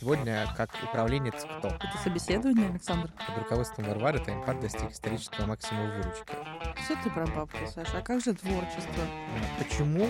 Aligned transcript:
сегодня 0.00 0.46
как 0.56 0.70
управленец 0.82 1.34
кто? 1.58 1.68
Это 1.68 1.98
собеседование, 2.02 2.70
Александр? 2.70 3.10
Под 3.26 3.38
руководством 3.38 3.84
Варвары 3.84 4.18
Таймпад 4.18 4.60
достиг 4.60 4.90
исторического 4.90 5.46
максимума 5.46 5.94
выручки. 5.94 6.34
Все 6.84 6.96
ты 7.04 7.10
про 7.10 7.26
бабку, 7.26 7.58
Саша. 7.72 7.98
А 7.98 8.00
как 8.00 8.20
же 8.20 8.32
творчество? 8.32 9.04
Почему 9.58 10.08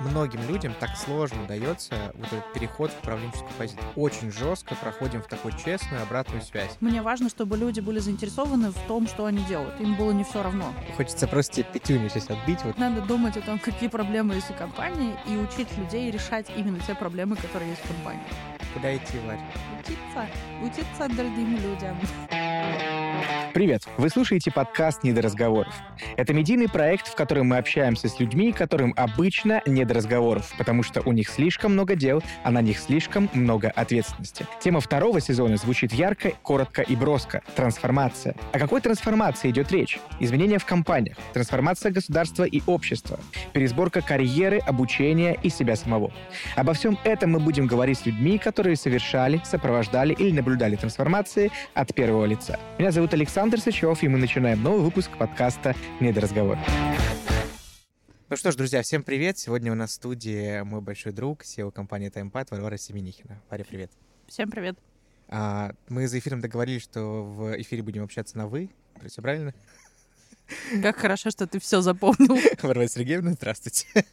многим 0.00 0.40
людям 0.48 0.74
так 0.80 0.96
сложно 0.96 1.46
дается 1.46 2.12
вот 2.14 2.26
этот 2.26 2.52
переход 2.52 2.90
в 2.90 2.98
управленческую 2.98 3.52
позицию? 3.56 3.86
Очень 3.94 4.32
жестко 4.32 4.74
проходим 4.74 5.22
в 5.22 5.26
такую 5.28 5.56
честную 5.56 6.02
обратную 6.02 6.42
связь. 6.42 6.76
Мне 6.80 7.00
важно, 7.00 7.28
чтобы 7.28 7.56
люди 7.56 7.80
были 7.80 8.00
заинтересованы 8.00 8.70
в 8.70 8.78
том, 8.88 9.06
что 9.06 9.26
они 9.26 9.44
делают. 9.44 9.80
Им 9.80 9.94
было 9.94 10.10
не 10.10 10.24
все 10.24 10.42
равно. 10.42 10.72
Хочется 10.96 11.28
просто 11.28 11.54
тебе 11.54 11.66
пятюню 11.72 12.08
сейчас 12.08 12.30
отбить. 12.30 12.62
Вот. 12.64 12.78
Надо 12.78 13.00
думать 13.02 13.36
о 13.36 13.42
том, 13.42 13.58
какие 13.60 13.88
проблемы 13.88 14.34
есть 14.34 14.50
у 14.50 14.54
компании, 14.54 15.14
и 15.26 15.36
учить 15.36 15.68
людей 15.78 16.10
решать 16.10 16.46
именно 16.56 16.80
те 16.80 16.94
проблемы, 16.94 17.36
которые 17.36 17.70
есть 17.70 17.84
в 17.84 17.88
компании. 17.88 18.22
Куда 18.74 18.96
идти, 18.96 19.18
Варь? 19.24 19.38
Учиться. 19.80 20.28
Учиться 20.62 21.08
другим 21.08 21.56
людям. 21.56 21.96
Привет! 23.54 23.84
Вы 23.98 24.08
слушаете 24.08 24.50
подкаст 24.50 25.04
«Не 25.04 25.12
до 25.12 25.22
разговоров». 25.22 25.72
Это 26.16 26.34
медийный 26.34 26.68
проект, 26.68 27.06
в 27.06 27.14
котором 27.14 27.50
мы 27.50 27.58
общаемся 27.58 28.08
с 28.08 28.18
людьми, 28.18 28.50
которым 28.50 28.92
обычно 28.96 29.62
не 29.64 29.84
до 29.84 29.94
разговоров, 29.94 30.52
потому 30.58 30.82
что 30.82 31.02
у 31.02 31.12
них 31.12 31.28
слишком 31.28 31.74
много 31.74 31.94
дел, 31.94 32.20
а 32.42 32.50
на 32.50 32.60
них 32.60 32.80
слишком 32.80 33.30
много 33.32 33.70
ответственности. 33.70 34.44
Тема 34.60 34.80
второго 34.80 35.20
сезона 35.20 35.56
звучит 35.56 35.92
ярко, 35.92 36.32
коротко 36.42 36.82
и 36.82 36.96
броско— 36.96 37.42
трансформация. 37.54 38.34
О 38.52 38.58
какой 38.58 38.80
трансформации 38.80 39.50
идет 39.50 39.70
речь? 39.70 40.00
Изменения 40.18 40.58
в 40.58 40.64
компаниях, 40.64 41.16
трансформация 41.32 41.92
государства 41.92 42.42
и 42.42 42.60
общества, 42.66 43.20
пересборка 43.52 44.00
карьеры, 44.00 44.58
обучения 44.58 45.38
и 45.44 45.48
себя 45.48 45.76
самого. 45.76 46.12
Обо 46.56 46.72
всем 46.72 46.98
этом 47.04 47.30
мы 47.30 47.38
будем 47.38 47.68
говорить 47.68 47.98
с 47.98 48.06
людьми, 48.06 48.36
которые 48.38 48.74
совершали, 48.74 49.40
сопровождали 49.44 50.12
или 50.12 50.32
наблюдали 50.32 50.74
трансформации 50.74 51.52
от 51.74 51.94
первого 51.94 52.24
лица. 52.24 52.58
Меня 52.78 52.90
зовут 52.90 53.03
Александр 53.12 53.60
Сычев, 53.60 54.02
и 54.02 54.08
мы 54.08 54.18
начинаем 54.18 54.62
новый 54.62 54.80
выпуск 54.80 55.10
подкаста 55.18 55.76
«Недоразговор». 56.00 56.58
Ну 58.30 58.36
что 58.36 58.50
ж, 58.50 58.56
друзья, 58.56 58.82
всем 58.82 59.02
привет. 59.02 59.38
Сегодня 59.38 59.70
у 59.70 59.74
нас 59.74 59.90
в 59.90 59.94
студии 59.94 60.62
мой 60.62 60.80
большой 60.80 61.12
друг, 61.12 61.42
SEO 61.42 61.70
компании 61.70 62.10
TimePad 62.10 62.46
Варвара 62.50 62.76
Семенихина. 62.76 63.42
Варя, 63.50 63.64
привет. 63.68 63.90
Всем 64.26 64.50
привет. 64.50 64.78
А, 65.28 65.72
мы 65.88 66.08
за 66.08 66.18
эфиром 66.18 66.40
договорились, 66.40 66.82
что 66.82 67.24
в 67.24 67.60
эфире 67.60 67.82
будем 67.82 68.04
общаться 68.04 68.38
на 68.38 68.46
«вы». 68.46 68.70
Все 69.06 69.20
правильно? 69.20 69.54
Как 70.82 70.96
хорошо, 70.96 71.30
что 71.30 71.46
ты 71.46 71.58
все 71.58 71.80
запомнил. 71.80 72.38
Варвара 72.62 72.88
Сергеевна, 72.88 73.32
здравствуйте. 73.32 74.06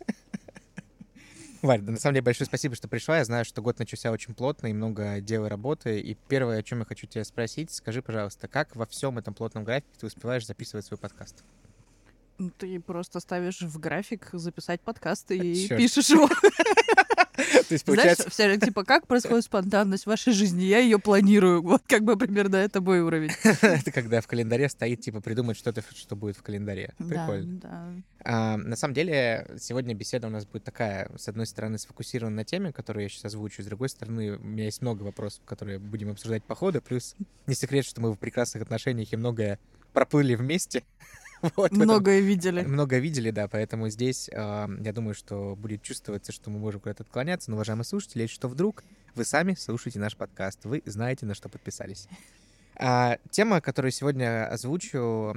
Варя, 1.64 1.84
да, 1.84 1.92
на 1.92 2.00
самом 2.00 2.16
деле 2.16 2.24
большое 2.24 2.48
спасибо, 2.48 2.76
что 2.76 2.88
пришла. 2.88 3.20
Я 3.20 3.26
знаю, 3.26 3.46
что 3.46 3.62
год 3.62 3.78
начался 3.78 4.12
очень 4.12 4.34
плотно 4.34 4.68
и 4.68 4.74
много 4.74 5.22
дел 5.22 5.46
и 5.46 5.50
работы. 5.50 6.00
И 6.00 6.18
первое, 6.28 6.60
о 6.60 6.64
чем 6.64 6.80
я 6.80 6.86
хочу 6.86 7.06
тебя 7.06 7.24
спросить, 7.24 7.72
скажи, 7.72 8.02
пожалуйста, 8.02 8.48
как 8.48 8.76
во 8.76 8.86
всем 8.88 9.18
этом 9.20 9.34
плотном 9.34 9.64
графике 9.64 9.92
ты 10.00 10.08
успеваешь 10.08 10.46
записывать 10.46 10.86
свой 10.86 10.98
подкаст? 10.98 11.44
Ты 12.58 12.80
просто 12.80 13.20
ставишь 13.20 13.62
в 13.62 13.80
график 13.80 14.30
записать 14.34 14.82
подкаст 14.82 15.30
и 15.32 15.68
Чёрт. 15.68 15.80
пишешь 15.80 16.10
его. 16.10 16.28
То 17.68 17.74
есть, 17.74 17.86
получается, 17.86 18.30
Знаешь, 18.34 18.60
типа, 18.60 18.84
как 18.84 19.08
происходит 19.08 19.46
спонтанность 19.46 20.04
в 20.04 20.08
вашей 20.08 20.34
жизни? 20.34 20.64
Я 20.64 20.80
ее 20.80 21.00
планирую. 21.00 21.62
Вот 21.62 21.84
как 21.88 22.04
бы 22.04 22.18
примерно 22.18 22.58
это 22.58 22.82
мой 22.82 23.02
уровень. 23.02 23.32
это 23.44 23.92
когда 23.92 24.22
в 24.22 24.28
календаре 24.28 24.70
стоит, 24.70 25.02
типа, 25.02 25.22
придумать 25.22 25.58
что-то, 25.58 25.84
что 25.96 26.16
будет 26.16 26.38
в 26.38 26.44
календаре. 26.44 26.94
Прикольно. 26.98 27.60
Да, 27.60 27.70
да. 27.70 27.94
А, 28.24 28.58
на 28.58 28.76
самом 28.76 28.94
деле, 28.94 29.48
сегодня 29.60 29.94
беседа 29.96 30.28
у 30.28 30.30
нас 30.30 30.46
будет 30.46 30.64
такая, 30.64 31.10
с 31.18 31.28
одной 31.28 31.46
стороны, 31.46 31.78
сфокусирована 31.78 32.38
на 32.38 32.46
теме, 32.46 32.72
которую 32.72 33.04
я 33.04 33.10
сейчас 33.10 33.26
озвучу, 33.26 33.64
с 33.64 33.66
другой 33.66 33.90
стороны, 33.90 34.38
у 34.38 34.44
меня 34.44 34.66
есть 34.66 34.82
много 34.82 35.04
вопросов, 35.04 35.42
которые 35.46 35.80
будем 35.80 36.12
обсуждать 36.12 36.44
по 36.44 36.56
ходу, 36.56 36.82
плюс 36.82 37.16
не 37.48 37.56
секрет, 37.56 37.86
что 37.86 38.02
мы 38.02 38.14
в 38.14 38.18
прекрасных 38.18 38.64
отношениях 38.64 39.12
и 39.14 39.18
многое 39.18 39.60
проплыли 39.94 40.36
вместе. 40.36 40.84
Вот, 41.56 41.72
в 41.72 41.74
этом- 41.74 41.80
Многое 41.80 42.20
видели. 42.20 42.62
Много 42.62 42.98
видели, 43.00 43.32
да, 43.32 43.48
поэтому 43.48 43.90
здесь 43.90 44.30
э, 44.30 44.34
я 44.80 44.94
думаю, 44.94 45.14
что 45.16 45.56
будет 45.56 45.82
чувствоваться, 45.82 46.32
что 46.32 46.50
мы 46.50 46.60
можем 46.60 46.82
куда-то 46.82 47.04
отклоняться. 47.04 47.50
Но, 47.52 47.58
уважаемые 47.58 47.86
слушатели, 47.86 48.28
что 48.28 48.48
вдруг 48.48 48.84
вы 49.16 49.26
сами 49.26 49.56
слушаете 49.56 50.00
наш 50.00 50.16
подкаст, 50.16 50.66
вы 50.66 50.82
знаете, 50.86 51.26
на 51.26 51.34
что 51.36 51.50
подписались. 51.50 52.08
А, 52.76 53.18
тема, 53.30 53.62
которую 53.62 53.92
сегодня 53.92 54.48
озвучу, 54.48 55.36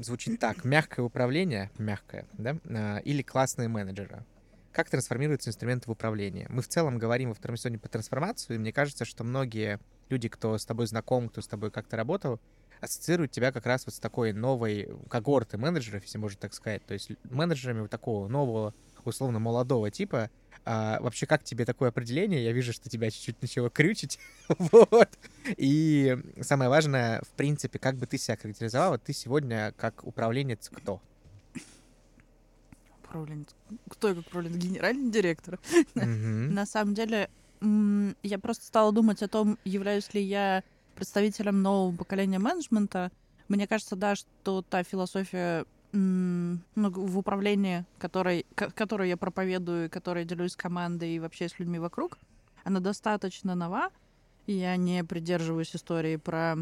звучит 0.00 0.40
так. 0.40 0.64
Мягкое 0.64 1.02
управление, 1.02 1.70
мягкое, 1.78 2.26
да, 2.32 2.56
а, 2.68 2.98
или 2.98 3.22
классные 3.22 3.68
менеджеры. 3.68 4.24
Как 4.72 4.90
трансформируются 4.90 5.50
инструменты 5.50 5.88
в 5.88 5.92
управлении? 5.92 6.46
Мы 6.50 6.60
в 6.62 6.68
целом 6.68 6.98
говорим 6.98 7.30
во 7.30 7.34
втором 7.34 7.56
сезоне 7.56 7.78
по 7.78 7.88
трансформацию, 7.88 8.56
и 8.56 8.58
мне 8.58 8.72
кажется, 8.72 9.04
что 9.04 9.24
многие 9.24 9.78
люди, 10.10 10.28
кто 10.28 10.58
с 10.58 10.66
тобой 10.66 10.86
знаком, 10.86 11.28
кто 11.28 11.40
с 11.40 11.46
тобой 11.48 11.70
как-то 11.70 11.96
работал, 11.96 12.40
ассоциируют 12.80 13.32
тебя 13.32 13.52
как 13.52 13.66
раз 13.66 13.86
вот 13.86 13.94
с 13.94 13.98
такой 13.98 14.32
новой 14.32 14.88
когорты 15.08 15.58
менеджеров, 15.58 16.02
если 16.02 16.18
можно 16.18 16.38
так 16.38 16.54
сказать. 16.54 16.84
То 16.86 16.94
есть 16.94 17.10
менеджерами 17.24 17.80
вот 17.80 17.90
такого 17.90 18.28
нового, 18.28 18.74
условно, 19.04 19.38
молодого 19.38 19.90
типа. 19.90 20.30
А, 20.64 20.98
вообще, 21.00 21.26
как 21.26 21.44
тебе 21.44 21.64
такое 21.64 21.90
определение? 21.90 22.42
Я 22.44 22.52
вижу, 22.52 22.72
что 22.72 22.90
тебя 22.90 23.10
чуть-чуть 23.10 23.40
начало 23.40 23.70
крючить. 23.70 24.18
вот. 24.48 25.08
И 25.56 26.18
самое 26.40 26.68
важное, 26.68 27.22
в 27.22 27.28
принципе, 27.36 27.78
как 27.78 27.96
бы 27.96 28.06
ты 28.06 28.18
себя 28.18 28.36
характеризовала, 28.36 28.98
ты 28.98 29.12
сегодня 29.12 29.72
как 29.76 30.04
управленец 30.04 30.68
кто? 30.68 31.00
Управленец. 33.04 33.54
Кто 33.88 34.08
я 34.08 34.14
как 34.16 34.26
управленец? 34.26 34.56
Генеральный 34.56 35.10
директор. 35.10 35.60
На 35.94 36.66
самом 36.66 36.94
деле, 36.94 37.30
я 37.60 38.38
просто 38.40 38.64
стала 38.66 38.92
думать 38.92 39.22
о 39.22 39.28
том, 39.28 39.58
являюсь 39.64 40.12
ли 40.14 40.22
я 40.22 40.64
представителем 40.96 41.62
нового 41.62 41.94
поколения 41.94 42.38
менеджмента. 42.38 43.12
Мне 43.48 43.66
кажется, 43.68 43.94
да, 43.94 44.16
что 44.16 44.62
та 44.62 44.82
философия 44.82 45.64
ну, 45.92 46.58
в 46.74 47.18
управлении, 47.18 47.84
которой, 47.98 48.44
ко- 48.54 48.70
которую 48.70 49.08
я 49.08 49.16
проповедую, 49.16 49.88
которой 49.88 50.24
делюсь 50.24 50.52
с 50.52 50.56
командой 50.56 51.14
и 51.14 51.20
вообще 51.20 51.48
с 51.48 51.58
людьми 51.58 51.78
вокруг, 51.78 52.18
она 52.64 52.80
достаточно 52.80 53.54
нова. 53.54 53.90
Я 54.46 54.76
не 54.76 55.04
придерживаюсь 55.04 55.74
истории 55.74 56.16
про 56.16 56.56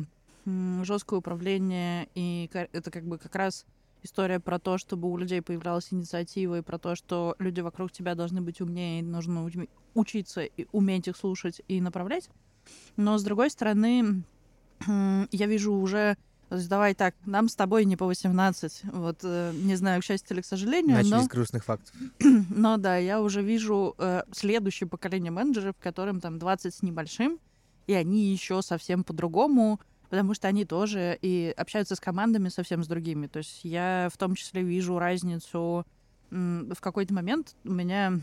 жесткое 0.46 1.18
управление, 1.18 2.08
и 2.14 2.50
это 2.52 2.90
как 2.90 3.04
бы 3.04 3.18
как 3.18 3.34
раз 3.34 3.64
история 4.02 4.38
про 4.40 4.58
то, 4.58 4.76
чтобы 4.76 5.10
у 5.10 5.16
людей 5.16 5.40
появлялась 5.40 5.92
инициатива, 5.92 6.58
и 6.58 6.62
про 6.62 6.78
то, 6.78 6.94
что 6.94 7.34
люди 7.38 7.60
вокруг 7.60 7.90
тебя 7.90 8.14
должны 8.14 8.42
быть 8.42 8.60
умнее, 8.60 9.02
нужно 9.02 9.46
уч- 9.46 9.68
учиться 9.94 10.42
и 10.42 10.66
уметь 10.72 11.08
их 11.08 11.16
слушать 11.16 11.62
и 11.66 11.80
направлять. 11.80 12.28
Но, 12.96 13.18
с 13.18 13.22
другой 13.22 13.50
стороны, 13.50 14.22
я 14.86 15.46
вижу 15.46 15.72
уже... 15.72 16.16
то 16.48 16.56
есть 16.56 16.68
Давай 16.68 16.94
так, 16.94 17.14
нам 17.24 17.48
с 17.48 17.54
тобой 17.54 17.84
не 17.84 17.96
по 17.96 18.06
18. 18.06 18.82
Вот, 18.92 19.20
э, 19.22 19.52
не 19.54 19.76
знаю, 19.76 20.00
к 20.00 20.04
счастью 20.04 20.36
или 20.36 20.42
к 20.42 20.46
сожалению, 20.46 20.96
Начали 20.96 21.10
но... 21.10 21.22
с 21.22 21.28
грустных 21.28 21.64
фактов. 21.64 21.94
Но 22.50 22.76
да, 22.76 22.96
я 22.96 23.20
уже 23.20 23.42
вижу 23.42 23.94
э, 23.98 24.22
следующее 24.32 24.88
поколение 24.88 25.30
менеджеров, 25.30 25.76
которым 25.80 26.20
там 26.20 26.38
20 26.38 26.74
с 26.74 26.82
небольшим, 26.82 27.38
и 27.86 27.94
они 27.94 28.32
еще 28.32 28.62
совсем 28.62 29.04
по-другому, 29.04 29.80
потому 30.10 30.34
что 30.34 30.48
они 30.48 30.64
тоже 30.64 31.18
и 31.20 31.52
общаются 31.56 31.96
с 31.96 32.00
командами 32.00 32.48
совсем 32.48 32.84
с 32.84 32.86
другими. 32.86 33.26
То 33.26 33.38
есть 33.38 33.60
я 33.64 34.08
в 34.12 34.16
том 34.16 34.34
числе 34.34 34.62
вижу 34.62 34.98
разницу. 34.98 35.84
В 36.30 36.80
какой-то 36.80 37.14
момент 37.14 37.54
у 37.64 37.72
меня, 37.72 38.18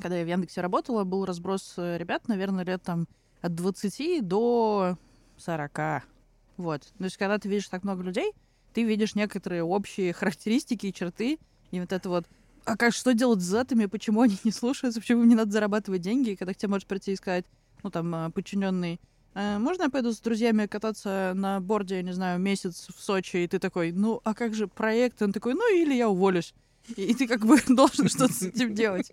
когда 0.00 0.16
я 0.16 0.24
в 0.24 0.28
Яндексе 0.28 0.60
работала, 0.60 1.04
был 1.04 1.24
разброс 1.24 1.74
э, 1.76 1.98
ребят, 1.98 2.28
наверное, 2.28 2.64
лет 2.64 2.82
там 2.82 3.06
от 3.44 3.54
20 3.54 4.26
до 4.26 4.96
40. 5.36 6.02
Вот. 6.56 6.82
То 6.82 7.04
есть 7.04 7.18
когда 7.18 7.38
ты 7.38 7.48
видишь 7.48 7.68
так 7.68 7.84
много 7.84 8.02
людей, 8.02 8.32
ты 8.72 8.84
видишь 8.84 9.14
некоторые 9.14 9.62
общие 9.62 10.14
характеристики 10.14 10.86
и 10.86 10.94
черты, 10.94 11.38
и 11.70 11.80
вот 11.80 11.92
это 11.92 12.08
вот 12.08 12.24
а 12.64 12.78
как, 12.78 12.94
что 12.94 13.12
делать 13.12 13.42
с 13.42 13.50
зетами, 13.50 13.84
почему 13.84 14.22
они 14.22 14.38
не 14.44 14.50
слушаются, 14.50 14.98
почему 14.98 15.22
им 15.22 15.28
не 15.28 15.34
надо 15.34 15.52
зарабатывать 15.52 16.00
деньги, 16.00 16.30
и 16.30 16.36
когда 16.36 16.54
к 16.54 16.56
тебе 16.56 16.70
может 16.70 16.88
прийти 16.88 17.12
и 17.12 17.16
сказать, 17.16 17.44
ну, 17.82 17.90
там, 17.90 18.14
э, 18.14 18.30
подчиненный, 18.30 18.98
«Э, 19.34 19.58
можно 19.58 19.82
я 19.82 19.90
пойду 19.90 20.12
с 20.12 20.20
друзьями 20.20 20.64
кататься 20.64 21.32
на 21.34 21.60
борде, 21.60 21.96
я 21.96 22.02
не 22.02 22.12
знаю, 22.12 22.40
месяц 22.40 22.86
в 22.96 23.02
Сочи, 23.02 23.36
и 23.36 23.48
ты 23.48 23.58
такой, 23.58 23.92
ну, 23.92 24.22
а 24.24 24.32
как 24.32 24.54
же 24.54 24.66
проект? 24.66 25.20
Он 25.20 25.34
такой, 25.34 25.52
ну, 25.52 25.76
или 25.76 25.92
я 25.92 26.08
уволюсь. 26.08 26.54
И, 26.96 27.02
и 27.02 27.14
ты 27.14 27.28
как 27.28 27.44
бы 27.44 27.58
должен 27.68 28.08
что-то 28.08 28.32
с 28.32 28.42
этим 28.42 28.74
делать. 28.74 29.12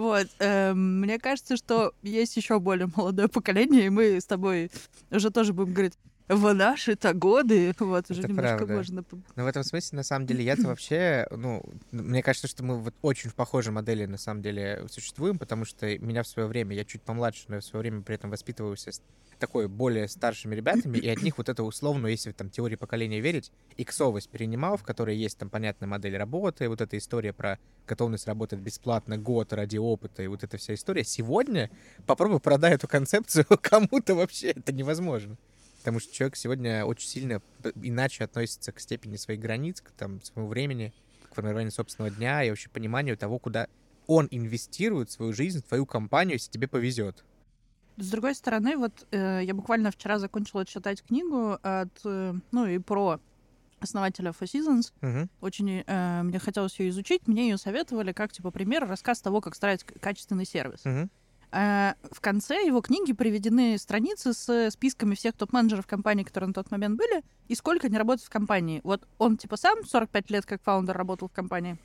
Вот. 0.00 0.28
эм, 0.38 1.02
мне 1.02 1.18
кажется, 1.18 1.58
что 1.58 1.92
есть 2.02 2.34
еще 2.34 2.58
более 2.58 2.88
молодое 2.96 3.28
поколение, 3.28 3.84
и 3.84 3.90
мы 3.90 4.18
с 4.18 4.24
тобой 4.24 4.70
уже 5.10 5.30
тоже 5.30 5.52
будем 5.52 5.74
говорить, 5.74 5.98
в 6.30 6.54
наши-то 6.54 7.12
годы, 7.12 7.74
вот, 7.80 8.08
уже 8.08 8.20
Это 8.20 8.28
немножко 8.28 8.56
правда. 8.58 8.74
можно... 8.74 9.04
Но 9.34 9.44
в 9.44 9.46
этом 9.46 9.64
смысле, 9.64 9.96
на 9.96 10.02
самом 10.04 10.26
деле, 10.26 10.44
я-то 10.44 10.62
вообще, 10.68 11.26
ну, 11.30 11.62
мне 11.90 12.22
кажется, 12.22 12.46
что 12.46 12.62
мы 12.62 12.78
вот 12.78 12.94
очень 13.02 13.30
в 13.30 13.34
похожей 13.34 13.72
модели, 13.72 14.06
на 14.06 14.16
самом 14.16 14.40
деле, 14.40 14.86
существуем, 14.88 15.38
потому 15.38 15.64
что 15.64 15.98
меня 15.98 16.22
в 16.22 16.28
свое 16.28 16.48
время, 16.48 16.76
я 16.76 16.84
чуть 16.84 17.02
помладше, 17.02 17.44
но 17.48 17.56
я 17.56 17.60
в 17.60 17.64
свое 17.64 17.80
время 17.82 18.02
при 18.02 18.14
этом 18.14 18.30
воспитывался 18.30 18.92
с 18.92 19.02
такой 19.40 19.66
более 19.66 20.06
старшими 20.06 20.54
ребятами, 20.54 20.98
и 20.98 21.08
от 21.08 21.22
них 21.22 21.38
вот 21.38 21.48
это 21.48 21.64
условно, 21.64 22.06
если 22.06 22.30
там 22.30 22.48
теории 22.50 22.76
поколения 22.76 23.20
верить, 23.20 23.50
иксовость 23.76 24.28
перенимал, 24.28 24.76
в 24.76 24.84
которой 24.84 25.16
есть 25.16 25.38
там 25.38 25.50
понятная 25.50 25.88
модель 25.88 26.16
работы, 26.16 26.68
вот 26.68 26.80
эта 26.80 26.96
история 26.96 27.32
про 27.32 27.58
готовность 27.88 28.28
работать 28.28 28.60
бесплатно 28.60 29.18
год 29.18 29.52
ради 29.52 29.78
опыта, 29.78 30.22
и 30.22 30.28
вот 30.28 30.44
эта 30.44 30.58
вся 30.58 30.74
история. 30.74 31.02
Сегодня 31.02 31.70
попробуй 32.06 32.38
продай 32.38 32.74
эту 32.74 32.86
концепцию 32.86 33.46
кому-то 33.60 34.14
вообще, 34.14 34.50
это 34.50 34.72
невозможно. 34.72 35.36
Потому 35.80 35.98
что 35.98 36.12
человек 36.14 36.36
сегодня 36.36 36.84
очень 36.84 37.08
сильно 37.08 37.40
п- 37.62 37.72
иначе 37.82 38.24
относится 38.24 38.70
к 38.70 38.80
степени 38.80 39.16
своих 39.16 39.40
границ, 39.40 39.80
к 39.80 39.90
там, 39.92 40.22
своему 40.22 40.48
времени, 40.48 40.92
к 41.30 41.34
формированию 41.34 41.72
собственного 41.72 42.14
дня 42.14 42.44
и 42.44 42.50
вообще 42.50 42.68
пониманию 42.68 43.16
того, 43.16 43.38
куда 43.38 43.66
он 44.06 44.28
инвестирует 44.30 45.10
свою 45.10 45.32
жизнь, 45.32 45.62
твою 45.62 45.86
компанию, 45.86 46.34
если 46.34 46.50
тебе 46.50 46.68
повезет. 46.68 47.24
С 47.96 48.10
другой 48.10 48.34
стороны, 48.34 48.76
вот 48.76 49.06
э, 49.10 49.40
я 49.42 49.54
буквально 49.54 49.90
вчера 49.90 50.18
закончила 50.18 50.64
читать 50.66 51.02
книгу 51.02 51.58
от, 51.62 51.88
э, 52.04 52.34
ну 52.52 52.66
и 52.66 52.78
про 52.78 53.20
основателя 53.78 54.30
Four 54.32 54.44
Seasons. 54.46 54.92
Мгм. 55.00 55.30
Очень 55.40 55.82
э, 55.86 56.22
мне 56.22 56.38
хотелось 56.38 56.78
ее 56.78 56.90
изучить. 56.90 57.26
Мне 57.26 57.48
ее 57.48 57.56
советовали 57.56 58.12
как, 58.12 58.32
типа, 58.32 58.50
пример, 58.50 58.86
рассказ 58.86 59.20
того, 59.20 59.40
как 59.40 59.54
строить 59.54 59.84
качественный 59.84 60.44
сервис. 60.44 60.84
Мгм. 60.84 61.10
Э, 61.52 61.94
в 62.10 62.20
конце 62.20 62.64
его 62.64 62.80
книги 62.80 63.12
приведены 63.12 63.76
страницы 63.78 64.32
с 64.32 64.70
списками 64.70 65.14
всех 65.14 65.34
топ-менеджеров 65.34 65.86
компании, 65.86 66.22
которые 66.22 66.48
на 66.48 66.54
тот 66.54 66.70
момент 66.70 66.96
были, 66.96 67.24
и 67.48 67.54
сколько 67.54 67.88
они 67.88 67.98
работают 67.98 68.26
в 68.26 68.30
компании. 68.30 68.80
Вот 68.84 69.06
он, 69.18 69.36
типа, 69.36 69.56
сам 69.56 69.84
45 69.84 70.30
лет 70.30 70.46
как 70.46 70.62
фаундер 70.62 70.96
работал 70.96 71.28
в 71.28 71.32
компании, 71.32 71.76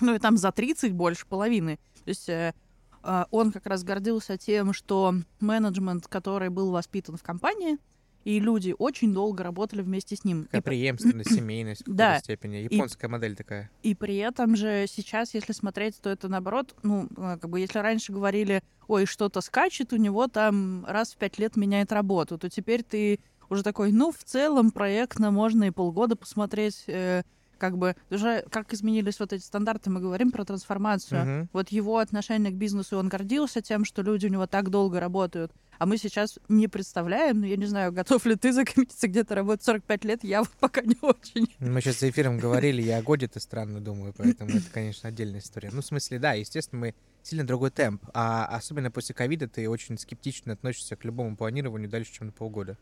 ну 0.00 0.14
и 0.14 0.18
там 0.18 0.36
за 0.36 0.52
30 0.52 0.92
больше 0.92 1.26
половины. 1.26 1.78
То 2.04 2.08
есть 2.08 2.28
э, 2.28 2.54
э, 3.02 3.24
он 3.30 3.50
как 3.50 3.66
раз 3.66 3.82
гордился 3.82 4.38
тем, 4.38 4.72
что 4.72 5.14
менеджмент, 5.40 6.06
который 6.06 6.48
был 6.48 6.70
воспитан 6.70 7.16
в 7.16 7.22
компании, 7.22 7.78
и 8.24 8.38
люди 8.40 8.74
очень 8.78 9.12
долго 9.14 9.42
работали 9.42 9.82
вместе 9.82 10.16
с 10.16 10.24
ним. 10.24 10.44
Такая 10.44 10.60
И 10.60 10.64
преемственность, 10.64 11.34
семейность 11.34 11.80
в 11.82 11.84
какой-то 11.84 11.98
Да. 11.98 12.18
степени. 12.18 12.56
Японская 12.56 13.08
модель 13.10 13.34
такая. 13.36 13.70
И 13.82 13.94
при 13.94 14.16
этом 14.18 14.56
же 14.56 14.86
сейчас, 14.88 15.34
если 15.34 15.52
смотреть, 15.52 16.00
то 16.00 16.10
это 16.10 16.28
наоборот, 16.28 16.74
ну, 16.82 17.08
э, 17.16 17.38
как 17.40 17.48
бы 17.50 17.60
если 17.60 17.78
раньше 17.78 18.12
говорили, 18.12 18.62
ой, 18.88 19.06
что-то 19.06 19.40
скачет, 19.40 19.92
у 19.92 19.96
него 19.96 20.26
там 20.26 20.84
раз 20.86 21.12
в 21.12 21.16
пять 21.16 21.38
лет 21.38 21.56
меняет 21.56 21.92
работу, 21.92 22.36
то 22.38 22.50
теперь 22.50 22.82
ты 22.82 23.20
уже 23.48 23.62
такой, 23.62 23.90
ну, 23.92 24.12
в 24.12 24.22
целом 24.24 24.70
проектно 24.70 25.30
можно 25.30 25.64
и 25.64 25.70
полгода 25.70 26.14
посмотреть, 26.16 26.84
э, 26.86 27.22
как 27.58 27.76
бы, 27.76 27.94
уже 28.10 28.42
как 28.50 28.72
изменились 28.72 29.20
вот 29.20 29.32
эти 29.34 29.42
стандарты, 29.42 29.90
мы 29.90 30.00
говорим 30.00 30.30
про 30.30 30.44
трансформацию. 30.44 31.20
Мгм. 31.20 31.48
Вот 31.52 31.68
его 31.70 31.98
отношение 31.98 32.52
к 32.52 32.56
бизнесу, 32.56 32.96
он 32.96 33.08
гордился 33.08 33.60
тем, 33.60 33.84
что 33.84 34.02
люди 34.02 34.26
у 34.26 34.30
него 34.30 34.46
так 34.46 34.70
долго 34.70 34.98
работают. 35.00 35.52
А 35.80 35.86
мы 35.86 35.96
сейчас 35.96 36.38
не 36.50 36.68
представляем, 36.68 37.40
ну, 37.40 37.46
я 37.46 37.56
не 37.56 37.64
знаю, 37.64 37.90
готов 37.90 38.26
ли 38.26 38.36
ты 38.36 38.52
закоммититься 38.52 39.08
где-то 39.08 39.34
работать 39.34 39.64
45 39.64 40.04
лет, 40.04 40.24
я 40.24 40.40
вот 40.40 40.50
пока 40.60 40.82
не 40.82 40.94
очень. 41.00 41.48
Мы 41.58 41.80
сейчас 41.80 42.00
за 42.00 42.10
эфиром 42.10 42.36
говорили, 42.36 42.82
я 42.82 42.98
о 42.98 43.02
годе-то 43.02 43.40
странно 43.40 43.80
думаю, 43.80 44.12
поэтому 44.14 44.50
это, 44.50 44.70
конечно, 44.70 45.08
отдельная 45.08 45.40
история. 45.40 45.70
Ну, 45.72 45.80
в 45.80 45.86
смысле, 45.86 46.18
да, 46.18 46.34
естественно, 46.34 46.80
мы 46.80 46.94
сильно 47.22 47.46
другой 47.46 47.70
темп, 47.70 48.04
а 48.12 48.44
особенно 48.44 48.90
после 48.90 49.14
ковида 49.14 49.48
ты 49.48 49.70
очень 49.70 49.96
скептично 49.96 50.52
относишься 50.52 50.96
к 50.96 51.04
любому 51.06 51.34
планированию 51.34 51.88
дальше, 51.88 52.12
чем 52.12 52.26
на 52.26 52.32
полгода. 52.34 52.76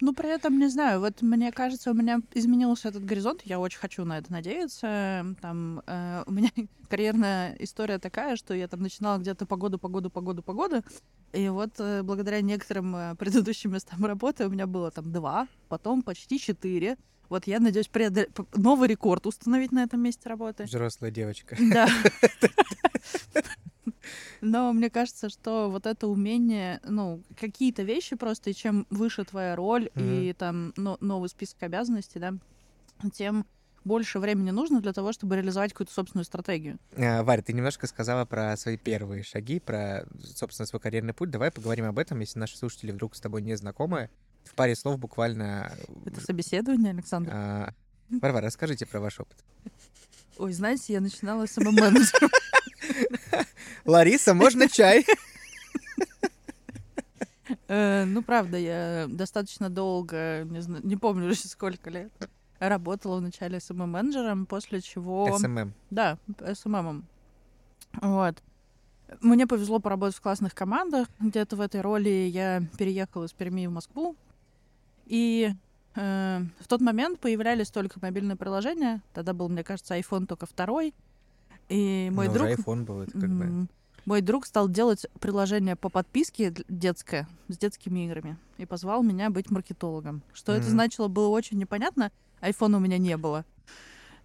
Ну, 0.00 0.12
при 0.14 0.28
этом, 0.28 0.58
не 0.58 0.68
знаю, 0.68 1.00
вот 1.00 1.22
мне 1.22 1.52
кажется, 1.52 1.90
у 1.90 1.94
меня 1.94 2.20
изменился 2.34 2.88
этот 2.88 3.04
горизонт, 3.04 3.42
я 3.44 3.58
очень 3.58 3.78
хочу 3.78 4.04
на 4.04 4.18
это 4.18 4.32
надеяться. 4.32 5.34
Там 5.40 5.82
э, 5.86 6.22
у 6.26 6.32
меня 6.32 6.50
карьерная 6.88 7.56
история 7.58 7.98
такая, 7.98 8.36
что 8.36 8.54
я 8.54 8.68
там 8.68 8.80
начинала 8.80 9.18
где-то 9.18 9.46
погоду, 9.46 9.78
погоду, 9.78 10.10
погоду, 10.10 10.42
погоду, 10.42 10.82
и 11.32 11.48
вот 11.48 11.70
э, 11.78 12.02
благодаря 12.02 12.40
некоторым 12.40 12.94
э, 12.96 13.14
предыдущим 13.16 13.72
местам 13.72 14.04
работы 14.04 14.46
у 14.46 14.50
меня 14.50 14.66
было 14.66 14.90
там 14.90 15.12
два, 15.12 15.48
потом 15.68 16.02
почти 16.02 16.38
четыре. 16.38 16.96
Вот 17.28 17.46
я 17.46 17.60
надеюсь 17.60 17.88
преодол- 17.88 18.26
новый 18.54 18.88
рекорд 18.88 19.26
установить 19.26 19.70
на 19.70 19.82
этом 19.82 20.00
месте 20.00 20.28
работы. 20.28 20.64
Взрослая 20.64 21.10
девочка. 21.10 21.56
Да. 21.60 21.86
Но 24.40 24.72
мне 24.72 24.90
кажется, 24.90 25.28
что 25.28 25.70
вот 25.70 25.86
это 25.86 26.06
умение, 26.06 26.80
ну, 26.84 27.22
какие-то 27.38 27.82
вещи 27.82 28.16
просто, 28.16 28.50
и 28.50 28.54
чем 28.54 28.86
выше 28.90 29.24
твоя 29.24 29.56
роль 29.56 29.90
и 29.96 30.34
там 30.36 30.72
но- 30.76 30.98
новый 31.00 31.28
список 31.28 31.62
обязанностей, 31.62 32.18
да, 32.18 32.34
тем 33.12 33.46
больше 33.84 34.18
времени 34.18 34.50
нужно 34.50 34.80
для 34.80 34.92
того, 34.92 35.12
чтобы 35.12 35.36
реализовать 35.36 35.72
какую-то 35.72 35.92
собственную 35.92 36.24
стратегию. 36.24 36.78
А, 36.96 37.22
Варя, 37.22 37.42
ты 37.42 37.52
немножко 37.52 37.86
сказала 37.86 38.24
про 38.24 38.56
свои 38.56 38.76
первые 38.76 39.22
шаги, 39.22 39.60
про, 39.60 40.06
собственно, 40.22 40.66
свой 40.66 40.80
карьерный 40.80 41.14
путь. 41.14 41.30
Давай 41.30 41.50
поговорим 41.50 41.86
об 41.86 41.98
этом, 41.98 42.20
если 42.20 42.38
наши 42.38 42.56
слушатели 42.56 42.92
вдруг 42.92 43.16
с 43.16 43.20
тобой 43.20 43.42
не 43.42 43.56
знакомы. 43.56 44.10
В 44.44 44.54
паре 44.54 44.76
слов 44.76 44.98
буквально... 44.98 45.72
Это 46.04 46.20
собеседование, 46.20 46.90
Александр? 46.90 47.30
а, 47.32 47.74
Варвара, 48.10 48.46
расскажите 48.46 48.86
про 48.86 49.00
ваш 49.00 49.20
опыт. 49.20 49.36
Ой, 50.38 50.52
знаете, 50.52 50.92
я 50.92 51.00
начинала 51.00 51.46
с 51.46 51.56
менеджером. 51.56 52.30
Лариса, 53.88 54.34
можно 54.34 54.68
чай? 54.72 55.04
Э, 57.68 58.04
Ну, 58.04 58.22
правда, 58.22 58.58
я 58.58 59.06
достаточно 59.08 59.70
долго, 59.70 60.44
не 60.82 60.96
помню 60.96 61.26
уже 61.30 61.36
сколько 61.48 61.88
лет, 61.88 62.12
работала 62.58 63.16
вначале 63.18 63.58
СММ-менеджером, 63.58 64.44
после 64.46 64.82
чего... 64.82 65.36
СММ. 65.38 65.72
Да, 65.90 66.18
СММом. 66.54 67.06
Вот. 68.02 68.42
Мне 69.22 69.46
повезло 69.46 69.78
поработать 69.78 70.16
в 70.16 70.20
классных 70.20 70.54
командах. 70.54 71.08
Где-то 71.18 71.56
в 71.56 71.62
этой 71.62 71.80
роли 71.80 72.28
я 72.30 72.62
переехала 72.76 73.24
из 73.24 73.32
Перми 73.32 73.66
в 73.66 73.70
Москву. 73.72 74.16
И 75.06 75.50
э, 75.94 76.40
в 76.60 76.68
тот 76.68 76.82
момент 76.82 77.18
появлялись 77.18 77.70
только 77.70 77.98
мобильные 78.02 78.36
приложения. 78.36 79.00
Тогда 79.14 79.32
был, 79.32 79.48
мне 79.48 79.64
кажется, 79.64 79.96
iPhone 79.98 80.26
только 80.26 80.44
второй. 80.44 80.92
И 81.70 82.10
мой 82.12 82.26
Ну, 82.26 82.34
друг... 82.34 82.46
уже 82.48 82.56
iPhone 82.56 82.84
был, 82.84 83.00
это 83.00 83.12
как 83.12 83.30
бы... 83.30 83.66
Мой 84.08 84.22
друг 84.22 84.46
стал 84.46 84.70
делать 84.70 85.04
приложение 85.20 85.76
по 85.76 85.90
подписке 85.90 86.54
детское, 86.66 87.28
с 87.48 87.58
детскими 87.58 88.06
играми, 88.06 88.38
и 88.56 88.64
позвал 88.64 89.02
меня 89.02 89.28
быть 89.28 89.50
маркетологом. 89.50 90.22
Что 90.32 90.52
это 90.52 90.62
Мгм. 90.62 90.70
значило, 90.70 91.08
было 91.08 91.28
очень 91.28 91.58
непонятно. 91.58 92.10
Айфона 92.40 92.78
у 92.78 92.80
меня 92.80 92.96
не 92.96 93.18
было. 93.18 93.44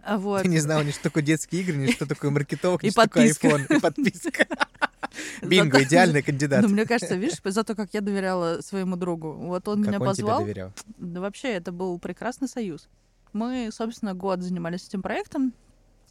А 0.01 0.17
Вот. 0.17 0.43
Ты 0.43 0.47
не 0.47 0.59
знал 0.59 0.83
ни 0.83 0.91
что 0.91 1.03
такое 1.03 1.21
детские 1.21 1.63
игры, 1.63 1.75
ни 1.75 1.91
что 1.91 2.05
такое 2.05 2.31
маркетолог, 2.31 2.81
ни 2.83 2.91
что 2.91 3.01
такое 3.01 3.23
подписка. 3.27 3.47
iPhone, 3.49 3.75
и 3.77 3.81
подписка. 3.81 4.47
Бинго, 5.41 5.79
Зато- 5.79 5.83
идеальный 5.89 6.21
кандидат. 6.21 6.61
Ну, 6.61 6.69
мне 6.69 6.85
кажется, 6.85 7.15
видишь, 7.15 7.41
за 7.43 7.63
то, 7.65 7.75
как 7.75 7.93
я 7.93 7.99
доверяла 7.99 8.61
своему 8.61 8.95
другу. 8.95 9.33
Вот 9.33 9.67
он 9.67 9.79
Как 9.83 9.87
меня 9.89 9.99
он 9.99 10.05
позвал. 10.05 10.43
доверял? 10.43 10.71
Да 10.97 11.19
вообще, 11.19 11.49
это 11.49 11.73
был 11.73 11.99
прекрасный 11.99 12.47
союз. 12.47 12.87
Мы, 13.33 13.67
собственно, 13.73 14.13
год 14.13 14.43
занимались 14.43 14.87
этим 14.87 15.01
проектом, 15.01 15.51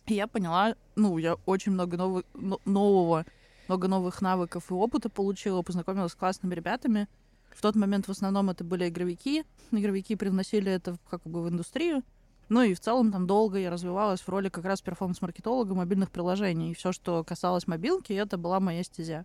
и 0.05 0.13
я 0.13 0.27
поняла, 0.27 0.75
ну, 0.95 1.17
я 1.17 1.37
очень 1.47 1.73
много 1.73 1.97
нового, 1.97 2.23
но- 2.35 2.61
нового, 2.67 3.25
много 3.73 3.89
новых 3.89 4.21
навыков 4.21 4.71
и 4.71 4.75
опыта 4.75 5.09
получила, 5.09 5.63
познакомилась 5.63 6.13
с 6.13 6.15
классными 6.15 6.55
ребятами. 6.55 7.09
В 7.55 7.63
тот 7.63 7.75
момент 7.75 8.07
в 8.07 8.11
основном 8.11 8.51
это 8.51 8.65
были 8.65 8.89
игровики. 8.89 9.47
Игровики 9.71 10.15
привносили 10.15 10.71
это 10.71 10.99
как 11.09 11.23
бы 11.23 11.43
в 11.43 11.49
индустрию. 11.49 12.03
Ну 12.51 12.61
и 12.61 12.75
в 12.75 12.81
целом 12.81 13.11
там 13.11 13.27
долго 13.27 13.59
я 13.59 13.71
развивалась 13.71 14.21
в 14.21 14.29
роли 14.29 14.51
как 14.51 14.67
раз 14.67 14.83
перформанс-маркетолога 14.83 15.75
мобильных 15.75 16.11
приложений. 16.11 16.73
И 16.73 16.75
все, 16.75 16.93
что 16.93 17.25
касалось 17.25 17.67
мобилки, 17.67 18.13
это 18.13 18.37
была 18.37 18.61
моя 18.61 18.83
стезя. 18.83 19.25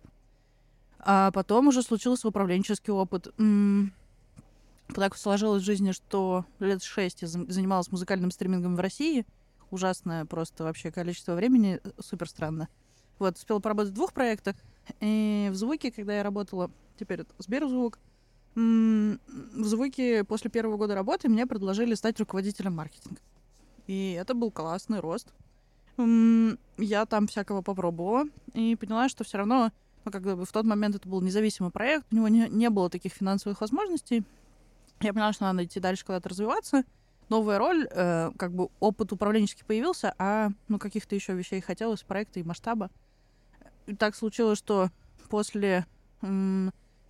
А 0.98 1.30
потом 1.32 1.68
уже 1.68 1.82
случился 1.82 2.26
управленческий 2.26 2.92
опыт. 2.92 3.28
Так 4.94 5.14
сложилось 5.18 5.62
в 5.62 5.66
жизни, 5.66 5.92
что 5.92 6.46
лет 6.58 6.82
шесть 6.82 7.20
я 7.20 7.28
занималась 7.28 7.92
музыкальным 7.92 8.30
стримингом 8.30 8.76
в 8.76 8.80
России. 8.80 9.26
Ужасное 9.70 10.24
просто 10.24 10.64
вообще 10.64 10.90
количество 10.90 11.34
времени. 11.34 11.80
э, 11.84 11.90
Супер 12.00 12.30
странно. 12.30 12.68
Вот, 13.18 13.36
успела 13.36 13.58
поработать 13.58 13.92
в 13.92 13.94
двух 13.94 14.12
проектах. 14.12 14.56
И 15.00 15.48
в 15.50 15.54
«Звуке», 15.54 15.90
когда 15.90 16.16
я 16.16 16.22
работала, 16.22 16.70
теперь 16.98 17.20
это 17.20 17.32
Сберзвук, 17.38 17.98
в 18.54 19.64
«Звуке» 19.64 20.24
после 20.24 20.50
первого 20.50 20.76
года 20.76 20.94
работы 20.94 21.28
мне 21.28 21.46
предложили 21.46 21.94
стать 21.94 22.18
руководителем 22.18 22.74
маркетинга. 22.74 23.20
И 23.86 24.12
это 24.12 24.34
был 24.34 24.50
классный 24.50 25.00
рост. 25.00 25.32
Я 25.96 27.06
там 27.06 27.26
всякого 27.26 27.62
попробовала 27.62 28.24
и 28.54 28.76
поняла, 28.76 29.08
что 29.08 29.24
все 29.24 29.38
равно, 29.38 29.72
ну, 30.04 30.12
как 30.12 30.22
бы 30.22 30.44
в 30.44 30.52
тот 30.52 30.64
момент 30.64 30.96
это 30.96 31.08
был 31.08 31.20
независимый 31.20 31.70
проект, 31.70 32.06
у 32.10 32.16
него 32.16 32.28
не, 32.28 32.48
не 32.48 32.70
было 32.70 32.88
таких 32.88 33.12
финансовых 33.12 33.60
возможностей. 33.60 34.22
Я 35.00 35.12
поняла, 35.12 35.32
что 35.32 35.44
надо 35.44 35.64
идти 35.64 35.80
дальше 35.80 36.04
куда-то 36.04 36.28
развиваться. 36.28 36.84
Новая 37.28 37.58
роль, 37.58 37.86
э, 37.90 38.30
как 38.36 38.52
бы 38.52 38.68
опыт 38.80 39.12
управленческий 39.12 39.64
появился, 39.64 40.14
а 40.18 40.50
ну 40.68 40.78
каких-то 40.78 41.14
еще 41.14 41.34
вещей 41.34 41.60
хотелось, 41.60 42.02
проекта 42.02 42.40
и 42.40 42.42
масштаба. 42.42 42.90
Так 43.98 44.14
случилось, 44.14 44.58
что 44.58 44.90
после 45.28 45.86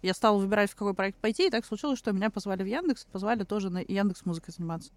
я 0.02 0.14
стала 0.14 0.38
выбирать, 0.38 0.70
в 0.70 0.76
какой 0.76 0.94
проект 0.94 1.18
пойти, 1.18 1.46
и 1.46 1.50
так 1.50 1.64
случилось, 1.64 1.98
что 1.98 2.12
меня 2.12 2.30
позвали 2.30 2.62
в 2.62 2.66
Яндекс, 2.66 3.06
позвали 3.06 3.44
тоже 3.44 3.70
на 3.70 3.78
Яндекс 3.78 4.24
музыкой 4.26 4.54
заниматься. 4.56 4.92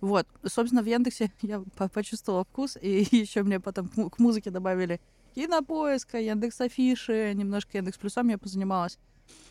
Вот, 0.00 0.26
собственно, 0.44 0.82
в 0.82 0.86
Яндексе 0.86 1.32
я 1.42 1.62
почувствовала 1.92 2.44
вкус, 2.44 2.76
и 2.80 3.06
еще 3.16 3.42
мне 3.42 3.60
потом 3.60 3.88
к 3.88 4.18
музыке 4.18 4.50
добавили 4.50 5.00
Кинопоиска, 5.34 6.18
Яндекс 6.18 6.60
Афиши, 6.60 7.32
немножко 7.34 7.78
Яндекс 7.78 7.98
Плюсом 7.98 8.28
я 8.28 8.36
позанималась. 8.38 8.98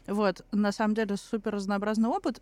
Вот, 0.07 0.45
на 0.51 0.71
самом 0.71 0.93
деле 0.93 1.15
супер 1.15 1.53
разнообразный 1.55 2.09
опыт. 2.09 2.41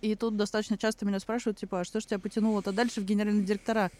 И 0.00 0.16
тут 0.16 0.36
достаточно 0.36 0.76
часто 0.76 1.06
меня 1.06 1.20
спрашивают, 1.20 1.58
типа, 1.58 1.80
а 1.80 1.84
что 1.84 2.00
ж 2.00 2.06
тебя 2.06 2.18
потянуло-то 2.18 2.72
дальше 2.72 3.00
в 3.00 3.04
генеральные 3.04 3.44
директора? 3.44 3.92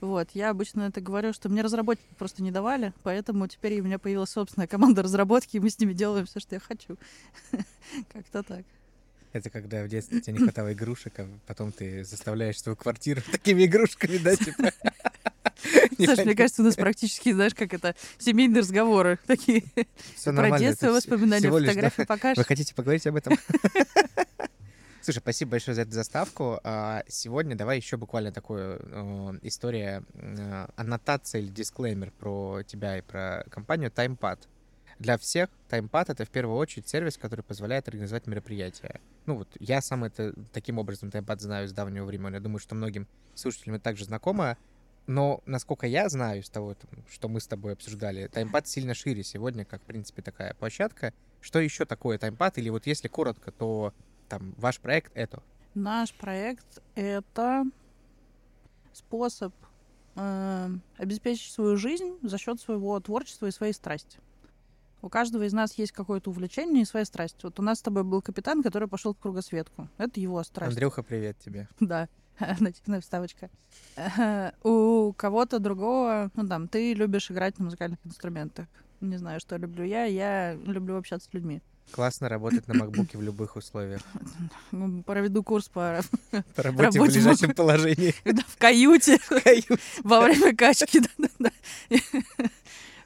Вот, 0.00 0.28
я 0.34 0.50
обычно 0.50 0.82
это 0.82 1.00
говорю, 1.00 1.32
что 1.32 1.48
мне 1.48 1.62
разработчики 1.62 2.14
просто 2.16 2.42
не 2.42 2.50
давали, 2.50 2.92
поэтому 3.02 3.48
теперь 3.48 3.80
у 3.80 3.84
меня 3.84 3.98
появилась 3.98 4.30
собственная 4.30 4.68
команда 4.68 5.02
разработки, 5.04 5.56
и 5.56 5.60
мы 5.60 5.70
с 5.70 5.78
ними 5.78 5.92
делаем 5.92 6.26
все, 6.26 6.40
что 6.40 6.54
я 6.54 6.60
хочу. 6.60 6.96
Как-то 8.12 8.42
так. 8.42 8.64
Это 9.32 9.50
когда 9.50 9.84
в 9.84 9.88
детстве 9.88 10.20
тебе 10.20 10.34
не 10.34 10.38
хватало 10.38 10.72
игрушек, 10.72 11.18
а 11.18 11.28
потом 11.46 11.70
ты 11.70 12.02
заставляешь 12.04 12.60
свою 12.60 12.76
квартиру 12.76 13.20
такими 13.30 13.66
игрушками, 13.66 14.16
да, 14.18 14.36
типа? 14.36 14.72
Саша, 15.98 16.24
мне 16.24 16.36
кажется, 16.36 16.62
у 16.62 16.64
нас 16.64 16.76
практически, 16.76 17.32
знаешь, 17.32 17.54
как 17.54 17.74
это, 17.74 17.94
семейные 18.18 18.60
разговоры 18.60 19.18
такие. 19.26 19.64
Про 20.24 20.58
детство, 20.58 20.92
воспоминания, 20.92 21.50
фотографии 21.50 22.04
покажешь. 22.04 22.38
Вы 22.38 22.44
хотите 22.44 22.74
поговорить 22.74 23.06
об 23.06 23.16
этом? 23.16 23.36
Слушай, 25.08 25.20
спасибо 25.20 25.52
большое 25.52 25.74
за 25.74 25.80
эту 25.80 25.92
заставку. 25.92 26.60
А, 26.64 27.02
сегодня 27.08 27.56
давай 27.56 27.78
еще 27.78 27.96
буквально 27.96 28.30
такую 28.30 28.78
э, 28.78 29.38
история, 29.40 30.04
э, 30.12 30.66
аннотация 30.76 31.40
или 31.40 31.48
дисклеймер 31.48 32.10
про 32.10 32.62
тебя 32.62 32.98
и 32.98 33.00
про 33.00 33.46
компанию 33.48 33.90
TimePad. 33.90 34.40
Для 34.98 35.16
всех 35.16 35.48
TimePad— 35.70 36.04
это 36.08 36.26
в 36.26 36.28
первую 36.28 36.58
очередь 36.58 36.90
сервис, 36.90 37.16
который 37.16 37.40
позволяет 37.40 37.88
организовать 37.88 38.26
мероприятия. 38.26 39.00
Ну 39.24 39.36
вот 39.36 39.48
я 39.60 39.80
сам 39.80 40.04
это 40.04 40.34
таким 40.52 40.76
образом 40.76 41.08
TimePad 41.08 41.38
знаю 41.38 41.68
с 41.68 41.72
давнего 41.72 42.04
времени. 42.04 42.34
Я 42.34 42.40
думаю, 42.40 42.58
что 42.58 42.74
многим 42.74 43.08
слушателям 43.34 43.76
это 43.76 43.84
также 43.84 44.04
знакомо. 44.04 44.58
Но, 45.06 45.40
насколько 45.46 45.86
я 45.86 46.10
знаю 46.10 46.42
из 46.42 46.50
того, 46.50 46.76
что 47.10 47.30
мы 47.30 47.40
с 47.40 47.46
тобой 47.46 47.72
обсуждали, 47.72 48.26
таймпад 48.26 48.68
сильно 48.68 48.92
шире 48.92 49.24
сегодня, 49.24 49.64
как, 49.64 49.80
в 49.80 49.86
принципе, 49.86 50.20
такая 50.20 50.52
площадка. 50.52 51.14
Что 51.40 51.60
еще 51.60 51.86
такое 51.86 52.18
таймпад? 52.18 52.58
Или 52.58 52.68
вот 52.68 52.86
если 52.86 53.08
коротко, 53.08 53.50
то 53.52 53.94
там 54.28 54.54
ваш 54.56 54.80
проект— 54.80 55.12
это? 55.14 55.42
Наш 55.74 56.12
проект— 56.12 56.82
это 56.94 57.64
способ 58.92 59.54
э, 60.16 60.68
обеспечить 60.96 61.52
свою 61.52 61.76
жизнь 61.76 62.18
за 62.22 62.38
счет 62.38 62.60
своего 62.60 62.98
творчества 63.00 63.46
и 63.46 63.50
своей 63.50 63.72
страсти. 63.72 64.18
У 65.00 65.08
каждого 65.08 65.44
из 65.44 65.52
нас 65.52 65.74
есть 65.74 65.92
какое-то 65.92 66.30
увлечение 66.30 66.82
и 66.82 66.86
своя 66.86 67.04
страсть. 67.04 67.36
Вот 67.44 67.60
у 67.60 67.62
нас 67.62 67.78
с 67.78 67.82
тобой 67.82 68.02
был 68.02 68.20
капитан, 68.20 68.62
который 68.62 68.88
пошел 68.88 69.14
в 69.14 69.18
кругосветку. 69.18 69.88
Это 69.96 70.18
его 70.18 70.42
страсть. 70.42 70.72
Андрюха, 70.72 71.02
привет 71.02 71.38
тебе. 71.38 71.68
Да. 71.80 72.08
нативная 72.60 73.00
вставочка. 73.00 73.50
У 74.62 75.12
кого-то 75.12 75.58
другого, 75.58 76.30
ну 76.34 76.46
там, 76.46 76.68
ты 76.68 76.94
любишь 76.94 77.30
играть 77.30 77.58
на 77.58 77.66
музыкальных 77.66 77.98
инструментах. 78.04 78.66
Не 79.00 79.16
знаю, 79.16 79.40
что 79.40 79.56
люблю 79.56 79.84
я. 79.84 80.04
Я 80.04 80.54
люблю 80.54 80.96
общаться 80.96 81.28
с 81.30 81.34
людьми. 81.34 81.62
Классно 81.92 82.28
работать 82.28 82.68
на 82.68 82.74
макбуке 82.74 83.18
в 83.18 83.22
любых 83.22 83.56
условиях. 83.56 84.02
Проведу 85.06 85.42
курс 85.42 85.68
по, 85.68 86.00
работе, 86.56 86.98
работе 86.98 87.00
в 87.00 87.06
лежачем 87.06 87.54
положении. 87.54 88.14
В 88.48 88.56
каюте. 88.58 89.18
В 89.22 89.42
каюте. 89.42 89.78
Во 90.02 90.20
время 90.20 90.54
качки. 90.54 91.00
Да, 91.00 91.08
да, 91.18 91.50
да. 91.90 92.00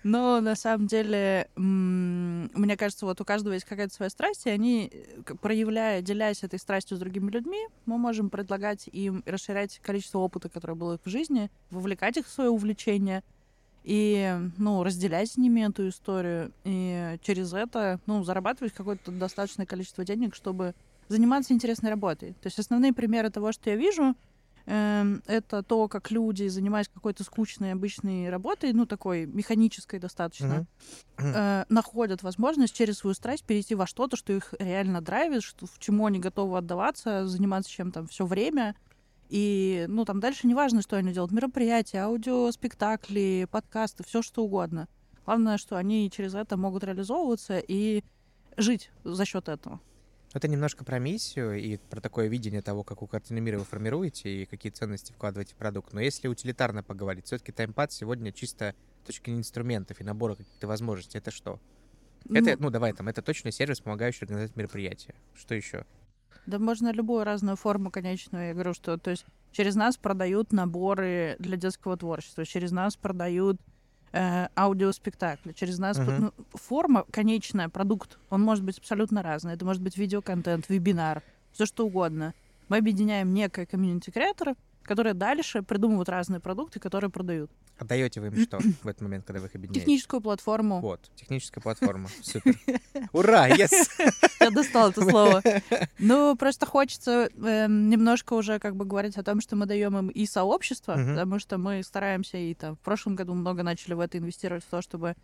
Но 0.02 0.40
на 0.40 0.56
самом 0.56 0.88
деле, 0.88 1.48
мне 1.56 2.76
кажется, 2.76 3.06
вот 3.06 3.20
у 3.20 3.24
каждого 3.24 3.54
есть 3.54 3.64
какая-то 3.64 3.94
своя 3.94 4.10
страсть, 4.10 4.46
и 4.46 4.50
они, 4.50 4.90
э, 4.92 5.34
проявляя, 5.40 6.02
делясь 6.02 6.42
этой 6.42 6.58
страстью 6.58 6.96
с 6.96 7.00
другими 7.00 7.30
людьми, 7.30 7.68
мы 7.86 7.98
можем 7.98 8.28
предлагать 8.28 8.88
им 8.90 9.22
расширять 9.26 9.78
количество 9.80 10.18
опыта, 10.18 10.48
которое 10.48 10.74
было 10.74 10.98
в 11.04 11.08
жизни, 11.08 11.50
вовлекать 11.70 12.16
их 12.16 12.26
в 12.26 12.32
свое 12.32 12.50
увлечение 12.50 13.22
и, 13.84 14.38
ну, 14.58 14.82
разделять 14.82 15.32
с 15.32 15.36
ними 15.36 15.68
эту 15.68 15.88
историю, 15.88 16.52
и 16.64 17.18
через 17.22 17.52
это, 17.52 18.00
ну, 18.06 18.22
зарабатывать 18.24 18.72
какое-то 18.72 19.10
достаточное 19.10 19.66
количество 19.66 20.04
денег, 20.04 20.34
чтобы 20.34 20.74
заниматься 21.08 21.52
интересной 21.52 21.90
работой. 21.90 22.32
То 22.34 22.46
есть 22.46 22.58
основные 22.58 22.92
примеры 22.92 23.30
того, 23.30 23.52
что 23.52 23.70
я 23.70 23.76
вижу— 23.76 24.14
Эм, 24.66 25.22
это 25.26 25.62
то, 25.62 25.88
как 25.88 26.10
люди, 26.10 26.46
занимаясь 26.46 26.88
какой-то 26.88 27.24
скучной 27.24 27.72
обычной 27.72 28.30
работой, 28.30 28.72
ну, 28.72 28.86
такой 28.86 29.26
механической 29.26 29.98
достаточно, 29.98 30.66
mm-hmm. 31.16 31.66
находят 31.68 32.22
возможность 32.22 32.74
через 32.74 32.98
свою 32.98 33.14
страсть 33.14 33.44
перейти 33.44 33.74
во 33.74 33.86
что-то, 33.86 34.16
что 34.16 34.32
их 34.32 34.54
реально 34.58 35.00
драйвит, 35.00 35.42
что, 35.42 35.66
в 35.66 35.78
чему 35.78 36.06
они 36.06 36.20
готовы 36.20 36.58
отдаваться, 36.58 37.26
заниматься 37.26 37.70
чем-то 37.70 38.06
все 38.06 38.24
время. 38.24 38.76
И, 39.32 39.86
ну, 39.88 40.04
там 40.04 40.20
дальше 40.20 40.46
неважно, 40.46 40.82
что 40.82 40.96
они 40.98 41.10
делают. 41.10 41.32
Мероприятия, 41.32 42.00
аудио, 42.00 42.52
спектакли, 42.52 43.48
подкасты, 43.50 44.04
все 44.04 44.20
что 44.20 44.44
угодно. 44.44 44.88
Главное, 45.24 45.56
что 45.56 45.78
они 45.78 46.10
через 46.10 46.34
это 46.34 46.58
могут 46.58 46.84
реализовываться 46.84 47.58
и 47.58 48.04
жить 48.58 48.90
за 49.04 49.24
счет 49.24 49.48
этого. 49.48 49.80
Это 50.34 50.48
немножко 50.48 50.84
про 50.84 50.98
миссию 50.98 51.58
и 51.58 51.78
про 51.78 52.02
такое 52.02 52.26
видение 52.28 52.60
того, 52.60 52.84
какую 52.84 53.08
картину 53.08 53.40
мира 53.40 53.58
вы 53.58 53.64
формируете 53.64 54.42
и 54.42 54.44
какие 54.44 54.70
ценности 54.70 55.12
вкладываете 55.12 55.54
в 55.54 55.56
продукт. 55.56 55.94
Но 55.94 56.02
если 56.02 56.28
утилитарно 56.28 56.82
поговорить, 56.82 57.24
все-таки 57.24 57.52
таймпад 57.52 57.90
сегодня 57.90 58.32
чисто 58.32 58.74
с 59.02 59.06
точки 59.06 59.24
зрения 59.30 59.40
инструментов 59.40 59.98
и 59.98 60.04
набора 60.04 60.34
каких-то 60.34 60.66
возможностей. 60.66 61.16
Это 61.16 61.30
что? 61.30 61.58
Ну, 62.26 62.36
это, 62.36 62.62
ну 62.62 62.68
давай 62.68 62.92
там, 62.92 63.08
это 63.08 63.22
точно 63.22 63.50
сервис, 63.50 63.80
помогающий 63.80 64.24
организовать 64.24 64.56
мероприятие. 64.56 65.14
Что 65.34 65.54
еще? 65.54 65.86
Да 66.46 66.58
можно 66.58 66.92
любую 66.92 67.24
разную 67.24 67.56
форму 67.56 67.90
конечную. 67.90 68.48
Я 68.48 68.54
говорю, 68.54 68.74
что 68.74 68.96
то 68.98 69.10
есть 69.10 69.24
через 69.52 69.74
нас 69.74 69.96
продают 69.96 70.52
наборы 70.52 71.36
для 71.38 71.56
детского 71.56 71.96
творчества, 71.96 72.44
через 72.44 72.72
нас 72.72 72.96
продают 72.96 73.60
э, 74.12 74.48
аудиоспектакля. 74.56 75.52
Через 75.52 75.78
нас 75.78 75.98
uh-huh. 75.98 76.18
ну, 76.18 76.32
форма 76.54 77.04
конечная, 77.10 77.68
продукт, 77.68 78.18
он 78.30 78.42
может 78.42 78.64
быть 78.64 78.78
абсолютно 78.78 79.22
разный. 79.22 79.54
Это 79.54 79.64
может 79.64 79.82
быть 79.82 79.96
видеоконтент, 79.96 80.68
вебинар, 80.68 81.22
все 81.52 81.66
что 81.66 81.86
угодно. 81.86 82.34
Мы 82.68 82.78
объединяем 82.78 83.34
некое 83.34 83.66
комьюнити 83.66 84.10
креаторов, 84.10 84.56
которые 84.82 85.14
дальше 85.14 85.62
придумывают 85.62 86.08
разные 86.08 86.40
продукты, 86.40 86.80
которые 86.80 87.10
продают. 87.10 87.50
Отдаете 87.78 88.20
вы 88.20 88.28
им 88.28 88.36
что 88.42 88.58
в 88.60 88.86
этот 88.86 89.00
момент, 89.02 89.24
когда 89.24 89.40
вы 89.40 89.46
их 89.46 89.54
объединяете? 89.54 89.80
Техническую 89.80 90.20
платформу. 90.20 90.80
Вот, 90.80 91.10
техническая 91.16 91.62
платформа. 91.62 92.08
Супер. 92.22 92.56
Ура, 93.12 93.48
yes! 93.48 93.70
Я 94.40 94.50
достала 94.50 94.90
это 94.90 95.02
слово. 95.02 95.42
Ну, 95.98 96.36
просто 96.36 96.66
хочется 96.66 97.28
э, 97.34 97.66
немножко 97.68 98.34
уже 98.34 98.58
как 98.58 98.76
бы 98.76 98.84
говорить 98.84 99.16
о 99.16 99.22
том, 99.22 99.40
что 99.40 99.56
мы 99.56 99.66
даем 99.66 99.96
им 99.96 100.08
и 100.08 100.26
сообщество, 100.26 100.96
uh-huh. 100.96 101.10
потому 101.10 101.38
что 101.38 101.58
мы 101.58 101.82
стараемся, 101.82 102.38
и 102.38 102.54
там 102.54 102.76
в 102.76 102.80
прошлом 102.80 103.16
году 103.16 103.34
много 103.34 103.62
начали 103.62 103.94
в 103.94 104.00
это 104.00 104.18
инвестировать, 104.18 104.64
в 104.64 104.68
то, 104.68 104.82
чтобы 104.82 105.14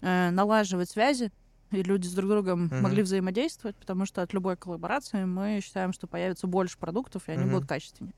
э, 0.00 0.30
налаживать 0.30 0.90
связи, 0.90 1.32
и 1.70 1.82
люди 1.82 2.06
с 2.06 2.12
друг 2.12 2.30
другом 2.30 2.66
uh-huh. 2.66 2.80
могли 2.80 3.02
взаимодействовать, 3.02 3.76
потому 3.76 4.06
что 4.06 4.22
от 4.22 4.32
любой 4.32 4.56
коллаборации 4.56 5.24
мы 5.24 5.60
считаем, 5.62 5.92
что 5.92 6.06
появится 6.06 6.46
больше 6.46 6.78
продуктов, 6.78 7.28
и 7.28 7.32
они 7.32 7.44
uh-huh. 7.44 7.50
будут 7.50 7.68
качественнее. 7.68 8.14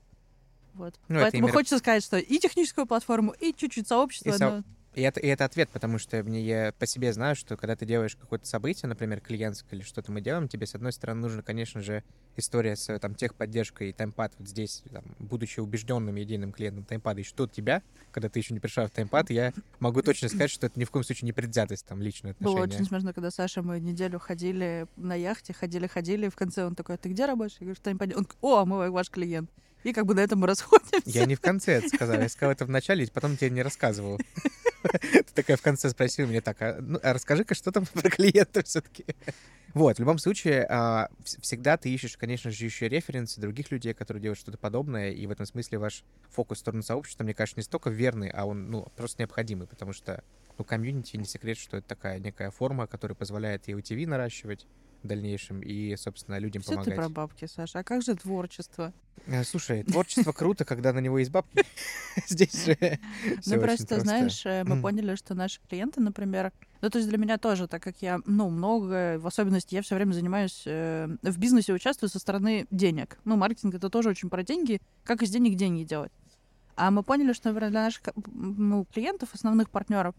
Вот. 0.73 0.99
Ну, 1.07 1.19
Поэтому 1.19 1.43
именно... 1.43 1.53
хочется 1.53 1.77
сказать, 1.77 2.03
что 2.03 2.17
и 2.17 2.39
техническую 2.39 2.85
платформу, 2.85 3.31
и 3.31 3.53
чуть-чуть 3.53 3.87
сообщество. 3.87 4.29
И, 4.29 4.33
со... 4.33 4.49
но... 4.49 4.63
и, 4.95 5.01
это, 5.01 5.19
и 5.19 5.27
это 5.27 5.45
ответ, 5.45 5.69
потому 5.69 5.99
что 5.99 6.23
мне, 6.23 6.41
я 6.41 6.73
по 6.77 6.87
себе 6.87 7.13
знаю, 7.13 7.35
что 7.35 7.57
когда 7.57 7.75
ты 7.75 7.85
делаешь 7.85 8.15
какое-то 8.15 8.47
событие, 8.47 8.89
например, 8.89 9.21
клиентское 9.21 9.79
или 9.79 9.85
что-то 9.85 10.11
мы 10.11 10.21
делаем, 10.21 10.47
тебе, 10.47 10.65
с 10.65 10.73
одной 10.73 10.91
стороны, 10.91 11.21
нужно, 11.21 11.43
конечно 11.43 11.81
же, 11.81 12.03
история 12.35 12.75
с 12.75 12.97
там, 12.99 13.13
техподдержкой 13.13 13.89
и 13.89 13.93
таймпад 13.93 14.33
вот 14.39 14.47
здесь, 14.47 14.83
там, 14.91 15.03
будучи 15.19 15.59
убежденным 15.59 16.15
единым 16.15 16.51
клиентом 16.51 16.85
таймпада, 16.85 17.21
и 17.21 17.23
что 17.23 17.45
тебя, 17.45 17.83
когда 18.11 18.29
ты 18.29 18.39
еще 18.39 18.55
не 18.55 18.59
пришла 18.59 18.87
в 18.87 18.89
таймпад, 18.89 19.29
я 19.29 19.53
могу 19.79 20.01
точно 20.01 20.29
сказать, 20.29 20.49
что 20.49 20.65
это 20.65 20.79
ни 20.79 20.85
в 20.85 20.91
коем 20.91 21.03
случае 21.03 21.27
не 21.27 21.33
предвзятость, 21.33 21.85
там, 21.85 22.01
личное 22.01 22.31
отношение. 22.31 22.57
Было 22.57 22.65
очень 22.65 22.85
смешно, 22.85 23.13
когда 23.13 23.29
Саша, 23.29 23.61
мы 23.61 23.79
неделю 23.79 24.17
ходили 24.17 24.87
на 24.95 25.13
яхте, 25.13 25.53
ходили-ходили, 25.53 26.25
и 26.25 26.29
в 26.29 26.35
конце 26.35 26.65
он 26.65 26.73
такой, 26.73 26.95
«А 26.95 26.97
ты 26.97 27.09
где 27.09 27.25
работаешь? 27.25 27.57
Я 27.59 27.65
говорю, 27.65 27.75
в 27.75 27.83
таймпаде. 27.83 28.15
Он, 28.15 28.27
о, 28.41 28.65
мы 28.65 28.89
ваш 28.89 29.11
клиент. 29.11 29.51
И 29.83 29.93
как 29.93 30.05
бы 30.05 30.15
на 30.15 30.21
этом 30.21 30.39
мы 30.39 30.47
расходимся. 30.47 31.01
Я 31.05 31.25
не 31.25 31.35
в 31.35 31.41
конце 31.41 31.73
это 31.73 31.89
сказал, 31.89 32.19
я 32.19 32.29
сказал 32.29 32.53
это 32.53 32.65
в 32.65 32.69
начале, 32.69 33.07
потом 33.07 33.37
тебе 33.37 33.49
не 33.49 33.61
рассказывал. 33.61 34.19
Ты 34.83 35.25
такая 35.33 35.57
в 35.57 35.61
конце 35.61 35.89
спросила 35.89 36.27
меня 36.27 36.41
так, 36.41 36.61
а, 36.61 36.77
ну, 36.81 36.99
а 37.01 37.13
расскажи-ка, 37.13 37.55
что 37.55 37.71
там 37.71 37.85
про 37.93 38.09
клиента 38.09 38.63
все-таки. 38.63 39.05
Вот, 39.73 39.97
в 39.97 39.99
любом 39.99 40.19
случае, 40.19 40.65
а, 40.69 41.09
всегда 41.23 41.77
ты 41.77 41.89
ищешь, 41.89 42.15
конечно 42.15 42.51
же, 42.51 42.63
еще 42.63 42.87
референсы 42.87 43.41
других 43.41 43.71
людей, 43.71 43.93
которые 43.93 44.21
делают 44.21 44.39
что-то 44.39 44.57
подобное, 44.57 45.11
и 45.11 45.25
в 45.25 45.31
этом 45.31 45.45
смысле 45.45 45.79
ваш 45.79 46.03
фокус 46.29 46.57
в 46.57 46.61
сторону 46.61 46.83
сообщества, 46.83 47.23
мне 47.23 47.33
кажется, 47.33 47.59
не 47.59 47.63
столько 47.63 47.89
верный, 47.89 48.29
а 48.29 48.45
он, 48.45 48.69
ну, 48.69 48.87
просто 48.95 49.21
необходимый, 49.21 49.65
потому 49.67 49.93
что 49.93 50.23
ну, 50.57 50.63
комьюнити 50.63 51.17
не 51.17 51.25
секрет, 51.25 51.57
что 51.57 51.77
это 51.77 51.87
такая 51.87 52.19
некая 52.19 52.51
форма, 52.51 52.85
которая 52.85 53.15
позволяет 53.15 53.67
и 53.67 53.71
UTV 53.71 54.05
наращивать 54.05 54.67
дальнейшем, 55.07 55.61
и, 55.61 55.95
собственно, 55.95 56.39
людям 56.39 56.61
Все 56.61 56.71
помогать. 56.71 56.95
ты 56.95 56.99
про 56.99 57.09
бабки, 57.09 57.45
Саша. 57.45 57.79
А 57.79 57.83
как 57.83 58.01
же 58.01 58.15
творчество? 58.15 58.93
Э, 59.27 59.43
Слушай, 59.43 59.83
творчество 59.83 60.31
круто, 60.31 60.65
когда 60.65 60.93
на 60.93 60.99
него 60.99 61.19
есть 61.19 61.31
бабки. 61.31 61.63
Здесь 62.27 62.65
же 62.65 62.99
Ну, 63.45 63.59
просто, 63.61 63.99
знаешь, 63.99 64.45
э, 64.45 64.63
мы 64.63 64.81
поняли, 64.81 65.15
что 65.15 65.35
наши 65.35 65.59
клиенты, 65.69 66.01
например, 66.01 66.51
ну, 66.81 66.89
то 66.89 66.97
есть 66.97 67.09
для 67.09 67.17
меня 67.17 67.37
тоже, 67.37 67.67
так 67.67 67.81
как 67.81 67.95
я, 68.01 68.19
ну, 68.25 68.49
много, 68.49 69.17
в 69.19 69.27
особенности 69.27 69.75
я 69.75 69.81
все 69.81 69.95
время 69.95 70.13
занимаюсь, 70.13 70.63
э, 70.65 71.07
в 71.21 71.37
бизнесе 71.37 71.73
участвую 71.73 72.09
со 72.09 72.19
стороны 72.19 72.67
денег. 72.71 73.17
Ну, 73.23 73.37
маркетинг— 73.37 73.75
это 73.75 73.89
тоже 73.89 74.09
очень 74.09 74.29
про 74.29 74.43
деньги, 74.43 74.81
как 75.03 75.21
из 75.21 75.29
денег 75.29 75.55
деньги 75.55 75.83
делать. 75.83 76.11
А 76.75 76.91
мы 76.91 77.03
поняли, 77.03 77.33
что, 77.33 77.49
например, 77.49 77.71
для 77.71 77.83
наших 77.83 78.01
ну, 78.33 78.85
клиентов, 78.91 79.29
основных 79.33 79.69
партнеров, 79.69 80.15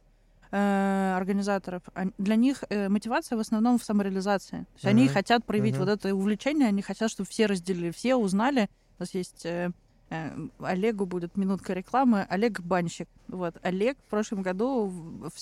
э, 0.56 1.14
организаторов, 1.16 1.82
он- 1.96 2.12
для 2.18 2.36
них 2.36 2.62
э, 2.70 2.88
мотивация 2.88 3.36
в 3.36 3.40
основном 3.40 3.78
в 3.78 3.84
самореализации. 3.84 4.58
То 4.60 4.74
есть 4.74 4.84
они 4.84 5.04
Мгм. 5.04 5.12
хотят 5.12 5.44
проявить 5.44 5.74
Мгм. 5.76 5.84
вот 5.84 5.88
это 5.90 6.14
увлечение, 6.14 6.68
они 6.68 6.80
хотят, 6.80 7.10
чтобы 7.10 7.28
все 7.28 7.46
разделили, 7.46 7.90
все 7.90 8.14
узнали. 8.14 8.68
У 8.98 9.02
нас 9.02 9.14
есть 9.14 9.44
э, 9.46 9.72
э, 10.10 10.30
Олегу 10.60 11.06
будет 11.06 11.36
минутка 11.36 11.72
рекламы. 11.72 12.24
Олег 12.28 12.60
Банщик. 12.60 13.08
Вот. 13.26 13.56
Олег 13.62 13.98
в 14.06 14.10
прошлом 14.10 14.42
году 14.42 14.92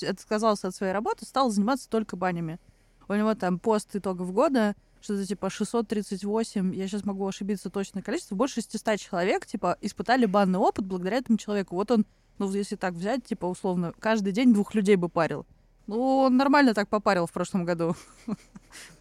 отказался 0.09 0.69
от 0.69 0.75
своей 0.75 0.92
работы, 0.95 1.26
стал 1.26 1.50
заниматься 1.50 1.90
только 1.90 2.16
банями. 2.16 2.59
У 3.09 3.12
него 3.14 3.35
там 3.35 3.59
пост 3.59 3.95
итогов 3.95 4.33
года, 4.33 4.75
что-то 5.02 5.26
типа 5.26 5.50
638, 5.50 6.75
я 6.75 6.87
сейчас 6.88 7.04
могу 7.04 7.26
ошибиться 7.26 7.69
точное 7.69 8.02
количество, 8.02 8.35
больше 8.37 8.62
600 8.62 8.99
человек, 8.99 9.45
типа, 9.47 9.76
испытали 9.83 10.25
банный 10.26 10.59
опыт 10.61 10.87
благодаря 10.87 11.19
этому 11.19 11.37
человеку. 11.37 11.75
Вот 11.75 11.90
он, 11.90 12.07
ну, 12.39 12.51
если 12.53 12.77
так 12.77 12.95
взять, 12.95 13.25
типа, 13.25 13.47
условно, 13.47 13.93
каждый 13.99 14.33
день 14.33 14.53
двух 14.53 14.75
людей 14.75 14.97
бы 14.97 15.09
парил. 15.09 15.47
Ну, 15.89 16.01
он 16.19 16.37
нормально 16.37 16.75
так 16.75 16.89
попарил 16.89 17.27
в 17.27 17.33
прошлом 17.33 17.65
году. 17.65 17.97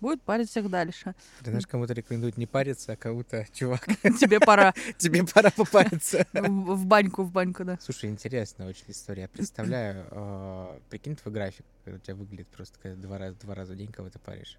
Будет 0.01 0.21
парить 0.23 0.49
всех 0.49 0.67
дальше. 0.69 1.13
Ты 1.39 1.51
знаешь, 1.51 1.67
кому-то 1.67 1.93
рекомендуют 1.93 2.37
не 2.37 2.47
париться, 2.47 2.93
а 2.93 2.95
кому-то, 2.95 3.45
чувак, 3.53 3.85
Тебе 4.19 4.39
пора 4.39 4.73
тебе 4.97 5.23
пора 5.23 5.51
попариться. 5.51 6.25
в 6.33 6.85
баньку, 6.85 7.21
в 7.21 7.31
баньку, 7.31 7.63
да. 7.65 7.77
Слушай, 7.79 8.09
интересная 8.09 8.67
очень 8.67 8.85
история. 8.87 9.21
Я 9.23 9.27
представляю, 9.29 10.07
э, 10.09 10.79
прикинь 10.89 11.15
твой 11.15 11.33
график, 11.33 11.65
как 11.85 11.95
у 11.95 11.97
тебя 11.99 12.15
выглядит 12.15 12.47
просто 12.47 12.79
когда 12.81 12.99
два 12.99 13.17
раза, 13.19 13.37
два 13.41 13.53
раза 13.53 13.73
в 13.73 13.77
день 13.77 13.91
кого 13.91 14.09
ты 14.09 14.17
паришь. 14.17 14.57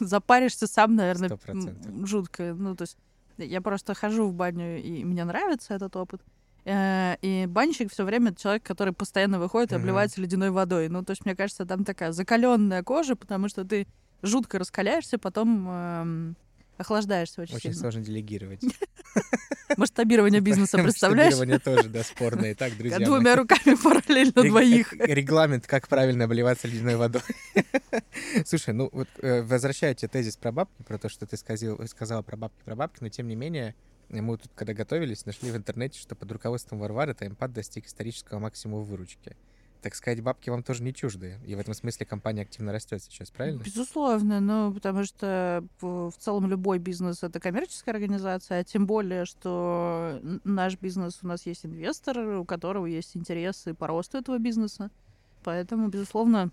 Запаришься 0.00 0.66
сам, 0.66 0.94
наверное, 0.94 1.28
Сто 1.28 1.38
процентов. 1.38 1.86
м, 1.86 2.06
жутко. 2.06 2.54
Ну, 2.54 2.76
то 2.76 2.82
есть 2.82 2.98
я 3.38 3.60
просто 3.62 3.94
хожу 3.94 4.26
в 4.28 4.34
баню, 4.34 4.80
и 4.82 5.02
мне 5.02 5.24
нравится 5.24 5.72
этот 5.74 5.96
опыт. 5.96 6.20
Э, 6.64 7.16
И 7.22 7.46
банщик 7.46 7.92
все 7.92 8.04
время 8.04 8.34
человек, 8.34 8.62
который 8.62 8.92
постоянно 8.92 9.38
выходит 9.38 9.72
и 9.72 9.76
обливается 9.76 10.20
ледяной 10.20 10.50
водой. 10.50 10.88
Ну, 10.88 11.04
то 11.04 11.10
есть, 11.12 11.24
мне 11.24 11.34
кажется, 11.36 11.66
там 11.66 11.84
такая 11.84 12.12
закаленная 12.12 12.82
кожа, 12.82 13.16
потому 13.16 13.48
что 13.48 13.64
ты 13.64 13.86
жутко 14.22 14.58
раскаляешься, 14.58 15.18
потом 15.18 15.68
эм, 15.68 16.36
охлаждаешься 16.78 17.42
очень, 17.42 17.54
Очень 17.56 17.70
сильно. 17.72 17.80
сложно 17.80 18.00
делегировать. 18.02 18.62
Масштабирование 19.76 20.40
бизнеса, 20.40 20.78
представляешь? 20.78 21.32
Масштабирование 21.34 21.58
тоже, 21.58 21.88
да, 21.90 22.02
спорное. 22.02 22.52
Итак, 22.54 22.72
друзья 22.78 22.98
мои. 22.98 23.06
Двумя 23.06 23.36
руками 23.36 23.74
параллельно 23.82 24.42
двоих. 24.42 24.92
Регламент, 24.94 25.66
как 25.66 25.88
правильно 25.88 26.24
обливаться 26.24 26.68
ледяной 26.68 26.96
водой. 26.96 27.22
Слушай, 28.46 28.74
ну 28.74 28.88
вот 28.92 29.08
э, 29.20 29.42
возвращаю 29.42 29.94
тебе 29.94 30.08
тезис 30.08 30.36
про 30.36 30.52
бабки, 30.52 30.82
про 30.82 30.98
то, 30.98 31.08
что 31.08 31.26
ты 31.26 31.36
сказал, 31.36 31.78
сказала 31.86 32.22
про 32.22 32.36
бабки, 32.36 32.62
про 32.64 32.74
бабки, 32.76 32.98
но 33.02 33.08
тем 33.08 33.28
не 33.28 33.36
менее, 33.36 33.74
э, 34.14 34.22
мы 34.22 34.36
тут, 34.36 34.50
когда 34.54 34.72
готовились, 34.72 35.26
нашли 35.26 35.50
в 35.50 35.56
интернете, 35.56 35.98
что 35.98 36.14
под 36.14 36.30
руководством 36.32 36.78
Варвары 36.78 37.14
таймпад 37.14 37.52
достиг 37.52 37.86
исторического 37.86 38.38
максимума 38.38 38.82
выручки. 38.82 39.36
Так 39.82 39.94
сказать, 39.94 40.22
бабки 40.22 40.48
вам 40.48 40.62
тоже 40.62 40.82
не 40.82 40.94
чужды. 40.94 41.38
И 41.46 41.54
в 41.54 41.58
этом 41.58 41.74
смысле 41.74 42.06
компания 42.06 42.42
активно 42.42 42.72
растет 42.72 43.02
сейчас, 43.02 43.30
правильно? 43.30 43.62
Безусловно, 43.62 44.40
ну, 44.40 44.72
потому 44.72 45.04
что 45.04 45.62
в 45.80 46.10
в 46.10 46.16
целом 46.18 46.48
любой 46.48 46.78
бизнес— 46.78 47.22
это 47.22 47.38
коммерческая 47.38 47.94
организация, 47.94 48.60
а 48.60 48.64
тем 48.64 48.86
более, 48.86 49.26
что 49.26 50.20
наш 50.44 50.78
бизнес, 50.78 51.18
у 51.22 51.26
нас 51.26 51.44
есть 51.44 51.66
инвестор, 51.66 52.18
у 52.18 52.46
которого 52.46 52.86
есть 52.86 53.14
интересы 53.14 53.74
по 53.74 53.86
росту 53.86 54.16
этого 54.16 54.38
бизнеса. 54.38 54.90
Поэтому, 55.42 55.88
безусловно, 55.88 56.50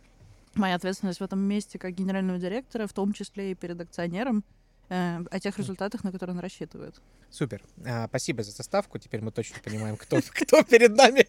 моя 0.56 0.76
ответственность 0.76 1.22
в 1.22 1.24
этом 1.24 1.40
месте 1.40 1.80
как 1.80 1.94
генерального 1.94 2.38
директора, 2.38 2.88
в 2.88 2.94
том 2.94 3.14
числе 3.14 3.52
и 3.52 3.56
перед 3.56 3.80
акционером, 3.80 4.44
э, 4.92 5.24
о 5.32 5.40
тех 5.40 5.58
результатах, 5.58 6.04
на 6.04 6.12
которые 6.12 6.36
он 6.36 6.42
рассчитывает. 6.42 7.02
Супер. 7.30 7.64
А, 7.86 8.08
спасибо 8.08 8.44
за 8.44 8.52
составку. 8.52 9.00
Теперь 9.00 9.22
мы 9.22 9.32
точно 9.32 9.58
понимаем, 9.64 9.96
кто, 9.96 10.20
кто 10.30 10.64
перед 10.64 10.96
нами. 10.96 11.28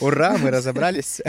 Ура, 0.00 0.38
мы 0.38 0.50
разобрались. 0.50 1.20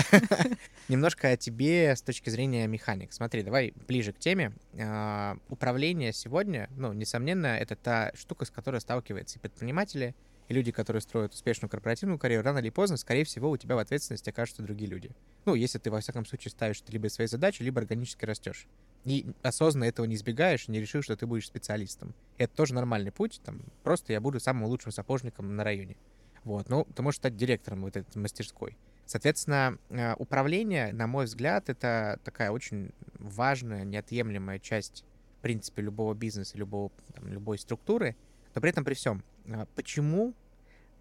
Немножко 0.87 1.29
о 1.29 1.37
тебе 1.37 1.95
с 1.95 2.01
точки 2.01 2.29
зрения 2.29 2.65
механик. 2.67 3.11
Смотри, 3.11 3.43
давай 3.43 3.73
ближе 3.87 4.13
к 4.13 4.19
теме. 4.19 4.53
А, 4.79 5.37
Управление 5.49 6.13
сегодня, 6.13 6.69
ну, 6.77 6.93
несомненно, 6.93 7.47
это 7.47 7.75
та 7.75 8.11
штука, 8.15 8.45
с 8.45 8.49
которой 8.49 8.79
сталкиваются 8.79 9.37
и 9.37 9.41
предприниматели, 9.41 10.15
и 10.47 10.53
люди, 10.53 10.71
которые 10.71 11.01
строят 11.01 11.33
успешную 11.33 11.69
корпоративную 11.69 12.17
карьеру, 12.17 12.43
рано 12.43 12.59
или 12.59 12.69
поздно, 12.69 12.97
скорее 12.97 13.23
всего, 13.25 13.49
у 13.49 13.57
тебя 13.57 13.75
в 13.75 13.79
ответственности 13.79 14.29
окажутся 14.29 14.63
другие 14.63 14.89
люди. 14.89 15.11
Ну, 15.45 15.55
если 15.55 15.77
ты, 15.77 15.91
во 15.91 15.99
всяком 15.99 16.25
случае, 16.25 16.51
ставишь 16.51 16.81
либо 16.87 17.07
свои 17.09 17.27
задачи, 17.27 17.61
либо 17.61 17.81
органически 17.81 18.25
растешь. 18.25 18.65
И 19.05 19.25
осознанно 19.41 19.85
этого 19.85 20.05
не 20.05 20.15
избегаешь, 20.15 20.67
не 20.67 20.79
решил, 20.79 21.01
что 21.01 21.15
ты 21.15 21.25
будешь 21.25 21.47
специалистом. 21.47 22.13
Это 22.37 22.53
тоже 22.55 22.73
нормальный 22.73 23.11
путь. 23.11 23.41
Там, 23.43 23.61
просто 23.83 24.13
я 24.13 24.21
буду 24.21 24.39
самым 24.39 24.65
лучшим 24.65 24.91
сапожником 24.91 25.55
на 25.55 25.63
районе. 25.63 25.95
Вот. 26.43 26.69
Ну, 26.69 26.85
ты 26.95 27.01
можешь 27.01 27.17
стать 27.17 27.35
директором 27.35 27.81
вот 27.81 27.95
этой 27.95 28.17
мастерской. 28.17 28.77
Соответственно, 29.05 29.79
э, 29.89 30.13
управление, 30.15 30.93
на 30.93 31.07
мой 31.07 31.25
взгляд, 31.25 31.69
это 31.69 32.19
такая 32.23 32.51
очень 32.51 32.91
важная, 33.17 33.83
неотъемлемая 33.83 34.59
часть, 34.59 35.03
в 35.39 35.41
принципе, 35.41 35.81
любого 35.81 36.13
бизнеса, 36.13 36.57
любого, 36.57 36.91
там, 37.15 37.27
любой 37.27 37.57
структуры. 37.57 38.15
Но 38.53 38.61
при 38.61 38.69
этом 38.69 38.83
при 38.83 38.93
всем, 38.93 39.23
э, 39.45 39.65
почему 39.75 40.35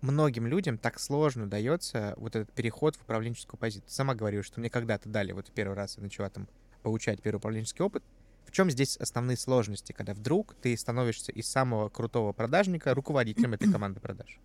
многим 0.01 0.47
людям 0.47 0.79
так 0.79 0.99
сложно 1.01 1.51
дается 1.51 2.15
вот 2.17 2.37
этот 2.37 2.51
переход 2.53 2.97
в 2.97 3.03
управленческую 3.03 3.59
позицию? 3.59 3.89
Ты 3.89 3.93
Сама 3.93 4.15
говорила, 4.15 4.43
что 4.43 4.61
мне 4.61 4.71
когда-то 4.71 5.09
дали, 5.09 5.33
вот 5.33 5.51
первый 5.55 5.75
раз 5.75 5.97
я 5.99 6.03
начала 6.03 6.31
там 6.31 6.49
получать 6.83 7.23
первый 7.23 7.38
управленческий 7.38 7.85
опыт. 7.85 8.03
В 8.47 8.51
чем 8.51 8.71
здесь 8.71 8.97
основные 8.97 9.37
сложности, 9.37 9.93
когда 9.93 10.14
вдруг 10.14 10.55
ты 10.55 10.77
становишься 10.77 11.33
из 11.33 11.47
самого 11.47 11.88
крутого 11.91 12.33
продажника 12.33 12.95
руководителем 12.95 13.55
этой 13.55 13.71
команды 13.71 14.01
продаж? 14.01 14.38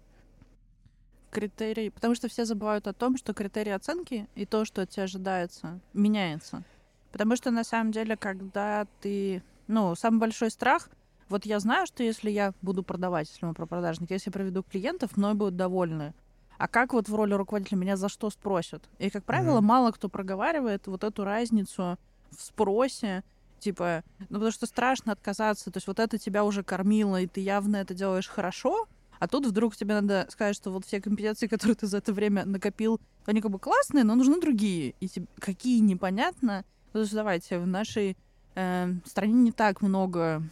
Критерий, 1.32 1.90
потому 1.90 2.14
что 2.14 2.28
все 2.28 2.46
забывают 2.46 2.88
о 2.88 2.94
том, 2.94 3.18
что 3.18 3.34
критерии 3.34 3.72
оценки 3.72 4.28
и 4.36 4.46
то, 4.46 4.66
что 4.66 4.84
от 4.84 4.90
тебя 4.90 5.04
ожидается, 5.04 5.80
меняется. 5.94 6.64
Потому 7.12 7.36
что 7.36 7.50
на 7.50 7.64
самом 7.64 7.92
деле, 7.92 8.16
когда 8.18 8.86
ты, 9.02 9.42
ну, 9.68 9.96
самый 9.96 10.20
большой 10.20 10.52
страх, 10.52 10.90
вот 11.30 11.46
я 11.46 11.60
знаю, 11.60 11.88
что 11.88 12.04
если 12.04 12.30
я 12.30 12.54
буду 12.62 12.84
продавать, 12.84 13.30
если 13.30 13.46
мы 13.46 13.54
про 13.56 13.66
продажник, 13.66 14.12
если 14.12 14.30
я 14.30 14.34
проведу 14.34 14.62
клиентов, 14.64 15.18
мной 15.18 15.34
будут 15.34 15.56
довольны. 15.56 16.14
А 16.60 16.68
как 16.68 16.94
вот 16.94 17.10
в 17.10 17.16
роли 17.16 17.34
руководителя 17.34 17.78
меня 17.80 17.98
за 17.98 18.10
что 18.10 18.30
спросят? 18.30 18.84
И, 19.00 19.10
как 19.10 19.24
правило, 19.24 19.58
Мгм. 19.58 19.66
мало 19.66 19.92
кто 19.92 20.10
проговаривает 20.10 20.86
вот 20.86 21.04
эту 21.04 21.24
разницу 21.24 21.98
в 22.38 22.42
спросе, 22.42 23.24
типа, 23.60 24.04
ну, 24.20 24.36
потому 24.36 24.52
что 24.52 24.66
страшно 24.66 25.14
отказаться, 25.14 25.72
то 25.72 25.78
есть 25.78 25.88
вот 25.88 26.00
это 26.00 26.18
тебя 26.18 26.44
уже 26.44 26.64
кормило, 26.64 27.22
и 27.22 27.28
ты 27.28 27.40
явно 27.42 27.78
это 27.78 27.94
делаешь 27.94 28.28
хорошо, 28.28 28.88
а 29.20 29.28
тут 29.28 29.46
вдруг 29.46 29.76
тебе 29.76 29.94
надо 29.94 30.28
сказать, 30.30 30.56
что 30.56 30.70
вот 30.70 30.86
все 30.86 31.00
компетенции, 31.00 31.48
которые 31.48 31.76
ты 31.76 31.88
за 31.88 31.98
это 31.98 32.12
время 32.12 32.46
накопил, 32.46 33.00
они 33.26 33.42
как 33.42 33.52
бы 33.52 33.60
классные, 33.60 34.04
но 34.04 34.16
нужны 34.16 34.42
другие. 34.42 34.96
И 35.00 35.08
тебе, 35.08 35.28
какие 35.40 35.80
непонятно. 35.80 36.66
Потому 36.88 37.06
что 37.06 37.16
давайте, 37.16 37.58
в 37.58 37.66
нашей 37.66 38.18
э, 38.56 38.94
стране 39.06 39.34
не 39.34 39.52
так 39.54 39.82
много 39.82 40.44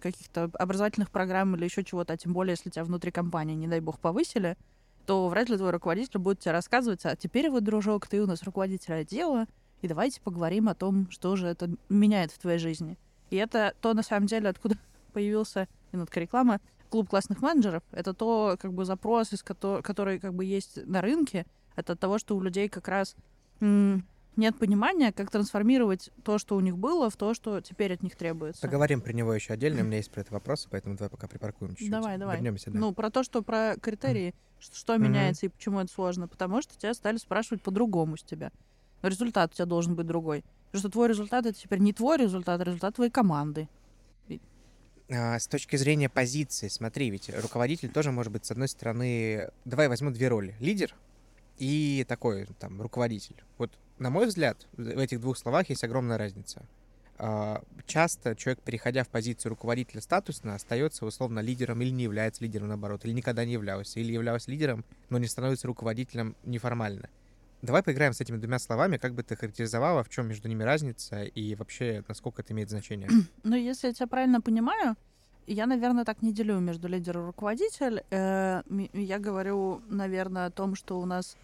каких-то 0.00 0.48
образовательных 0.54 1.10
программ 1.10 1.56
или 1.56 1.64
еще 1.64 1.82
чего-то, 1.82 2.12
а 2.12 2.16
тем 2.16 2.32
более, 2.32 2.52
если 2.52 2.70
тебя 2.70 2.84
внутри 2.84 3.10
компании, 3.10 3.56
не 3.56 3.66
дай 3.66 3.80
бог, 3.80 3.98
повысили, 3.98 4.56
то 5.06 5.28
вряд 5.28 5.48
ли 5.48 5.56
твой 5.56 5.70
руководитель 5.70 6.20
будет 6.20 6.38
тебе 6.38 6.52
рассказывать, 6.52 7.04
а 7.04 7.16
теперь 7.16 7.50
вот, 7.50 7.64
дружок, 7.64 8.06
ты 8.06 8.22
у 8.22 8.26
нас 8.26 8.44
руководитель 8.44 8.94
отдела, 8.94 9.46
и 9.82 9.88
давайте 9.88 10.20
поговорим 10.20 10.68
о 10.68 10.74
том, 10.74 11.10
что 11.10 11.36
же 11.36 11.46
это 11.46 11.70
меняет 11.88 12.32
в 12.32 12.38
твоей 12.38 12.58
жизни. 12.58 12.98
И 13.30 13.36
это 13.36 13.74
то, 13.80 13.92
на 13.94 14.02
самом 14.02 14.26
деле, 14.26 14.48
откуда 14.48 14.76
появился, 15.12 15.68
минутка 15.92 16.20
рекламы, 16.20 16.60
клуб 16.90 17.08
классных 17.10 17.42
менеджеров. 17.42 17.82
Это 17.90 18.14
то, 18.14 18.56
как 18.60 18.72
бы, 18.72 18.84
запрос, 18.84 19.32
из 19.32 19.42
кото- 19.42 19.82
который, 19.82 20.18
как 20.18 20.34
бы, 20.34 20.44
есть 20.44 20.78
на 20.86 21.00
рынке. 21.00 21.44
Это 21.74 21.94
от 21.94 22.00
того, 22.00 22.18
что 22.18 22.36
у 22.36 22.40
людей 22.40 22.68
как 22.68 22.88
раз 22.88 23.16
нет 23.60 24.58
понимания, 24.58 25.12
как 25.12 25.30
трансформировать 25.30 26.10
то, 26.22 26.36
что 26.38 26.56
у 26.56 26.60
них 26.60 26.76
было, 26.76 27.08
в 27.08 27.16
то, 27.16 27.32
что 27.32 27.60
теперь 27.62 27.94
от 27.94 28.02
них 28.02 28.16
требуется. 28.16 28.60
Поговорим 28.60 29.00
про 29.00 29.12
него 29.12 29.32
еще 29.32 29.54
отдельно, 29.54 29.80
у 29.82 29.84
меня 29.84 29.96
есть 29.96 30.10
про 30.10 30.20
это 30.20 30.32
вопросы, 30.34 30.68
поэтому 30.70 30.96
давай 30.96 31.08
пока 31.10 31.26
припаркуем 31.26 31.70
чуть-чуть. 31.72 31.90
Давай, 31.90 32.18
давай. 32.18 32.36
Вернемся, 32.36 32.70
да. 32.70 32.78
Ну, 32.78 32.92
про 32.92 33.10
то, 33.10 33.22
что 33.22 33.42
про 33.42 33.76
критерии, 33.80 34.34
ш- 34.60 34.72
что 34.74 34.94
Мгм. 34.94 35.04
меняется 35.04 35.46
и 35.46 35.48
почему 35.48 35.80
это 35.80 35.90
сложно. 35.92 36.28
Потому 36.28 36.60
что 36.62 36.76
тебя 36.78 36.92
стали 36.94 37.16
спрашивать 37.16 37.62
по-другому 37.62 38.16
с 38.18 38.22
тебя. 38.22 38.52
Результат 39.02 39.52
у 39.52 39.54
тебя 39.54 39.66
должен 39.66 39.94
быть 39.94 40.06
другой. 40.06 40.44
Потому 40.66 40.80
что 40.80 40.90
твой 40.90 41.08
результат 41.08 41.46
это 41.46 41.58
теперь 41.58 41.78
не 41.78 41.92
твой 41.92 42.18
результат, 42.18 42.60
а 42.60 42.64
результат 42.64 42.94
твоей 42.96 43.10
команды. 43.10 43.68
А, 45.08 45.38
с 45.38 45.46
точки 45.46 45.76
зрения 45.76 46.08
позиции, 46.08 46.68
смотри, 46.68 47.10
ведь 47.10 47.30
руководитель 47.40 47.90
тоже 47.90 48.10
может 48.10 48.32
быть, 48.32 48.44
с 48.44 48.50
одной 48.50 48.68
стороны, 48.68 49.50
давай 49.64 49.88
возьму 49.88 50.10
две 50.10 50.28
роли. 50.28 50.56
Лидер 50.58 50.94
и 51.58 52.04
такой 52.08 52.46
там 52.58 52.82
руководитель. 52.82 53.36
Вот, 53.58 53.70
на 53.98 54.10
мой 54.10 54.26
взгляд, 54.26 54.66
в 54.76 54.98
этих 54.98 55.20
двух 55.20 55.38
словах 55.38 55.70
есть 55.70 55.84
огромная 55.84 56.18
разница. 56.18 56.62
А, 57.18 57.62
часто 57.86 58.34
человек, 58.34 58.62
переходя 58.62 59.04
в 59.04 59.08
позицию 59.08 59.50
руководителя 59.50 60.00
статусно, 60.00 60.54
остается 60.54 61.06
условно 61.06 61.40
лидером 61.40 61.80
или 61.80 61.90
не 61.90 62.02
является 62.02 62.42
лидером, 62.42 62.68
наоборот, 62.68 63.04
или 63.04 63.12
никогда 63.12 63.44
не 63.44 63.52
являлся, 63.52 64.00
или 64.00 64.12
являлся 64.12 64.50
лидером, 64.50 64.84
но 65.08 65.18
не 65.18 65.26
становится 65.26 65.66
руководителем 65.66 66.36
неформально. 66.44 67.08
Давай 67.66 67.82
поиграем 67.82 68.12
с 68.12 68.20
этими 68.20 68.36
двумя 68.36 68.58
словами, 68.58 68.96
как 68.96 69.14
бы 69.14 69.24
ты 69.24 69.34
характеризовала, 69.34 70.04
в 70.04 70.08
чем 70.08 70.28
между 70.28 70.48
ними 70.48 70.62
разница 70.62 71.24
и 71.24 71.54
вообще 71.56 72.04
насколько 72.06 72.42
это 72.42 72.52
имеет 72.52 72.70
значение? 72.70 73.08
Ну, 73.42 73.56
если 73.56 73.88
я 73.88 73.92
тебя 73.92 74.06
правильно 74.06 74.40
понимаю, 74.40 74.96
я, 75.46 75.66
наверное, 75.66 76.04
так 76.04 76.22
не 76.22 76.32
делю 76.32 76.58
между 76.60 76.88
лидер 76.88 77.18
и 77.18 77.22
руководитель. 77.22 78.04
Э, 78.10 78.62
я 78.92 79.18
говорю, 79.18 79.82
наверное, 79.88 80.46
о 80.46 80.50
том, 80.50 80.74
что 80.76 81.00
у 81.00 81.06
нас 81.06 81.36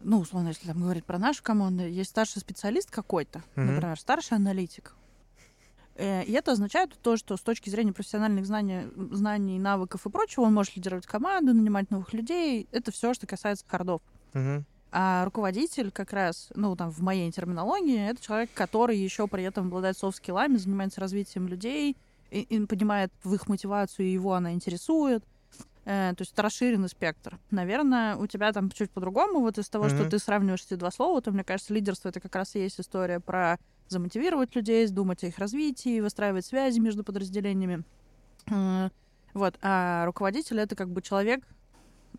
ну, 0.00 0.18
условно, 0.18 0.48
если 0.48 0.66
там 0.66 0.80
говорить 0.80 1.04
про 1.04 1.18
нашу 1.18 1.42
команду, 1.42 1.86
есть 1.86 2.10
старший 2.10 2.40
специалист 2.40 2.90
какой-то, 2.90 3.38
mm-hmm. 3.38 3.62
например, 3.62 3.98
старший 3.98 4.36
аналитик. 4.36 4.94
Э, 5.94 6.24
и 6.24 6.32
это 6.32 6.52
означает 6.52 6.90
то, 7.00 7.16
что 7.16 7.36
с 7.36 7.40
точки 7.40 7.70
зрения 7.70 7.92
профессиональных 7.92 8.44
знаний, 8.44 8.88
знаний, 9.12 9.58
навыков 9.58 10.04
и 10.06 10.10
прочего, 10.10 10.42
он 10.42 10.54
может 10.54 10.76
лидировать 10.76 11.06
команду, 11.06 11.54
нанимать 11.54 11.90
новых 11.90 12.12
людей. 12.12 12.68
Это 12.72 12.90
все, 12.92 13.14
что 13.14 13.26
касается 13.26 13.64
хардов. 13.66 14.02
Mm-hmm. 14.32 14.64
А 14.96 15.24
руководитель 15.24 15.90
как 15.90 16.12
раз, 16.12 16.50
ну, 16.54 16.76
там, 16.76 16.92
в 16.92 17.00
моей 17.00 17.32
терминологии, 17.32 18.10
это 18.10 18.22
человек, 18.22 18.50
который 18.54 18.96
еще 18.96 19.26
при 19.26 19.42
этом 19.42 19.66
обладает 19.66 19.98
софт-скиллами, 19.98 20.56
занимается 20.56 21.00
развитием 21.00 21.48
людей, 21.48 21.96
и, 22.30 22.42
и 22.42 22.64
понимает 22.64 23.12
в 23.24 23.34
их 23.34 23.48
мотивацию, 23.48 24.08
его 24.08 24.34
она 24.34 24.52
интересует. 24.52 25.24
Э, 25.84 26.12
то 26.16 26.22
есть 26.22 26.32
это 26.32 26.42
расширенный 26.42 26.88
спектр. 26.88 27.40
Наверное, 27.50 28.14
у 28.14 28.28
тебя 28.28 28.52
там 28.52 28.70
чуть 28.70 28.92
по-другому. 28.92 29.40
Вот 29.40 29.58
из 29.58 29.68
того, 29.68 29.86
mm-hmm. 29.86 29.98
что 29.98 30.10
ты 30.10 30.20
сравниваешь 30.20 30.62
эти 30.64 30.74
два 30.74 30.92
слова, 30.92 31.20
то, 31.20 31.32
мне 31.32 31.42
кажется, 31.42 31.74
лидерство— 31.74 32.08
это 32.10 32.20
как 32.20 32.36
раз 32.36 32.54
и 32.54 32.60
есть 32.60 32.78
история 32.78 33.18
про 33.18 33.58
замотивировать 33.88 34.54
людей, 34.54 34.86
думать 34.86 35.24
о 35.24 35.26
их 35.26 35.38
развитии, 35.38 35.98
выстраивать 35.98 36.46
связи 36.46 36.78
между 36.78 37.02
подразделениями. 37.02 37.82
Э, 38.48 38.90
вот. 39.32 39.58
А 39.60 40.06
руководитель— 40.06 40.60
это 40.60 40.76
как 40.76 40.88
бы 40.88 41.02
человек 41.02 41.42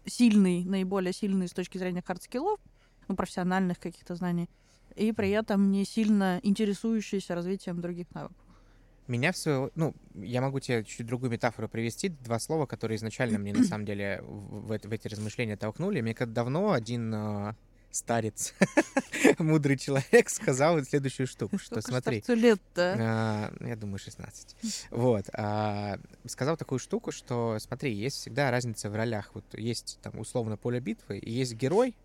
сильный, 0.05 0.63
наиболее 0.63 1.13
сильный 1.13 1.47
с 1.47 1.51
точки 1.51 1.77
зрения 1.77 2.03
хардскиллов, 2.05 2.59
ну, 3.07 3.15
профессиональных 3.15 3.79
каких-то 3.79 4.15
знаний, 4.15 4.49
и 4.95 5.11
при 5.11 5.29
этом 5.31 5.71
не 5.71 5.85
сильно 5.85 6.39
интересующийся 6.43 7.35
развитием 7.35 7.81
других 7.81 8.07
навыков. 8.13 8.37
Меня 9.07 9.31
все, 9.31 9.69
ну, 9.75 9.93
я 10.15 10.41
могу 10.41 10.59
тебе 10.59 10.83
чуть 10.83 11.05
другую 11.05 11.31
метафору 11.31 11.69
привести, 11.69 12.09
два 12.09 12.39
слова, 12.39 12.65
которые 12.65 12.97
изначально 12.97 13.37
мне 13.37 13.53
на 13.53 13.63
самом 13.65 13.85
деле 13.85 14.21
в, 14.23 14.67
в, 14.67 14.79
в 14.79 14.91
эти 14.91 15.07
размышления 15.07 15.57
толкнули. 15.57 16.01
Мне 16.01 16.15
как 16.15 16.33
давно 16.33 16.71
один 16.71 17.13
э, 17.13 17.53
старец, 17.95 18.53
мудрый 19.39 19.77
человек, 19.77 20.29
сказал 20.29 20.83
следующую 20.83 21.27
штуку, 21.27 21.57
что 21.57 21.81
смотри... 21.81 22.23
лет 22.27 22.61
да? 22.75 23.51
Э, 23.59 23.67
я 23.67 23.75
думаю, 23.75 23.99
16. 23.99 24.55
Вот. 24.91 25.29
Э, 25.33 25.97
сказал 26.27 26.57
такую 26.57 26.79
штуку, 26.79 27.11
что 27.11 27.57
смотри, 27.59 27.93
есть 27.93 28.17
всегда 28.17 28.51
разница 28.51 28.89
в 28.89 28.95
ролях. 28.95 29.31
Вот 29.33 29.45
есть 29.53 29.99
там 30.01 30.19
условно 30.19 30.57
поле 30.57 30.79
битвы, 30.79 31.17
и 31.17 31.31
есть 31.31 31.53
герой, 31.53 31.95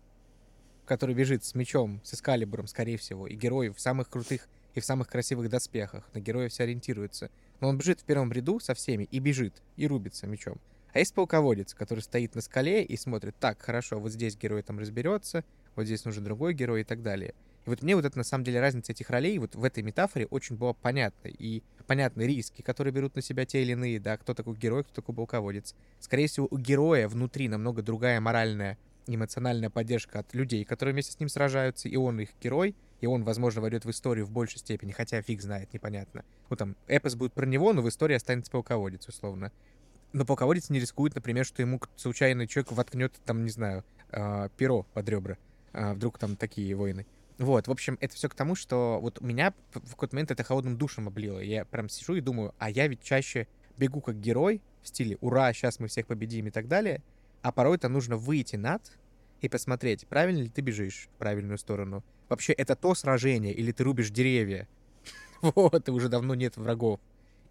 который 0.85 1.15
бежит 1.15 1.43
с 1.43 1.55
мечом, 1.55 2.01
с 2.03 2.13
эскалибром, 2.13 2.67
скорее 2.67 2.97
всего, 2.97 3.27
и 3.27 3.35
герой 3.35 3.69
в 3.69 3.79
самых 3.79 4.09
крутых 4.09 4.47
и 4.73 4.79
в 4.79 4.85
самых 4.85 5.09
красивых 5.09 5.49
доспехах, 5.49 6.09
на 6.13 6.19
героя 6.19 6.49
все 6.49 6.63
ориентируются. 6.63 7.29
Но 7.59 7.67
он 7.67 7.77
бежит 7.77 7.99
в 8.01 8.03
первом 8.05 8.31
ряду 8.31 8.59
со 8.59 8.73
всеми 8.73 9.03
и 9.03 9.19
бежит, 9.19 9.61
и 9.75 9.87
рубится 9.87 10.27
мечом. 10.27 10.59
А 10.93 10.99
есть 10.99 11.13
полководец, 11.13 11.73
который 11.73 12.01
стоит 12.01 12.35
на 12.35 12.41
скале 12.41 12.83
и 12.83 12.97
смотрит, 12.97 13.35
так, 13.39 13.61
хорошо, 13.61 13.99
вот 13.99 14.11
здесь 14.11 14.35
герой 14.35 14.61
там 14.61 14.79
разберется, 14.79 15.43
вот 15.75 15.85
здесь 15.85 16.05
нужен 16.05 16.23
другой 16.23 16.53
герой 16.53 16.81
и 16.81 16.83
так 16.83 17.01
далее. 17.01 17.33
И 17.65 17.69
вот 17.69 17.83
мне 17.83 17.95
вот 17.95 18.05
это, 18.05 18.17
на 18.17 18.23
самом 18.23 18.43
деле, 18.43 18.59
разница 18.59 18.91
этих 18.91 19.09
ролей 19.09 19.37
вот 19.37 19.55
в 19.55 19.63
этой 19.63 19.83
метафоре 19.83 20.25
очень 20.27 20.55
была 20.57 20.73
понятна. 20.73 21.27
И 21.27 21.61
понятны 21.85 22.23
риски, 22.23 22.61
которые 22.61 22.93
берут 22.93 23.15
на 23.15 23.21
себя 23.21 23.45
те 23.45 23.61
или 23.61 23.73
иные, 23.73 23.99
да, 23.99 24.17
кто 24.17 24.33
такой 24.33 24.55
герой, 24.55 24.83
кто 24.83 24.93
такой 24.93 25.13
полководец. 25.13 25.75
Скорее 25.99 26.27
всего, 26.27 26.47
у 26.49 26.57
героя 26.57 27.07
внутри 27.07 27.49
намного 27.49 27.83
другая 27.83 28.19
моральная, 28.19 28.77
эмоциональная 29.05 29.69
поддержка 29.69 30.19
от 30.19 30.33
людей, 30.33 30.65
которые 30.65 30.93
вместе 30.93 31.11
с 31.11 31.19
ним 31.19 31.29
сражаются, 31.29 31.87
и 31.87 31.95
он 31.95 32.19
их 32.19 32.29
герой— 32.41 32.75
и 33.01 33.07
он, 33.07 33.23
возможно, 33.23 33.61
войдет 33.61 33.83
в 33.83 33.89
историю 33.89 34.25
в 34.25 34.31
большей 34.31 34.59
степени, 34.59 34.91
хотя 34.91 35.21
фиг 35.21 35.41
знает, 35.41 35.73
непонятно. 35.73 36.23
Ну, 36.49 36.55
там, 36.55 36.75
эпос 36.87 37.15
будет 37.15 37.33
про 37.33 37.45
него, 37.45 37.73
но 37.73 37.81
в 37.81 37.89
истории 37.89 38.15
останется 38.15 38.51
полководец, 38.51 39.07
условно. 39.07 39.51
Но 40.13 40.23
полководец 40.23 40.69
не 40.69 40.79
рискует, 40.79 41.15
например, 41.15 41.45
что 41.45 41.63
ему 41.63 41.81
случайный 41.95 42.47
человек 42.47 42.71
воткнет, 42.71 43.13
там, 43.25 43.43
не 43.43 43.49
знаю, 43.49 43.83
э, 44.11 44.49
перо 44.55 44.83
под 44.93 45.09
ребра. 45.09 45.37
Э, 45.73 45.93
вдруг 45.93 46.17
там 46.17 46.35
такие 46.35 46.75
войны. 46.75 47.05
Вот, 47.37 47.67
в 47.67 47.71
общем, 47.71 47.97
это 48.01 48.13
все 48.15 48.29
к 48.29 48.35
тому, 48.35 48.55
что 48.55 48.99
вот 49.01 49.21
меня 49.21 49.53
в 49.73 49.91
какой-то 49.91 50.15
момент 50.15 50.31
это 50.31 50.43
холодным 50.43 50.77
душем 50.77 51.07
облило. 51.07 51.39
Я 51.39 51.65
прям 51.65 51.89
сижу 51.89 52.15
и 52.15 52.21
думаю, 52.21 52.53
а 52.59 52.69
я 52.69 52.87
ведь 52.87 53.01
чаще 53.01 53.47
бегу 53.77 54.01
как 54.01 54.19
герой 54.19 54.61
в 54.83 54.87
стиле 54.87 55.17
«Ура, 55.21 55.51
сейчас 55.53 55.79
мы 55.79 55.87
всех 55.87 56.07
победим» 56.07 56.47
и 56.47 56.51
так 56.51 56.67
далее, 56.67 57.01
а 57.41 57.51
порой 57.51 57.77
это 57.77 57.89
нужно 57.89 58.17
выйти 58.17 58.57
над 58.57 58.81
и 59.39 59.49
посмотреть, 59.49 60.05
правильно 60.07 60.43
ли 60.43 60.49
ты 60.49 60.61
бежишь 60.61 61.09
в 61.13 61.17
правильную 61.17 61.57
сторону, 61.57 62.03
вообще 62.29 62.53
это 62.53 62.75
то 62.75 62.93
сражение, 62.93 63.53
или 63.53 63.71
ты 63.71 63.83
рубишь 63.83 64.11
деревья. 64.11 64.67
вот, 65.41 65.87
и 65.87 65.91
уже 65.91 66.09
давно 66.09 66.35
нет 66.35 66.57
врагов. 66.57 66.99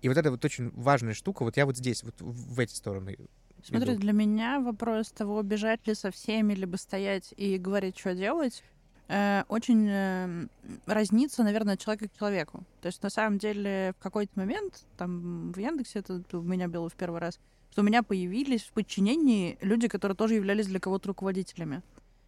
И 0.02 0.08
вот 0.08 0.16
это 0.16 0.30
вот 0.30 0.44
очень 0.44 0.70
важная 0.70 1.14
штука. 1.14 1.42
Вот 1.42 1.56
я 1.56 1.66
вот 1.66 1.76
здесь, 1.76 2.04
вот 2.04 2.14
в 2.20 2.60
эти 2.60 2.74
стороны. 2.74 3.18
Смотри, 3.66 3.96
для 3.96 4.12
меня 4.12 4.60
вопрос 4.60 5.10
того, 5.10 5.42
бежать 5.42 5.86
ли 5.86 5.94
со 5.94 6.10
всеми, 6.10 6.54
либо 6.54 6.76
стоять 6.76 7.34
и 7.36 7.58
говорить, 7.58 7.98
что 7.98 8.14
делать, 8.14 8.62
э, 9.08 9.44
очень 9.48 9.86
э, 9.88 10.46
разнится, 10.86 11.42
наверное, 11.42 11.74
от 11.74 11.80
человека 11.80 12.08
к 12.08 12.18
человеку. 12.18 12.64
То 12.80 12.86
есть, 12.86 13.02
на 13.02 13.10
самом 13.10 13.38
деле, 13.38 13.94
в 13.98 14.02
какой-то 14.02 14.32
момент, 14.38 14.84
там, 14.96 15.52
в 15.52 15.58
Яндексе 15.58 16.00
это 16.00 16.22
у 16.32 16.42
меня 16.42 16.68
было 16.68 16.88
в 16.88 16.94
первый 16.94 17.20
раз, 17.20 17.38
что 17.70 17.82
у 17.82 17.84
меня 17.84 18.02
появились 18.02 18.62
в 18.62 18.72
подчинении 18.72 19.58
люди, 19.60 19.88
которые 19.88 20.16
тоже 20.16 20.34
являлись 20.34 20.66
для 20.66 20.80
кого-то 20.80 21.08
руководителями. 21.08 21.82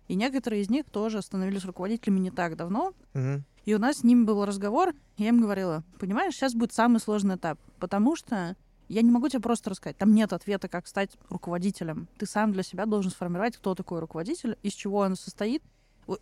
И 0.09 0.15
некоторые 0.15 0.63
из 0.63 0.71
них 0.71 0.85
тоже 0.91 1.23
становились 1.23 1.65
руководителями 1.65 2.21
не 2.21 2.31
так 2.31 2.57
давно. 2.57 2.93
Угу. 3.15 3.43
И 3.65 3.75
у 3.75 3.79
нас 3.79 3.99
с 3.99 4.05
ними 4.05 4.25
был 4.25 4.45
разговор, 4.45 4.91
и 5.17 5.23
я 5.23 5.29
им 5.29 5.41
говорила, 5.41 5.85
понимаешь, 5.99 6.35
сейчас 6.35 6.55
будет 6.55 6.73
самый 6.73 6.99
сложный 6.99 7.37
этап, 7.37 7.59
потому 7.79 8.17
что 8.17 8.57
я 8.89 9.03
не 9.03 9.11
могу 9.11 9.29
тебе 9.29 9.41
просто 9.41 9.71
рассказать. 9.71 9.97
Там 9.97 10.15
нет 10.15 10.33
ответа, 10.33 10.69
как 10.69 10.87
стать 10.87 11.11
руководителем. 11.31 12.09
Ты 12.19 12.27
сам 12.27 12.53
для 12.53 12.63
себя 12.63 12.87
должен 12.87 13.11
сформировать, 13.11 13.57
кто 13.57 13.75
такой 13.75 14.01
руководитель, 14.01 14.57
из 14.63 14.73
чего 14.73 14.99
он 14.99 15.17
состоит, 15.17 15.63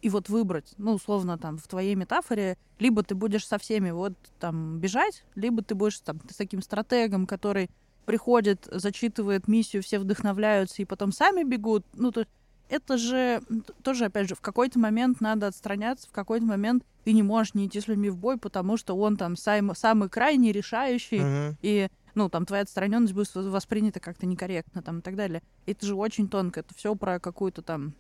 и 0.03 0.11
вот 0.11 0.29
выбрать, 0.29 0.75
ну, 0.77 0.93
условно, 0.93 1.39
там, 1.39 1.57
в 1.57 1.67
твоей 1.67 1.95
метафоре, 1.95 2.59
либо 2.79 3.03
ты 3.03 3.15
будешь 3.15 3.47
со 3.47 3.59
всеми 3.59 3.91
вот 3.91 4.13
там 4.39 4.79
бежать, 4.79 5.25
либо 5.35 5.63
ты 5.63 5.75
будешь 5.75 5.99
там 6.01 6.21
с 6.31 6.37
таким 6.37 6.61
стратегом, 6.63 7.27
который 7.27 7.71
приходит, 8.05 8.69
зачитывает 8.71 9.49
миссию, 9.49 9.83
все 9.83 9.99
вдохновляются 9.99 10.83
и 10.83 10.85
потом 10.85 11.13
сами 11.13 11.45
бегут. 11.45 11.85
Ну, 11.95 12.13
то 12.13 12.27
это 12.69 12.99
же 12.99 13.43
тоже, 13.83 14.07
опять 14.07 14.29
же, 14.29 14.35
в 14.35 14.41
какой-то 14.41 14.79
момент 14.79 15.21
надо 15.21 15.49
отстраняться, 15.49 16.09
в 16.09 16.13
какой-то 16.13 16.47
момент 16.47 16.85
ты 17.05 17.13
не 17.13 17.23
можешь 17.23 17.55
не 17.55 17.67
идти 17.67 17.81
с 17.81 17.89
людьми 17.89 18.11
в 18.11 18.17
бой, 18.17 18.37
потому 18.37 18.77
что 18.77 18.97
он 18.97 19.17
там 19.17 19.37
сам, 19.37 19.75
самый 19.75 20.09
крайний, 20.09 20.53
решающий, 20.53 21.19
uh-huh. 21.19 21.55
и 21.63 21.89
ну, 22.15 22.29
там, 22.29 22.47
твоя 22.47 22.63
отстраненность 22.63 23.13
будет 23.13 23.35
воспринята 23.35 24.01
как-то 24.01 24.27
некорректно, 24.27 24.83
там, 24.83 24.99
и 24.99 25.03
так 25.03 25.17
далее. 25.17 25.43
Это 25.67 25.87
же 25.87 25.95
очень 25.95 26.29
тонко, 26.29 26.61
это 26.61 26.75
все 26.75 26.95
про 26.95 27.19
какую-то 27.21 27.63
там... 27.63 27.95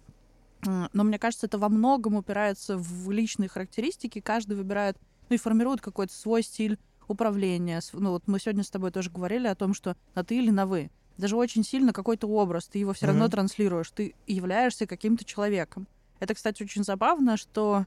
Но 0.63 1.05
мне 1.05 1.19
кажется, 1.19 1.47
это 1.47 1.59
во 1.59 1.71
многом 1.71 2.17
упирается 2.17 2.77
в 2.77 3.11
личные 3.11 3.49
характеристики, 3.49 4.21
каждый 4.21 4.57
выбирает, 4.57 4.99
ну, 5.29 5.35
и 5.35 5.39
формирует 5.39 5.81
какой-то 5.81 6.13
свой 6.13 6.43
стиль 6.43 6.79
управления. 7.09 7.81
Ну, 7.95 8.11
вот 8.11 8.29
мы 8.29 8.39
сегодня 8.39 8.63
с 8.63 8.71
тобой 8.71 8.91
тоже 8.91 9.11
говорили 9.11 9.47
о 9.47 9.55
том, 9.55 9.73
что 9.73 9.97
на 10.15 10.23
ты 10.23 10.37
или 10.37 10.51
на 10.51 10.67
вы 10.67 10.91
даже 11.21 11.37
очень 11.37 11.63
сильно 11.63 11.93
какой-то 11.93 12.27
образ, 12.27 12.67
ты 12.67 12.79
его 12.79 12.93
все 12.93 13.05
mm-hmm. 13.05 13.09
равно 13.09 13.29
транслируешь, 13.29 13.91
ты 13.91 14.15
являешься 14.27 14.87
каким-то 14.87 15.25
человеком. 15.25 15.87
Это, 16.19 16.35
кстати, 16.35 16.63
очень 16.63 16.83
забавно, 16.83 17.37
что 17.37 17.87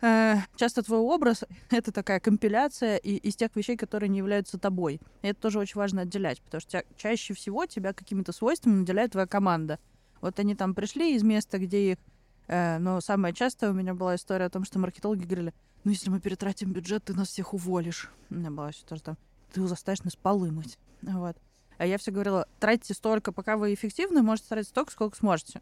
часто 0.00 0.82
твой 0.82 1.00
образ— 1.00 1.44
это 1.70 1.92
такая 1.92 2.20
компиляция 2.20 2.96
и, 2.96 3.16
из 3.16 3.36
тех 3.36 3.54
вещей, 3.56 3.76
которые 3.76 4.08
не 4.08 4.18
являются 4.18 4.58
тобой. 4.58 5.00
И 5.22 5.28
это 5.28 5.40
тоже 5.40 5.58
очень 5.58 5.76
важно 5.76 6.02
отделять, 6.02 6.40
потому 6.42 6.60
что 6.60 6.84
чаще 6.96 7.34
всего 7.34 7.66
тебя 7.66 7.92
какими-то 7.92 8.32
свойствами 8.32 8.76
наделяет 8.76 9.12
твоя 9.12 9.26
команда. 9.26 9.78
Вот 10.20 10.38
они 10.38 10.54
там 10.54 10.74
пришли 10.74 11.14
из 11.14 11.22
места, 11.22 11.58
где 11.58 11.92
их... 11.92 11.98
Э, 12.46 12.78
но 12.78 13.00
самое 13.00 13.34
частое 13.34 13.70
у 13.70 13.74
меня 13.74 13.94
была 13.94 14.14
история 14.14 14.46
о 14.46 14.50
том, 14.50 14.64
что 14.64 14.78
маркетологи 14.78 15.24
говорили, 15.24 15.54
ну, 15.84 15.90
если 15.90 16.10
мы 16.10 16.20
перетратим 16.20 16.72
бюджет, 16.72 17.04
ты 17.04 17.14
нас 17.14 17.28
всех 17.28 17.54
уволишь. 17.54 18.10
У 18.30 18.34
меня 18.34 18.50
была 18.50 18.68
еще 18.68 18.84
тоже 18.84 19.02
там, 19.02 19.16
ты 19.52 19.66
заставишь 19.66 20.02
нас 20.02 20.16
полы 20.16 20.50
мыть. 20.50 20.78
Вот. 21.02 21.36
А 21.78 21.86
я 21.86 21.98
все 21.98 22.10
говорила, 22.10 22.46
тратьте 22.58 22.94
столько, 22.94 23.32
пока 23.32 23.56
вы 23.56 23.72
эффективны, 23.72 24.22
можете 24.22 24.48
тратить 24.48 24.70
столько, 24.70 24.92
сколько 24.92 25.16
сможете. 25.16 25.60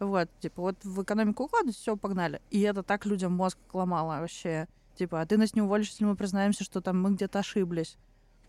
Вот, 0.00 0.28
типа, 0.40 0.62
вот 0.62 0.84
в 0.84 1.02
экономику 1.02 1.44
укладывать, 1.44 1.76
все, 1.76 1.96
погнали. 1.96 2.40
И 2.50 2.60
это 2.60 2.82
так 2.82 3.06
людям 3.06 3.32
мозг 3.32 3.58
ломало 3.72 4.20
вообще. 4.20 4.68
Типа, 4.96 5.20
а 5.20 5.26
ты 5.26 5.36
нас 5.36 5.54
не 5.54 5.62
уволишь, 5.62 5.88
если 5.88 6.04
мы 6.04 6.16
признаемся, 6.16 6.64
что 6.64 6.80
там 6.80 7.00
мы 7.00 7.12
где-то 7.12 7.40
ошиблись. 7.40 7.96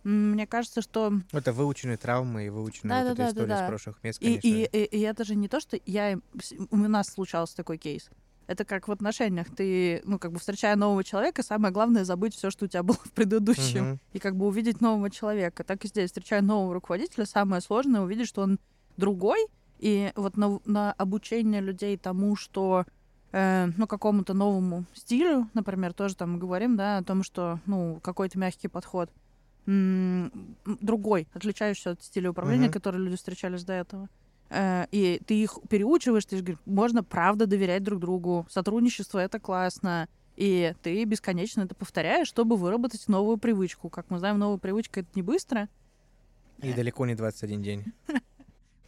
Мне 0.03 0.47
кажется, 0.47 0.81
что... 0.81 1.13
Это 1.31 1.51
выученные 1.51 1.97
травмы 1.97 2.45
и 2.45 2.49
выученная 2.49 3.03
да, 3.03 3.09
вот 3.09 3.17
да, 3.17 3.23
эта 3.23 3.23
да, 3.23 3.29
история 3.29 3.47
да, 3.47 3.57
да. 3.57 3.65
с 3.65 3.69
прошлых 3.69 4.03
мест, 4.03 4.19
конечно. 4.19 4.47
И, 4.47 4.63
и, 4.63 4.65
и, 4.65 4.83
и 4.83 4.99
это 5.01 5.23
же 5.23 5.35
не 5.35 5.47
то, 5.47 5.59
что 5.59 5.77
я... 5.85 6.19
У 6.71 6.77
нас 6.77 7.09
случался 7.09 7.55
такой 7.55 7.77
кейс. 7.77 8.09
Это 8.47 8.65
как 8.65 8.87
в 8.87 8.91
отношениях. 8.91 9.47
Ты, 9.55 10.01
ну, 10.05 10.17
как 10.17 10.31
бы 10.31 10.39
встречая 10.39 10.75
нового 10.75 11.03
человека, 11.03 11.43
самое 11.43 11.71
главное 11.71 12.03
забыть 12.03 12.33
все, 12.33 12.49
что 12.49 12.65
у 12.65 12.67
тебя 12.67 12.81
было 12.81 12.97
в 12.97 13.11
предыдущем. 13.11 13.83
Uh-huh. 13.83 13.99
И 14.13 14.19
как 14.19 14.35
бы 14.35 14.47
увидеть 14.47 14.81
нового 14.81 15.11
человека. 15.11 15.63
Так 15.63 15.85
и 15.85 15.87
здесь, 15.87 16.09
встречая 16.09 16.41
нового 16.41 16.73
руководителя, 16.73 17.25
самое 17.25 17.61
сложное 17.61 18.01
увидеть, 18.01 18.27
что 18.27 18.41
он 18.41 18.59
другой. 18.97 19.45
И 19.79 20.11
вот 20.15 20.37
на, 20.37 20.59
на 20.65 20.91
обучение 20.93 21.61
людей 21.61 21.97
тому, 21.97 22.35
что 22.35 22.85
э, 23.31 23.69
ну, 23.77 23.87
какому-то 23.87 24.33
новому 24.33 24.85
стилю, 24.93 25.49
например, 25.53 25.93
тоже 25.93 26.15
там 26.15 26.33
мы 26.33 26.37
говорим, 26.37 26.75
да, 26.75 26.97
о 26.97 27.03
том, 27.03 27.23
что, 27.23 27.59
ну, 27.65 27.99
какой-то 28.01 28.37
мягкий 28.37 28.67
подход, 28.67 29.09
другой, 29.65 31.27
отличающийся 31.33 31.91
от 31.91 32.03
стиля 32.03 32.31
управления, 32.31 32.67
uh-huh. 32.67 32.73
который 32.73 32.99
люди 32.99 33.17
встречались 33.17 33.63
до 33.63 33.73
этого. 33.73 34.09
Э, 34.49 34.85
и 34.91 35.21
ты 35.25 35.41
их 35.41 35.59
переучиваешь, 35.69 36.25
ты 36.25 36.37
говоришь, 36.37 36.57
можно 36.65 37.03
правда 37.03 37.45
доверять 37.45 37.83
друг 37.83 37.99
другу, 37.99 38.47
сотрудничество— 38.49 39.19
это 39.19 39.39
классно, 39.39 40.07
и 40.35 40.73
ты 40.81 41.03
бесконечно 41.03 41.61
это 41.61 41.75
повторяешь, 41.75 42.27
чтобы 42.27 42.55
выработать 42.55 43.07
новую 43.07 43.37
привычку. 43.37 43.89
Как 43.89 44.09
мы 44.09 44.19
знаем, 44.19 44.39
новая 44.39 44.57
привычка— 44.57 44.99
это 45.01 45.09
не 45.15 45.21
быстро. 45.21 45.69
И 46.61 46.73
далеко 46.73 47.05
не 47.05 47.15
21 47.15 47.61
день. 47.61 47.85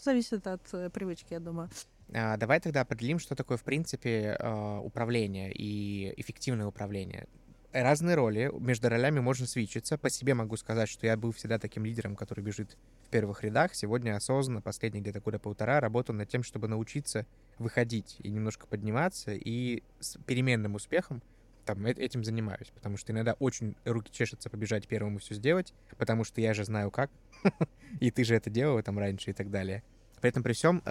Зависит 0.02 0.48
от 0.48 0.62
э, 0.74 0.90
привычки, 0.90 1.34
я 1.34 1.40
думаю. 1.40 1.70
А, 2.14 2.36
давай 2.38 2.60
тогда 2.60 2.82
определим, 2.82 3.20
что 3.20 3.36
такое, 3.36 3.58
в 3.58 3.64
принципе, 3.64 4.36
а, 4.40 4.80
управление 4.80 5.52
и 5.54 6.14
эффективное 6.18 6.66
управление 6.66 7.28
разные 7.74 8.16
роли, 8.16 8.52
между 8.60 8.90
ролями 8.90 9.20
можно 9.20 9.46
свечиться. 9.46 9.98
По 9.98 10.10
себе 10.10 10.34
могу 10.34 10.58
сказать, 10.58 10.90
что 10.90 11.06
я 11.08 11.16
был 11.18 11.32
всегда 11.32 11.58
таким 11.60 11.86
лидером, 11.86 12.16
который 12.16 12.44
бежит 12.44 12.78
в 13.06 13.10
первых 13.10 13.44
рядах. 13.44 13.74
Сегодня 13.76 14.16
осознанно, 14.16 14.62
последние 14.62 15.02
где-то 15.02 15.22
года 15.22 15.40
полтора, 15.40 15.80
работаю 15.80 16.18
над 16.18 16.30
тем, 16.30 16.44
чтобы 16.44 16.68
научиться 16.68 17.26
выходить 17.60 18.18
и 18.20 18.30
немножко 18.30 18.68
подниматься, 18.68 19.34
и 19.34 19.84
с 20.00 20.18
переменным 20.26 20.76
успехом 20.76 21.22
там, 21.66 21.86
этим 21.86 22.24
занимаюсь, 22.24 22.72
потому 22.74 22.98
что 22.98 23.14
иногда 23.14 23.34
очень 23.34 23.76
руки 23.86 24.12
чешутся 24.12 24.50
побежать 24.50 24.88
первым 24.88 25.18
и 25.18 25.20
все 25.20 25.36
сделать, 25.36 25.74
потому 25.98 26.24
что 26.24 26.42
я 26.42 26.54
же 26.54 26.66
знаю 26.66 26.90
как, 26.90 27.12
и 28.00 28.12
ты 28.12 28.24
же 28.24 28.36
это 28.36 28.50
делал 28.50 28.82
там 28.82 29.00
раньше 29.00 29.32
и 29.32 29.34
так 29.34 29.50
далее. 29.52 29.84
При 30.20 30.30
этом 30.30 30.44
при 30.44 30.54
всем 30.54 30.82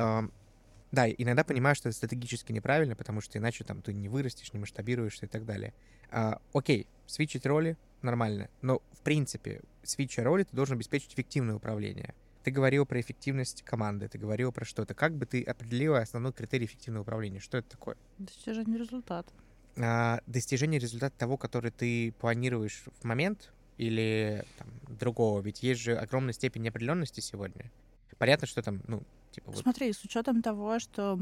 да, 0.93 1.09
иногда 1.09 1.45
понимаю, 1.45 1.77
что 1.77 1.89
это 1.89 1.97
стратегически 1.97 2.53
неправильно, 2.53 2.97
потому 2.97 3.21
что 3.21 3.39
иначе 3.39 3.65
там 3.65 3.81
ты 3.81 3.93
не 3.93 4.09
вырастешь, 4.09 4.53
не 4.53 4.59
масштабируешься 4.59 5.27
и 5.27 5.29
так 5.29 5.45
далее. 5.45 5.73
А, 6.11 6.41
окей, 6.53 6.87
свичить 7.07 7.47
роли 7.47 7.77
нормально, 8.03 8.49
но 8.61 8.83
в 8.93 9.03
принципе, 9.03 9.61
свича 9.85 10.25
роли 10.25 10.43
ты 10.43 10.57
должен 10.57 10.77
обеспечить 10.77 11.15
эффективное 11.15 11.55
управление. 11.55 12.15
Ты 12.43 12.51
говорил 12.51 12.87
про 12.87 13.01
эффективность 13.01 13.63
команды, 13.63 14.09
ты 14.09 14.19
говорил 14.19 14.51
про 14.51 14.65
что-то. 14.65 14.95
Как 14.95 15.15
бы 15.15 15.27
ты 15.27 15.43
определила 15.43 16.01
основной 16.01 16.33
критерий 16.33 16.65
эффективного 16.65 17.03
управления? 17.03 17.39
Что 17.39 17.59
это 17.59 17.69
такое? 17.69 17.97
Достижение 18.19 18.79
результата. 18.79 19.31
А, 19.77 20.21
достижение 20.27 20.81
результата 20.81 21.17
того, 21.17 21.37
который 21.37 21.71
ты 21.71 22.13
планируешь 22.19 22.85
в 23.01 23.05
момент 23.05 23.53
или 23.81 24.45
там, 24.59 24.69
другого? 24.99 25.41
Ведь 25.41 25.63
есть 25.63 25.81
же 25.81 25.97
огромная 25.97 26.35
степень 26.35 26.63
неопределенности 26.63 27.21
сегодня. 27.21 27.71
Понятно, 28.19 28.47
что 28.47 28.63
там, 28.63 28.83
ну, 28.87 29.03
Типа, 29.31 29.53
вот. 29.53 29.61
Смотри, 29.61 29.93
с 29.93 30.03
учетом 30.03 30.43
того, 30.43 30.81
что 30.81 31.17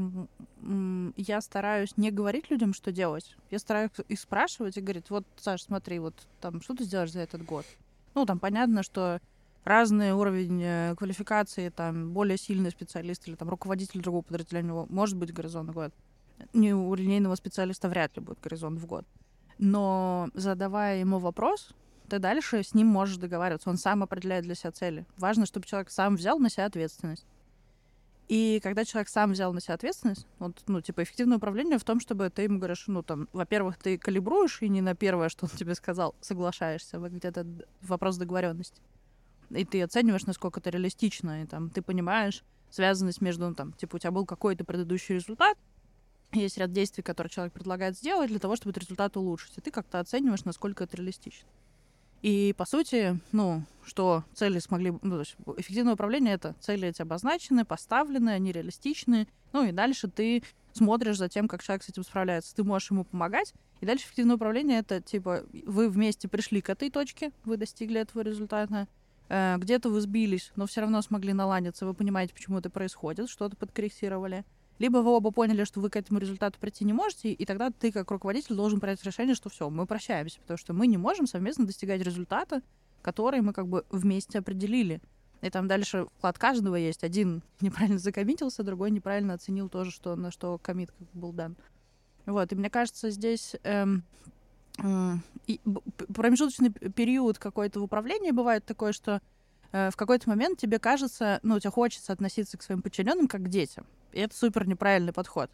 я 1.15 1.41
стараюсь 1.41 1.95
не 1.95 2.09
говорить 2.09 2.49
людям, 2.49 2.73
что 2.73 2.91
делать, 2.91 3.37
я 3.51 3.59
стараюсь 3.59 3.91
их 4.07 4.19
спрашивать 4.19 4.77
и 4.77 4.81
говорить, 4.81 5.11
вот, 5.11 5.25
Саш, 5.37 5.61
смотри, 5.61 5.99
вот 5.99 6.15
там, 6.41 6.59
что 6.61 6.73
ты 6.73 6.85
сделаешь 6.85 7.11
за 7.11 7.19
этот 7.19 7.45
год? 7.45 7.65
Ну, 8.15 8.25
там 8.25 8.39
понятно, 8.39 8.81
что 8.81 9.21
разный 9.63 10.11
уровень 10.13 10.59
э, 10.63 10.95
квалификации, 10.97 11.69
там, 11.69 12.11
более 12.11 12.39
сильный 12.39 12.71
специалист 12.71 13.27
или 13.27 13.35
там 13.35 13.47
руководитель 13.47 14.01
другого 14.01 14.23
подразделения, 14.23 14.87
может 14.89 15.15
быть 15.15 15.31
горизонт 15.31 15.69
в 15.69 15.73
год. 15.73 15.93
Не 16.53 16.73
у 16.73 16.95
линейного 16.95 17.35
специалиста 17.35 17.89
вряд 17.89 18.17
ли 18.17 18.23
будет 18.23 18.39
горизонт 18.41 18.79
в 18.79 18.87
год. 18.87 19.05
Но 19.59 20.29
задавая 20.33 20.99
ему 20.99 21.19
вопрос, 21.19 21.75
ты 22.09 22.19
дальше 22.19 22.63
с 22.63 22.73
ним 22.73 22.87
можешь 22.87 23.17
договариваться. 23.17 23.69
Он 23.69 23.77
сам 23.77 24.03
определяет 24.03 24.43
для 24.43 24.55
себя 24.55 24.71
цели. 24.71 25.05
Важно, 25.17 25.45
чтобы 25.45 25.65
человек 25.65 25.89
сам 25.91 26.15
взял 26.15 26.39
на 26.39 26.49
себя 26.49 26.65
ответственность. 26.65 27.25
И 28.27 28.59
когда 28.61 28.85
человек 28.85 29.09
сам 29.09 29.31
взял 29.31 29.53
на 29.53 29.59
себя 29.59 29.73
ответственность, 29.73 30.27
вот, 30.37 30.61
ну, 30.67 30.81
типа, 30.81 31.01
эффективное 31.01 31.37
управление 31.37 31.79
в 31.79 31.83
том, 31.83 31.99
чтобы 31.99 32.29
ты 32.29 32.43
ему 32.43 32.59
говоришь, 32.59 32.83
ну, 32.85 33.01
там, 33.01 33.27
во-первых, 33.33 33.77
ты 33.77 33.97
калибруешь 33.97 34.61
и 34.61 34.69
не 34.69 34.81
на 34.81 34.93
первое, 34.93 35.29
что 35.29 35.45
он 35.45 35.57
тебе 35.57 35.73
сказал, 35.73 36.13
соглашаешься, 36.21 36.99
где-то 36.99 37.47
вопрос 37.81 38.17
договоренности. 38.17 38.81
И 39.49 39.65
ты 39.65 39.81
оцениваешь, 39.81 40.27
насколько 40.27 40.59
это 40.59 40.69
реалистично, 40.69 41.41
и 41.41 41.47
там 41.47 41.71
ты 41.71 41.81
понимаешь 41.81 42.43
связанность 42.69 43.19
между, 43.19 43.49
ну, 43.49 43.55
там, 43.55 43.73
типа, 43.73 43.95
у 43.95 43.99
тебя 43.99 44.11
был 44.11 44.27
какой-то 44.27 44.63
предыдущий 44.63 45.15
результат, 45.15 45.57
есть 46.31 46.59
ряд 46.59 46.71
действий, 46.71 47.01
которые 47.01 47.31
человек 47.31 47.53
предлагает 47.53 47.97
сделать 47.97 48.29
для 48.29 48.37
того, 48.37 48.55
чтобы 48.55 48.71
этот 48.71 48.83
результат 48.83 49.17
улучшить. 49.17 49.57
И 49.57 49.61
ты 49.61 49.71
как-то 49.71 49.99
оцениваешь, 49.99 50.45
насколько 50.45 50.83
это 50.83 50.97
реалистично. 50.97 51.47
И, 52.21 52.53
по 52.57 52.65
сути, 52.65 53.19
ну, 53.31 53.63
что 53.85 54.23
цели 54.33 54.59
смогли... 54.59 54.91
Ну, 55.01 55.11
то 55.11 55.19
есть 55.19 55.35
эффективное 55.57 55.93
управление— 55.93 56.33
это 56.35 56.55
цели 56.59 56.87
эти 56.87 57.01
обозначены, 57.01 57.65
поставлены, 57.65 58.31
они 58.31 58.51
реалистичны. 58.51 59.27
Ну, 59.53 59.65
и 59.65 59.71
дальше 59.71 60.07
ты 60.09 60.43
смотришь 60.73 61.17
за 61.17 61.29
тем, 61.29 61.47
как 61.47 61.63
человек 61.63 61.83
с 61.83 61.89
этим 61.89 62.03
справляется. 62.03 62.55
Ты 62.55 62.63
можешь 62.63 62.91
ему 62.91 63.05
помогать. 63.05 63.53
И 63.79 63.85
дальше 63.85 64.05
эффективное 64.05 64.35
управление— 64.35 64.79
это, 64.81 65.01
типа, 65.01 65.43
вы 65.65 65.89
вместе 65.89 66.27
пришли 66.27 66.61
к 66.61 66.69
этой 66.69 66.89
точке, 66.89 67.31
вы 67.45 67.55
достигли 67.55 68.01
этого 68.01 68.21
результата, 68.21 68.87
э, 69.29 69.55
где-то 69.57 69.89
вы 69.89 70.01
сбились, 70.01 70.51
но 70.57 70.67
все 70.67 70.81
равно 70.81 71.01
смогли 71.01 71.31
наладиться, 71.31 71.85
вы 71.85 71.93
понимаете, 71.93 72.33
почему 72.33 72.59
это 72.59 72.69
происходит, 72.69 73.29
что-то 73.29 73.55
подкорректировали— 73.55 74.43
либо 74.79 74.97
вы 74.97 75.11
оба 75.11 75.31
поняли, 75.31 75.65
что 75.65 75.81
вы 75.81 75.89
к 75.89 75.97
этому 75.97 76.19
результату 76.19 76.57
прийти 76.59 76.85
не 76.85 76.93
можете, 76.93 77.31
и 77.31 77.45
тогда 77.45 77.69
ты 77.69 77.91
как 77.91 78.09
руководитель 78.11 78.55
должен 78.55 78.79
принять 78.79 79.03
решение, 79.03 79.35
что 79.35 79.49
все, 79.49 79.69
мы 79.69 79.85
прощаемся, 79.85 80.39
потому 80.39 80.57
что 80.57 80.73
мы 80.73 80.87
не 80.87 80.97
можем 80.97 81.27
совместно 81.27 81.65
достигать 81.65 82.01
результата, 82.01 82.61
который 83.01 83.41
мы 83.41 83.53
как 83.53 83.67
бы 83.67 83.85
вместе 83.89 84.39
определили. 84.39 85.01
И 85.41 85.49
там 85.49 85.67
дальше 85.67 86.07
вклад 86.17 86.37
каждого 86.37 86.75
есть. 86.75 87.03
Один 87.03 87.43
неправильно 87.61 87.99
закоммитился, 87.99 88.63
другой 88.63 88.91
неправильно 88.91 89.33
оценил 89.33 89.69
тоже, 89.69 89.91
что, 89.91 90.15
на 90.15 90.31
что 90.31 90.57
коммит 90.57 90.91
был 91.13 91.31
дан. 91.31 91.55
Вот, 92.25 92.51
и 92.51 92.55
мне 92.55 92.69
кажется, 92.69 93.09
здесь 93.09 93.55
эм, 93.63 94.03
э, 94.83 95.15
промежуточный 96.13 96.71
период 96.71 97.39
какой-то 97.39 97.79
в 97.79 97.83
управлении 97.83 98.31
бывает 98.31 98.65
такое, 98.65 98.91
что 98.91 99.21
э, 99.71 99.89
в 99.91 99.95
какой-то 99.95 100.29
момент 100.29 100.59
тебе 100.59 100.77
кажется, 100.77 101.39
ну, 101.41 101.59
тебе 101.59 101.71
хочется 101.71 102.13
относиться 102.13 102.57
к 102.57 102.61
своим 102.61 102.81
подчиненным 102.81 103.27
как 103.27 103.43
к 103.43 103.47
детям. 103.47 103.85
И 104.11 104.19
это 104.19 104.35
супер 104.35 104.67
неправильный 104.67 105.13
подход. 105.13 105.49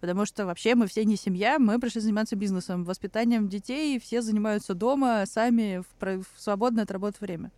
Потому 0.00 0.26
что 0.26 0.46
вообще 0.46 0.74
мы 0.74 0.86
все 0.86 1.04
не 1.04 1.16
семья, 1.16 1.58
мы 1.58 1.78
пришли 1.80 2.00
заниматься 2.00 2.36
бизнесом, 2.36 2.84
воспитанием 2.84 3.48
детей, 3.48 3.98
все 3.98 4.22
занимаются 4.22 4.74
дома 4.74 5.24
сами 5.26 5.82
в, 5.82 6.22
в 6.22 6.40
свободное 6.40 6.84
от 6.84 6.90
работы 6.90 7.16
время. 7.20 7.50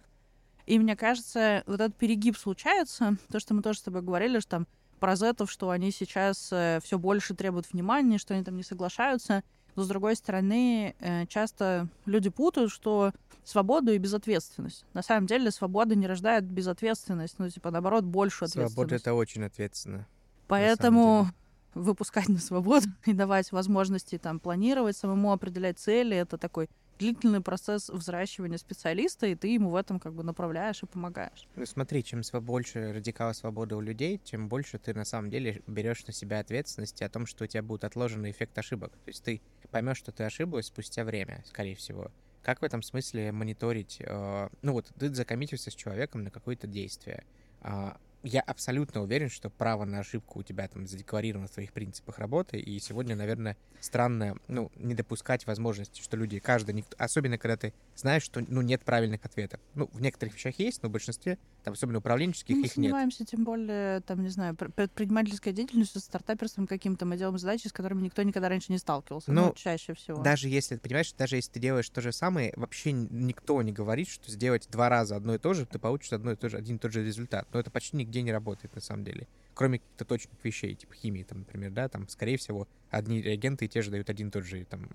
И 0.66 0.78
мне 0.78 0.96
кажется, 0.96 1.62
вот 1.66 1.80
этот 1.80 1.96
перегиб 1.96 2.36
случается, 2.36 3.16
то, 3.30 3.40
что 3.40 3.54
мы 3.54 3.62
тоже 3.62 3.80
с 3.80 3.82
тобой 3.82 4.02
говорили, 4.02 4.38
что 4.38 4.50
там 4.50 4.66
про 5.00 5.16
зетов, 5.16 5.50
что 5.50 5.70
они 5.70 5.90
сейчас 5.90 6.50
э, 6.52 6.78
все 6.82 6.98
больше 6.98 7.34
требуют 7.34 7.72
внимания, 7.72 8.18
что 8.18 8.34
они 8.34 8.44
там 8.44 8.56
не 8.56 8.62
соглашаются. 8.62 9.42
Но, 9.74 9.82
с 9.82 9.88
другой 9.88 10.14
стороны, 10.14 10.94
э, 11.00 11.26
часто 11.26 11.88
люди 12.04 12.28
путают, 12.28 12.70
что 12.70 13.12
свободу 13.44 13.92
и 13.92 13.98
безответственность. 13.98 14.84
На 14.92 15.02
самом 15.02 15.26
деле, 15.26 15.50
свобода 15.50 15.94
не 15.94 16.06
рождает 16.06 16.44
безответственность, 16.44 17.36
ну, 17.38 17.48
типа, 17.48 17.70
наоборот, 17.70 18.04
больше 18.04 18.44
ответственности. 18.44 18.74
Свобода— 18.74 18.94
это 18.96 19.14
очень 19.14 19.44
ответственно. 19.44 20.06
Поэтому 20.50 21.24
на 21.24 21.34
выпускать 21.74 22.28
на 22.28 22.38
свободу 22.38 22.86
и 23.06 23.12
давать 23.12 23.52
возможности 23.52 24.18
там 24.18 24.40
планировать, 24.40 24.96
самому 24.96 25.32
определять 25.32 25.78
цели, 25.78 26.16
это 26.16 26.38
такой 26.38 26.68
длительный 26.98 27.40
процесс 27.40 27.88
взращивания 27.88 28.58
специалиста, 28.58 29.26
и 29.26 29.34
ты 29.34 29.48
ему 29.48 29.70
в 29.70 29.76
этом 29.76 29.98
как 29.98 30.12
бы 30.12 30.22
направляешь 30.22 30.82
и 30.82 30.86
помогаешь. 30.86 31.48
Ну 31.56 31.64
смотри, 31.64 32.04
чем 32.04 32.20
больше 32.42 32.92
радикала 32.92 33.32
свободы 33.32 33.74
у 33.74 33.80
людей, 33.80 34.18
тем 34.18 34.48
больше 34.48 34.78
ты 34.78 34.92
на 34.92 35.06
самом 35.06 35.30
деле 35.30 35.62
берешь 35.66 36.06
на 36.06 36.12
себя 36.12 36.40
ответственности 36.40 37.02
о 37.02 37.08
том, 37.08 37.24
что 37.24 37.44
у 37.44 37.46
тебя 37.46 37.62
будет 37.62 37.84
отложенный 37.84 38.30
эффект 38.32 38.58
ошибок. 38.58 38.92
То 38.92 39.08
есть 39.08 39.24
ты 39.24 39.40
поймешь, 39.70 39.96
что 39.96 40.12
ты 40.12 40.24
ошиблась 40.24 40.66
спустя 40.66 41.04
время, 41.04 41.42
скорее 41.46 41.74
всего. 41.74 42.10
Как 42.42 42.60
в 42.60 42.64
этом 42.64 42.82
смысле 42.82 43.32
мониторить? 43.32 43.98
Э, 44.00 44.48
ну 44.60 44.72
вот 44.72 44.90
ты 44.98 45.12
закоммитился 45.14 45.70
с 45.70 45.74
человеком 45.74 46.22
на 46.22 46.30
какое-то 46.30 46.66
действие. 46.66 47.24
Э, 47.62 47.92
я 48.22 48.40
абсолютно 48.40 49.02
уверен, 49.02 49.30
что 49.30 49.50
право 49.50 49.84
на 49.84 50.00
ошибку 50.00 50.40
у 50.40 50.42
тебя 50.42 50.68
там 50.68 50.86
задекларировано 50.86 51.48
в 51.48 51.50
твоих 51.50 51.72
принципах 51.72 52.18
работы, 52.18 52.58
и 52.58 52.78
сегодня, 52.78 53.16
наверное, 53.16 53.56
странно, 53.80 54.36
ну, 54.48 54.70
не 54.76 54.94
допускать 54.94 55.46
возможности, 55.46 56.02
что 56.02 56.16
люди, 56.16 56.38
каждый, 56.38 56.74
никто, 56.74 56.94
особенно 56.98 57.38
когда 57.38 57.56
ты 57.56 57.74
знаешь, 57.96 58.22
что, 58.22 58.44
ну, 58.46 58.60
нет 58.62 58.82
правильных 58.82 59.24
ответов. 59.24 59.60
Ну, 59.74 59.88
в 59.92 60.00
некоторых 60.00 60.34
вещах 60.34 60.58
есть, 60.58 60.82
но 60.82 60.88
в 60.88 60.92
большинстве, 60.92 61.38
там, 61.64 61.74
особенно 61.74 61.98
управленческих, 61.98 62.56
мы 62.56 62.62
их 62.62 62.76
нет. 62.76 62.76
Мы 62.76 62.82
занимаемся, 62.84 63.24
тем 63.24 63.44
более, 63.44 64.00
там, 64.00 64.22
не 64.22 64.28
знаю, 64.28 64.54
предпринимательской 64.54 65.52
деятельностью, 65.52 66.00
стартаперством 66.00 66.66
каким-то, 66.66 67.06
мы 67.06 67.16
делаем 67.16 67.38
задачи, 67.38 67.68
с 67.68 67.72
которыми 67.72 68.02
никто 68.02 68.22
никогда 68.22 68.48
раньше 68.48 68.72
не 68.72 68.78
сталкивался, 68.78 69.32
ну, 69.32 69.46
ну 69.46 69.52
чаще 69.54 69.94
всего. 69.94 70.22
Даже 70.22 70.48
если, 70.48 70.76
понимаешь, 70.76 71.12
даже 71.12 71.36
если 71.36 71.52
ты 71.52 71.60
делаешь 71.60 71.88
то 71.88 72.00
же 72.00 72.12
самое, 72.12 72.52
вообще 72.56 72.92
никто 72.92 73.60
не 73.62 73.72
говорит, 73.72 74.08
что 74.08 74.30
сделать 74.30 74.68
два 74.70 74.88
раза 74.88 75.16
одно 75.16 75.34
и 75.34 75.38
то 75.38 75.54
же, 75.54 75.66
ты 75.66 75.78
получишь 75.78 76.12
одно 76.12 76.32
и 76.32 76.36
то 76.36 76.48
же, 76.48 76.56
один 76.56 76.76
и 76.76 76.78
тот 76.78 76.92
же 76.92 77.04
результат. 77.04 77.48
Но 77.52 77.60
это 77.60 77.70
почти 77.70 77.96
нигде 78.10 78.22
не 78.22 78.32
работает, 78.32 78.74
на 78.74 78.80
самом 78.80 79.04
деле. 79.04 79.28
Кроме 79.54 79.78
каких-то 79.78 80.04
точных 80.04 80.44
вещей, 80.44 80.74
типа 80.74 80.94
химии, 80.94 81.22
там, 81.22 81.40
например, 81.40 81.70
да, 81.70 81.88
там, 81.88 82.08
скорее 82.08 82.36
всего, 82.36 82.66
одни 82.90 83.22
реагенты 83.22 83.66
и 83.66 83.68
те 83.68 83.82
же 83.82 83.90
дают 83.90 84.10
один 84.10 84.28
и 84.28 84.30
тот 84.30 84.44
же 84.44 84.64
там, 84.64 84.88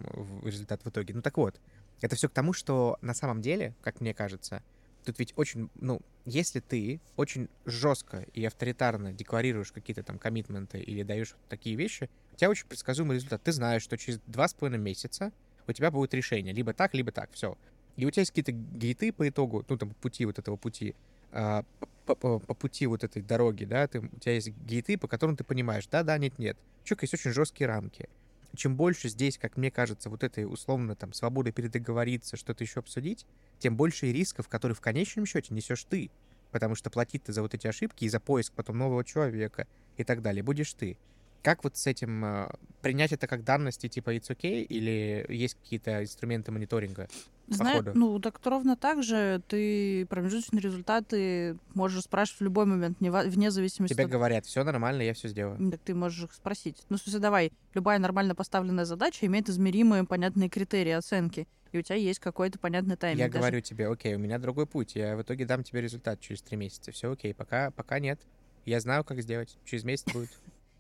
результат 0.44 0.84
в 0.84 0.90
итоге. 0.90 1.14
Ну 1.14 1.22
так 1.22 1.38
вот, 1.38 1.60
это 2.02 2.16
все 2.16 2.28
к 2.28 2.34
тому, 2.34 2.52
что 2.52 2.98
на 3.02 3.14
самом 3.14 3.42
деле, 3.42 3.74
как 3.82 4.02
мне 4.02 4.14
кажется, 4.14 4.64
тут 5.06 5.20
ведь 5.20 5.34
очень, 5.38 5.70
ну, 5.76 6.02
если 6.26 6.60
ты 6.60 7.00
очень 7.16 7.48
жестко 7.66 8.26
и 8.34 8.44
авторитарно 8.44 9.14
декларируешь 9.14 9.72
какие-то 9.72 10.04
там 10.04 10.18
коммитменты 10.18 10.80
или 10.80 11.04
даешь 11.04 11.36
такие 11.48 11.76
вещи, 11.76 12.10
у 12.34 12.36
тебя 12.36 12.50
очень 12.50 12.68
предсказуемый 12.68 13.16
результат. 13.16 13.44
Ты 13.44 13.52
знаешь, 13.52 13.84
что 13.84 13.98
через 13.98 14.20
два 14.26 14.48
с 14.48 14.54
половиной 14.54 14.84
месяца 14.84 15.32
у 15.68 15.72
тебя 15.72 15.92
будет 15.92 16.14
решение. 16.14 16.54
Либо 16.54 16.74
так, 16.74 16.94
либо 16.94 17.12
так. 17.12 17.32
Все. 17.34 17.58
И 17.96 18.06
у 18.06 18.12
тебя 18.12 18.22
есть 18.22 18.32
какие-то 18.32 18.52
гейты 18.52 19.14
по 19.14 19.30
итогу, 19.30 19.64
ну, 19.70 19.78
там, 19.78 19.92
пути 19.94 20.26
вот 20.26 20.40
этого 20.40 20.58
пути, 20.58 20.96
а, 21.36 21.66
по, 22.06 22.16
по, 22.16 22.40
по 22.40 22.54
пути 22.54 22.88
вот 22.88 23.04
этой 23.04 23.22
дороги, 23.22 23.66
да, 23.66 23.88
ты, 23.88 24.00
у 24.00 24.20
тебя 24.20 24.34
есть 24.34 24.50
гейты, 24.50 24.98
по 24.98 25.08
которым 25.08 25.36
ты 25.36 25.44
понимаешь, 25.44 25.86
да, 25.88 26.04
да, 26.04 26.18
нет, 26.18 26.40
нет. 26.40 26.58
Чувак, 26.86 27.04
есть 27.04 27.14
очень 27.14 27.32
жесткие 27.32 27.68
рамки. 27.68 28.08
Чем 28.56 28.78
больше 28.78 29.10
здесь, 29.10 29.38
как 29.38 29.58
мне 29.58 29.70
кажется, 29.70 30.10
вот 30.10 30.24
этой 30.24 30.46
условно 30.46 30.96
там 30.96 31.12
свободы 31.12 31.52
передоговориться, 31.52 32.38
что-то 32.38 32.64
еще 32.64 32.80
обсудить, 32.80 33.26
тем 33.60 33.76
больше 33.76 34.12
рисков, 34.14 34.48
которые 34.48 34.76
в 34.76 34.82
конечном 34.82 35.26
счете 35.26 35.54
несешь 35.54 35.84
ты. 35.84 36.10
Потому 36.52 36.76
что 36.76 36.90
платить 36.90 37.24
ты 37.24 37.34
за 37.34 37.42
вот 37.42 37.54
эти 37.54 37.68
ошибки 37.68 38.06
и 38.06 38.10
за 38.10 38.22
поиск 38.22 38.54
потом 38.54 38.78
нового 38.78 39.04
человека 39.04 39.68
и 39.98 40.06
так 40.06 40.22
далее 40.22 40.42
будешь 40.42 40.74
ты. 40.74 40.98
Как 41.46 41.64
вот 41.64 41.78
с 41.78 41.86
этим 41.86 42.26
э, 42.26 42.50
принять 42.82 43.12
это 43.12 43.28
как 43.28 43.44
данности 43.44 43.88
типа 43.88 44.16
it's 44.16 44.32
okay 44.32 44.64
или 44.64 45.24
есть 45.30 45.54
какие-то 45.54 46.02
инструменты 46.02 46.52
мониторинга? 46.52 47.08
Знаешь, 47.48 47.86
ну 47.94 48.20
так 48.20 48.40
ровно 48.44 48.76
так 48.76 49.04
же 49.04 49.44
ты 49.48 50.08
промежуточные 50.08 50.60
результаты 50.60 51.56
можешь 51.76 52.06
спрашивать 52.06 52.40
в 52.40 52.44
любой 52.46 52.66
момент, 52.66 52.98
вне 53.00 53.52
зависимости. 53.52 53.94
Тебе 53.94 54.06
от... 54.06 54.10
говорят, 54.10 54.48
все 54.48 54.64
нормально, 54.64 55.04
я 55.04 55.14
все 55.14 55.28
сделаю. 55.28 55.70
Так 55.70 55.82
ты 55.82 55.94
можешь 55.94 56.24
их 56.24 56.34
спросить. 56.34 56.82
Ну, 56.90 56.98
в 56.98 57.00
смысле, 57.02 57.20
давай, 57.20 57.52
любая 57.76 58.00
нормально 58.00 58.34
поставленная 58.34 58.86
задача 58.86 59.28
имеет 59.28 59.48
измеримые, 59.48 60.04
понятные 60.04 60.50
критерии 60.50 60.94
оценки. 60.94 61.48
И 61.74 61.78
у 61.78 61.84
тебя 61.84 61.98
есть 61.98 62.20
какой-то 62.20 62.58
понятный 62.58 62.96
тайминг. 62.96 63.20
Я 63.20 63.28
даже... 63.28 63.38
говорю 63.38 63.62
тебе, 63.62 63.88
окей, 63.88 64.16
у 64.16 64.20
меня 64.20 64.40
другой 64.40 64.66
путь. 64.66 64.96
Я 64.96 65.16
в 65.16 65.22
итоге 65.22 65.46
дам 65.46 65.62
тебе 65.62 65.82
результат 65.82 66.20
через 66.22 66.42
три 66.42 66.58
месяца. 66.58 66.92
Все 66.92 67.12
окей, 67.12 67.36
пока, 67.36 67.70
пока 67.70 68.00
нет. 68.00 68.20
Я 68.66 68.80
знаю, 68.80 69.04
как 69.04 69.22
сделать. 69.22 69.56
Через 69.64 69.84
месяц 69.84 70.12
будет. 70.12 70.32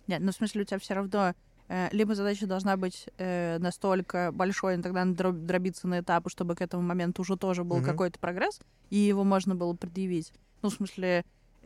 Нет, 0.07 0.21
ну 0.21 0.31
в 0.31 0.35
смысле 0.35 0.61
у 0.61 0.65
тебя 0.65 0.79
все 0.79 0.93
равно 0.93 1.33
э, 1.67 1.89
либо 1.91 2.15
задача 2.15 2.47
должна 2.47 2.77
быть 2.77 3.07
э, 3.17 3.57
настолько 3.59 4.31
большой, 4.31 4.77
и 4.77 4.81
тогда 4.81 5.05
надо 5.05 5.31
дробиться 5.31 5.87
на 5.87 5.99
этапы, 5.99 6.29
чтобы 6.29 6.55
к 6.55 6.61
этому 6.61 6.83
моменту 6.83 7.21
уже 7.21 7.37
тоже 7.37 7.63
был 7.63 7.79
mm-hmm. 7.79 7.85
какой-то 7.85 8.19
прогресс, 8.19 8.59
и 8.89 8.97
его 8.97 9.23
можно 9.23 9.55
было 9.55 9.73
предъявить. 9.73 10.31
Ну, 10.61 10.69
в 10.69 10.73
смысле, 10.73 11.25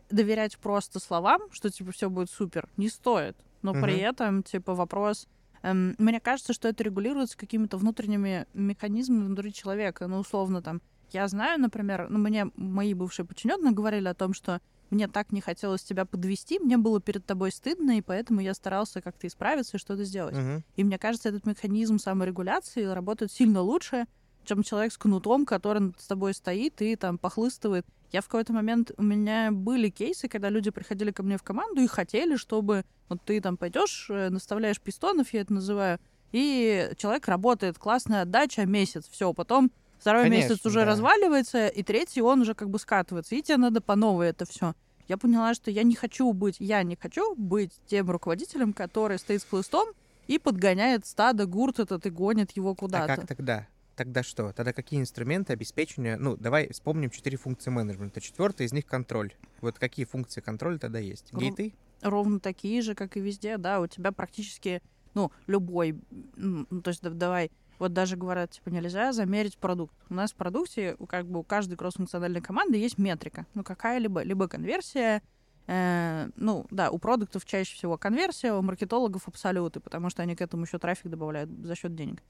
доверять 0.10 0.58
просто 0.58 0.99
словам, 0.99 1.41
что 1.52 1.69
типа 1.69 1.91
все 1.91 2.10
будет 2.10 2.30
супер, 2.30 2.67
не 2.78 2.89
стоит. 2.89 3.36
Но 3.62 3.73
mm-hmm. 3.73 3.82
при 3.82 3.97
этом, 3.97 4.43
типа, 4.43 4.73
вопрос. 4.73 5.28
Эм, 5.63 5.95
мне 5.97 6.19
кажется, 6.19 6.54
что 6.54 6.67
это 6.67 6.84
регулируется 6.84 7.38
какими-то 7.38 7.78
внутренними 7.78 8.45
механизмами 8.54 9.25
внутри 9.25 9.54
человека. 9.54 10.08
Ну, 10.08 10.19
условно, 10.19 10.62
там, 10.62 10.82
я 11.12 11.28
знаю, 11.28 11.60
например, 11.60 12.08
ну, 12.10 12.19
мне 12.19 12.47
мои 12.56 12.93
бывшие 12.93 13.25
подчиненные 13.25 13.73
говорили 13.73 14.08
о 14.08 14.13
том, 14.13 14.34
что 14.34 14.62
мне 14.89 15.08
так 15.08 15.32
не 15.32 15.41
хотелось 15.41 15.84
тебя 15.84 16.06
подвести, 16.06 16.60
мне 16.60 16.78
было 16.78 16.99
перед 17.02 17.25
тобой 17.25 17.52
стыдно, 17.52 17.97
и 17.97 18.02
поэтому 18.02 18.41
я 18.41 18.54
старался 18.54 19.02
как-то 19.02 19.28
исправиться 19.28 19.78
и 19.78 19.80
что-то 19.80 20.04
сделать. 20.04 20.36
Uh-huh. 20.36 20.62
И 20.75 20.84
мне 20.84 20.97
кажется, 20.97 21.30
этот 21.30 21.45
механизм 21.45 21.99
саморегуляции 21.99 22.84
работает 22.84 23.32
сильно 23.32 23.62
лучше, 23.62 24.06
чем 24.45 24.63
человек 24.63 24.93
с 24.93 24.97
кнутом, 24.97 25.45
который 25.45 25.93
с 25.97 26.08
тобой 26.08 26.34
стоит 26.34 26.82
и 26.82 26.95
там 26.95 27.17
похлыстывает. 27.17 27.86
Я 28.12 28.21
в 28.21 28.25
какой-то 28.25 28.54
момент, 28.54 28.91
у 28.97 29.04
меня 29.04 29.52
были 29.52 29.89
кейсы, 29.89 30.28
когда 30.28 30.49
люди 30.49 30.71
приходили 30.71 31.12
ко 31.12 31.21
мне 31.21 31.38
в 31.38 31.43
команду 31.43 31.82
и 31.82 31.88
хотели, 31.88 32.36
чтобы 32.36 32.84
вот 33.08 33.21
ты 33.23 33.39
там 33.41 33.58
пойдешь, 33.58 34.08
э, 34.10 34.30
наставляешь 34.30 34.82
пистонов, 34.82 35.32
я 35.34 35.41
это 35.41 35.54
называю, 35.54 35.99
и 36.32 36.91
человек 36.97 37.28
работает, 37.28 37.78
классная 37.78 38.23
отдача, 38.23 38.65
месяц, 38.65 39.08
все, 39.10 39.34
потом 39.34 39.71
Второй 40.00 40.24
Конечно, 40.24 40.52
месяц 40.52 40.66
уже 40.66 40.80
да. 40.80 40.86
разваливается, 40.86 41.68
и 41.68 41.84
третий 41.84 42.22
он 42.22 42.42
уже 42.42 42.54
как 42.54 42.70
бы 42.70 42.80
скатывается. 42.80 43.36
И 43.36 43.42
тебе 43.42 43.58
надо 43.58 43.82
по 43.82 43.96
новой 43.96 44.30
это 44.30 44.46
все. 44.46 44.74
Я 45.10 45.18
поняла, 45.18 45.54
что 45.54 45.72
я 45.72 45.84
не 45.84 45.96
хочу 45.96 46.32
быть, 46.32 46.58
я 46.60 46.84
не 46.84 46.96
хочу 46.96 47.36
быть 47.36 47.74
тем 47.88 48.10
руководителем, 48.10 48.74
который 48.74 49.20
стоит 49.20 49.42
с 49.42 49.46
хлыстом 49.46 49.90
и 50.28 50.40
подгоняет 50.40 51.06
стадо 51.06 51.46
гурт 51.48 51.80
этот 51.80 52.06
и 52.06 52.10
гонит 52.10 52.52
его 52.52 52.76
куда-то. 52.76 53.12
А 53.12 53.16
как 53.18 53.28
тогда? 53.28 53.68
Тогда 53.96 54.24
что? 54.24 54.54
Тогда 54.54 54.72
какие 54.72 55.02
инструменты 55.02 55.52
обеспечения? 55.52 56.16
Ну, 56.16 56.38
давай 56.38 56.72
вспомним 56.72 57.10
четыре 57.10 57.38
функции 57.38 57.70
менеджмента. 57.70 58.22
Четвертая 58.22 58.68
из 58.68 58.72
них 58.72 58.86
контроль. 58.86 59.34
Вот 59.60 59.78
какие 59.78 60.06
функции 60.06 60.40
контроля 60.40 60.78
тогда 60.78 61.00
есть? 61.00 61.34
Гейты? 61.34 61.74
Ровно 62.02 62.40
такие 62.40 62.82
же, 62.82 62.96
как 62.96 63.18
и 63.18 63.20
везде, 63.20 63.58
да. 63.58 63.82
У 63.82 63.88
тебя 63.88 64.14
практически, 64.14 64.82
ну, 65.16 65.34
любой, 65.48 66.00
ну, 66.38 66.66
то 66.82 66.92
есть 66.92 67.02
давай 67.02 67.52
вот 67.80 67.94
даже 67.94 68.18
говорят, 68.18 68.52
типа, 68.52 68.70
нельзя 68.70 69.13
замерить 69.13 69.58
продукт. 69.58 69.96
У 70.10 70.13
нас 70.13 70.32
в 70.32 70.36
продукте, 70.36 70.98
как 71.08 71.26
бы 71.26 71.39
у 71.39 71.44
каждой 71.44 71.78
кроссфункциональной 71.78 72.42
команды 72.42 72.78
есть 72.78 72.98
метрика. 72.98 73.46
Ну, 73.54 73.63
какая-либо, 73.63 74.22
либо 74.22 74.48
конверсия, 74.48 75.24
э, 75.68 76.30
ну, 76.36 76.68
да, 76.72 76.92
у 76.92 77.00
продуктов 77.00 77.46
чаще 77.46 77.74
всего 77.76 77.98
конверсия, 77.98 78.54
у 78.54 78.62
маркетологов 78.62 79.28
абсолюты, 79.28 79.80
потому 79.80 80.10
что 80.10 80.22
они 80.22 80.36
к 80.36 80.42
этому 80.42 80.65
еще 80.65 80.78
трафик 80.78 81.10
добавляют 81.10 81.50
за 81.63 81.76
счет 81.76 81.96
денег. 81.96 82.22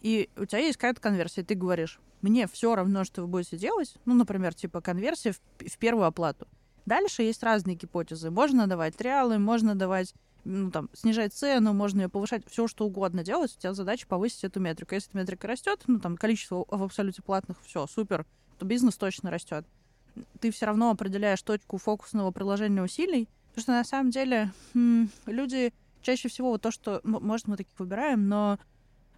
И 0.00 0.30
у 0.36 0.46
тебя 0.46 0.60
есть 0.60 0.78
какая-то 0.78 1.00
конверсия, 1.00 1.42
ты 1.42 1.54
говоришь, 1.54 2.00
мне 2.22 2.46
все 2.46 2.74
равно, 2.74 3.04
что 3.04 3.22
вы 3.22 3.28
будете 3.28 3.58
делать, 3.58 3.96
ну, 4.06 4.14
например, 4.14 4.54
типа 4.54 4.80
конверсия 4.80 5.32
в, 5.32 5.40
в 5.58 5.78
первую 5.78 6.06
оплату. 6.06 6.46
Дальше 6.86 7.22
есть 7.22 7.42
разные 7.42 7.76
гипотезы. 7.76 8.30
Можно 8.30 8.66
давать 8.66 8.96
триалы, 8.96 9.38
можно 9.38 9.74
давать 9.74 10.14
ну, 10.46 10.70
там, 10.70 10.88
снижать 10.92 11.34
цену, 11.34 11.72
можно 11.72 12.02
ее 12.02 12.08
повышать, 12.08 12.44
все 12.48 12.68
что 12.68 12.86
угодно 12.86 13.24
делать, 13.24 13.54
у 13.56 13.60
тебя 13.60 13.74
задача 13.74 14.06
повысить 14.06 14.44
эту 14.44 14.60
метрику. 14.60 14.94
Если 14.94 15.10
эта 15.10 15.18
метрика 15.18 15.48
растет, 15.48 15.82
ну, 15.86 15.98
там, 15.98 16.16
количество 16.16 16.64
в 16.68 16.82
абсолюте 16.82 17.20
платных, 17.22 17.58
все, 17.64 17.86
супер, 17.86 18.24
то 18.58 18.64
бизнес 18.64 18.96
точно 18.96 19.30
растет. 19.30 19.66
Ты 20.40 20.50
все 20.50 20.66
равно 20.66 20.90
определяешь 20.90 21.42
точку 21.42 21.78
фокусного 21.78 22.30
приложения 22.30 22.82
усилий, 22.82 23.28
потому 23.48 23.62
что 23.62 23.72
на 23.72 23.84
самом 23.84 24.10
деле 24.10 24.52
м- 24.74 25.10
люди 25.26 25.74
чаще 26.02 26.28
всего 26.28 26.50
вот 26.50 26.62
то, 26.62 26.70
что, 26.70 27.00
может, 27.02 27.48
мы 27.48 27.56
таких 27.56 27.78
выбираем, 27.78 28.28
но 28.28 28.58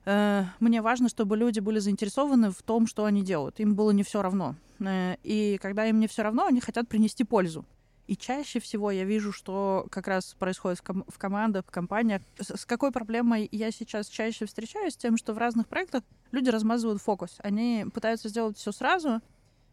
э, 0.07 0.45
мне 0.59 0.81
важно, 0.81 1.09
чтобы 1.09 1.37
люди 1.37 1.61
были 1.61 1.79
заинтересованы 1.79 2.51
в 2.51 2.63
том, 2.63 2.87
что 2.87 3.05
они 3.05 3.23
делают. 3.23 3.61
Им 3.61 3.75
было 3.75 3.91
не 3.91 4.03
все 4.03 4.23
равно. 4.23 4.57
Э, 4.81 5.17
и 5.23 5.59
когда 5.61 5.87
им 5.87 6.01
не 6.01 6.09
все 6.09 6.23
равно, 6.23 6.47
они 6.47 6.61
хотят 6.61 6.89
принести 6.89 7.25
пользу. 7.25 7.65
И 8.09 8.17
чаще 8.17 8.59
всего 8.59 8.91
я 8.91 9.05
вижу, 9.05 9.33
что 9.33 9.87
как 9.91 10.09
раз 10.09 10.35
происходит 10.39 10.79
в, 10.79 10.83
ком- 10.83 11.05
в 11.07 11.19
командах, 11.19 11.67
в 11.67 11.71
компаниях. 11.71 12.23
С, 12.41 12.57
с 12.57 12.65
какой 12.65 12.91
проблемой 12.91 13.47
я 13.53 13.71
сейчас 13.71 14.09
чаще 14.09 14.47
встречаюсь? 14.47 14.97
Тем, 14.97 15.19
что 15.19 15.35
в 15.35 15.39
разных 15.39 15.69
проектах 15.69 16.03
люди 16.33 16.49
размазывают 16.49 17.03
фокус. 17.03 17.37
Они 17.43 17.85
пытаются 17.93 18.31
сделать 18.31 18.57
все 18.57 18.73
сразу, 18.73 19.21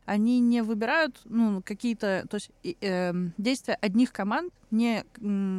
они 0.06 0.40
не 0.42 0.62
выбирают 0.62 1.20
ну, 1.24 1.62
какие-то, 1.64 2.26
то 2.30 2.36
есть 2.36 2.52
э, 2.82 3.14
действия 3.38 3.76
одних 3.76 4.12
команд 4.12 4.54
не 4.70 5.06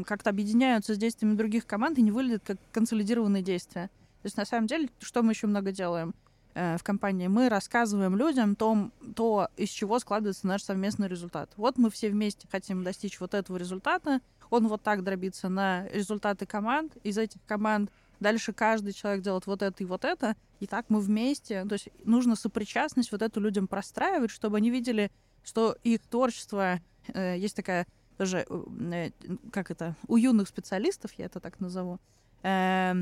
как-то 0.04 0.30
объединяются 0.30 0.94
с 0.94 0.98
действиями 0.98 1.34
других 1.34 1.66
команд 1.66 1.98
и 1.98 2.02
не 2.02 2.12
выглядят 2.12 2.42
как 2.44 2.58
консолидированные 2.72 3.42
действия. 3.42 3.88
То 4.22 4.26
есть 4.26 4.36
на 4.36 4.44
самом 4.44 4.66
деле, 4.66 4.90
что 5.00 5.22
мы 5.22 5.32
еще 5.32 5.46
много 5.46 5.72
делаем? 5.72 6.14
Э, 6.58 6.78
в 6.78 6.82
компании, 6.82 7.26
мы 7.26 7.50
рассказываем 7.50 8.16
людям 8.16 8.56
том, 8.56 8.90
то, 9.14 9.50
из 9.58 9.68
чего 9.68 9.98
складывается 9.98 10.46
наш 10.46 10.62
совместный 10.62 11.06
результат. 11.06 11.50
Вот 11.58 11.76
мы 11.76 11.90
все 11.90 12.08
вместе 12.08 12.48
хотим 12.50 12.82
достичь 12.82 13.20
вот 13.20 13.34
этого 13.34 13.58
результата, 13.58 14.20
он 14.48 14.66
вот 14.66 14.82
так 14.82 15.04
дробится 15.04 15.50
на 15.50 15.86
результаты 15.88 16.46
команд, 16.46 16.96
из 17.02 17.18
этих 17.18 17.44
команд 17.44 17.90
дальше 18.20 18.54
каждый 18.54 18.94
человек 18.94 19.22
делает 19.22 19.46
вот 19.46 19.60
это 19.60 19.82
и 19.82 19.86
вот 19.86 20.06
это, 20.06 20.34
и 20.58 20.66
так 20.66 20.86
мы 20.88 21.00
вместе, 21.00 21.62
то 21.66 21.74
есть 21.74 21.90
нужно 22.04 22.36
сопричастность 22.36 23.12
вот 23.12 23.20
эту 23.20 23.38
людям 23.38 23.68
простраивать, 23.68 24.30
чтобы 24.30 24.56
они 24.56 24.70
видели, 24.70 25.12
что 25.44 25.76
их 25.84 26.00
творчество, 26.06 26.80
э, 27.08 27.36
есть 27.36 27.54
такая 27.54 27.86
тоже, 28.16 28.46
э, 28.48 29.10
как 29.52 29.70
это, 29.70 29.94
у 30.08 30.16
юных 30.16 30.48
специалистов, 30.48 31.12
я 31.18 31.26
это 31.26 31.38
так 31.38 31.60
назову, 31.60 32.00
э, 32.42 32.94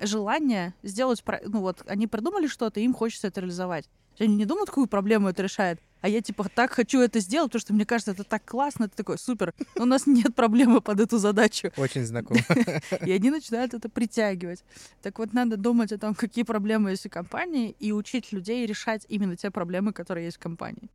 желание 0.00 0.74
сделать, 0.82 1.22
ну 1.44 1.60
вот, 1.60 1.82
они 1.86 2.06
придумали 2.06 2.46
что-то, 2.46 2.80
им 2.80 2.94
хочется 2.94 3.28
это 3.28 3.40
реализовать. 3.40 3.88
Они 4.18 4.34
не 4.34 4.46
думают, 4.46 4.68
какую 4.68 4.88
проблему 4.88 5.28
это 5.28 5.42
решает. 5.42 5.80
А 6.00 6.08
я 6.08 6.20
типа 6.20 6.48
так 6.52 6.72
хочу 6.72 7.00
это 7.00 7.20
сделать, 7.20 7.50
потому 7.50 7.60
что 7.60 7.74
мне 7.74 7.84
кажется, 7.84 8.12
это 8.12 8.24
так 8.24 8.44
классно, 8.44 8.84
это 8.84 8.96
такой 8.96 9.18
супер. 9.18 9.54
Но 9.76 9.82
у 9.82 9.86
нас 9.86 10.06
нет 10.06 10.34
проблемы 10.34 10.80
под 10.80 11.00
эту 11.00 11.18
задачу. 11.18 11.72
Очень 11.76 12.04
знакомо. 12.04 12.40
И 13.06 13.12
они 13.12 13.30
начинают 13.30 13.74
это 13.74 13.88
притягивать. 13.88 14.64
Так 15.02 15.18
вот, 15.18 15.32
надо 15.32 15.56
думать 15.56 15.92
о 15.92 15.98
том, 15.98 16.14
какие 16.14 16.44
проблемы 16.44 16.90
есть 16.90 17.06
у 17.06 17.10
компании, 17.10 17.74
и 17.78 17.92
учить 17.92 18.32
людей 18.32 18.64
решать 18.66 19.06
именно 19.08 19.36
те 19.36 19.50
проблемы, 19.50 19.92
которые 19.92 20.26
есть 20.26 20.36
в 20.36 20.40
компании. 20.40 20.88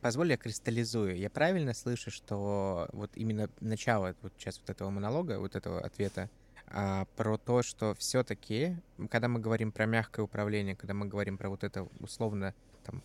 Позволь, 0.00 0.30
я 0.30 0.36
кристаллизую. 0.36 1.16
Я 1.16 1.28
правильно 1.28 1.74
слышу, 1.74 2.10
что 2.10 2.88
вот 2.92 3.10
именно 3.16 3.50
начало 3.60 4.14
вот 4.22 4.32
сейчас 4.38 4.58
вот 4.60 4.70
этого 4.70 4.90
монолога, 4.90 5.40
вот 5.40 5.56
этого 5.56 5.80
ответа, 5.80 6.30
про 6.70 7.38
то, 7.38 7.62
что 7.62 7.94
все-таки, 7.94 8.76
когда 9.10 9.28
мы 9.28 9.40
говорим 9.40 9.72
про 9.72 9.86
мягкое 9.86 10.22
управление, 10.22 10.76
когда 10.76 10.94
мы 10.94 11.06
говорим 11.06 11.38
про 11.38 11.48
вот 11.48 11.64
это 11.64 11.88
условно 12.00 12.54
там 12.84 13.02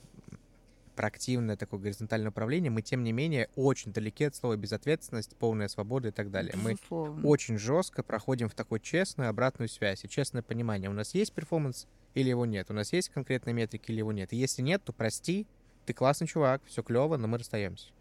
проактивное 0.95 1.58
такое 1.58 1.80
горизонтальное 1.80 2.30
управление, 2.30 2.69
мы, 2.69 2.82
тем 2.82 3.04
не 3.04 3.12
менее, 3.12 3.49
очень 3.56 3.91
далеки 3.91 4.26
от 4.26 4.36
слова 4.36 4.56
безответственность, 4.56 5.36
полная 5.38 5.67
свобода 5.67 6.10
и 6.10 6.12
так 6.12 6.30
далее. 6.30 6.54
Мы 6.56 6.73
Безусловно. 6.73 7.28
очень 7.28 7.58
жестко 7.58 8.04
проходим 8.04 8.47
в 8.49 8.53
такой 8.53 8.80
честную 8.80 9.30
обратную 9.30 9.70
связь 9.70 10.05
и 10.05 10.09
честное 10.09 10.43
понимание. 10.43 10.89
У 10.89 10.93
нас 10.93 11.16
есть 11.16 11.34
перформанс 11.34 11.88
или 12.14 12.30
его 12.30 12.45
нет? 12.45 12.70
У 12.70 12.74
нас 12.74 12.93
есть 12.93 13.09
конкретные 13.09 13.53
метрики 13.53 13.89
или 13.91 13.99
его 13.99 14.11
нет? 14.11 14.34
И 14.34 14.36
если 14.36 14.61
нет, 14.61 14.84
то 14.84 14.93
прости, 14.93 15.47
ты 15.86 15.93
классный 15.93 16.28
чувак, 16.28 16.61
все 16.66 16.84
клево, 16.84 17.18
но 17.18 17.28
мы 17.28 17.39
расстаемся. 17.39 17.91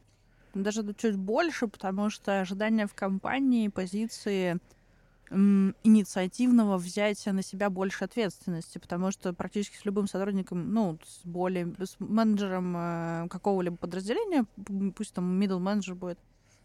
Даже 0.54 0.82
чуть 0.94 1.16
больше, 1.16 1.68
потому 1.68 2.10
что 2.10 2.40
ожидания 2.40 2.86
в 2.86 2.92
компании, 2.92 3.68
позиции 3.68 4.58
инициативного 5.32 6.76
взятия 6.76 7.32
на 7.32 7.42
себя 7.42 7.70
больше 7.70 8.04
ответственности, 8.04 8.78
потому 8.78 9.10
что 9.10 9.32
практически 9.32 9.76
с 9.76 9.84
любым 9.84 10.06
сотрудником, 10.06 10.72
ну, 10.72 10.98
с 11.04 11.26
более, 11.26 11.72
с 11.78 11.96
менеджером 11.98 12.74
э, 12.76 13.28
какого-либо 13.28 13.76
подразделения, 13.76 14.44
пусть 14.94 15.14
там 15.14 15.40
middle 15.40 15.58
менеджер 15.58 15.94
будет, 15.94 16.18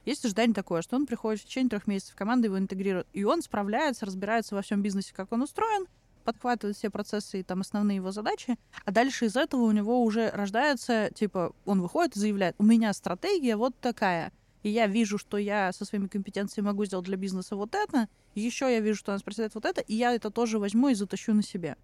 есть 0.06 0.24
ожидание 0.24 0.54
такое, 0.54 0.82
что 0.82 0.96
он 0.96 1.06
приходит 1.06 1.42
в 1.42 1.46
течение 1.46 1.70
трех 1.70 1.88
месяцев 1.88 2.14
в 2.14 2.18
команду, 2.18 2.46
его 2.46 2.58
интегрируют, 2.58 3.08
и 3.14 3.24
он 3.24 3.42
справляется, 3.42 4.06
разбирается 4.06 4.56
во 4.56 4.62
всем 4.62 4.82
бизнесе, 4.82 5.14
как 5.14 5.32
он 5.32 5.42
устроен, 5.42 5.86
подхватывает 6.24 6.76
все 6.76 6.90
процессы 6.90 7.40
и 7.40 7.44
там 7.44 7.62
основные 7.62 7.98
его 7.98 8.12
задачи, 8.12 8.58
а 8.84 8.92
дальше 8.92 9.26
из 9.26 9.36
этого 9.36 9.62
у 9.62 9.72
него 9.72 10.04
уже 10.04 10.30
рождается, 10.30 11.10
типа, 11.14 11.54
он 11.66 11.82
выходит 11.82 12.16
и 12.16 12.20
заявляет, 12.20 12.56
у 12.58 12.64
меня 12.64 12.92
стратегия 12.94 13.56
вот 13.56 13.76
такая, 13.80 14.32
и 14.64 14.70
я 14.70 14.88
вижу, 14.88 15.18
что 15.18 15.38
я 15.38 15.72
со 15.72 15.86
своими 15.86 16.08
компетенциями 16.08 16.68
могу 16.68 16.86
сделать 16.86 17.06
для 17.06 17.18
бизнеса 17.18 17.56
вот 17.56 17.76
это, 17.76 18.08
еще 18.36 18.72
я 18.72 18.80
вижу, 18.80 19.00
что 19.00 19.12
у 19.12 19.16
нас 19.16 19.24
происходит 19.24 19.56
вот 19.56 19.66
это, 19.66 19.82
и 19.82 19.96
я 19.96 20.14
это 20.14 20.30
тоже 20.30 20.60
возьму 20.60 20.90
и 20.90 20.94
затащу 20.94 21.34
на 21.34 21.44
себе. 21.44 21.76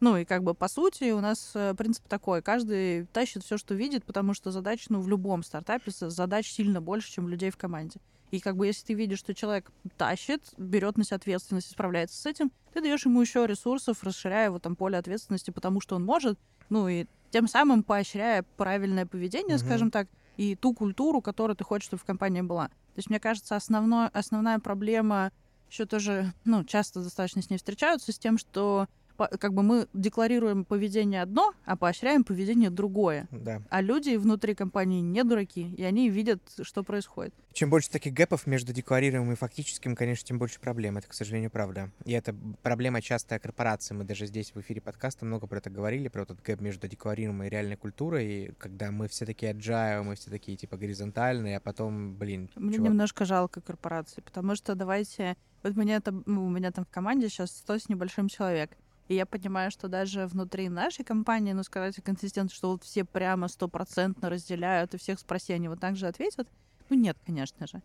Ну 0.00 0.16
и 0.16 0.24
как 0.24 0.42
бы 0.42 0.54
по 0.54 0.68
сути 0.68 1.10
у 1.12 1.20
нас 1.20 1.52
э, 1.54 1.74
принцип 1.74 2.06
такой, 2.06 2.42
каждый 2.42 3.06
тащит 3.06 3.42
все, 3.44 3.56
что 3.56 3.74
видит, 3.74 4.04
потому 4.04 4.34
что 4.34 4.50
задач, 4.50 4.86
ну 4.90 5.00
в 5.00 5.08
любом 5.08 5.42
стартапе 5.42 5.90
задач 5.90 6.50
сильно 6.50 6.82
больше, 6.82 7.10
чем 7.10 7.28
людей 7.28 7.50
в 7.50 7.56
команде. 7.56 7.98
И 8.30 8.40
как 8.40 8.56
бы 8.56 8.66
если 8.66 8.86
ты 8.88 8.94
видишь, 8.94 9.20
что 9.20 9.34
человек 9.34 9.70
тащит, 9.96 10.42
берет 10.58 10.98
на 10.98 11.04
себя 11.04 11.16
ответственность 11.16 11.68
и 11.68 11.72
справляется 11.72 12.20
с 12.20 12.26
этим, 12.26 12.52
ты 12.74 12.82
даешь 12.82 13.06
ему 13.06 13.22
еще 13.22 13.46
ресурсов, 13.46 14.02
расширяя 14.02 14.46
его 14.46 14.58
там 14.58 14.76
поле 14.76 14.98
ответственности, 14.98 15.50
потому 15.50 15.80
что 15.80 15.96
он 15.96 16.04
может, 16.04 16.38
ну 16.68 16.88
и 16.88 17.06
тем 17.30 17.48
самым 17.48 17.82
поощряя 17.82 18.44
правильное 18.56 19.06
поведение, 19.06 19.56
Мгм. 19.56 19.64
скажем 19.64 19.90
так, 19.90 20.08
и 20.36 20.54
ту 20.54 20.74
культуру, 20.74 21.20
которую 21.20 21.56
ты 21.56 21.64
хочешь, 21.64 21.86
чтобы 21.86 22.00
в 22.02 22.06
компании 22.06 22.42
была. 22.42 22.68
То 22.68 22.98
есть, 22.98 23.10
мне 23.10 23.20
кажется, 23.20 23.56
основной, 23.56 24.08
основная 24.08 24.58
проблема 24.58 25.32
еще 25.70 25.86
тоже, 25.86 26.32
ну, 26.44 26.64
часто 26.64 27.02
достаточно 27.02 27.42
с 27.42 27.50
ней 27.50 27.56
встречаются, 27.56 28.12
с 28.12 28.18
тем, 28.18 28.38
что 28.38 28.86
как 29.16 29.54
бы 29.54 29.62
мы 29.62 29.88
декларируем 29.92 30.64
поведение 30.64 31.22
одно, 31.22 31.52
а 31.64 31.76
поощряем 31.76 32.24
поведение 32.24 32.70
другое. 32.70 33.28
Да. 33.30 33.62
А 33.70 33.80
люди 33.80 34.16
внутри 34.16 34.54
компании 34.54 35.00
не 35.00 35.24
дураки, 35.24 35.74
и 35.76 35.82
они 35.82 36.08
видят, 36.08 36.40
что 36.62 36.82
происходит. 36.82 37.34
Чем 37.52 37.70
больше 37.70 37.90
таких 37.90 38.12
гэпов 38.12 38.46
между 38.46 38.72
декларируемым 38.72 39.32
и 39.32 39.36
фактическим, 39.36 39.96
конечно, 39.96 40.26
тем 40.26 40.38
больше 40.38 40.60
проблем. 40.60 40.98
Это, 40.98 41.08
к 41.08 41.14
сожалению, 41.14 41.50
правда. 41.50 41.90
И 42.04 42.12
это 42.12 42.34
проблема 42.62 43.00
частая 43.00 43.38
корпорации. 43.38 43.94
Мы 43.94 44.04
даже 44.04 44.26
здесь 44.26 44.54
в 44.54 44.60
эфире 44.60 44.80
подкаста 44.80 45.24
много 45.24 45.46
про 45.46 45.58
это 45.58 45.70
говорили, 45.70 46.08
про 46.08 46.22
этот 46.22 46.42
гэп 46.42 46.60
между 46.60 46.86
декларируемой 46.86 47.46
и 47.46 47.50
реальной 47.50 47.76
культурой, 47.76 48.26
и 48.26 48.52
когда 48.58 48.90
мы 48.90 49.08
все 49.08 49.24
такие 49.24 49.52
agile, 49.52 50.02
мы 50.02 50.16
все 50.16 50.30
такие 50.30 50.56
типа 50.56 50.76
горизонтальные, 50.76 51.56
а 51.56 51.60
потом, 51.60 52.14
блин, 52.14 52.50
Мне 52.56 52.76
чувак, 52.76 52.90
немножко 52.90 53.24
жалко 53.24 53.60
корпорации, 53.60 54.20
потому 54.20 54.54
что 54.54 54.74
давайте... 54.74 55.36
Вот 55.62 55.74
мне 55.74 55.98
там, 56.00 56.22
ну, 56.26 56.46
у 56.46 56.50
меня 56.50 56.70
там 56.70 56.84
в 56.84 56.90
команде 56.90 57.28
сейчас 57.28 57.50
100 57.50 57.78
с 57.78 57.88
небольшим 57.88 58.28
человек. 58.28 58.76
И 59.08 59.14
я 59.14 59.26
понимаю, 59.26 59.70
что 59.70 59.88
даже 59.88 60.26
внутри 60.26 60.68
нашей 60.68 61.04
компании, 61.04 61.52
ну, 61.52 61.62
сказать 61.62 61.96
консистентно, 62.02 62.54
что 62.54 62.72
вот 62.72 62.82
все 62.82 63.04
прямо 63.04 63.48
стопроцентно 63.48 64.28
разделяют, 64.28 64.94
и 64.94 64.98
всех 64.98 65.20
спроси, 65.20 65.52
они 65.52 65.68
вот 65.68 65.80
так 65.80 65.96
же 65.96 66.06
ответят. 66.06 66.48
Ну, 66.88 66.96
нет, 66.96 67.16
конечно 67.24 67.66
же. 67.66 67.82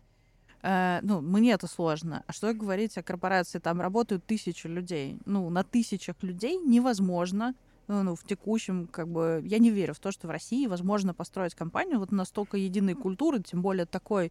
Э, 0.62 0.98
ну, 1.02 1.20
мне 1.20 1.52
это 1.52 1.66
сложно. 1.66 2.24
А 2.26 2.32
что 2.32 2.52
говорить 2.54 2.96
о 2.98 3.02
корпорации? 3.02 3.58
Там 3.58 3.80
работают 3.80 4.24
тысячи 4.24 4.66
людей. 4.66 5.18
Ну, 5.24 5.48
на 5.50 5.62
тысячах 5.62 6.16
людей 6.22 6.56
невозможно 6.56 7.54
ну, 7.88 8.02
ну, 8.02 8.14
в 8.14 8.24
текущем, 8.24 8.86
как 8.86 9.08
бы, 9.08 9.42
я 9.44 9.58
не 9.58 9.70
верю 9.70 9.94
в 9.94 9.98
то, 9.98 10.12
что 10.12 10.28
в 10.28 10.30
России 10.30 10.66
возможно 10.66 11.14
построить 11.14 11.54
компанию 11.54 11.98
вот 11.98 12.12
настолько 12.12 12.56
единой 12.56 12.94
культуры, 12.94 13.42
тем 13.42 13.60
более 13.60 13.86
такой 13.86 14.26
э, 14.26 14.30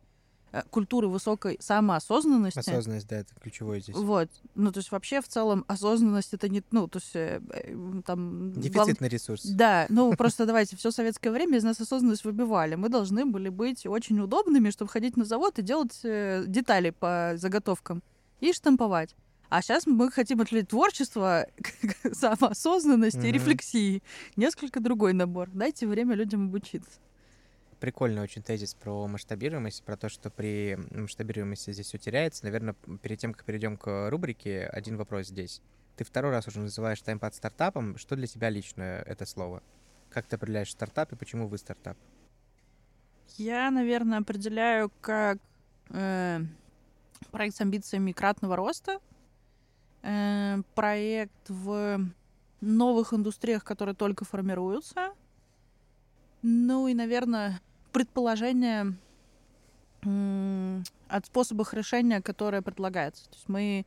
культуры 0.69 1.07
высокой 1.07 1.57
самоосознанности. 1.59 2.59
осознанность, 2.59 3.07
да, 3.07 3.17
это 3.17 3.33
ключевое 3.41 3.79
здесь. 3.79 3.95
Вот. 3.95 4.29
Ну, 4.55 4.71
то 4.71 4.79
есть 4.79 4.91
вообще 4.91 5.21
в 5.21 5.27
целом 5.27 5.63
осознанность 5.67 6.33
это 6.33 6.49
не, 6.49 6.63
ну, 6.71 6.87
то 6.87 6.97
есть 6.99 7.15
э, 7.15 7.41
э, 7.53 8.01
там... 8.05 8.51
вол- 8.51 8.61
Дефицитный 8.61 9.07
ресурс. 9.09 9.43
Да, 9.45 9.85
ну 9.89 10.13
просто 10.15 10.45
давайте, 10.45 10.75
все 10.75 10.91
советское 10.91 11.31
время 11.31 11.57
из 11.57 11.63
нас 11.63 11.79
осознанность 11.79 12.25
выбивали. 12.25 12.75
Мы 12.75 12.89
должны 12.89 13.25
были 13.25 13.49
быть 13.49 13.85
очень 13.85 14.19
удобными, 14.19 14.69
чтобы 14.69 14.91
ходить 14.91 15.17
на 15.17 15.25
завод 15.25 15.59
и 15.59 15.61
делать 15.61 15.99
э, 16.03 16.43
детали 16.47 16.89
по 16.89 17.33
заготовкам 17.35 18.03
и 18.39 18.51
штамповать. 18.53 19.15
А 19.49 19.61
сейчас 19.61 19.85
мы 19.85 20.09
хотим 20.11 20.39
отделить 20.39 20.69
творчество, 20.69 21.45
самоосознанности 22.13 23.17
и 23.17 23.21
Мгм. 23.29 23.33
рефлексии. 23.33 24.03
Несколько 24.35 24.79
другой 24.79 25.13
набор. 25.13 25.49
Дайте 25.53 25.87
время 25.87 26.15
людям 26.15 26.45
обучиться. 26.47 26.99
Прикольный 27.81 28.21
очень 28.21 28.43
тезис 28.43 28.75
про 28.75 29.07
масштабируемость, 29.07 29.83
про 29.83 29.97
то, 29.97 30.07
что 30.07 30.29
при 30.29 30.77
масштабируемости 30.91 31.73
здесь 31.73 31.87
все 31.87 31.97
теряется. 31.97 32.45
Наверное, 32.45 32.75
перед 33.01 33.17
тем, 33.17 33.33
как 33.33 33.43
перейдем 33.43 33.75
к 33.75 34.07
рубрике, 34.11 34.67
один 34.67 34.97
вопрос 34.97 35.29
здесь. 35.29 35.63
Ты 35.95 36.03
второй 36.03 36.31
раз 36.31 36.47
уже 36.47 36.59
называешь 36.59 37.01
таймпад 37.01 37.33
стартапом. 37.33 37.97
Что 37.97 38.15
для 38.15 38.27
тебя 38.27 38.51
лично 38.51 38.83
это 38.83 39.25
слово? 39.25 39.63
Как 40.11 40.27
ты 40.27 40.35
определяешь 40.35 40.69
стартап 40.69 41.11
и 41.11 41.15
почему 41.15 41.47
вы 41.47 41.57
стартап? 41.57 41.97
Я, 43.37 43.71
наверное, 43.71 44.19
определяю 44.19 44.91
как 45.01 45.39
э, 45.89 46.39
проект 47.31 47.55
с 47.55 47.61
амбициями 47.61 48.11
кратного 48.11 48.55
роста, 48.57 48.99
э, 50.03 50.61
проект 50.75 51.49
в 51.49 51.99
новых 52.61 53.11
индустриях, 53.11 53.63
которые 53.63 53.95
только 53.95 54.23
формируются, 54.23 55.15
ну 56.43 56.87
и, 56.87 56.93
наверное, 56.93 57.59
предположение 57.91 58.95
от 60.03 61.25
способов 61.25 61.73
решения, 61.73 62.21
которые 62.21 62.61
предлагаются. 62.61 63.25
То 63.29 63.35
есть 63.35 63.49
мы 63.49 63.85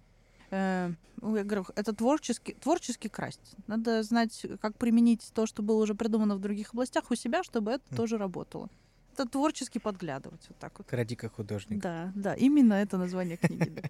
э, 0.51 0.93
ну, 1.21 1.37
я 1.37 1.45
говорю, 1.45 1.67
это 1.75 1.93
творческий, 1.93 2.55
творчески 2.55 3.09
красть. 3.09 3.57
Надо 3.67 4.03
знать, 4.03 4.47
как 4.61 4.77
применить 4.77 5.31
то, 5.35 5.47
что 5.47 5.63
было 5.63 5.83
уже 5.83 5.95
придумано 5.95 6.37
в 6.37 6.41
других 6.41 6.75
областях 6.75 7.11
у 7.11 7.15
себя, 7.15 7.43
чтобы 7.43 7.73
это 7.73 7.85
М. 7.91 7.97
тоже 7.97 8.19
работало. 8.19 8.69
Это 9.15 9.27
творчески 9.27 9.79
подглядывать 9.79 10.45
вот 10.49 10.59
так 10.59 10.79
вот. 10.79 10.87
Кради 10.87 11.17
как 11.17 11.35
художник. 11.35 11.81
Да, 11.81 12.13
да, 12.15 12.35
именно 12.35 12.75
это 12.75 12.99
название 12.99 13.37
книги. 13.37 13.83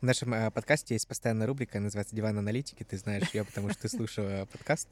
В 0.00 0.04
нашем 0.04 0.34
э, 0.34 0.50
подкасте 0.50 0.94
есть 0.94 1.08
постоянная 1.08 1.46
рубрика, 1.46 1.80
называется 1.80 2.14
«Диван 2.14 2.38
аналитики». 2.38 2.82
Ты 2.82 2.98
знаешь 2.98 3.32
ее, 3.34 3.44
потому 3.44 3.70
что 3.70 3.82
ты 3.82 3.88
слушала 3.88 4.46
подкаст. 4.52 4.88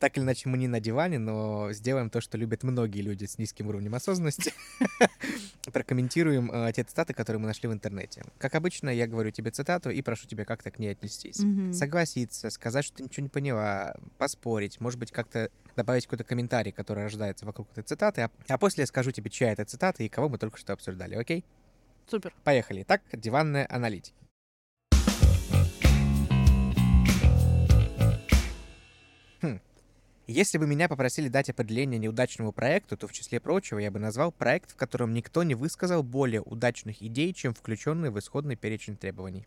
Так 0.00 0.16
или 0.16 0.24
иначе, 0.24 0.48
мы 0.48 0.56
не 0.56 0.66
на 0.66 0.80
диване, 0.80 1.18
но 1.18 1.72
сделаем 1.72 2.08
то, 2.08 2.22
что 2.22 2.38
любят 2.38 2.62
многие 2.62 3.02
люди 3.02 3.26
с 3.26 3.36
низким 3.36 3.68
уровнем 3.68 3.94
осознанности. 3.94 4.54
Прокомментируем 5.72 6.50
э, 6.50 6.72
те 6.72 6.84
цитаты, 6.84 7.12
которые 7.12 7.38
мы 7.38 7.46
нашли 7.46 7.68
в 7.68 7.72
интернете. 7.74 8.24
Как 8.38 8.54
обычно, 8.54 8.88
я 8.88 9.06
говорю 9.06 9.30
тебе 9.30 9.50
цитату 9.50 9.90
и 9.90 10.00
прошу 10.00 10.26
тебя 10.26 10.46
как-то 10.46 10.70
к 10.70 10.78
ней 10.78 10.88
отнестись. 10.88 11.40
Мгм. 11.40 11.74
Согласиться, 11.74 12.48
сказать, 12.48 12.86
что 12.86 12.96
ты 12.96 13.02
ничего 13.02 13.24
не 13.24 13.28
поняла, 13.28 13.94
поспорить, 14.16 14.80
может 14.80 14.98
быть, 14.98 15.12
как-то 15.12 15.50
добавить 15.76 16.06
какой-то 16.06 16.24
комментарий, 16.24 16.72
который 16.72 17.04
рождается 17.04 17.44
вокруг 17.44 17.70
этой 17.72 17.84
цитаты, 17.84 18.22
а, 18.22 18.30
а 18.48 18.56
после 18.56 18.82
я 18.82 18.86
скажу 18.86 19.10
тебе, 19.10 19.28
чья 19.28 19.52
это 19.52 19.66
цитата 19.66 20.02
и 20.02 20.08
кого 20.08 20.30
мы 20.30 20.38
только 20.38 20.56
что 20.56 20.72
обсуждали, 20.72 21.14
окей? 21.14 21.44
Супер. 22.06 22.32
Поехали. 22.42 22.82
Итак, 22.82 23.02
диванная 23.12 23.66
аналитика. 23.70 24.16
Если 30.30 30.58
бы 30.58 30.66
меня 30.68 30.88
попросили 30.88 31.26
дать 31.26 31.50
определение 31.50 31.98
неудачному 31.98 32.52
проекту, 32.52 32.96
то 32.96 33.08
в 33.08 33.12
числе 33.12 33.40
прочего 33.40 33.80
я 33.80 33.90
бы 33.90 33.98
назвал 33.98 34.30
проект, 34.30 34.70
в 34.70 34.76
котором 34.76 35.12
никто 35.12 35.42
не 35.42 35.56
высказал 35.56 36.04
более 36.04 36.40
удачных 36.40 37.02
идей, 37.02 37.34
чем 37.34 37.52
включенные 37.52 38.12
в 38.12 38.18
исходный 38.20 38.54
перечень 38.54 38.96
требований. 38.96 39.44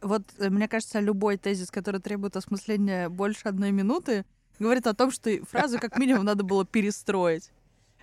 Вот, 0.00 0.22
э, 0.38 0.48
мне 0.48 0.66
кажется, 0.66 0.98
любой 1.00 1.36
тезис, 1.36 1.70
который 1.70 2.00
требует 2.00 2.36
осмысления 2.36 3.10
больше 3.10 3.48
одной 3.48 3.70
минуты, 3.70 4.24
говорит 4.58 4.86
о 4.86 4.94
том, 4.94 5.10
что 5.10 5.44
фразу 5.44 5.78
как 5.78 5.98
минимум 5.98 6.24
надо 6.24 6.42
было 6.42 6.64
перестроить. 6.64 7.50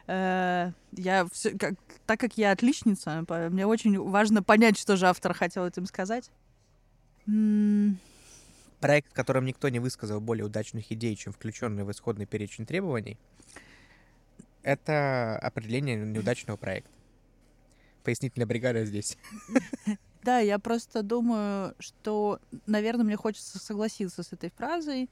Э, 0.05 0.73
я 0.91 1.25
все, 1.31 1.57
как, 1.57 1.73
так 2.05 2.19
как 2.19 2.37
я 2.37 2.51
отличница, 2.51 3.25
мне 3.49 3.65
очень 3.65 3.99
важно 3.99 4.43
понять, 4.43 4.77
что 4.77 4.95
же 4.95 5.07
автор 5.07 5.33
хотел 5.33 5.65
этим 5.65 5.87
сказать. 5.87 6.29
Проект, 8.79 9.11
в 9.11 9.13
котором 9.13 9.45
никто 9.45 9.69
не 9.69 9.79
высказал 9.79 10.21
более 10.21 10.45
удачных 10.45 10.91
идей, 10.91 11.15
чем 11.15 11.33
включенный 11.33 11.83
в 11.83 11.91
исходный 11.91 12.25
перечень 12.25 12.65
требований, 12.65 13.17
это 14.61 15.37
определение 15.39 15.95
неудачного 15.95 16.57
проекта. 16.57 16.91
Пояснительная 18.03 18.47
бригада 18.47 18.85
здесь. 18.85 19.17
Да, 20.23 20.39
я 20.39 20.59
просто 20.59 21.03
думаю, 21.03 21.73
что, 21.79 22.41
наверное, 22.65 23.05
мне 23.05 23.15
хочется 23.15 23.59
согласиться 23.59 24.23
с 24.23 24.33
этой 24.33 24.49
фразой. 24.49 25.09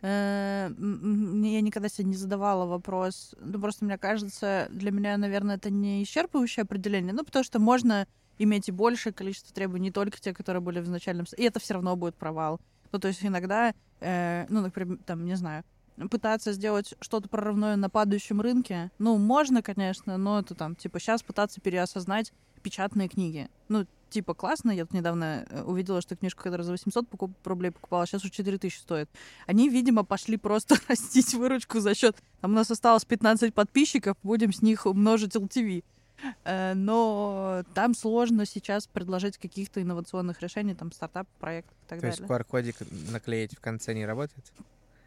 Э, 0.00 0.70
я 0.70 1.60
никогда 1.60 1.90
себе 1.90 2.08
не 2.08 2.16
задавала 2.16 2.64
вопрос. 2.64 3.34
Ну, 3.38 3.60
просто 3.60 3.84
мне 3.84 3.98
кажется, 3.98 4.68
для 4.70 4.92
меня, 4.92 5.18
наверное, 5.18 5.56
это 5.56 5.68
не 5.68 6.02
исчерпывающее 6.02 6.62
определение. 6.62 7.12
Ну, 7.12 7.22
потому 7.22 7.44
что 7.44 7.58
можно 7.58 8.06
иметь 8.38 8.70
и 8.70 8.72
большее 8.72 9.12
количество 9.12 9.54
требований, 9.54 9.88
не 9.88 9.92
только 9.92 10.18
те, 10.18 10.32
которые 10.32 10.62
были 10.62 10.80
в 10.80 10.84
изначальном... 10.84 11.26
И 11.36 11.42
это 11.42 11.60
все 11.60 11.74
равно 11.74 11.94
будет 11.94 12.14
провал. 12.14 12.58
Ну, 12.92 12.98
то 12.98 13.08
есть 13.08 13.24
иногда, 13.24 13.74
э, 14.00 14.46
ну, 14.48 14.60
например, 14.60 14.98
там, 15.06 15.24
не 15.24 15.34
знаю, 15.36 15.64
пытаться 16.10 16.52
сделать 16.52 16.94
что-то 17.00 17.28
прорывное 17.28 17.76
на 17.76 17.88
падающем 17.88 18.40
рынке, 18.40 18.90
ну, 18.98 19.16
можно, 19.16 19.62
конечно, 19.62 20.16
но 20.18 20.40
это 20.40 20.54
там, 20.54 20.76
типа, 20.76 21.00
сейчас 21.00 21.22
пытаться 21.22 21.60
переосознать 21.60 22.32
печатные 22.62 23.08
книги. 23.08 23.48
Ну, 23.68 23.86
типа, 24.10 24.34
классно. 24.34 24.70
Я 24.70 24.84
тут 24.84 24.94
недавно 24.94 25.46
э, 25.48 25.62
увидела, 25.62 26.00
что 26.00 26.16
книжку, 26.16 26.42
которая 26.42 26.64
за 26.64 26.72
800 26.72 27.08
покуп, 27.08 27.30
рублей 27.46 27.70
покупала, 27.70 28.06
сейчас 28.06 28.24
уже 28.24 28.32
4000 28.32 28.76
стоит. 28.76 29.08
Они, 29.46 29.68
видимо, 29.68 30.04
пошли 30.04 30.36
просто 30.36 30.76
растить 30.88 31.32
выручку 31.34 31.80
за 31.80 31.94
счет... 31.94 32.16
Там 32.40 32.52
у 32.52 32.54
нас 32.54 32.70
осталось 32.70 33.04
15 33.04 33.54
подписчиков, 33.54 34.16
будем 34.22 34.52
с 34.52 34.62
них 34.62 34.86
умножить 34.86 35.36
LTV. 35.36 35.84
Э, 36.44 36.74
но 36.74 37.62
там 37.74 37.94
сложно 37.94 38.46
сейчас 38.46 38.86
предложить 38.86 39.38
каких-то 39.38 39.82
инновационных 39.82 40.40
решений, 40.40 40.74
там, 40.74 40.92
стартап, 40.92 41.28
проект 41.38 41.68
и 41.68 41.88
так 41.88 41.98
То 41.98 42.02
далее. 42.02 42.16
То 42.16 42.22
есть 42.22 42.30
QR-кодик 42.30 42.76
наклеить 43.12 43.56
в 43.56 43.60
конце 43.60 43.94
не 43.94 44.06
работает? 44.06 44.44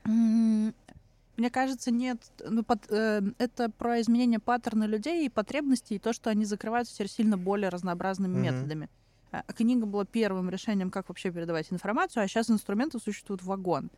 Мне 0.06 1.50
кажется, 1.50 1.90
нет. 1.90 2.20
Ну, 2.46 2.64
под, 2.64 2.92
э, 2.92 3.22
это 3.38 3.70
про 3.70 4.02
изменение 4.02 4.40
паттерна 4.40 4.84
людей 4.84 5.26
и 5.26 5.30
потребностей, 5.30 5.96
и 5.96 6.00
то, 6.00 6.12
что 6.12 6.30
они 6.30 6.44
закрываются 6.44 6.94
теперь 6.94 7.10
сильно 7.10 7.38
более 7.38 7.70
разнообразными 7.70 8.36
mm-hmm. 8.36 8.42
методами. 8.42 8.90
А, 9.32 9.44
книга 9.54 9.86
была 9.86 10.06
первым 10.06 10.50
решением, 10.50 10.92
как 10.92 11.08
вообще 11.08 11.32
передавать 11.32 11.72
информацию, 11.72 12.24
а 12.24 12.28
сейчас 12.28 12.50
инструменты 12.50 13.00
существуют 13.00 13.42
вагон. 13.44 13.90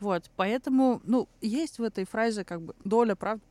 Вот, 0.00 0.30
поэтому, 0.36 1.00
ну, 1.04 1.28
есть 1.40 1.78
в 1.78 1.82
этой 1.82 2.04
фразе 2.04 2.44
как 2.44 2.62
бы 2.62 2.74
доля 2.84 3.14
правды. 3.14 3.44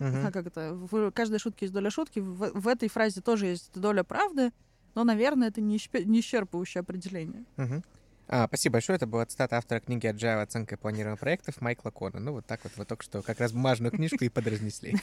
Uh-huh. 0.00 0.32
Как 0.32 0.46
это? 0.46 0.74
В 0.74 1.10
каждой 1.12 1.38
шутке 1.38 1.66
есть 1.66 1.74
доля 1.74 1.90
шутки. 1.90 2.18
В, 2.18 2.50
в 2.52 2.68
этой 2.68 2.88
фразе 2.88 3.20
тоже 3.20 3.46
есть 3.46 3.70
доля 3.74 4.02
правды, 4.02 4.50
но, 4.94 5.04
наверное, 5.04 5.48
это 5.48 5.60
не, 5.60 5.78
не 6.04 6.20
исчерпывающее 6.20 6.80
определение. 6.80 7.44
Uh-huh. 7.56 7.84
А, 8.32 8.46
спасибо 8.46 8.74
большое. 8.74 8.96
Это 8.96 9.08
была 9.08 9.26
цитата 9.26 9.56
автора 9.56 9.80
книги 9.80 10.06
Agile 10.06 10.42
«Оценка 10.42 10.76
планирования 10.76 11.16
проектов» 11.16 11.60
Майкла 11.60 11.90
Кона. 11.90 12.20
Ну, 12.20 12.32
вот 12.32 12.46
так 12.46 12.60
вот 12.62 12.72
вы 12.76 12.84
только 12.84 13.02
что 13.02 13.22
как 13.22 13.40
раз 13.40 13.52
бумажную 13.52 13.90
книжку 13.90 14.24
и 14.24 14.28
подразнесли. 14.28 14.94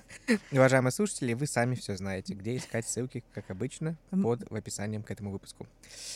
Уважаемые 0.52 0.92
слушатели, 0.92 1.34
вы 1.34 1.48
сами 1.48 1.74
все 1.74 1.96
знаете, 1.96 2.34
где 2.34 2.56
искать 2.56 2.86
ссылки, 2.86 3.24
как 3.34 3.50
обычно, 3.50 3.96
под 4.10 4.48
в 4.48 4.54
описанием 4.54 5.02
к 5.02 5.10
этому 5.10 5.32
выпуску. 5.32 5.66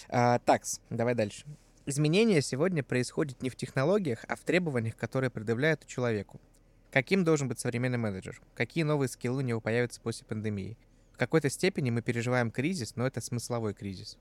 А, 0.09 0.39
такс, 0.39 0.81
давай 0.91 1.17
дальше. 1.17 1.45
Изменения 1.87 2.41
сегодня 2.41 2.85
происходят 2.85 3.43
не 3.43 3.51
в 3.51 3.57
технологиях, 3.57 4.25
а 4.29 4.37
в 4.37 4.41
требованиях, 4.41 4.95
которые 4.97 5.31
предъявляют 5.31 5.85
человеку. 5.87 6.41
Каким 6.91 7.25
должен 7.25 7.49
быть 7.49 7.61
современный 7.61 7.99
менеджер? 7.99 8.41
Какие 8.55 8.85
новые 8.85 9.09
скиллы 9.09 9.39
у 9.43 9.47
него 9.47 9.61
появятся 9.61 10.01
после 10.01 10.27
пандемии? 10.27 10.77
В 11.13 11.19
какой-то 11.19 11.49
степени 11.49 11.91
мы 11.91 12.03
переживаем 12.03 12.51
кризис, 12.51 12.97
но 12.97 13.07
это 13.07 13.21
смысловой 13.21 13.75
кризис. 13.75 14.17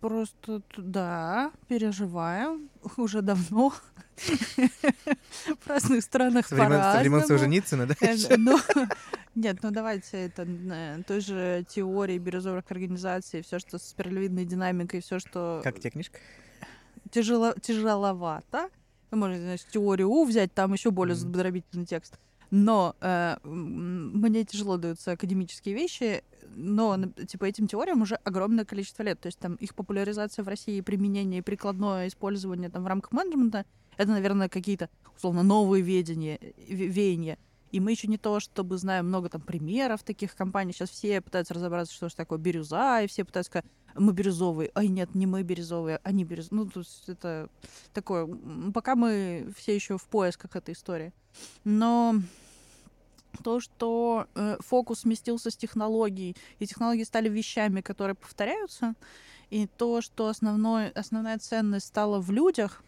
Просто, 0.00 0.62
да, 0.76 1.50
переживаем 1.68 2.68
уже 2.96 3.22
давно. 3.22 3.72
В 4.16 5.66
разных 5.66 6.04
странах 6.04 6.46
Со 6.46 6.54
времен 6.54 7.26
Солженицына, 7.26 7.86
да? 7.86 7.94
Э, 8.00 8.36
ну, 8.36 8.58
нет, 9.34 9.58
ну 9.62 9.70
давайте 9.70 10.18
это 10.18 10.46
э, 10.46 11.02
той 11.06 11.20
же 11.20 11.64
теории 11.68 12.18
бирюзовых 12.18 12.64
организаций, 12.70 13.42
все, 13.42 13.58
что 13.58 13.78
с 13.78 13.88
спиралевидной 13.88 14.44
динамикой, 14.44 15.00
все, 15.00 15.18
что... 15.18 15.60
Как 15.64 15.80
тебе 15.80 15.90
книжка? 15.90 16.18
Тяжело, 17.10 17.54
тяжеловато. 17.60 18.70
Вы 19.14 19.20
можете, 19.20 19.42
значит, 19.44 19.68
теорию 19.68 20.10
У 20.10 20.24
взять, 20.24 20.52
там 20.52 20.72
еще 20.72 20.90
более 20.90 21.14
mm. 21.14 21.84
текст. 21.86 22.18
Но 22.50 22.96
э, 23.00 23.36
мне 23.44 24.44
тяжело 24.44 24.76
даются 24.76 25.12
академические 25.12 25.74
вещи, 25.74 26.24
но, 26.56 26.98
типа, 27.26 27.44
этим 27.44 27.68
теориям 27.68 28.02
уже 28.02 28.16
огромное 28.16 28.64
количество 28.64 29.04
лет. 29.04 29.20
То 29.20 29.26
есть 29.26 29.38
там 29.38 29.54
их 29.54 29.76
популяризация 29.76 30.44
в 30.44 30.48
России, 30.48 30.80
применение 30.80 31.44
прикладное 31.44 32.08
использование 32.08 32.70
там 32.70 32.82
в 32.82 32.86
рамках 32.88 33.12
менеджмента, 33.12 33.64
это, 33.96 34.10
наверное, 34.10 34.48
какие-то, 34.48 34.90
условно, 35.16 35.44
новые 35.44 35.82
ведения, 35.82 36.40
веяния. 36.68 37.38
И 37.74 37.80
мы 37.80 37.90
еще 37.90 38.06
не 38.06 38.18
то, 38.18 38.38
чтобы 38.38 38.78
знаем 38.78 39.08
много 39.08 39.28
там 39.28 39.40
примеров 39.40 40.04
таких 40.04 40.36
компаний. 40.36 40.72
Сейчас 40.72 40.90
все 40.90 41.20
пытаются 41.20 41.54
разобраться, 41.54 41.92
что 41.92 42.08
же 42.08 42.14
такое 42.14 42.38
бирюза, 42.38 43.02
и 43.02 43.08
все 43.08 43.24
пытаются 43.24 43.50
сказать, 43.50 43.66
мы 43.96 44.12
бирюзовые. 44.12 44.70
Ай, 44.76 44.86
нет, 44.86 45.16
не 45.16 45.26
мы 45.26 45.42
бирюзовые, 45.42 45.98
они 46.04 46.22
бирюзовые. 46.22 46.66
Ну, 46.66 46.70
то 46.70 46.80
есть 46.80 47.08
это 47.08 47.48
такое... 47.92 48.28
Пока 48.72 48.94
мы 48.94 49.52
все 49.56 49.74
еще 49.74 49.98
в 49.98 50.04
поисках 50.04 50.54
этой 50.54 50.74
истории. 50.74 51.12
Но 51.64 52.14
то, 53.42 53.58
что 53.58 54.28
э, 54.36 54.56
фокус 54.60 55.00
сместился 55.00 55.50
с 55.50 55.56
технологий, 55.56 56.36
и 56.60 56.68
технологии 56.68 57.02
стали 57.02 57.28
вещами, 57.28 57.80
которые 57.80 58.14
повторяются, 58.14 58.94
и 59.50 59.66
то, 59.66 60.00
что 60.00 60.28
основной, 60.28 60.90
основная 60.90 61.38
ценность 61.38 61.86
стала 61.86 62.20
в 62.20 62.30
людях, 62.30 62.84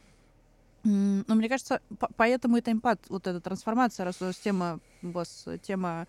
но 0.87 1.35
мне 1.35 1.49
кажется, 1.49 1.81
по 1.99 2.09
поэтому 2.17 2.57
это 2.57 2.71
импат, 2.71 3.01
вот 3.09 3.27
эта 3.27 3.41
трансформация, 3.41 4.05
раз 4.05 4.23
у 4.23 4.27
вас 4.27 4.37
тема, 4.37 4.79
у 5.03 5.11
вас 5.11 5.47
тема 5.63 6.07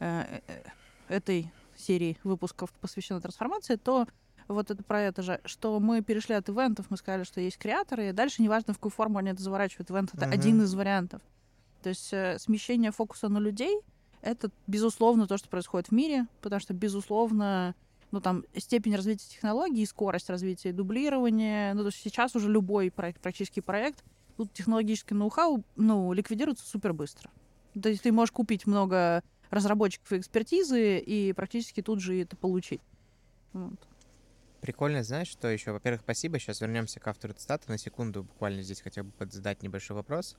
э, 0.00 0.40
э, 0.46 0.62
этой 1.08 1.50
серии 1.76 2.18
выпусков 2.24 2.70
посвящена 2.72 3.20
трансформации, 3.20 3.76
то 3.76 4.06
вот 4.46 4.70
это 4.70 4.82
про 4.82 5.00
это 5.00 5.22
же, 5.22 5.40
что 5.44 5.80
мы 5.80 6.02
перешли 6.02 6.34
от 6.34 6.48
ивентов, 6.48 6.86
мы 6.90 6.98
сказали, 6.98 7.24
что 7.24 7.40
есть 7.40 7.56
креаторы, 7.56 8.10
и 8.10 8.12
дальше 8.12 8.42
неважно, 8.42 8.74
в 8.74 8.76
какую 8.76 8.92
форму 8.92 9.18
они 9.18 9.30
это 9.30 9.42
заворачивают, 9.42 9.90
ивент— 9.90 10.10
это 10.14 10.26
uh-huh. 10.26 10.32
один 10.34 10.62
из 10.62 10.74
вариантов. 10.74 11.22
То 11.82 11.88
есть 11.88 12.12
э, 12.12 12.38
смещение 12.38 12.90
фокуса 12.90 13.28
на 13.28 13.38
людей— 13.38 13.80
это, 14.20 14.50
безусловно, 14.66 15.26
то, 15.26 15.38
что 15.38 15.48
происходит 15.48 15.88
в 15.88 15.92
мире, 15.92 16.26
потому 16.42 16.60
что, 16.60 16.74
безусловно, 16.74 17.74
ну, 18.10 18.20
там, 18.20 18.44
степень 18.56 18.94
развития 18.94 19.26
технологий, 19.28 19.86
скорость 19.86 20.28
развития, 20.28 20.72
дублирование, 20.72 21.72
ну, 21.72 21.80
то 21.80 21.86
есть 21.86 22.02
сейчас 22.02 22.34
уже 22.36 22.50
любой 22.50 22.90
проект, 22.90 23.20
практически 23.20 23.60
проект, 23.60 24.04
тут 24.38 24.52
технологический 24.52 25.14
ноу-хау, 25.14 25.64
ну, 25.74 26.12
ликвидируется 26.12 26.64
супер 26.64 26.92
быстро. 26.92 27.28
То 27.80 27.88
есть 27.88 28.02
ты 28.02 28.12
можешь 28.12 28.30
купить 28.30 28.66
много 28.66 29.24
разработчиков 29.50 30.12
и 30.12 30.18
экспертизы 30.18 30.98
и 30.98 31.32
практически 31.32 31.82
тут 31.82 32.00
же 32.00 32.20
это 32.20 32.36
получить. 32.36 32.80
Вот. 33.52 33.78
Прикольно, 34.60 35.02
знаешь, 35.02 35.28
что 35.28 35.48
еще? 35.48 35.72
Во-первых, 35.72 36.02
спасибо. 36.02 36.38
Сейчас 36.38 36.60
вернемся 36.60 37.00
к 37.00 37.08
автору 37.08 37.34
цитаты 37.34 37.68
на 37.68 37.78
секунду. 37.78 38.22
Буквально 38.22 38.62
здесь 38.62 38.80
хотел 38.80 39.04
бы 39.04 39.12
задать 39.28 39.62
небольшой 39.62 39.96
вопрос. 39.96 40.36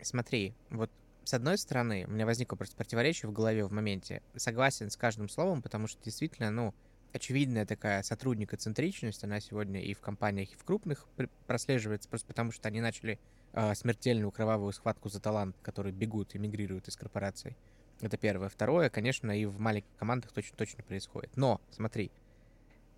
Смотри, 0.00 0.54
вот 0.70 0.90
с 1.24 1.34
одной 1.34 1.58
стороны, 1.58 2.04
у 2.06 2.12
меня 2.12 2.26
возникло 2.26 2.56
просто 2.56 2.76
противоречие 2.76 3.28
в 3.28 3.32
голове 3.32 3.64
в 3.64 3.72
моменте. 3.72 4.22
Согласен 4.36 4.88
с 4.88 4.96
каждым 4.96 5.28
словом, 5.28 5.62
потому 5.62 5.88
что 5.88 6.00
действительно, 6.04 6.50
ну, 6.50 6.74
очевидная 7.12 7.66
такая 7.66 8.02
сотрудникоцентричность, 8.02 9.24
она 9.24 9.40
сегодня 9.40 9.82
и 9.82 9.94
в 9.94 10.00
компаниях, 10.00 10.52
и 10.52 10.56
в 10.56 10.64
крупных 10.64 11.06
прослеживается, 11.46 12.08
просто 12.08 12.26
потому 12.26 12.52
что 12.52 12.68
они 12.68 12.80
начали 12.80 13.18
э, 13.52 13.74
смертельную 13.74 14.30
кровавую 14.30 14.72
схватку 14.72 15.08
за 15.08 15.20
талант, 15.20 15.56
которые 15.62 15.92
бегут, 15.92 16.34
эмигрируют 16.34 16.88
из 16.88 16.96
корпораций. 16.96 17.56
Это 18.00 18.16
первое. 18.16 18.48
Второе, 18.48 18.90
конечно, 18.90 19.30
и 19.30 19.44
в 19.44 19.60
маленьких 19.60 19.94
командах 19.96 20.32
точно-точно 20.32 20.82
происходит. 20.82 21.30
Но, 21.36 21.60
смотри, 21.70 22.10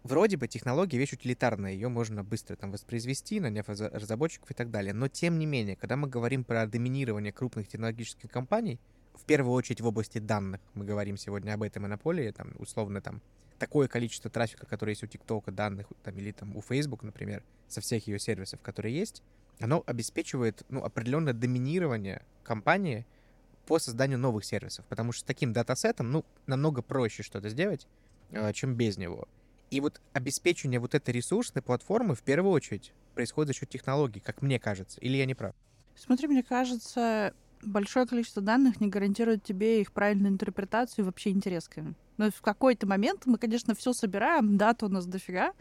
вроде 0.03 0.37
бы 0.37 0.49
технология 0.49 0.97
вещь 0.97 1.13
утилитарная, 1.13 1.73
ее 1.73 1.89
можно 1.89 2.25
быстро 2.25 2.57
там 2.57 2.71
воспроизвести, 2.71 3.41
наняв 3.41 3.69
разработчиков 3.69 4.51
и 4.51 4.55
так 4.55 4.71
далее. 4.71 4.95
Но 4.95 5.09
тем 5.09 5.39
не 5.39 5.47
менее, 5.47 5.77
когда 5.77 5.97
мы 5.97 6.09
говорим 6.09 6.45
про 6.45 6.67
доминирование 6.67 7.33
крупных 7.33 7.69
технологических 7.69 8.31
компаний, 8.31 8.81
в 9.15 9.25
первую 9.25 9.55
очередь 9.55 9.81
в 9.81 9.87
области 9.87 10.19
данных, 10.19 10.61
мы 10.75 10.85
говорим 10.85 11.17
сегодня 11.17 11.53
об 11.55 11.63
этой 11.63 11.79
монополии, 11.79 12.31
там, 12.31 12.53
условно, 12.59 13.01
там, 13.01 13.21
такое 13.65 13.89
количество 13.89 14.31
трафика, 14.31 14.67
которое 14.67 14.93
есть 14.93 15.03
у 15.05 15.07
ТикТока, 15.07 15.51
данных, 15.51 15.87
там, 16.03 16.15
или 16.19 16.33
там 16.33 16.55
у 16.55 16.61
Facebook, 16.61 17.03
например, 17.03 17.43
со 17.67 17.81
всех 17.81 18.07
ее 18.07 18.19
сервисов, 18.19 18.61
которые 18.61 18.95
есть, 18.95 19.23
оно 19.59 19.83
обеспечивает, 19.87 20.67
ну, 20.69 20.85
определенное 20.85 21.33
доминирование 21.33 22.23
компании 22.43 23.07
по 23.65 23.79
созданию 23.79 24.19
новых 24.19 24.45
сервисов, 24.45 24.85
потому 24.91 25.13
что 25.13 25.23
с 25.23 25.25
таким 25.25 25.55
датасетом, 25.55 26.13
ну, 26.13 26.27
намного 26.47 26.83
проще 26.83 27.23
что-то 27.23 27.49
сделать, 27.49 27.87
э, 28.33 28.53
чем 28.53 28.75
без 28.75 28.99
него. 28.99 29.27
И 29.71 29.81
вот 29.81 30.03
обеспечение 30.13 30.79
вот 30.79 30.95
этой 30.95 31.15
ресурсной 31.15 31.63
платформы 31.63 32.15
в 32.15 32.23
первую 32.23 32.53
очередь 32.53 32.93
происходит 33.15 33.49
за 33.49 33.55
счет 33.55 33.71
технологий, 33.71 34.21
как 34.21 34.43
мне 34.43 34.59
кажется. 34.59 35.01
Или 35.01 35.17
я 35.17 35.25
не 35.25 35.35
прав? 35.35 35.55
Смотри, 35.97 36.29
мне 36.29 36.43
кажется, 36.43 37.33
большое 37.63 38.07
количество 38.07 38.43
данных 38.43 38.83
не 38.83 38.89
гарантирует 38.89 39.43
тебе 39.43 39.81
их 39.81 39.93
правильную 39.93 40.35
интерпретацию 40.35 41.03
и 41.03 41.07
вообще 41.07 41.31
интерес 41.31 41.67
к 41.67 41.79
ним. 41.79 41.97
Но 42.17 42.31
в 42.31 42.43
какой-то 42.43 42.87
момент 42.87 43.23
мы, 43.27 43.39
конечно, 43.39 43.75
все 43.75 43.93
собираем, 43.93 44.57
дата 44.57 44.87
у 44.87 44.89
нас 44.89 45.07
дофига, 45.07 45.53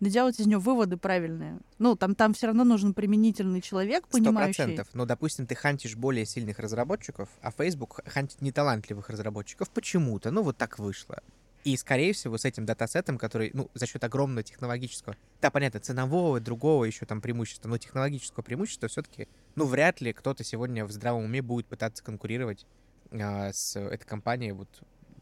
но 0.00 0.08
делать 0.08 0.40
из 0.40 0.46
нее 0.46 0.58
выводы 0.58 0.96
правильные. 0.96 1.58
Ну, 1.78 1.94
там, 1.94 2.14
там 2.14 2.32
все 2.32 2.46
равно 2.46 2.64
нужен 2.64 2.94
применительный 2.94 3.60
человек, 3.60 4.08
понимающий. 4.08 4.64
процентов. 4.64 4.88
Но, 4.94 5.04
допустим, 5.04 5.46
ты 5.46 5.54
хантишь 5.54 5.94
более 5.94 6.24
сильных 6.24 6.58
разработчиков, 6.58 7.28
а 7.42 7.50
Facebook 7.52 8.00
хантит 8.06 8.40
неталантливых 8.40 9.10
разработчиков 9.10 9.70
почему-то. 9.70 10.30
Ну, 10.30 10.42
вот 10.42 10.56
так 10.56 10.78
вышло. 10.78 11.22
И, 11.62 11.76
скорее 11.76 12.14
всего, 12.14 12.38
с 12.38 12.46
этим 12.46 12.64
датасетом, 12.64 13.18
который, 13.18 13.50
ну, 13.52 13.70
за 13.74 13.86
счет 13.86 14.02
огромного 14.02 14.42
технологического, 14.42 15.14
да, 15.42 15.50
понятно, 15.50 15.80
ценового, 15.80 16.40
другого 16.40 16.86
еще 16.86 17.04
там 17.04 17.20
преимущества, 17.20 17.68
но 17.68 17.76
технологического 17.76 18.42
преимущества 18.42 18.88
все-таки, 18.88 19.28
ну, 19.56 19.66
вряд 19.66 20.00
ли 20.00 20.14
кто-то 20.14 20.42
сегодня 20.42 20.86
в 20.86 20.90
здравом 20.90 21.24
уме 21.24 21.42
будет 21.42 21.66
пытаться 21.66 22.02
конкурировать 22.02 22.66
а, 23.12 23.52
с 23.52 23.76
этой 23.76 24.06
компанией 24.06 24.52
вот 24.52 24.68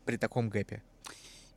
при 0.08 0.16
таком 0.16 0.48
гэпе. 0.48 0.82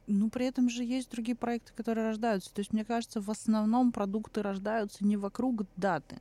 Ну, 0.08 0.30
при 0.30 0.46
этом 0.46 0.70
же 0.70 0.84
есть 0.84 1.10
другие 1.10 1.38
проекты, 1.38 1.72
которые 1.74 2.08
рождаются. 2.08 2.54
То 2.54 2.60
есть, 2.60 2.74
мне 2.74 2.84
кажется, 2.84 3.22
в 3.22 3.32
основном 3.32 3.94
продукты 3.94 4.42
рождаются 4.42 5.06
не 5.06 5.16
вокруг 5.16 5.64
даты. 5.78 6.18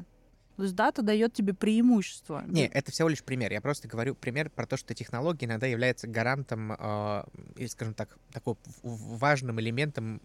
То 0.56 0.62
есть 0.62 0.76
дата 0.76 1.02
дает 1.02 1.32
тебе 1.32 1.54
преимущество. 1.54 2.44
Не, 2.46 2.68
это 2.68 2.92
всего 2.92 3.08
лишь 3.08 3.24
пример. 3.24 3.50
Я 3.50 3.60
просто 3.60 3.88
говорю 3.88 4.14
пример 4.14 4.48
про 4.48 4.64
то, 4.64 4.76
что 4.76 4.94
технология 4.94 5.46
иногда 5.46 5.66
является 5.66 6.06
гарантом, 6.06 6.70
э, 6.78 7.24
или, 7.56 7.66
скажем 7.66 7.94
так, 7.94 8.16
такой 8.32 8.54
важным 8.84 9.58
элементом 9.58 10.22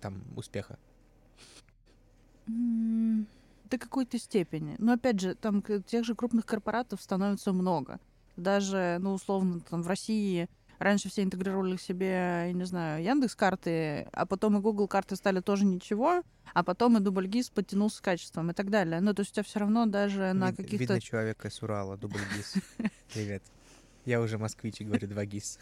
там, 0.00 0.22
успеха. 0.36 0.78
До 2.46 3.78
какой-то 3.78 4.16
степени. 4.16 4.76
Но 4.78 4.92
опять 4.92 5.18
же, 5.18 5.34
там 5.34 5.60
тех 5.62 6.04
же 6.04 6.14
крупных 6.14 6.46
корпоратов 6.46 7.02
становится 7.02 7.52
много. 7.52 7.98
Даже, 8.36 8.98
ну, 9.00 9.14
условно, 9.14 9.58
там 9.58 9.82
в 9.82 9.88
России 9.88 10.48
Раньше 10.78 11.08
все 11.08 11.22
интегрировали 11.22 11.76
к 11.76 11.80
себе, 11.80 12.46
я 12.46 12.52
не 12.52 12.64
знаю, 12.64 13.02
Яндекс 13.02 13.34
карты, 13.34 14.08
а 14.12 14.26
потом 14.26 14.58
и 14.58 14.60
Google 14.60 14.86
карты 14.86 15.16
стали 15.16 15.40
тоже 15.40 15.64
ничего, 15.64 16.22
а 16.54 16.62
потом 16.62 16.96
и 16.96 17.00
Дубльгиз 17.00 17.50
подтянулся 17.50 17.96
с 17.96 18.00
качеством 18.00 18.50
и 18.50 18.54
так 18.54 18.70
далее. 18.70 19.00
Ну, 19.00 19.12
то 19.12 19.20
есть 19.20 19.32
у 19.32 19.34
тебя 19.34 19.42
все 19.42 19.58
равно 19.58 19.86
даже 19.86 20.32
на 20.34 20.52
каких-то... 20.52 20.76
Видно 20.76 21.00
человека 21.00 21.50
с 21.50 21.62
Урала, 21.62 21.96
Дубльгиз. 21.96 22.54
Привет. 23.14 23.42
Я 24.04 24.22
уже 24.22 24.38
москвич 24.38 24.80
и 24.80 24.84
говорю 24.84 25.06
два 25.06 25.26
ГИС. 25.26 25.58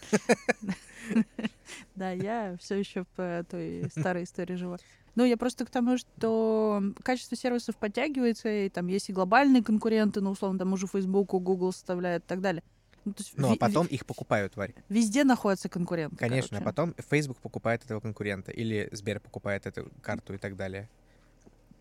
Да, 1.97 2.12
я 2.12 2.57
все 2.61 2.77
еще 2.77 3.05
по 3.17 3.45
той 3.51 3.91
старой 3.91 4.23
истории 4.23 4.55
жива. 4.55 4.79
Ну, 5.17 5.25
я 5.25 5.37
просто 5.37 5.64
к 5.64 5.71
тому, 5.71 5.99
что 5.99 6.81
качество 7.03 7.37
сервисов 7.37 7.77
подтягивается, 7.77 8.49
и 8.49 8.69
там 8.69 8.87
есть 8.87 9.09
и 9.09 9.12
глобальные 9.12 9.64
конкуренты, 9.64 10.21
ну, 10.21 10.31
условно, 10.31 10.61
там 10.61 10.73
уже 10.75 10.87
Facebook, 10.87 11.31
Google 11.31 11.73
составляет 11.73 12.23
и 12.23 12.27
так 12.29 12.41
далее. 12.41 12.62
Ну, 13.07 13.15
есть 13.17 13.33
ну, 13.37 13.53
а 13.53 13.57
потом 13.57 13.87
их 13.87 14.05
покупают, 14.05 14.57
Варь. 14.57 14.75
Везде 14.89 15.23
находится 15.23 15.69
конкурент. 15.69 16.19
Конечно, 16.19 16.59
а 16.59 16.61
потом 16.61 16.93
Facebook 17.09 17.39
покупает 17.39 17.85
этого 17.85 18.01
конкурента, 18.01 18.51
или 18.51 18.89
Сбер 18.91 19.21
покупает 19.21 19.65
эту 19.67 19.89
карту 20.03 20.35
и 20.35 20.39
так 20.39 20.57
далее. 20.57 20.89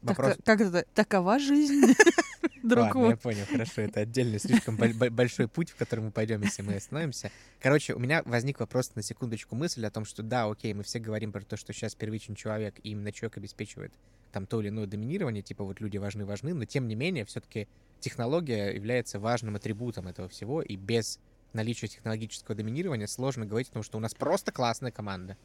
Вопрос... 0.04 0.36
Так, 0.36 0.46
как 0.46 0.62
это? 0.62 0.86
Такова 0.94 1.40
жизнь. 1.40 1.94
Друг 2.66 2.96
Ладно, 2.96 3.10
я 3.10 3.18
понял, 3.18 3.46
хорошо, 3.46 3.82
это 3.82 4.00
отдельный 4.00 4.40
слишком 4.40 4.76
большой 4.76 5.48
путь, 5.48 5.70
в 5.70 5.76
который 5.76 6.00
мы 6.00 6.10
пойдем, 6.10 6.42
если 6.42 6.64
мы 6.64 6.74
остановимся. 6.74 7.32
Короче, 7.62 7.94
у 7.94 8.00
меня 8.00 8.24
возник 8.26 8.60
вопрос 8.60 8.96
на 8.96 9.04
секундочку 9.04 9.56
мысль 9.56 9.86
о 9.86 9.92
том, 9.92 10.04
что 10.04 10.24
да, 10.24 10.50
окей, 10.50 10.74
мы 10.74 10.82
все 10.82 10.98
говорим 10.98 11.32
про 11.32 11.42
то, 11.42 11.58
что 11.58 11.74
сейчас 11.74 11.94
первичный 11.94 12.36
человек, 12.36 12.74
и 12.82 12.90
именно 12.90 13.12
человек 13.12 13.38
обеспечивает 13.38 13.94
там 14.32 14.48
то 14.48 14.62
или 14.62 14.70
иное 14.70 14.88
доминирование, 14.88 15.44
типа 15.44 15.64
вот 15.64 15.80
люди 15.80 15.98
важны-важны, 15.98 16.56
но 16.56 16.66
тем 16.66 16.88
не 16.88 16.96
менее 16.96 17.26
все-таки 17.26 17.68
технология 18.00 18.72
является 18.74 19.20
важным 19.20 19.56
атрибутом 19.56 20.08
этого 20.08 20.28
всего, 20.28 20.64
и 20.64 20.76
без 20.76 21.20
наличия 21.54 21.88
технологического 21.88 22.56
доминирования 22.56 23.06
сложно 23.06 23.46
говорить 23.46 23.70
о 23.70 23.74
том, 23.74 23.84
что 23.84 23.98
у 23.98 24.02
нас 24.02 24.16
просто 24.16 24.52
классная 24.52 24.92
команда. 24.92 25.38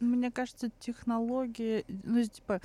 Мне 0.00 0.32
кажется, 0.32 0.70
технологии, 0.80 1.84
ну, 1.86 2.24
типа, 2.24 2.62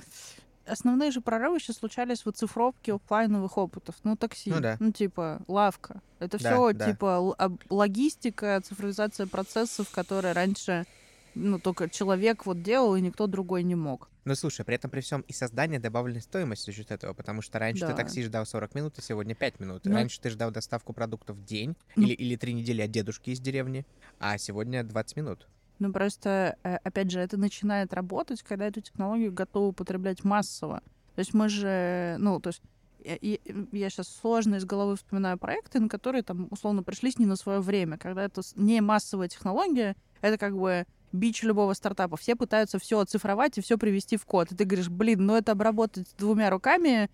основные 0.68 1.10
же 1.10 1.20
прорывы 1.20 1.56
еще 1.56 1.72
случались 1.72 2.22
в 2.22 2.28
оцифровке 2.28 2.94
офлайновых 2.94 3.58
опытов. 3.58 3.96
Ну, 4.04 4.16
такси, 4.16 4.50
ну, 4.50 4.60
да. 4.60 4.76
ну 4.80 4.92
типа, 4.92 5.40
лавка. 5.48 6.00
Это 6.18 6.38
да, 6.38 6.50
все, 6.50 6.72
да. 6.72 6.90
типа, 6.90 7.36
логистика, 7.70 8.60
цифровизация 8.64 9.26
процессов, 9.26 9.90
которые 9.90 10.32
раньше 10.32 10.86
ну, 11.34 11.58
только 11.58 11.88
человек 11.88 12.46
вот 12.46 12.62
делал, 12.62 12.96
и 12.96 13.00
никто 13.00 13.26
другой 13.26 13.62
не 13.62 13.74
мог. 13.74 14.08
Ну, 14.24 14.34
слушай, 14.34 14.64
при 14.64 14.74
этом 14.74 14.90
при 14.90 15.00
всем 15.00 15.22
и 15.22 15.32
создание 15.32 15.80
добавленной 15.80 16.20
стоимости 16.20 16.66
за 16.66 16.76
счет 16.76 16.90
этого, 16.90 17.14
потому 17.14 17.40
что 17.40 17.58
раньше 17.58 17.82
да. 17.82 17.92
ты 17.92 17.96
такси 17.96 18.22
ждал 18.22 18.44
40 18.44 18.74
минут, 18.74 18.94
а 18.98 19.02
сегодня 19.02 19.34
5 19.34 19.60
минут. 19.60 19.84
Ну... 19.84 19.94
Раньше 19.94 20.20
ты 20.20 20.30
ждал 20.30 20.50
доставку 20.50 20.92
продуктов 20.92 21.36
в 21.36 21.44
день 21.44 21.76
ну... 21.96 22.02
или, 22.04 22.12
или 22.12 22.36
3 22.36 22.52
недели 22.52 22.82
от 22.82 22.90
дедушки 22.90 23.30
из 23.30 23.40
деревни, 23.40 23.86
а 24.18 24.36
сегодня 24.36 24.84
20 24.84 25.16
минут. 25.16 25.48
Ну, 25.78 25.92
просто, 25.92 26.56
э, 26.62 26.76
опять 26.76 27.10
же, 27.10 27.20
это 27.20 27.36
начинает 27.36 27.92
работать, 27.92 28.42
когда 28.42 28.66
эту 28.66 28.80
технологию 28.80 29.32
готовы 29.32 29.68
употреблять 29.68 30.24
массово. 30.24 30.82
То 31.14 31.20
есть 31.20 31.34
мы 31.34 31.48
же, 31.48 32.16
ну, 32.18 32.40
то 32.40 32.48
есть 32.48 32.62
я, 33.04 33.38
я 33.72 33.90
сейчас 33.90 34.08
сложно 34.08 34.56
из 34.56 34.64
головы 34.64 34.96
вспоминаю 34.96 35.38
проекты, 35.38 35.80
на 35.80 35.88
которые 35.88 36.22
там 36.22 36.48
условно 36.50 36.82
пришлись 36.82 37.18
не 37.18 37.26
на 37.26 37.36
свое 37.36 37.60
время, 37.60 37.96
когда 37.96 38.24
это 38.24 38.42
не 38.56 38.80
массовая 38.80 39.28
технология, 39.28 39.96
это 40.20 40.36
как 40.36 40.56
бы 40.56 40.84
бич 41.12 41.42
любого 41.42 41.72
стартапа. 41.74 42.16
Все 42.16 42.36
пытаются 42.36 42.78
все 42.78 43.00
оцифровать 43.00 43.56
и 43.56 43.60
все 43.60 43.78
привести 43.78 44.16
в 44.16 44.26
код. 44.26 44.52
И 44.52 44.56
ты 44.56 44.64
говоришь, 44.64 44.90
блин, 44.90 45.26
ну 45.26 45.36
это 45.36 45.52
обработать 45.52 46.08
двумя 46.18 46.50
руками 46.50 47.08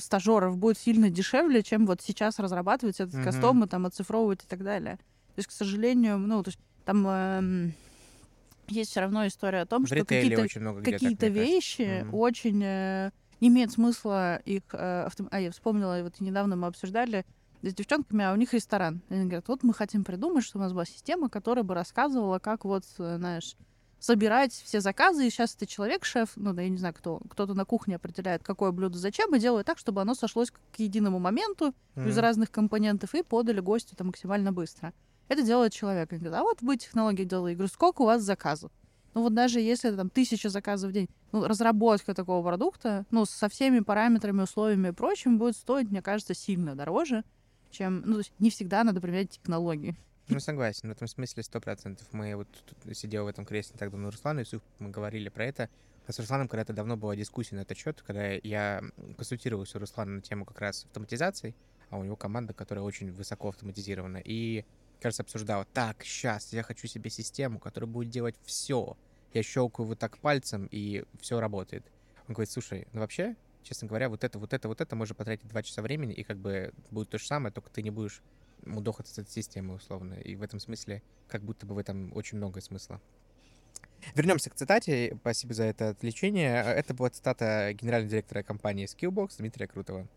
стажеров 0.00 0.58
будет 0.58 0.78
сильно 0.78 1.08
дешевле, 1.08 1.62
чем 1.62 1.86
вот 1.86 2.02
сейчас 2.02 2.38
разрабатывать 2.38 3.00
этот 3.00 3.14
mm-hmm. 3.14 3.24
кастом 3.24 3.64
и 3.64 3.66
там 3.66 3.86
оцифровывать 3.86 4.44
и 4.44 4.46
так 4.46 4.62
далее. 4.62 4.96
То 5.34 5.38
есть, 5.38 5.48
к 5.48 5.52
сожалению, 5.52 6.18
ну, 6.18 6.42
то 6.42 6.48
есть 6.48 6.60
там 6.84 7.06
э, 7.08 7.70
есть 8.68 8.90
все 8.90 9.00
равно 9.00 9.26
история 9.26 9.62
о 9.62 9.66
том, 9.66 9.84
в 9.84 9.86
что 9.86 10.04
какие-то, 10.04 10.46
какие-то 10.82 11.28
вещи 11.28 11.82
mm-hmm. 11.82 12.10
очень 12.12 12.62
э, 12.62 13.10
имеет 13.40 13.72
смысла 13.72 14.36
их... 14.44 14.62
Э, 14.72 15.04
авто... 15.04 15.26
А, 15.30 15.40
я 15.40 15.50
вспомнила, 15.50 16.00
вот 16.02 16.20
недавно 16.20 16.56
мы 16.56 16.66
обсуждали 16.68 17.24
с 17.62 17.74
девчонками, 17.74 18.24
а 18.24 18.32
у 18.32 18.36
них 18.36 18.52
ресторан. 18.52 19.02
И 19.08 19.14
они 19.14 19.24
говорят, 19.24 19.48
вот 19.48 19.62
мы 19.62 19.72
хотим 19.74 20.04
придумать, 20.04 20.44
чтобы 20.44 20.62
у 20.62 20.66
нас 20.66 20.72
была 20.72 20.84
система, 20.84 21.28
которая 21.28 21.64
бы 21.64 21.74
рассказывала, 21.74 22.38
как 22.38 22.64
вот, 22.64 22.84
э, 22.98 23.16
знаешь, 23.16 23.56
собирать 24.04 24.52
все 24.52 24.80
заказы, 24.80 25.26
и 25.26 25.30
сейчас 25.30 25.54
ты 25.54 25.64
человек, 25.64 26.04
шеф, 26.04 26.32
ну, 26.36 26.52
да, 26.52 26.60
я 26.60 26.68
не 26.68 26.76
знаю, 26.76 26.92
кто, 26.92 27.20
кто-то 27.30 27.54
на 27.54 27.64
кухне 27.64 27.96
определяет, 27.96 28.42
какое 28.42 28.70
блюдо 28.70 28.98
зачем, 28.98 29.34
и 29.34 29.38
делает 29.38 29.66
так, 29.66 29.78
чтобы 29.78 30.02
оно 30.02 30.14
сошлось 30.14 30.50
к 30.50 30.78
единому 30.78 31.18
моменту 31.18 31.74
mm-hmm. 31.94 32.08
из 32.10 32.18
разных 32.18 32.50
компонентов, 32.50 33.14
и 33.14 33.22
подали 33.22 33.60
гостю 33.60 33.96
там 33.96 34.08
максимально 34.08 34.52
быстро. 34.52 34.92
Это 35.28 35.42
делает 35.42 35.72
человек. 35.72 36.12
Они 36.12 36.20
говорят, 36.20 36.40
а 36.40 36.42
вот 36.42 36.62
вы 36.62 36.76
технологии 36.76 37.24
делали. 37.24 37.54
Говорю, 37.54 37.70
сколько 37.72 38.02
у 38.02 38.06
вас 38.06 38.22
заказов? 38.22 38.70
Ну 39.14 39.22
вот 39.22 39.34
даже 39.34 39.60
если 39.60 39.94
там 39.94 40.10
тысяча 40.10 40.48
заказов 40.48 40.90
в 40.90 40.92
день, 40.92 41.08
ну, 41.30 41.46
разработка 41.46 42.14
такого 42.14 42.44
продукта, 42.44 43.06
ну, 43.10 43.24
со 43.24 43.48
всеми 43.48 43.80
параметрами, 43.80 44.42
условиями 44.42 44.88
и 44.88 44.92
прочим, 44.92 45.38
будет 45.38 45.56
стоить, 45.56 45.90
мне 45.90 46.02
кажется, 46.02 46.34
сильно 46.34 46.74
дороже, 46.74 47.24
чем... 47.70 48.02
Ну, 48.04 48.14
то 48.14 48.18
есть 48.18 48.32
не 48.40 48.50
всегда 48.50 48.82
надо 48.82 49.00
применять 49.00 49.30
технологии. 49.30 49.96
Ну, 50.28 50.40
согласен, 50.40 50.88
в 50.88 50.92
этом 50.92 51.06
смысле 51.06 51.42
сто 51.42 51.60
процентов. 51.60 52.06
Мы 52.12 52.34
вот 52.34 52.48
тут 52.66 52.96
сидел 52.96 53.24
в 53.24 53.28
этом 53.28 53.44
кресле 53.44 53.76
так 53.78 53.90
давно 53.90 54.10
Руслан 54.10 54.40
и 54.40 54.44
мы 54.78 54.90
говорили 54.90 55.28
про 55.28 55.44
это. 55.44 55.68
А 56.06 56.12
с 56.12 56.18
Русланом 56.18 56.48
когда-то 56.48 56.72
давно 56.72 56.96
была 56.96 57.14
дискуссия 57.16 57.56
на 57.56 57.60
этот 57.60 57.78
счет, 57.78 58.02
когда 58.02 58.32
я 58.32 58.82
консультировался 59.16 59.78
у 59.78 59.80
Руслана 59.80 60.16
на 60.16 60.20
тему 60.20 60.44
как 60.44 60.60
раз 60.60 60.84
автоматизации, 60.84 61.54
а 61.90 61.98
у 61.98 62.04
него 62.04 62.16
команда, 62.16 62.52
которая 62.52 62.84
очень 62.84 63.10
высоко 63.12 63.48
автоматизирована. 63.48 64.20
И, 64.24 64.64
кажется, 65.04 65.22
обсуждала, 65.22 65.66
так, 65.66 66.02
сейчас 66.02 66.54
я 66.54 66.62
хочу 66.62 66.86
себе 66.86 67.10
систему, 67.10 67.58
которая 67.58 67.86
будет 67.86 68.08
делать 68.08 68.36
все. 68.46 68.96
Я 69.34 69.42
щелкаю 69.42 69.86
вот 69.86 69.98
так 69.98 70.16
пальцем, 70.16 70.66
и 70.70 71.04
все 71.20 71.40
работает. 71.40 71.84
Он 72.26 72.32
говорит, 72.32 72.50
слушай, 72.50 72.88
ну 72.94 73.00
вообще, 73.00 73.36
честно 73.62 73.86
говоря, 73.86 74.08
вот 74.08 74.24
это, 74.24 74.38
вот 74.38 74.54
это, 74.54 74.66
вот 74.66 74.80
это 74.80 74.96
можно 74.96 75.14
потратить 75.14 75.46
два 75.46 75.62
часа 75.62 75.82
времени, 75.82 76.14
и 76.14 76.22
как 76.22 76.38
бы 76.38 76.72
будет 76.90 77.10
то 77.10 77.18
же 77.18 77.26
самое, 77.26 77.52
только 77.52 77.68
ты 77.68 77.82
не 77.82 77.90
будешь 77.90 78.22
мудохаться 78.64 79.20
от 79.20 79.30
системы, 79.30 79.74
условно. 79.74 80.14
И 80.14 80.36
в 80.36 80.42
этом 80.42 80.58
смысле, 80.58 81.02
как 81.28 81.42
будто 81.42 81.66
бы 81.66 81.74
в 81.74 81.78
этом 81.78 82.10
очень 82.16 82.38
много 82.38 82.62
смысла. 82.62 82.98
Вернемся 84.14 84.48
к 84.48 84.54
цитате. 84.54 85.18
Спасибо 85.20 85.52
за 85.52 85.64
это 85.64 85.90
отвлечение. 85.90 86.64
Это 86.64 86.94
была 86.94 87.10
цитата 87.10 87.74
генерального 87.74 88.10
директора 88.10 88.42
компании 88.42 88.86
Skillbox 88.86 89.34
Дмитрия 89.36 89.66
Крутого. 89.66 90.08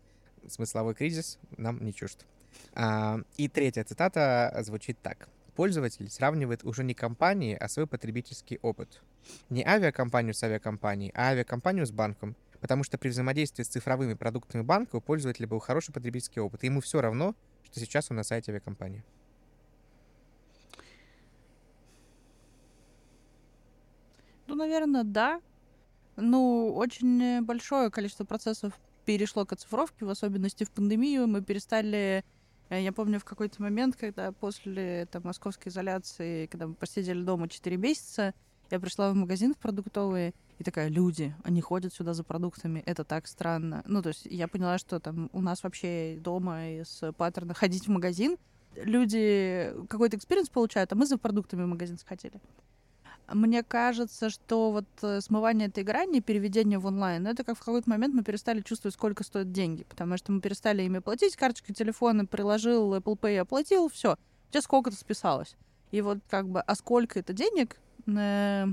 Смысловой 0.48 0.94
кризис 0.94 1.38
нам 1.58 1.84
не 1.84 1.92
чужд. 1.92 2.24
А, 2.74 3.20
и 3.36 3.48
третья 3.48 3.84
цитата 3.84 4.56
звучит 4.60 4.98
так. 5.02 5.28
Пользователь 5.54 6.08
сравнивает 6.10 6.64
уже 6.64 6.84
не 6.84 6.94
компании, 6.94 7.56
а 7.58 7.68
свой 7.68 7.86
потребительский 7.86 8.58
опыт. 8.62 9.02
Не 9.50 9.66
авиакомпанию 9.66 10.34
с 10.34 10.42
авиакомпанией, 10.42 11.12
а 11.14 11.30
авиакомпанию 11.30 11.86
с 11.86 11.90
банком— 11.90 12.36
Потому 12.60 12.82
что 12.82 12.98
при 12.98 13.08
взаимодействии 13.08 13.62
с 13.62 13.68
цифровыми 13.68 14.14
продуктами 14.14 14.62
банка 14.62 14.96
у 14.96 15.00
пользователя 15.00 15.46
был 15.46 15.60
хороший 15.60 15.92
потребительский 15.92 16.40
опыт. 16.40 16.64
И 16.64 16.66
ему 16.66 16.80
все 16.80 17.00
равно, 17.00 17.34
что 17.64 17.78
сейчас 17.80 18.10
он 18.10 18.16
на 18.16 18.24
сайте 18.24 18.50
авиакомпании. 18.50 19.04
Ну, 24.46 24.54
наверное, 24.54 25.04
да. 25.04 25.40
Ну, 26.16 26.74
очень 26.74 27.42
большое 27.42 27.90
количество 27.90 28.24
процессов 28.24 28.72
перешло 29.04 29.46
к 29.46 29.52
оцифровке, 29.52 30.04
в 30.04 30.10
особенности 30.10 30.64
в 30.64 30.70
пандемию. 30.70 31.28
Мы 31.28 31.42
перестали 31.42 32.24
я 32.70 32.92
помню 32.92 33.18
в 33.18 33.24
какой-то 33.24 33.62
момент, 33.62 33.96
когда 33.96 34.32
после 34.32 35.06
там, 35.10 35.22
московской 35.24 35.70
изоляции, 35.70 36.46
когда 36.46 36.66
мы 36.66 36.74
посидели 36.74 37.22
дома 37.22 37.48
4 37.48 37.76
месяца, 37.76 38.34
я 38.70 38.78
пришла 38.78 39.10
в 39.10 39.14
магазин 39.14 39.54
в 39.54 39.58
продуктовый, 39.58 40.34
и 40.58 40.64
такая, 40.64 40.88
люди, 40.88 41.34
они 41.44 41.60
ходят 41.60 41.94
сюда 41.94 42.14
за 42.14 42.24
продуктами, 42.24 42.82
это 42.84 43.04
так 43.04 43.26
странно. 43.26 43.82
Ну, 43.86 44.02
то 44.02 44.08
есть 44.08 44.26
я 44.26 44.48
поняла, 44.48 44.76
что 44.78 45.00
там 45.00 45.30
у 45.32 45.40
нас 45.40 45.62
вообще 45.62 46.18
дома 46.20 46.68
из 46.68 47.00
паттерна 47.16 47.54
ходить 47.54 47.86
в 47.86 47.90
магазин, 47.90 48.36
люди 48.74 49.72
какой-то 49.88 50.16
experience 50.16 50.48
получают, 50.50 50.92
а 50.92 50.96
мы 50.96 51.06
за 51.06 51.16
продуктами 51.16 51.64
в 51.64 51.68
магазин 51.68 51.98
сходили. 51.98 52.40
Мне 53.30 53.62
кажется, 53.62 54.30
что 54.30 54.70
вот 54.70 54.86
э, 55.02 55.20
смывание 55.20 55.68
этой 55.68 55.84
грани, 55.84 56.20
переведение 56.20 56.78
в 56.78 56.86
онлайн, 56.86 57.26
это 57.26 57.44
как 57.44 57.58
в 57.58 57.60
какой-то 57.60 57.90
момент 57.90 58.14
мы 58.14 58.22
перестали 58.22 58.62
чувствовать, 58.62 58.94
сколько 58.94 59.22
стоят 59.22 59.52
деньги, 59.52 59.84
потому 59.84 60.16
что 60.16 60.32
мы 60.32 60.40
перестали 60.40 60.82
ими 60.82 61.00
платить, 61.00 61.36
карточкой 61.36 61.74
телефона 61.74 62.24
приложил, 62.24 62.94
Apple 62.94 63.18
Pay 63.18 63.38
оплатил, 63.38 63.90
все, 63.90 64.16
тебя 64.50 64.62
сколько-то 64.62 64.96
списалось. 64.96 65.56
И 65.90 66.00
вот 66.00 66.18
как 66.30 66.48
бы, 66.48 66.60
а 66.62 66.74
сколько 66.74 67.18
это 67.18 67.34
денег, 67.34 67.76
э, 68.06 68.66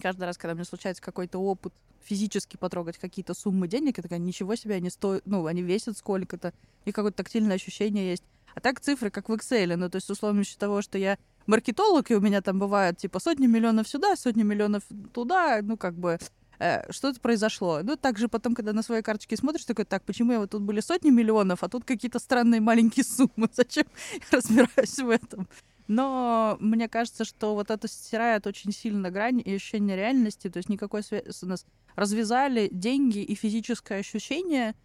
каждый 0.00 0.24
раз, 0.24 0.36
когда 0.38 0.54
мне 0.56 0.64
случается 0.64 1.02
какой-то 1.02 1.38
опыт 1.38 1.72
физически 2.02 2.56
потрогать 2.56 2.98
какие-то 2.98 3.32
суммы 3.32 3.68
денег, 3.68 3.98
я 3.98 4.02
такая, 4.02 4.18
ничего 4.18 4.56
себе, 4.56 4.74
они 4.74 4.90
стоят, 4.90 5.22
ну, 5.24 5.46
они 5.46 5.62
весят 5.62 5.96
сколько-то, 5.96 6.52
и 6.84 6.90
какое-то 6.90 7.18
тактильное 7.18 7.56
ощущение 7.56 8.10
есть. 8.10 8.24
А 8.56 8.60
так 8.60 8.80
цифры, 8.80 9.10
как 9.10 9.28
в 9.28 9.32
Excel, 9.32 9.76
ну, 9.76 9.88
то 9.88 9.96
есть, 9.96 10.10
условно, 10.10 10.42
с 10.42 10.56
того, 10.56 10.82
что 10.82 10.98
я 10.98 11.16
маркетолог, 11.48 12.10
и 12.10 12.14
у 12.14 12.20
меня 12.20 12.40
там 12.42 12.58
бывает, 12.58 12.98
типа, 12.98 13.18
сотни 13.18 13.46
миллионов 13.46 13.88
сюда, 13.88 14.14
сотни 14.14 14.42
миллионов 14.42 14.84
туда, 15.12 15.60
ну, 15.62 15.76
как 15.76 15.94
бы, 15.94 16.18
э, 16.60 16.92
что-то 16.92 17.20
произошло. 17.20 17.80
Ну, 17.82 17.96
также 17.96 18.28
потом, 18.28 18.54
когда 18.54 18.72
на 18.72 18.82
своей 18.82 19.02
карточке 19.02 19.36
смотришь, 19.36 19.64
такой, 19.64 19.84
так, 19.84 20.04
почему 20.04 20.32
я 20.32 20.40
вот 20.40 20.50
тут 20.50 20.62
были 20.62 20.80
сотни 20.80 21.10
миллионов, 21.10 21.64
а 21.64 21.68
тут 21.68 21.84
какие-то 21.84 22.18
странные 22.18 22.60
маленькие 22.60 23.04
суммы, 23.04 23.48
зачем 23.52 23.86
я 24.12 24.38
разбираюсь 24.38 24.98
в 24.98 25.08
этом? 25.08 25.48
Но 25.88 26.58
мне 26.60 26.86
кажется, 26.86 27.24
что 27.24 27.54
вот 27.54 27.70
это 27.70 27.88
стирает 27.88 28.46
очень 28.46 28.72
сильно 28.72 29.10
грань 29.10 29.42
и 29.42 29.54
ощущение 29.54 29.96
реальности, 29.96 30.50
то 30.50 30.58
есть 30.58 30.68
никакой 30.68 31.02
связи 31.02 31.24
у 31.42 31.46
нас 31.46 31.64
развязали 31.96 32.68
деньги 32.70 33.20
и 33.20 33.34
физическое 33.34 34.00
ощущение— 34.00 34.74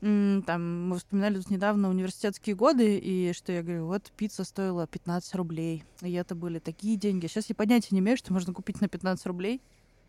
там 0.00 0.88
мы 0.88 0.96
вспоминали 0.96 1.36
тут 1.36 1.50
недавно 1.50 1.90
университетские 1.90 2.56
годы, 2.56 2.96
и 2.96 3.32
что 3.34 3.52
я 3.52 3.62
говорю, 3.62 3.86
вот 3.86 4.10
пицца 4.16 4.44
стоила 4.44 4.86
15 4.86 5.34
рублей, 5.34 5.84
и 6.00 6.12
это 6.12 6.34
были 6.34 6.58
такие 6.58 6.96
деньги. 6.96 7.26
Сейчас 7.26 7.48
я 7.48 7.54
понятия 7.54 7.88
не 7.90 8.00
имею, 8.00 8.16
что 8.16 8.32
можно 8.32 8.54
купить 8.54 8.80
на 8.80 8.88
15 8.88 9.26
рублей. 9.26 9.60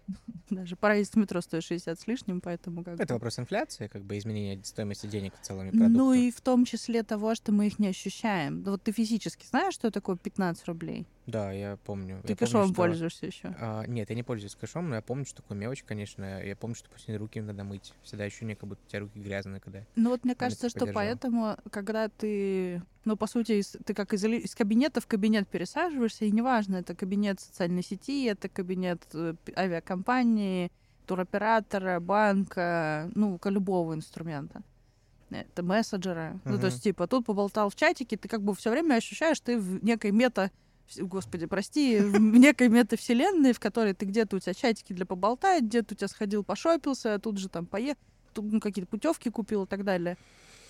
Даже 0.49 0.75
проезд 0.75 1.15
в 1.15 1.17
метро 1.17 1.41
стоит 1.41 1.63
60 1.63 1.99
с 1.99 2.07
лишним, 2.07 2.41
поэтому 2.41 2.83
как 2.83 2.99
Это 2.99 3.13
вопрос 3.13 3.39
инфляции, 3.39 3.87
как 3.87 4.03
бы 4.03 4.17
изменения 4.17 4.61
стоимости 4.63 5.07
денег 5.07 5.33
в 5.39 5.45
целом 5.45 5.69
Ну 5.73 6.13
и 6.13 6.31
в 6.31 6.41
том 6.41 6.65
числе 6.65 7.03
того, 7.03 7.35
что 7.35 7.51
мы 7.51 7.67
их 7.67 7.79
не 7.79 7.87
ощущаем. 7.87 8.63
Вот 8.63 8.83
ты 8.83 8.91
физически 8.91 9.45
знаешь, 9.45 9.73
что 9.73 9.91
такое 9.91 10.15
15 10.15 10.65
рублей? 10.67 11.05
Да, 11.27 11.51
я 11.51 11.77
помню. 11.85 12.21
Ты 12.23 12.33
я 12.33 12.35
кэшом 12.35 12.61
помню, 12.61 12.73
что... 12.73 12.75
пользуешься 12.75 13.25
еще? 13.25 13.55
А, 13.59 13.85
нет, 13.85 14.09
я 14.09 14.15
не 14.15 14.23
пользуюсь 14.23 14.55
кэшом, 14.55 14.89
но 14.89 14.95
я 14.95 15.01
помню, 15.01 15.25
что 15.25 15.41
такое 15.41 15.57
мелочь, 15.57 15.83
конечно. 15.83 16.43
Я 16.43 16.55
помню, 16.55 16.75
что 16.75 16.89
после 16.89 17.15
руки 17.17 17.39
надо 17.39 17.63
мыть. 17.63 17.93
Всегда 18.03 18.23
ощущение, 18.23 18.55
как 18.55 18.67
будто 18.67 18.81
у 18.85 18.89
тебя 18.89 19.01
руки 19.01 19.19
грязные, 19.19 19.59
когда... 19.59 19.83
Ну 19.95 20.09
вот 20.09 20.23
мне 20.23 20.35
кажется, 20.35 20.69
что 20.69 20.87
поэтому, 20.87 21.57
когда 21.69 22.09
ты, 22.09 22.81
ну 23.05 23.15
по 23.15 23.27
сути, 23.27 23.53
из, 23.53 23.77
ты 23.85 23.93
как 23.93 24.13
из, 24.13 24.23
из 24.25 24.55
кабинета 24.55 24.99
в 24.99 25.07
кабинет 25.07 25.47
пересаживаешься, 25.47 26.25
и 26.25 26.31
неважно, 26.31 26.77
это 26.77 26.95
кабинет 26.95 27.39
социальной 27.39 27.83
сети, 27.83 28.25
это 28.25 28.49
кабинет 28.49 29.03
э, 29.13 29.35
авиакомпании, 29.55 30.71
туроператора, 31.05 31.99
банка, 31.99 33.11
ну, 33.13 33.39
любого 33.45 33.93
инструмента 33.93 34.63
это 35.29 35.63
мессенджера. 35.63 36.33
Uh-huh. 36.33 36.51
Ну, 36.51 36.59
то 36.59 36.65
есть, 36.65 36.83
типа, 36.83 37.07
тут 37.07 37.25
поболтал 37.25 37.69
в 37.69 37.75
чатике, 37.75 38.17
ты 38.17 38.27
как 38.27 38.41
бы 38.41 38.53
все 38.53 38.69
время 38.69 38.95
ощущаешь, 38.95 39.39
ты 39.39 39.57
в 39.57 39.83
некой 39.83 40.11
мета 40.11 40.51
господи, 40.97 41.45
прости, 41.45 41.99
в 41.99 42.19
некой 42.19 42.69
метавселенной, 42.69 43.53
в 43.53 43.59
которой 43.59 43.93
ты 43.93 44.05
где-то 44.05 44.37
у 44.37 44.39
тебя 44.39 44.53
чатики 44.53 44.93
для 44.93 45.05
поболтать, 45.05 45.63
где-то 45.63 45.93
у 45.93 45.97
тебя 45.97 46.07
сходил, 46.07 46.43
пошопился, 46.43 47.15
а 47.15 47.19
тут 47.19 47.37
же 47.37 47.49
там 47.49 47.65
поехал, 47.65 47.99
ну, 48.35 48.59
какие-то 48.59 48.89
путевки 48.89 49.29
купил 49.29 49.63
и 49.63 49.67
так 49.67 49.83
далее. 49.83 50.17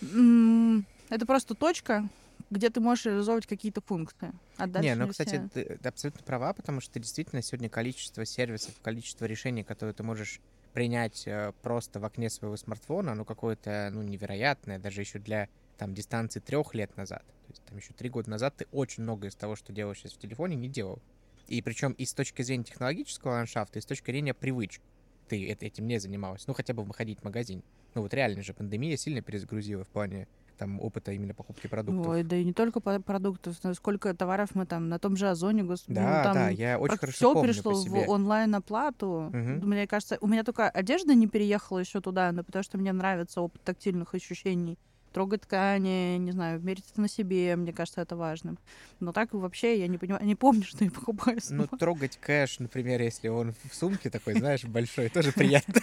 Это 0.01 1.25
просто 1.25 1.53
точка, 1.53 2.07
где 2.49 2.69
ты 2.69 2.79
можешь 2.79 3.05
реализовывать 3.05 3.47
какие-то 3.47 3.81
функции. 3.81 4.31
А 4.57 4.67
Не, 4.67 4.95
ну, 4.95 5.07
кстати, 5.07 5.49
ты, 5.53 5.77
ты 5.81 5.87
абсолютно 5.87 6.23
права, 6.23 6.53
потому 6.53 6.81
что 6.81 6.99
действительно 6.99 7.41
сегодня 7.41 7.69
количество 7.69 8.25
сервисов, 8.25 8.73
количество 8.81 9.25
решений, 9.25 9.63
которые 9.63 9.93
ты 9.93 10.03
можешь 10.03 10.39
принять 10.73 11.27
э, 11.27 11.53
просто 11.61 11.99
в 11.99 12.05
окне 12.05 12.29
своего 12.29 12.57
смартфона, 12.57 13.13
ну, 13.13 13.25
какое-то, 13.25 13.89
ну, 13.91 14.01
невероятное, 14.01 14.79
даже 14.79 15.01
еще 15.01 15.19
для 15.19 15.49
там 15.81 15.95
дистанции 15.95 16.39
трех 16.39 16.75
лет 16.75 16.95
назад. 16.95 17.23
То 17.25 17.49
есть 17.49 17.63
там 17.63 17.75
еще 17.75 17.91
три 17.93 18.07
года 18.07 18.29
назад 18.29 18.55
ты 18.55 18.67
очень 18.71 19.01
много 19.01 19.29
из 19.29 19.35
того, 19.35 19.55
что 19.55 19.73
делаешь 19.73 19.97
сейчас 19.97 20.13
в 20.13 20.19
телефоне, 20.19 20.55
не 20.55 20.69
делал. 20.69 21.01
И 21.47 21.59
причем 21.63 21.93
и 21.93 22.05
с 22.05 22.13
точки 22.13 22.43
зрения 22.43 22.63
технологического 22.63 23.31
ландшафта, 23.31 23.79
и 23.79 23.81
с 23.81 23.85
точки 23.87 24.11
зрения 24.11 24.35
привычек 24.35 24.83
ты 25.27 25.43
этим 25.47 25.87
не 25.87 25.97
занималась. 25.97 26.45
Ну, 26.45 26.53
хотя 26.53 26.75
бы 26.75 26.83
выходить 26.83 27.21
в 27.21 27.23
магазин. 27.23 27.63
Ну, 27.95 28.03
вот 28.03 28.13
реально 28.13 28.43
же 28.43 28.53
пандемия 28.53 28.95
сильно 28.95 29.23
перезагрузила 29.23 29.83
в 29.83 29.87
плане 29.87 30.27
там 30.59 30.79
опыта 30.79 31.13
именно 31.13 31.33
покупки 31.33 31.65
продуктов. 31.65 32.05
Ой, 32.09 32.21
да 32.21 32.35
и 32.35 32.43
не 32.43 32.53
только 32.53 32.79
продуктов, 32.79 33.55
но 33.63 33.73
сколько 33.73 34.13
товаров 34.13 34.53
мы 34.53 34.67
там 34.67 34.87
на 34.87 34.99
том 34.99 35.15
же 35.17 35.31
Озоне, 35.31 35.63
господи, 35.63 35.95
да, 35.95 36.17
ну, 36.17 36.23
там 36.23 36.33
да, 36.35 36.49
я 36.49 36.77
очень 36.77 36.97
хорошо 36.97 37.15
все 37.15 37.33
помню 37.33 37.53
перешло 37.53 37.73
в 37.73 38.07
онлайн 38.07 38.53
оплату. 38.53 39.31
Угу. 39.33 39.65
Мне 39.65 39.87
кажется, 39.87 40.19
у 40.21 40.27
меня 40.27 40.43
только 40.43 40.69
одежда 40.69 41.15
не 41.15 41.25
переехала 41.25 41.79
еще 41.79 42.01
туда, 42.01 42.31
но 42.31 42.43
потому 42.43 42.61
что 42.61 42.77
мне 42.77 42.93
нравится 42.93 43.41
опыт 43.41 43.63
тактильных 43.63 44.13
ощущений 44.13 44.77
трогать 45.11 45.41
ткани, 45.41 46.17
не 46.17 46.31
знаю, 46.31 46.61
мерить 46.61 46.85
это 46.91 47.01
на 47.01 47.07
себе, 47.07 47.55
мне 47.55 47.73
кажется, 47.73 48.01
это 48.01 48.15
важным. 48.15 48.57
Но 48.99 49.11
так 49.11 49.33
вообще 49.33 49.79
я 49.79 49.87
не 49.87 49.97
понимаю, 49.97 50.25
не 50.25 50.35
помню, 50.35 50.63
что 50.63 50.83
я 50.83 50.91
покупаю 50.91 51.39
Ну, 51.49 51.67
трогать 51.67 52.17
кэш, 52.17 52.59
например, 52.59 53.01
если 53.01 53.27
он 53.27 53.53
в 53.69 53.75
сумке 53.75 54.09
такой, 54.09 54.33
знаешь, 54.33 54.63
большой, 54.63 55.09
тоже 55.09 55.31
приятно. 55.33 55.81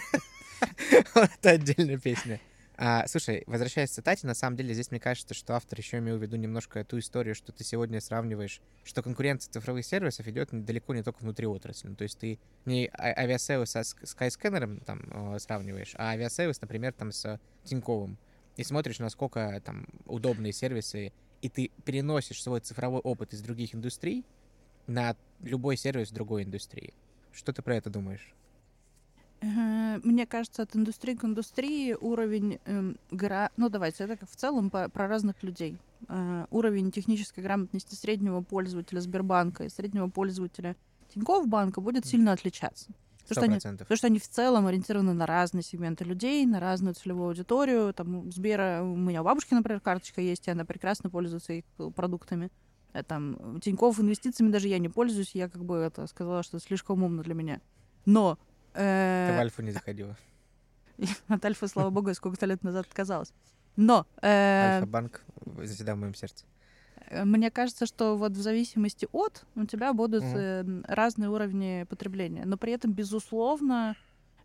Это 1.13 1.51
отдельная 1.51 1.97
песня. 1.97 2.39
А, 2.81 3.05
слушай, 3.07 3.43
возвращаясь 3.45 3.89
к 3.89 3.93
цитате, 3.93 4.25
на 4.25 4.33
самом 4.33 4.55
деле 4.55 4.73
здесь 4.73 4.89
мне 4.89 5.01
кажется, 5.01 5.33
что 5.33 5.53
автор 5.53 5.77
еще 5.77 5.97
имел 5.97 6.17
в 6.17 6.21
виду 6.21 6.37
немножко 6.37 6.85
ту 6.85 6.97
историю, 6.99 7.35
что 7.35 7.51
ты 7.51 7.65
сегодня 7.65 7.99
сравниваешь, 7.99 8.61
что 8.85 9.03
конкуренция 9.03 9.51
цифровых 9.51 9.85
сервисов 9.85 10.25
идет 10.29 10.47
далеко 10.51 10.95
не 10.95 11.03
только 11.03 11.21
внутри 11.21 11.45
отрасли. 11.45 11.89
Ну, 11.89 11.95
то 11.97 12.03
есть 12.03 12.17
ты 12.17 12.39
не 12.63 12.89
а, 12.93 13.21
Aviasales 13.21 13.69
со 13.69 13.81
Skyscanner 13.81 14.81
там 14.85 15.01
э, 15.11 15.39
сравниваешь, 15.39 15.93
а 15.97 16.11
Aviasales, 16.11 16.61
например, 16.61 16.93
там 16.93 17.11
с 17.11 17.37
Тиньковым 17.65 18.17
и 18.59 18.63
смотришь, 18.65 18.99
насколько 18.99 19.61
там 19.63 19.85
удобные 20.05 20.51
сервисы, 20.51 21.13
и 21.41 21.47
ты 21.47 21.71
переносишь 21.85 22.43
свой 22.43 22.59
цифровой 22.59 22.99
опыт 22.99 23.33
из 23.33 23.41
других 23.41 23.73
индустрий 23.73 24.25
на 24.85 25.15
любой 25.41 25.77
сервис 25.77 26.11
другой 26.11 26.43
индустрии. 26.43 26.93
Что 27.31 27.53
ты 27.53 27.61
про 27.61 27.77
это 27.77 27.89
думаешь? 27.89 28.35
Мне 29.39 30.25
кажется, 30.25 30.63
от 30.63 30.75
индустрии 30.75 31.15
к 31.15 31.23
индустрии 31.23 31.93
уровень 31.93 32.59
э, 32.65 32.93
гра... 33.11 33.49
ну 33.55 33.69
давайте, 33.69 34.03
это 34.03 34.17
как 34.17 34.29
в 34.29 34.35
целом 34.35 34.69
по, 34.69 34.89
про 34.89 35.07
разных 35.07 35.41
людей. 35.41 35.77
Э, 36.09 36.45
уровень 36.49 36.91
технической 36.91 37.41
грамотности 37.41 37.95
среднего 37.95 38.41
пользователя 38.41 38.99
Сбербанка 38.99 39.63
и 39.63 39.69
среднего 39.69 40.09
пользователя 40.09 40.75
Тинькофф 41.13 41.47
банка 41.47 41.79
будет 41.79 42.05
сильно 42.05 42.33
отличаться. 42.33 42.91
Потому 43.29 43.59
что, 43.59 43.69
они, 43.69 43.77
потому 43.77 43.97
что 43.97 44.07
они 44.07 44.19
в 44.19 44.27
целом 44.27 44.67
ориентированы 44.67 45.13
на 45.13 45.25
разные 45.25 45.63
сегменты 45.63 46.03
людей, 46.03 46.45
на 46.45 46.59
разную 46.59 46.95
целевую 46.95 47.29
аудиторию. 47.29 47.93
Там 47.93 48.27
у 48.27 48.31
Сбера, 48.31 48.81
у 48.81 48.95
меня 48.95 49.21
у 49.21 49.25
бабушки, 49.25 49.53
например, 49.53 49.79
карточка 49.79 50.21
есть, 50.21 50.47
и 50.47 50.51
она 50.51 50.65
прекрасно 50.65 51.09
пользуется 51.09 51.53
их 51.53 51.65
э, 51.77 51.89
продуктами. 51.95 52.51
Э, 52.93 53.03
там, 53.03 53.59
Тинькофф 53.61 53.99
инвестициями 53.99 54.51
даже 54.51 54.67
я 54.67 54.79
не 54.79 54.89
пользуюсь, 54.89 55.35
я 55.35 55.49
как 55.49 55.63
бы 55.63 55.77
это 55.77 56.07
сказала, 56.07 56.43
что 56.43 56.57
это 56.57 56.65
слишком 56.65 57.03
умно 57.03 57.23
для 57.23 57.33
меня. 57.33 57.61
Но... 58.05 58.37
Э... 58.73 59.29
Ты 59.31 59.37
в 59.37 59.39
Альфу 59.39 59.61
не 59.61 59.71
заходила? 59.71 60.17
От 61.27 61.45
Альфа, 61.45 61.67
слава 61.67 61.89
богу, 61.89 62.13
сколько-то 62.13 62.45
лет 62.45 62.63
назад 62.63 62.87
отказалась. 62.87 63.31
Но... 63.75 64.05
Э... 64.21 64.77
Альфа-банк 64.77 65.23
заседал 65.57 65.95
в 65.95 65.99
моем 65.99 66.15
сердце. 66.15 66.45
Э, 67.09 67.25
мне 67.25 67.51
кажется, 67.51 67.85
что 67.85 68.15
вот 68.15 68.33
в 68.33 68.41
зависимости 68.41 69.07
от 69.11 69.43
у 69.55 69.65
тебя 69.65 69.93
будут 69.93 70.23
mm-hmm. 70.23 70.85
разные 70.87 71.29
уровни 71.29 71.85
потребления. 71.89 72.43
Но 72.45 72.57
при 72.57 72.73
этом, 72.73 72.93
безусловно, 72.93 73.95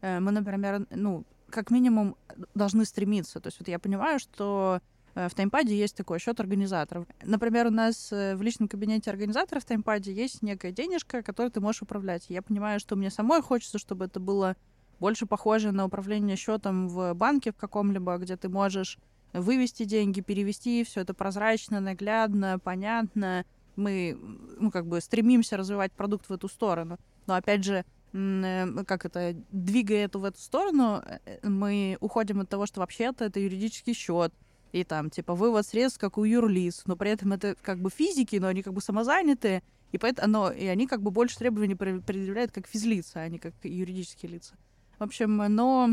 э, 0.00 0.20
мы, 0.20 0.32
например, 0.32 0.86
ну, 0.90 1.24
как 1.50 1.70
минимум 1.70 2.16
должны 2.54 2.84
стремиться. 2.84 3.40
То 3.40 3.48
есть 3.48 3.60
вот 3.60 3.68
я 3.68 3.78
понимаю, 3.78 4.18
что 4.18 4.80
в 5.14 5.30
таймпаде 5.36 5.78
есть 5.78 5.94
такой 5.94 6.18
счет 6.18 6.40
организаторов. 6.40 7.06
Например, 7.22 7.68
у 7.68 7.70
нас 7.70 8.10
в 8.10 8.42
личном 8.42 8.66
кабинете 8.66 9.12
организатора 9.12 9.60
в 9.60 9.64
таймпаде 9.64 10.12
есть 10.12 10.42
некая 10.42 10.72
денежка, 10.72 11.22
которой 11.22 11.52
ты 11.52 11.60
можешь 11.60 11.82
управлять. 11.82 12.26
Я 12.30 12.42
понимаю, 12.42 12.80
что 12.80 12.96
мне 12.96 13.10
самой 13.10 13.40
хочется, 13.40 13.78
чтобы 13.78 14.06
это 14.06 14.18
было 14.18 14.56
больше 14.98 15.26
похоже 15.26 15.70
на 15.70 15.84
управление 15.84 16.34
счетом 16.34 16.88
в 16.88 17.14
банке 17.14 17.52
в 17.52 17.56
каком-либо, 17.56 18.16
где 18.18 18.36
ты 18.36 18.48
можешь 18.48 18.98
вывести 19.34 19.84
деньги, 19.84 20.20
перевести, 20.20 20.84
все 20.84 21.00
это 21.00 21.12
прозрачно, 21.12 21.80
наглядно, 21.80 22.58
понятно. 22.58 23.44
Мы, 23.76 24.16
ну, 24.58 24.70
как 24.70 24.86
бы 24.86 25.00
стремимся 25.00 25.56
развивать 25.56 25.92
продукт 25.92 26.28
в 26.28 26.32
эту 26.32 26.48
сторону. 26.48 26.98
Но, 27.26 27.34
опять 27.34 27.64
же, 27.64 27.84
э, 28.12 28.84
как 28.86 29.04
это, 29.04 29.34
двигая 29.50 30.04
это 30.04 30.18
в 30.18 30.24
эту 30.24 30.40
сторону, 30.40 31.02
э, 31.26 31.38
мы 31.42 31.98
уходим 32.00 32.40
от 32.40 32.48
того, 32.48 32.66
что 32.66 32.80
вообще-то 32.80 33.24
это 33.24 33.40
юридический 33.40 33.94
счет, 33.94 34.32
и 34.72 34.84
там, 34.84 35.10
типа, 35.10 35.34
вывод 35.34 35.66
средств, 35.66 35.98
как 35.98 36.18
у 36.18 36.24
юрлиц, 36.24 36.82
но 36.86 36.96
при 36.96 37.10
этом 37.10 37.32
это 37.32 37.56
как 37.60 37.80
бы 37.80 37.90
физики, 37.90 38.36
но 38.36 38.46
они 38.46 38.62
как 38.62 38.72
бы 38.72 38.80
самозанятые, 38.80 39.62
и 39.92 39.98
поэтому, 39.98 40.28
но, 40.28 40.50
и 40.50 40.66
они 40.66 40.86
как 40.86 41.02
бы 41.02 41.10
больше 41.10 41.38
требований 41.38 41.76
предъявляют 41.76 42.52
как 42.52 42.66
физлица, 42.66 43.20
а 43.20 43.28
не 43.28 43.38
как 43.38 43.54
юридические 43.62 44.32
лица. 44.32 44.54
В 44.98 45.04
общем, 45.04 45.36
но 45.36 45.90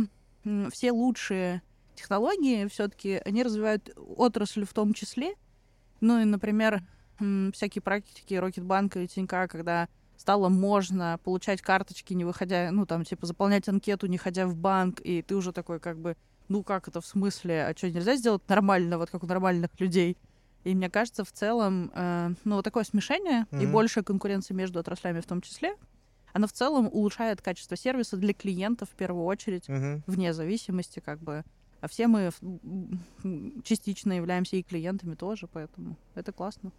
все 0.71 0.91
лучшие 0.91 1.61
технологии 1.95 2.67
все-таки 2.67 3.21
они 3.25 3.43
развивают 3.43 3.89
отрасль 3.95 4.65
в 4.65 4.73
том 4.73 4.93
числе. 4.93 5.35
Ну 5.99 6.19
и, 6.19 6.25
например, 6.25 6.81
всякие 7.53 7.81
практики 7.81 8.33
Рокетбанка 8.33 8.99
и 8.99 9.07
Тинька, 9.07 9.47
когда 9.47 9.87
стало 10.17 10.49
можно 10.49 11.19
получать 11.23 11.61
карточки, 11.61 12.13
не 12.13 12.25
выходя, 12.25 12.69
ну, 12.71 12.85
там, 12.85 13.03
типа, 13.03 13.25
заполнять 13.25 13.67
анкету, 13.67 14.07
не 14.07 14.17
ходя 14.17 14.47
в 14.47 14.55
банк, 14.55 15.01
и 15.03 15.21
ты 15.21 15.35
уже 15.35 15.51
такой, 15.51 15.79
как 15.79 15.99
бы, 15.99 16.15
ну, 16.47 16.63
как 16.63 16.87
это 16.87 17.01
в 17.01 17.05
смысле, 17.05 17.65
а 17.65 17.75
что, 17.75 17.89
нельзя 17.89 18.15
сделать 18.15 18.47
нормально, 18.47 18.97
вот 18.97 19.09
как 19.09 19.23
у 19.23 19.27
нормальных 19.27 19.71
людей? 19.79 20.17
И 20.63 20.75
мне 20.75 20.91
кажется, 20.91 21.23
в 21.23 21.31
целом, 21.31 21.91
э, 21.95 22.33
ну, 22.43 22.57
вот 22.57 22.63
такое 22.63 22.83
смешение 22.83 23.47
mm-hmm. 23.49 23.63
и 23.63 23.65
большая 23.65 24.03
конкуренция 24.03 24.53
между 24.53 24.79
отраслями 24.79 25.21
в 25.21 25.25
том 25.25 25.41
числе, 25.41 25.75
она 26.33 26.45
в 26.45 26.53
целом 26.53 26.87
улучшает 26.87 27.41
качество 27.41 27.75
сервиса 27.75 28.15
для 28.15 28.33
клиентов 28.33 28.89
в 28.89 28.95
первую 28.95 29.25
очередь, 29.25 29.67
mm-hmm. 29.67 30.03
вне 30.05 30.33
зависимости, 30.33 30.99
как 30.99 31.19
бы, 31.19 31.43
а 31.81 31.87
все 31.87 32.07
мы 32.07 32.31
частично 33.63 34.13
являемся 34.13 34.55
и 34.55 34.63
клиентами 34.63 35.15
тоже, 35.15 35.47
поэтому 35.47 35.97
это 36.15 36.31
классно. 36.31 36.71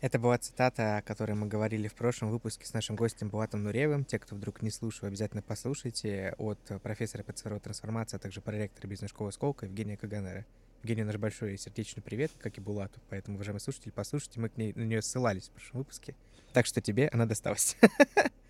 Это 0.00 0.18
была 0.18 0.36
цитата, 0.36 0.98
о 0.98 1.02
которой 1.02 1.32
мы 1.32 1.46
говорили 1.46 1.88
в 1.88 1.94
прошлом 1.94 2.30
выпуске 2.30 2.66
с 2.66 2.74
нашим 2.74 2.94
гостем 2.94 3.30
Булатом 3.30 3.62
Нуревым. 3.62 4.04
Те, 4.04 4.18
кто 4.18 4.34
вдруг 4.34 4.60
не 4.60 4.70
слушал, 4.70 5.08
обязательно 5.08 5.40
послушайте 5.40 6.34
от 6.36 6.58
профессора 6.82 7.22
по 7.22 7.32
цифровой 7.32 7.60
трансформации, 7.60 8.16
а 8.16 8.18
также 8.18 8.42
проректора 8.42 8.86
бизнес-школы 8.86 9.32
«Сколка» 9.32 9.64
Евгения 9.64 9.96
Каганера. 9.96 10.44
Евгения, 10.82 11.04
наш 11.04 11.16
большой 11.16 11.56
сердечный 11.56 12.02
привет, 12.02 12.32
как 12.38 12.58
и 12.58 12.60
Булату. 12.60 13.00
Поэтому, 13.08 13.36
уважаемые 13.36 13.60
слушатели, 13.60 13.92
послушайте, 13.92 14.40
мы 14.40 14.50
к 14.50 14.58
ней, 14.58 14.74
на 14.74 14.82
нее 14.82 15.00
ссылались 15.00 15.48
в 15.48 15.52
прошлом 15.52 15.78
выпуске. 15.78 16.14
Так 16.52 16.66
что 16.66 16.82
тебе 16.82 17.08
она 17.08 17.24
досталась. 17.24 17.76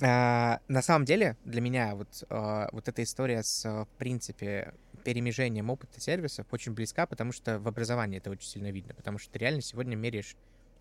А, 0.00 0.60
на 0.68 0.82
самом 0.82 1.04
деле, 1.04 1.36
для 1.44 1.60
меня 1.60 1.94
вот, 1.94 2.24
а, 2.28 2.68
вот 2.72 2.88
эта 2.88 3.02
история 3.02 3.42
с, 3.42 3.64
в 3.64 3.88
принципе, 3.98 4.74
перемежением 5.04 5.70
опыта 5.70 6.00
сервисов 6.00 6.46
очень 6.50 6.72
близка, 6.72 7.06
потому 7.06 7.32
что 7.32 7.58
в 7.58 7.68
образовании 7.68 8.18
это 8.18 8.30
очень 8.30 8.48
сильно 8.48 8.70
видно, 8.70 8.94
потому 8.94 9.18
что 9.18 9.32
ты 9.32 9.38
реально 9.38 9.60
сегодня 9.60 9.96
меряешь 9.96 10.36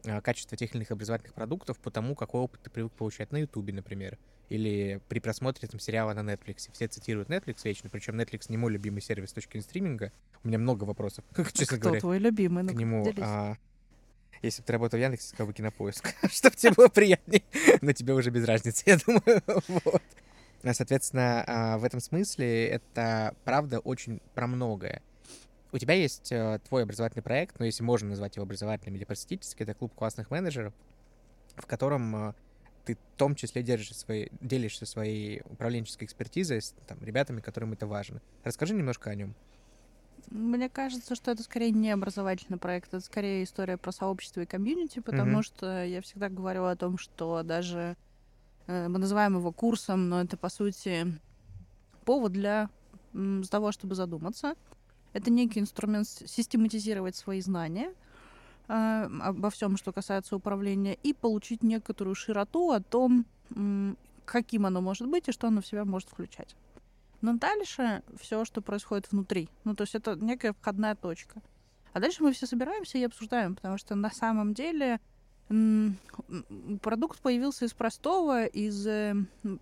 а, 0.06 0.22
качество 0.22 0.58
тех 0.58 0.72
или 0.72 0.78
иных 0.80 0.92
образовательных 0.92 1.34
продуктов 1.34 1.78
по 1.80 1.92
тому, 1.92 2.16
какой 2.16 2.42
опыт 2.42 2.62
ты 2.64 2.70
привык 2.70 2.92
получать 2.94 3.32
на 3.32 3.38
Ютубе, 3.38 3.74
например, 3.74 4.18
или 4.50 5.02
при 5.08 5.20
просмотре 5.20 5.68
там, 5.68 5.80
сериала 5.80 6.14
на 6.14 6.20
Netflix. 6.32 6.70
Все 6.72 6.88
цитируют 6.88 7.30
Netflix 7.30 7.60
вечно, 7.64 7.90
причем 7.90 8.20
Netflix 8.20 8.46
не 8.50 8.58
мой 8.58 8.72
любимый 8.72 9.02
сервис 9.02 9.30
с 9.30 9.34
точки 9.34 9.52
зрения 9.54 9.64
стриминга. 9.64 10.12
У 10.44 10.48
меня 10.48 10.58
много 10.58 10.84
вопросов, 10.84 11.24
честно 11.54 11.78
Кто 11.78 11.86
говоря. 11.86 12.00
твой 12.02 12.20
любимый? 12.20 12.68
К 12.68 12.74
нему. 12.74 13.06
А, 13.22 13.56
если 14.42 14.62
бы 14.62 14.66
ты 14.66 14.74
работал 14.74 15.00
в 15.00 15.02
Яндексе, 15.02 15.30
сказал 15.30 15.48
бы 15.48 15.54
кинопоиск, 15.54 16.14
чтобы 16.32 16.56
тебе 16.56 16.74
было 16.74 16.88
приятнее. 16.88 17.44
Но 17.82 17.94
тебе 17.94 18.14
уже 18.14 18.30
без 18.30 18.46
разницы, 18.46 18.84
я 18.90 18.98
думаю. 18.98 19.42
вот. 19.68 20.02
Соответственно, 20.72 21.44
а, 21.46 21.78
в 21.78 21.84
этом 21.84 22.00
смысле 22.00 22.68
это 22.68 23.36
правда 23.44 23.80
очень 23.80 24.22
про 24.34 24.48
многое. 24.48 25.02
У 25.74 25.78
тебя 25.78 25.96
есть 25.96 26.32
э, 26.32 26.60
твой 26.70 26.84
образовательный 26.84 27.24
проект, 27.24 27.58
ну, 27.58 27.66
если 27.66 27.84
можно 27.84 28.08
назвать 28.08 28.36
его 28.36 28.44
образовательным 28.44 28.96
или 28.96 29.06
просветительским, 29.06 29.64
это 29.64 29.74
клуб 29.74 29.92
классных 29.96 30.30
менеджеров, 30.30 30.72
в 31.56 31.66
котором 31.66 32.30
э, 32.30 32.34
ты 32.86 32.96
в 32.96 33.18
том 33.18 33.34
числе 33.34 33.64
держишь 33.64 33.96
свои, 33.96 34.28
делишься 34.40 34.86
своей 34.86 35.42
управленческой 35.46 36.06
экспертизой 36.06 36.62
с 36.62 36.76
там, 36.86 37.04
ребятами, 37.04 37.42
которым 37.42 37.74
это 37.74 37.88
важно. 37.88 38.22
Расскажи 38.44 38.76
немножко 38.76 39.10
о 39.10 39.16
нем. 39.16 39.36
Мне 40.30 40.70
кажется, 40.70 41.16
что 41.16 41.32
это 41.32 41.44
скорее 41.44 41.72
не 41.72 41.92
образовательный 41.92 42.58
проект, 42.58 42.94
это 42.94 43.04
скорее 43.04 43.44
история 43.44 43.78
про 43.78 43.92
сообщество 43.92 44.42
и 44.42 44.46
комьюнити, 44.46 45.00
потому 45.00 45.40
mm-hmm. 45.40 45.44
что 45.44 45.84
я 45.84 46.02
всегда 46.02 46.30
говорю 46.30 46.66
о 46.66 46.76
том, 46.76 46.98
что 46.98 47.44
даже 47.44 47.96
э, 48.68 48.88
мы 48.88 49.00
называем 49.00 49.38
его 49.38 49.52
курсом, 49.52 50.10
но 50.10 50.22
это 50.22 50.38
по 50.38 50.50
сути 50.50 51.06
повод 52.06 52.32
для 52.32 52.70
того, 53.50 53.72
чтобы 53.72 53.96
задуматься. 53.96 54.56
Это 55.14 55.30
некий 55.30 55.60
инструмент 55.60 56.08
систематизировать 56.08 57.16
свои 57.16 57.42
знания 57.42 57.94
э, 58.68 59.10
обо 59.22 59.50
всем, 59.52 59.78
что 59.78 59.92
касается 59.92 60.36
управления, 60.36 60.96
и 61.04 61.14
получить 61.14 61.62
некоторую 61.64 62.16
широту 62.16 62.72
о 62.72 62.82
том, 62.82 63.26
каким 64.26 64.66
оно 64.66 64.82
может 64.82 65.08
быть 65.08 65.28
и 65.28 65.32
что 65.32 65.48
оно 65.48 65.62
в 65.62 65.68
себя 65.68 65.86
может 65.86 66.10
включать. 66.10 66.56
Но 67.24 67.34
дальше 67.34 68.04
все, 68.22 68.46
что 68.46 68.62
происходит 68.62 69.12
внутри. 69.12 69.50
Ну, 69.64 69.76
то 69.76 69.82
есть 69.84 69.96
это 69.96 70.16
некая 70.16 70.54
входная 70.54 70.94
точка. 70.94 71.42
А 71.94 72.00
дальше 72.00 72.22
мы 72.22 72.34
все 72.34 72.46
собираемся 72.46 73.00
и 73.00 73.04
обсуждаем, 73.04 73.56
потому 73.56 73.78
что 73.80 73.96
на 73.96 74.12
самом 74.12 74.54
деле 74.54 75.00
продукт 76.82 77.20
появился 77.20 77.66
из 77.66 77.74
простого, 77.74 78.46
из 78.46 78.88
э, 78.88 79.16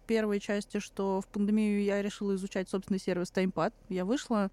первой 0.05 0.39
части, 0.39 0.79
что 0.79 1.21
в 1.21 1.27
пандемию 1.27 1.83
я 1.83 2.01
решила 2.01 2.35
изучать 2.35 2.69
собственный 2.69 2.99
сервис 2.99 3.31
TimePad. 3.33 3.73
Я 3.89 4.05
вышла 4.05 4.51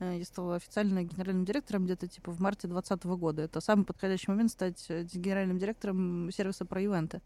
Э, 0.00 0.16
я 0.18 0.24
стала 0.24 0.56
официально 0.56 1.04
генеральным 1.04 1.44
директором 1.44 1.84
где-то 1.84 2.08
типа 2.08 2.32
в 2.32 2.40
марте 2.40 2.66
2020 2.66 3.04
года. 3.20 3.42
Это 3.42 3.60
самый 3.60 3.84
подходящий 3.84 4.30
момент 4.30 4.50
стать 4.50 4.86
э, 4.88 5.04
генеральным 5.04 5.58
директором 5.58 6.30
сервиса 6.32 6.64
про 6.64 6.80
ивенты. 6.80 7.20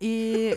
И... 0.00 0.56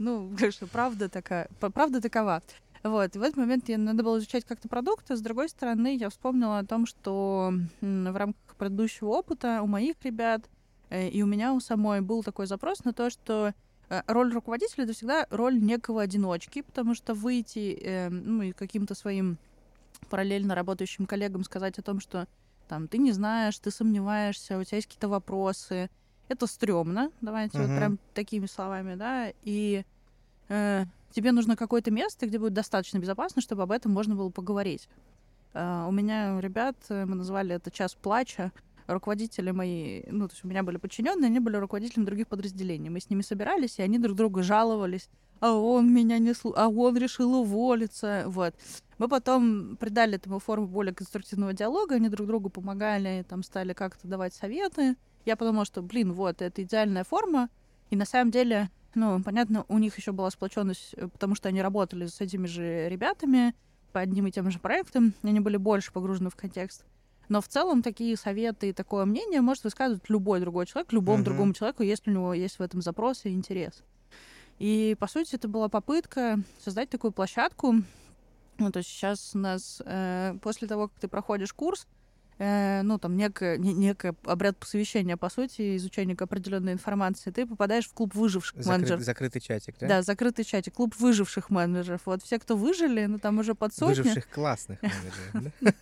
Ну, 0.00 0.30
конечно, 0.38 0.66
правда 0.66 1.08
такая, 1.08 1.48
правда 1.60 2.00
такова. 2.00 2.42
Вот, 2.82 3.14
и 3.14 3.18
в 3.18 3.22
этот 3.22 3.36
момент 3.36 3.68
мне 3.68 3.76
надо 3.76 4.02
было 4.02 4.18
изучать 4.18 4.44
как-то 4.44 4.68
продукты. 4.68 5.14
С 5.14 5.20
другой 5.20 5.48
стороны, 5.48 5.96
я 5.96 6.08
вспомнила 6.08 6.58
о 6.58 6.64
том, 6.64 6.86
что 6.86 7.52
в 7.80 8.16
рамках 8.16 8.56
предыдущего 8.56 9.10
опыта 9.10 9.60
у 9.62 9.66
моих 9.66 9.96
ребят 10.02 10.48
э, 10.88 11.08
и 11.08 11.22
у 11.22 11.26
меня 11.26 11.52
у 11.52 11.60
самой 11.60 12.00
был 12.00 12.22
такой 12.22 12.46
запрос 12.46 12.84
на 12.84 12.92
то, 12.92 13.10
что 13.10 13.52
Э, 13.90 14.02
роль 14.06 14.32
руководителя 14.32 14.84
это 14.84 14.92
всегда 14.94 15.26
роль 15.30 15.60
некого 15.60 16.02
одиночки, 16.02 16.62
потому 16.62 16.94
что 16.94 17.12
выйти 17.12 17.78
э, 17.82 18.08
ну, 18.08 18.42
и 18.42 18.52
каким-то 18.52 18.94
своим 18.94 19.36
параллельно 20.08 20.54
работающим 20.54 21.06
коллегам 21.06 21.44
сказать 21.44 21.78
о 21.78 21.82
том, 21.82 22.00
что 22.00 22.26
там 22.68 22.86
ты 22.86 22.98
не 22.98 23.10
знаешь, 23.10 23.58
ты 23.58 23.72
сомневаешься, 23.72 24.58
у 24.58 24.64
тебя 24.64 24.76
есть 24.76 24.86
какие-то 24.86 25.08
вопросы, 25.08 25.90
это 26.30 26.46
стрёмно, 26.46 27.10
давайте 27.20 27.58
uh-huh. 27.58 27.66
вот 27.66 27.76
прям 27.76 27.98
такими 28.14 28.46
словами, 28.46 28.94
да, 28.94 29.32
и 29.42 29.84
э, 30.48 30.84
тебе 31.10 31.32
нужно 31.32 31.56
какое-то 31.56 31.90
место, 31.90 32.26
где 32.26 32.38
будет 32.38 32.52
достаточно 32.52 32.98
безопасно, 32.98 33.42
чтобы 33.42 33.64
об 33.64 33.72
этом 33.72 33.92
можно 33.92 34.14
было 34.14 34.30
поговорить. 34.30 34.88
Э, 35.54 35.86
у 35.88 35.90
меня 35.90 36.40
ребят, 36.40 36.76
э, 36.88 37.04
мы 37.04 37.16
назвали 37.16 37.56
это 37.56 37.70
час 37.70 37.94
плача, 37.94 38.52
руководители 38.86 39.50
мои, 39.50 40.02
ну, 40.08 40.28
то 40.28 40.34
есть 40.34 40.44
у 40.44 40.48
меня 40.48 40.62
были 40.62 40.76
подчиненные, 40.76 41.26
они 41.26 41.40
были 41.40 41.56
руководителями 41.56 42.06
других 42.06 42.28
подразделений. 42.28 42.90
Мы 42.90 43.00
с 43.00 43.10
ними 43.10 43.22
собирались, 43.22 43.78
и 43.78 43.82
они 43.82 43.98
друг 43.98 44.16
друга 44.16 44.42
жаловались. 44.42 45.08
А 45.40 45.52
он 45.52 45.92
меня 45.92 46.18
не 46.18 46.34
слу... 46.34 46.52
а 46.56 46.68
он 46.68 46.96
решил 46.96 47.34
уволиться. 47.34 48.24
Вот. 48.26 48.54
Мы 48.98 49.08
потом 49.08 49.76
придали 49.76 50.16
этому 50.16 50.38
форму 50.38 50.66
более 50.66 50.94
конструктивного 50.94 51.52
диалога, 51.52 51.96
они 51.96 52.08
друг 52.08 52.26
другу 52.26 52.50
помогали, 52.50 53.24
там 53.28 53.42
стали 53.42 53.72
как-то 53.72 54.06
давать 54.06 54.34
советы. 54.34 54.96
Я 55.24 55.36
подумала, 55.36 55.64
что, 55.64 55.82
блин, 55.82 56.12
вот, 56.12 56.42
это 56.42 56.62
идеальная 56.62 57.04
форма. 57.04 57.48
И 57.90 57.96
на 57.96 58.04
самом 58.04 58.30
деле, 58.30 58.70
ну, 58.94 59.22
понятно, 59.22 59.64
у 59.68 59.78
них 59.78 59.96
еще 59.96 60.12
была 60.12 60.30
сплоченность, 60.30 60.94
э, 60.94 61.08
потому 61.08 61.34
что 61.34 61.48
они 61.48 61.62
работали 61.62 62.06
с 62.06 62.20
этими 62.20 62.46
же 62.46 62.88
ребятами 62.88 63.54
по 63.92 64.00
одним 64.00 64.26
и 64.26 64.30
тем 64.30 64.50
же 64.50 64.58
проектам, 64.58 65.14
они 65.22 65.40
были 65.40 65.56
больше 65.56 65.92
погружены 65.92 66.30
в 66.30 66.36
контекст. 66.36 66.84
Но 67.28 67.40
в 67.40 67.48
целом 67.48 67.82
такие 67.82 68.16
советы 68.16 68.70
и 68.70 68.72
такое 68.72 69.04
мнение 69.04 69.40
может 69.40 69.64
высказывать 69.64 70.08
любой 70.08 70.40
другой 70.40 70.66
человек, 70.66 70.92
любому 70.92 71.22
uh-huh. 71.22 71.24
другому 71.24 71.54
человеку, 71.54 71.82
если 71.82 72.10
у 72.10 72.14
него 72.14 72.34
есть 72.34 72.58
в 72.58 72.62
этом 72.62 72.82
запрос 72.82 73.24
и 73.24 73.30
интерес. 73.30 73.82
И, 74.58 74.96
по 74.98 75.06
сути, 75.06 75.36
это 75.36 75.48
была 75.48 75.68
попытка 75.68 76.40
создать 76.62 76.90
такую 76.90 77.12
площадку. 77.12 77.76
Ну, 78.58 78.72
то 78.72 78.78
есть 78.78 78.90
сейчас 78.90 79.30
у 79.34 79.38
нас, 79.38 79.80
э, 79.84 80.34
после 80.42 80.68
того, 80.68 80.88
как 80.88 80.98
ты 80.98 81.08
проходишь 81.08 81.52
курс, 81.52 81.86
э, 82.40 82.82
ну, 82.82 82.98
там, 82.98 83.16
некое, 83.16 83.58
не, 83.58 83.72
некое 83.72 84.14
обряд 84.24 84.56
посвящения, 84.56 85.16
по 85.16 85.28
сути, 85.28 85.76
изучения 85.76 86.16
определенной 86.18 86.72
информации, 86.72 87.30
ты 87.30 87.46
попадаешь 87.46 87.86
в 87.86 87.92
клуб 87.92 88.14
выживших 88.14 88.58
Закры- 88.58 88.68
менеджеров. 88.68 89.02
Закрытый 89.02 89.40
чатик, 89.40 89.76
да? 89.78 89.88
Да, 89.88 90.02
закрытый 90.02 90.44
чатик, 90.44 90.74
клуб 90.74 90.94
выживших 90.98 91.50
менеджеров. 91.50 92.00
Вот 92.06 92.22
все, 92.22 92.38
кто 92.38 92.56
выжили, 92.56 93.04
ну, 93.06 93.18
там 93.18 93.38
уже 93.38 93.54
под 93.54 93.74
сотню. 93.74 94.02
Выживших 94.02 94.28
классных 94.30 94.78
менеджеров, 94.82 95.52
да? 95.60 95.72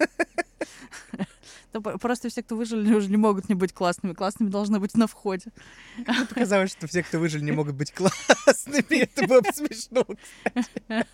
Да, 1.73 1.81
по- 1.81 1.99
Просто 1.99 2.29
все, 2.31 2.43
кто 2.43 2.57
выжили, 2.57 2.93
уже 2.95 3.11
не 3.11 3.16
могут 3.16 3.49
не 3.49 3.55
быть 3.55 3.73
классными. 3.73 4.14
Классными 4.14 4.49
должны 4.51 4.81
быть 4.81 4.95
на 4.97 5.07
входе. 5.07 5.53
Мне 5.99 6.27
показалось, 6.27 6.71
что 6.73 6.87
все, 6.87 7.03
кто 7.03 7.19
выжили, 7.19 7.45
не 7.45 7.53
могут 7.53 7.75
быть 7.75 7.93
классными. 7.93 9.01
Это 9.03 9.27
было 9.27 9.41
бы 9.41 9.53
смешно, 9.53 10.05
кстати. 10.05 11.05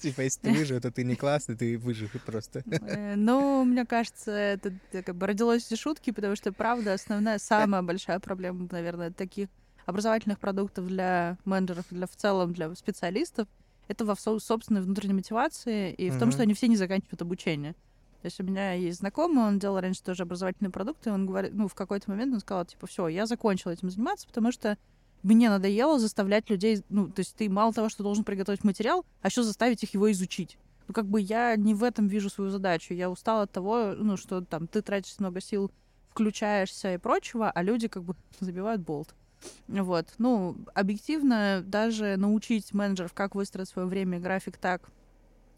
Типа, 0.00 0.20
если 0.22 0.40
ты 0.40 0.52
выжил, 0.52 0.80
то 0.80 0.90
ты 0.90 1.04
не 1.04 1.16
классный, 1.16 1.56
ты 1.56 1.78
выжил 1.78 2.08
просто. 2.26 2.62
Э, 2.66 3.14
Ну, 3.16 3.64
мне 3.64 3.86
кажется, 3.86 4.30
это 4.32 4.72
как 4.90 5.16
бы 5.16 5.26
родилось 5.26 5.70
из 5.72 5.78
шутки, 5.78 6.10
потому 6.10 6.36
что, 6.36 6.52
правда, 6.52 6.92
основная, 6.94 7.38
самая 7.38 7.82
большая 7.82 8.18
проблема, 8.20 8.68
наверное, 8.70 9.10
таких 9.10 9.48
образовательных 9.86 10.38
продуктов 10.38 10.86
для 10.86 11.38
менеджеров, 11.44 11.86
для 11.90 12.06
в 12.06 12.14
целом 12.16 12.52
для 12.52 12.74
специалистов, 12.74 13.48
это 13.88 14.04
во 14.04 14.14
собственной 14.16 14.80
внутренней 14.80 15.14
мотивации 15.14 15.92
и 15.92 16.10
в 16.10 16.18
том, 16.18 16.30
что 16.32 16.42
они 16.42 16.54
все 16.54 16.68
не 16.68 16.76
заканчивают 16.76 17.20
обучение. 17.22 17.74
То 18.22 18.26
есть 18.26 18.38
у 18.38 18.44
меня 18.44 18.72
есть 18.74 19.00
знакомый, 19.00 19.44
он 19.44 19.58
делал 19.58 19.80
раньше 19.80 20.00
тоже 20.00 20.22
образовательные 20.22 20.70
продукты, 20.70 21.10
он 21.10 21.26
говорит, 21.26 21.52
ну, 21.54 21.66
в 21.66 21.74
какой-то 21.74 22.08
момент 22.08 22.32
он 22.32 22.38
сказал, 22.38 22.64
типа, 22.64 22.86
все, 22.86 23.08
я 23.08 23.26
закончил 23.26 23.72
этим 23.72 23.90
заниматься, 23.90 24.28
потому 24.28 24.52
что 24.52 24.78
мне 25.24 25.50
надоело 25.50 25.98
заставлять 25.98 26.48
людей, 26.48 26.84
ну, 26.88 27.08
то 27.08 27.18
есть 27.18 27.34
ты 27.34 27.50
мало 27.50 27.72
того, 27.72 27.88
что 27.88 28.04
должен 28.04 28.22
приготовить 28.22 28.62
материал, 28.62 29.04
а 29.22 29.26
еще 29.26 29.42
заставить 29.42 29.82
их 29.82 29.94
его 29.94 30.10
изучить. 30.12 30.56
Ну, 30.86 30.94
как 30.94 31.06
бы 31.06 31.20
я 31.20 31.56
не 31.56 31.74
в 31.74 31.82
этом 31.82 32.06
вижу 32.06 32.30
свою 32.30 32.50
задачу. 32.50 32.94
Я 32.94 33.10
устала 33.10 33.42
от 33.42 33.50
того, 33.50 33.92
ну, 33.96 34.16
что 34.16 34.40
там 34.40 34.68
ты 34.68 34.82
тратишь 34.82 35.18
много 35.18 35.40
сил, 35.40 35.72
включаешься 36.10 36.94
и 36.94 36.98
прочего, 36.98 37.50
а 37.50 37.62
люди 37.62 37.88
как 37.88 38.04
бы 38.04 38.14
забивают 38.40 38.82
болт. 38.82 39.16
Вот. 39.66 40.14
Ну, 40.18 40.56
объективно, 40.74 41.60
даже 41.66 42.16
научить 42.16 42.72
менеджеров, 42.72 43.12
как 43.14 43.34
выстроить 43.34 43.68
свое 43.68 43.88
время 43.88 44.18
и 44.18 44.20
график 44.20 44.58
так, 44.58 44.88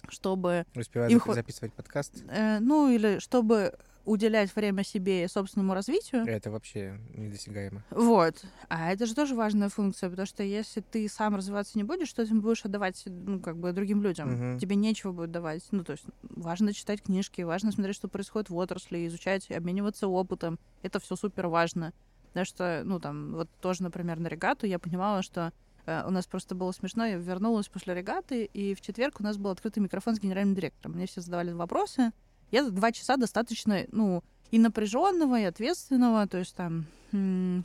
чтобы, 0.08 0.66
Успеваю 0.74 1.10
Им 1.10 1.20
записывать 1.26 1.72
подкаст. 1.72 2.24
э, 2.28 2.58
ну, 2.60 2.90
или 2.90 3.18
чтобы 3.18 3.74
уделять 4.04 4.54
время 4.54 4.84
себе 4.84 5.24
и 5.24 5.28
собственному 5.28 5.74
развитию. 5.74 6.26
Это 6.26 6.50
вообще 6.50 6.98
недосягаемо. 7.14 7.82
Вот. 7.90 8.44
А 8.68 8.92
это 8.92 9.06
же 9.06 9.14
тоже 9.14 9.34
важная 9.34 9.68
функция, 9.68 10.10
потому 10.10 10.26
что 10.26 10.42
если 10.42 10.80
ты 10.80 11.08
сам 11.08 11.36
развиваться 11.36 11.78
не 11.78 11.84
будешь, 11.84 12.12
то 12.12 12.26
ты 12.26 12.34
будешь 12.34 12.64
отдавать, 12.64 13.02
ну, 13.06 13.40
как 13.40 13.56
бы, 13.56 13.72
другим 13.72 14.02
людям. 14.02 14.32
Мгм. 14.32 14.58
Тебе 14.58 14.76
нечего 14.76 15.12
будет 15.12 15.30
давать. 15.30 15.66
Ну, 15.70 15.84
то 15.84 15.92
есть 15.92 16.04
важно 16.22 16.72
читать 16.74 17.02
книжки, 17.02 17.42
важно 17.42 17.72
смотреть, 17.72 17.96
что 17.96 18.08
происходит 18.08 18.50
в 18.50 18.56
отрасли, 18.56 19.06
изучать, 19.06 19.50
обмениваться 19.50 20.06
опытом. 20.06 20.58
Это 20.82 21.00
все 21.00 21.16
супер 21.16 21.46
важно. 21.46 21.92
Потому 22.28 22.44
что, 22.46 22.82
ну, 22.84 23.00
там, 23.00 23.32
вот 23.34 23.48
тоже, 23.60 23.82
например, 23.82 24.18
на 24.18 24.26
регату 24.26 24.66
я 24.66 24.78
понимала, 24.78 25.22
что 25.22 25.52
у 25.86 26.10
нас 26.10 26.26
просто 26.26 26.54
было 26.54 26.72
смешно, 26.72 27.06
я 27.06 27.16
вернулась 27.16 27.68
после 27.68 27.94
регаты, 27.94 28.44
и 28.44 28.74
в 28.74 28.80
четверг 28.80 29.20
у 29.20 29.22
нас 29.22 29.36
был 29.36 29.50
открытый 29.50 29.82
микрофон 29.82 30.16
с 30.16 30.20
генеральным 30.20 30.54
директором. 30.54 30.96
Мне 30.96 31.06
все 31.06 31.20
задавали 31.20 31.52
вопросы. 31.52 32.12
Я 32.50 32.64
за 32.64 32.70
два 32.70 32.92
часа 32.92 33.16
достаточно, 33.16 33.84
ну, 33.90 34.22
и 34.50 34.58
напряженного, 34.58 35.40
и 35.40 35.44
ответственного, 35.44 36.26
то 36.26 36.38
есть 36.38 36.54
там, 36.54 36.86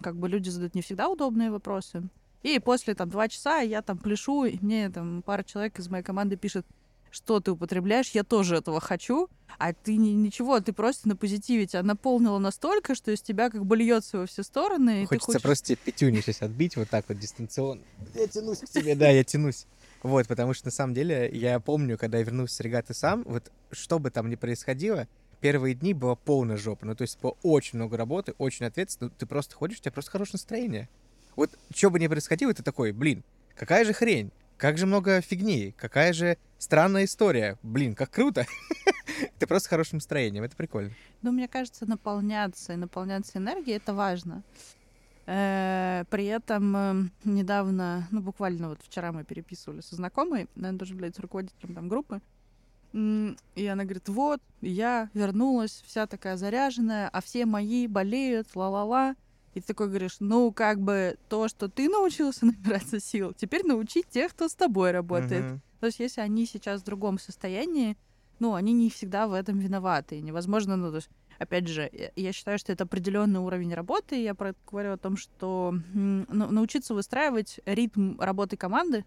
как 0.01 0.15
бы 0.15 0.27
люди 0.27 0.49
задают 0.49 0.75
не 0.75 0.81
всегда 0.81 1.07
удобные 1.09 1.51
вопросы. 1.51 2.09
И 2.41 2.57
после 2.59 2.95
там 2.95 3.09
два 3.09 3.27
часа 3.27 3.59
я 3.59 3.81
там 3.81 3.97
пляшу, 3.97 4.45
и 4.45 4.57
мне 4.61 4.89
там 4.89 5.21
пара 5.21 5.43
человек 5.43 5.77
из 5.77 5.89
моей 5.89 6.03
команды 6.03 6.37
пишет, 6.37 6.65
что 7.11 7.39
ты 7.39 7.51
употребляешь, 7.51 8.11
я 8.11 8.23
тоже 8.23 8.57
этого 8.57 8.79
хочу, 8.79 9.29
а 9.57 9.73
ты 9.73 9.97
ни- 9.97 10.09
ничего, 10.09 10.59
ты 10.59 10.73
просто 10.73 11.07
на 11.07 11.15
позитиве, 11.15 11.65
тебя 11.67 11.83
наполнило 11.83 12.37
настолько, 12.39 12.95
что 12.95 13.11
из 13.11 13.21
тебя 13.21 13.49
как 13.49 13.65
бы 13.65 13.75
льется 13.77 14.19
во 14.19 14.25
все 14.25 14.43
стороны, 14.43 15.05
Хочется 15.05 15.25
хочешь... 15.27 15.41
просто 15.41 15.67
тебе 15.67 15.77
пятюню 15.77 16.21
сейчас 16.21 16.41
отбить 16.41 16.75
вот 16.77 16.89
так 16.89 17.05
вот 17.07 17.19
дистанционно. 17.19 17.81
Я 18.15 18.27
тянусь 18.27 18.59
к 18.59 18.69
тебе, 18.69 18.95
да, 18.95 19.09
я 19.09 19.23
тянусь. 19.23 19.65
Вот, 20.01 20.27
потому 20.27 20.53
что 20.53 20.67
на 20.67 20.71
самом 20.71 20.93
деле 20.93 21.29
я 21.33 21.59
помню, 21.59 21.97
когда 21.97 22.19
я 22.19 22.23
вернулся 22.23 22.55
с 22.55 22.59
регаты 22.61 22.93
сам, 22.93 23.23
вот 23.25 23.51
что 23.71 23.99
бы 23.99 24.11
там 24.11 24.29
ни 24.29 24.35
происходило, 24.35 25.07
первые 25.41 25.75
дни 25.75 25.93
была 25.93 26.15
полная 26.15 26.57
жопа. 26.57 26.85
Ну, 26.85 26.95
то 26.95 27.01
есть 27.01 27.19
было 27.21 27.35
очень 27.43 27.77
много 27.77 27.97
работы, 27.97 28.33
очень 28.37 28.65
ответственно. 28.65 29.09
Ты 29.09 29.25
просто 29.25 29.55
ходишь, 29.55 29.79
у 29.79 29.81
тебя 29.81 29.91
просто 29.91 30.11
хорошее 30.11 30.35
настроение. 30.35 30.89
Вот 31.35 31.49
что 31.73 31.89
бы 31.89 31.99
ни 31.99 32.07
происходило, 32.07 32.53
ты 32.53 32.63
такой, 32.63 32.91
блин, 32.91 33.23
какая 33.55 33.83
же 33.85 33.93
хрень, 33.93 34.31
как 34.59 34.77
же 34.77 34.85
много 34.85 35.21
фигни, 35.21 35.73
какая 35.77 36.11
же 36.13 36.37
странная 36.57 37.05
история. 37.05 37.57
Блин, 37.63 37.95
как 37.95 38.11
круто. 38.11 38.45
Ты 39.39 39.47
просто 39.47 39.67
с 39.67 39.69
хорошим 39.69 39.97
настроением, 39.97 40.43
это 40.43 40.55
прикольно. 40.55 40.91
Ну, 41.21 41.31
мне 41.31 41.47
кажется, 41.47 41.85
наполняться 41.89 42.73
и 42.73 42.75
наполняться 42.75 43.37
энергией 43.39 43.77
это 43.77 43.93
важно. 43.93 44.43
Э, 45.25 46.03
При 46.09 46.25
этом 46.25 46.75
э, 46.75 47.09
недавно, 47.23 48.07
ну, 48.11 48.19
буквально 48.19 48.69
вот 48.69 48.79
вчера 48.83 49.13
мы 49.13 49.23
переписывали 49.23 49.79
со 49.79 49.95
знакомой, 49.95 50.47
она 50.57 50.77
тоже 50.77 50.93
является 50.93 51.21
руководителем 51.21 51.73
там 51.73 51.87
группы, 51.87 52.21
и 52.91 53.67
она 53.67 53.83
говорит, 53.83 54.09
вот, 54.09 54.41
я 54.61 55.09
вернулась, 55.13 55.83
вся 55.85 56.07
такая 56.07 56.37
заряженная, 56.37 57.07
а 57.07 57.21
все 57.21 57.45
мои 57.45 57.87
болеют, 57.87 58.55
ла-ла-ла. 58.55 59.15
И 59.53 59.61
ты 59.61 59.67
такой 59.67 59.87
говоришь, 59.87 60.17
ну, 60.19 60.51
как 60.51 60.79
бы 60.79 61.17
то, 61.27 61.47
что 61.47 61.67
ты 61.67 61.89
научился 61.89 62.45
набираться 62.45 62.99
сил, 62.99 63.33
теперь 63.33 63.65
научить 63.65 64.07
тех, 64.09 64.31
кто 64.31 64.47
с 64.47 64.55
тобой 64.55 64.91
работает. 64.91 65.43
Мгм. 65.45 65.61
То 65.79 65.85
есть, 65.87 65.99
если 65.99 66.21
они 66.21 66.45
сейчас 66.45 66.81
в 66.81 66.85
другом 66.85 67.17
состоянии, 67.19 67.97
ну, 68.39 68.53
они 68.53 68.73
не 68.73 68.89
всегда 68.89 69.27
в 69.27 69.33
этом 69.33 69.59
виноваты. 69.59 70.17
И 70.17 70.21
невозможно, 70.21 70.75
ну, 70.77 70.89
то 70.89 70.97
есть, 70.97 71.09
опять 71.39 71.67
же, 71.67 71.89
я- 72.15 72.31
считаю, 72.33 72.59
что 72.59 72.71
это 72.71 72.83
определенный 72.83 73.39
уровень 73.39 73.73
работы. 73.73 74.21
Я 74.21 74.35
про 74.35 74.49
это 74.49 74.59
говорю 74.69 74.93
о 74.93 74.97
том, 74.97 75.17
что 75.17 75.73
ну, 75.93 76.25
научиться 76.29 76.93
выстраивать 76.93 77.59
ритм 77.65 78.19
работы 78.19 78.55
команды, 78.57 79.05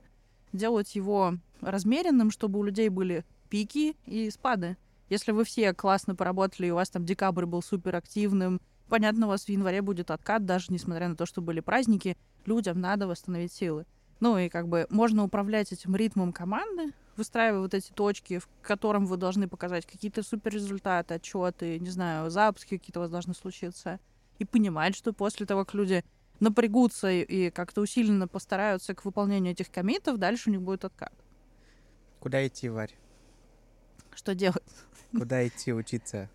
делать 0.53 0.95
его 0.95 1.35
размеренным, 1.61 2.31
чтобы 2.31 2.59
у 2.59 2.63
людей 2.63 2.89
были 2.89 3.25
пики 3.49 3.97
и 4.07 4.31
спады. 4.31 4.77
Если 5.09 5.33
вы 5.33 5.45
все 5.45 5.75
классно 5.75 6.15
поработали, 6.15 6.67
и 6.67 6.71
у 6.71 6.75
вас 6.77 6.89
там 6.91 7.05
декабрь 7.05 7.45
был 7.47 7.63
супер 7.63 7.97
активным, 7.97 8.61
понятно, 8.93 9.25
у 9.25 9.31
вас 9.31 9.47
в 9.47 9.49
январе 9.49 9.81
будет 9.81 10.11
откат, 10.11 10.45
даже 10.45 10.67
несмотря 10.69 11.09
на 11.09 11.17
то, 11.17 11.25
что 11.25 11.41
были 11.41 11.61
праздники, 11.61 12.15
людям 12.45 12.79
надо 12.79 13.07
восстановить 13.07 13.51
силы. 13.51 13.87
Ну 14.21 14.37
и 14.37 14.51
как 14.51 14.69
бы 14.69 14.87
можно 14.91 15.25
управлять 15.25 15.73
этим 15.73 15.97
ритмом 15.97 16.31
команды, 16.31 16.93
выстраивая 17.17 17.61
вот 17.61 17.73
эти 17.73 17.91
точки, 17.91 18.37
в 18.37 18.47
котором 18.61 19.07
вы 19.07 19.17
должны 19.17 19.49
показать 19.49 19.87
какие-то 19.87 20.23
суперрезультаты, 20.23 21.15
отчеты, 21.15 21.79
не 21.79 21.89
знаю, 21.89 22.29
запуски 22.29 22.77
какие-то 22.77 23.01
у 23.01 23.05
вас 23.05 23.11
должны 23.11 23.33
случиться, 23.33 23.99
и 24.39 24.45
понимать, 24.45 24.95
что 24.95 25.15
после 25.15 25.47
того, 25.47 25.65
как 25.65 25.73
люди 25.73 26.05
напрягутся 26.41 27.11
и, 27.11 27.49
как-то 27.49 27.81
усиленно 27.81 28.29
постараются 28.29 28.95
к 28.95 29.07
выполнению 29.07 29.55
этих 29.55 29.71
комитов, 29.71 30.19
дальше 30.19 30.51
у 30.51 30.53
них 30.53 30.61
будет 30.61 30.85
откат. 30.85 31.15
Куда 32.21 32.47
идти, 32.47 32.69
Варь? 32.69 32.95
Что 34.15 34.35
делать? 34.35 34.63
Куда 35.13 35.49
идти 35.49 35.73
учиться? 35.73 36.29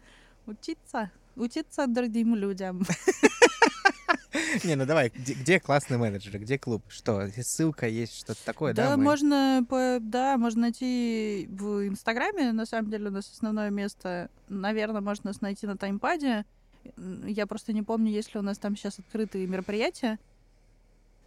Учиться. 0.47 1.11
Учиться 1.37 1.87
другим 1.87 2.35
людям. 2.35 2.83
Не, 4.63 4.75
ну 4.75 4.85
давай, 4.85 5.09
где, 5.13 5.33
где 5.33 5.59
классные 5.59 5.97
менеджеры, 5.97 6.39
где 6.39 6.57
клуб? 6.59 6.83
Что, 6.89 7.27
ссылка 7.41 7.87
есть, 7.87 8.17
что-то 8.19 8.43
такое, 8.45 8.73
да? 8.73 8.89
Да, 8.91 8.97
мы- 8.97 9.03
можно, 9.03 9.65
по- 9.67 9.97
да, 10.01 10.37
можно 10.37 10.61
найти 10.61 11.47
в 11.49 11.87
Инстаграме, 11.87 12.51
на 12.51 12.65
самом 12.65 12.89
деле 12.89 13.07
у 13.09 13.11
нас 13.11 13.31
основное 13.31 13.69
место, 13.69 14.29
наверное, 14.49 15.01
можно 15.01 15.29
нас 15.29 15.41
найти 15.41 15.65
на 15.67 15.77
таймпаде. 15.77 16.45
Я 17.25 17.47
просто 17.47 17.73
не 17.73 17.83
помню, 17.83 18.11
есть 18.11 18.33
ли 18.33 18.39
у 18.39 18.43
нас 18.43 18.57
там 18.57 18.75
сейчас 18.75 18.99
открытые 18.99 19.47
мероприятия. 19.47 20.19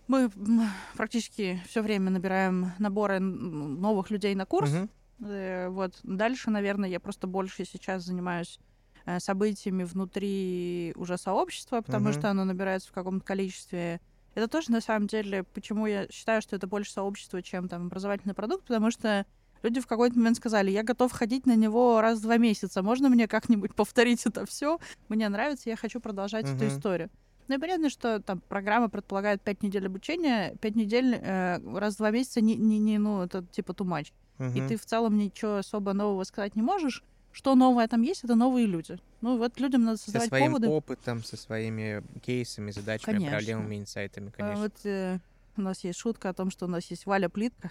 Мы 0.09 0.31
практически 0.97 1.63
все 1.69 1.83
время 1.83 2.11
набираем 2.11 2.73
наборы 2.79 3.21
новых 3.21 4.11
людей 4.11 4.35
на 4.35 4.47
курс. 4.47 4.71
Э, 5.21 5.69
Вот 5.69 5.99
дальше, 6.03 6.51
наверное, 6.51 6.89
я 6.89 6.99
просто 7.01 7.27
больше 7.27 7.65
сейчас 7.65 8.05
занимаюсь 8.05 8.59
событиями 9.19 9.83
внутри 9.85 10.93
уже 10.97 11.17
сообщества, 11.19 11.81
потому 11.81 12.11
Мгм. 12.11 12.13
что 12.19 12.31
оно 12.31 12.45
набирается 12.45 12.89
в 12.89 12.93
каком-то 12.93 13.25
количестве. 13.25 14.01
Это 14.35 14.47
тоже 14.47 14.71
на 14.71 14.81
самом 14.81 15.09
деле, 15.09 15.43
почему 15.43 15.87
я 15.87 16.07
считаю, 16.11 16.41
что 16.43 16.55
это 16.55 16.67
больше 16.67 16.93
сообщество, 16.93 17.43
чем 17.43 17.69
там 17.69 17.87
образовательный 17.87 18.35
продукт, 18.35 18.65
потому 18.67 18.91
что 18.91 19.27
люди 19.63 19.81
в 19.81 19.87
какой-то 19.87 20.17
момент 20.17 20.37
сказали, 20.37 20.71
я 20.71 20.83
готов 20.85 21.11
ходить 21.13 21.47
на 21.47 21.57
него 21.57 22.01
раз 22.01 22.19
в 22.21 22.23
два 22.23 22.37
месяца, 22.37 22.83
можно 22.83 23.09
мне 23.09 23.27
как-нибудь 23.27 23.75
повторить 23.75 24.25
это 24.27 24.47
все? 24.47 24.79
Мне 25.09 25.29
нравится, 25.29 25.69
я 25.69 25.77
хочу 25.77 26.01
продолжать 26.01 26.47
эту 26.47 26.67
Мгм. 26.67 26.69
историю. 26.69 27.11
Ну 27.49 27.57
и 27.57 27.59
понятно, 27.59 27.91
что 27.91 28.21
там 28.21 28.41
программа 28.49 28.89
предполагает 28.89 29.43
пять 29.43 29.65
недель 29.65 29.87
обучения, 29.87 30.55
пять 30.61 30.77
недель 30.77 31.17
э, 31.21 31.59
раз 31.77 31.95
в 31.95 31.99
два 31.99 32.13
месяца 32.13 32.41
не, 32.41 32.55
не, 32.55 32.79
не, 32.79 32.99
ну, 32.99 33.23
это 33.23 33.45
типа 33.45 33.73
too 33.73 33.85
much 33.85 34.13
и 34.55 34.61
Мгм. 34.61 34.69
ты 34.69 34.77
в 34.77 34.87
целом 34.87 35.19
ничего 35.19 35.57
особо 35.57 35.93
нового 35.93 36.25
сказать 36.25 36.57
не 36.57 36.63
можешь. 36.63 37.03
Что 37.33 37.55
новое 37.55 37.87
там 37.89 38.03
есть, 38.03 38.24
это 38.24 38.35
новые 38.35 38.66
люди. 38.66 38.99
Ну 39.20 39.39
вот 39.39 39.61
людям 39.61 39.85
надо 39.85 39.99
Со 39.99 40.05
создавать 40.05 40.28
своим 40.28 40.47
поводы. 40.47 40.68
опытом, 40.68 41.22
со 41.22 41.37
своими 41.37 42.03
кейсами, 42.22 42.70
задачами, 42.70 43.14
Конечно. 43.14 43.37
проблемами, 43.39 43.76
инсайтами, 43.78 44.28
А 44.28 44.31
конечно. 44.33 44.62
Вот 44.62 44.74
э, 44.85 45.18
у 45.57 45.61
нас 45.62 45.85
есть 45.85 45.99
шутка 45.99 46.31
о 46.31 46.35
том, 46.35 46.51
что 46.51 46.66
у 46.66 46.68
нас 46.68 46.85
есть 46.87 47.07
Валя 47.07 47.28
плитка. 47.28 47.70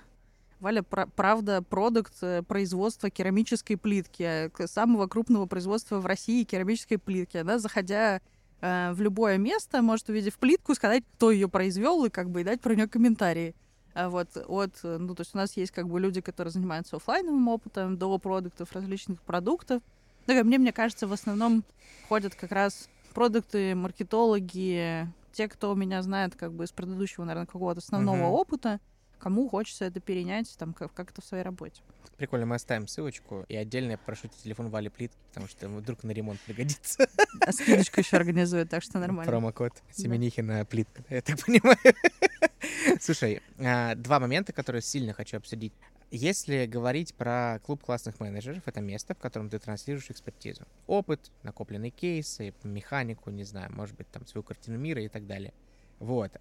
Валя, 0.61 0.81
пра- 0.83 1.07
правда, 1.07 1.61
продукт 1.61 2.13
э, 2.21 2.41
производства 2.43 3.09
керамической 3.09 3.77
плитки, 3.77 4.23
э, 4.23 4.67
самого 4.67 5.07
крупного 5.07 5.45
производства 5.45 5.99
в 5.99 6.05
России 6.05 6.43
керамической 6.43 6.97
плитки. 6.97 7.37
Она, 7.37 7.59
заходя 7.59 8.21
э, 8.61 8.91
в 8.93 9.01
любое 9.01 9.37
место, 9.37 9.81
может, 9.81 10.09
увидев 10.09 10.37
плитку, 10.37 10.73
сказать, 10.75 11.03
кто 11.15 11.31
ее 11.31 11.47
произвел, 11.49 12.03
и 12.05 12.09
как 12.09 12.29
бы 12.29 12.41
и 12.41 12.43
дать 12.43 12.61
про 12.61 12.75
нее 12.75 12.87
комментарии. 12.87 13.55
А 13.99 14.09
вот 14.09 14.29
от, 14.47 14.79
э, 14.83 14.97
ну, 14.97 15.13
то 15.13 15.21
есть 15.21 15.35
у 15.35 15.37
нас 15.37 15.57
есть 15.57 15.73
как 15.73 15.89
бы 15.89 15.99
люди, 15.99 16.21
которые 16.21 16.53
занимаются 16.53 16.95
оффлайновым 16.95 17.49
опытом, 17.49 17.97
до 17.97 18.17
продуктов 18.17 18.71
различных 18.71 19.21
продуктов. 19.21 19.83
Ну, 20.25 20.43
мне, 20.45 20.57
мне 20.57 20.71
кажется, 20.71 21.05
в 21.05 21.11
основном 21.11 21.65
ходят 22.07 22.33
как 22.33 22.53
раз 22.53 22.87
продукты, 23.13 23.75
маркетологи, 23.75 25.05
те, 25.33 25.49
кто 25.49 25.73
меня 25.75 26.01
знает 26.01 26.35
как 26.35 26.53
бы 26.53 26.63
из 26.63 26.71
предыдущего, 26.71 27.25
наверное, 27.25 27.45
какого-то 27.45 27.79
основного 27.79 28.21
uh-huh. 28.21 28.39
опыта, 28.39 28.79
кому 29.19 29.47
хочется 29.49 29.85
это 29.85 29.99
перенять 29.99 30.55
там 30.57 30.73
как- 30.73 30.93
как-то 30.93 31.21
в 31.21 31.25
своей 31.25 31.43
работе. 31.43 31.81
Прикольно, 32.17 32.45
мы 32.45 32.55
оставим 32.55 32.87
ссылочку, 32.87 33.45
и 33.47 33.55
отдельно 33.55 33.91
я 33.91 33.97
прошу 33.97 34.27
телефон 34.43 34.69
Вали 34.69 34.89
Плитки, 34.89 35.17
потому 35.29 35.47
что 35.47 35.69
вдруг 35.69 36.03
на 36.03 36.11
ремонт 36.11 36.39
пригодится. 36.41 37.07
А 37.45 37.51
скидочку 37.51 37.99
еще 38.01 38.17
организует, 38.17 38.69
так 38.69 38.83
что 38.83 38.99
нормально. 38.99 39.31
Промокод 39.31 39.73
Семенихина 39.91 40.65
Плитка, 40.65 41.03
я 41.09 41.21
так 41.21 41.39
понимаю. 41.45 41.77
Слушай, 42.99 43.41
а, 43.59 43.95
два 43.95 44.19
момента, 44.19 44.51
которые 44.51 44.81
сильно 44.81 45.13
хочу 45.13 45.37
обсудить. 45.37 45.73
Если 46.11 46.65
говорить 46.65 47.13
про 47.13 47.59
клуб 47.63 47.83
классных 47.83 48.19
менеджеров, 48.19 48.63
это 48.65 48.81
место, 48.81 49.13
в 49.13 49.19
котором 49.19 49.49
ты 49.49 49.59
транслируешь 49.59 50.09
экспертизу. 50.09 50.63
Опыт, 50.87 51.31
накопленные 51.43 51.91
кейсы, 51.91 52.53
механику, 52.63 53.29
не 53.29 53.43
знаю, 53.43 53.71
может 53.73 53.95
быть, 53.95 54.09
там 54.09 54.25
свою 54.25 54.43
картину 54.43 54.77
мира 54.79 55.01
и 55.03 55.07
так 55.07 55.27
далее. 55.27 55.53
Вот. 55.99 56.31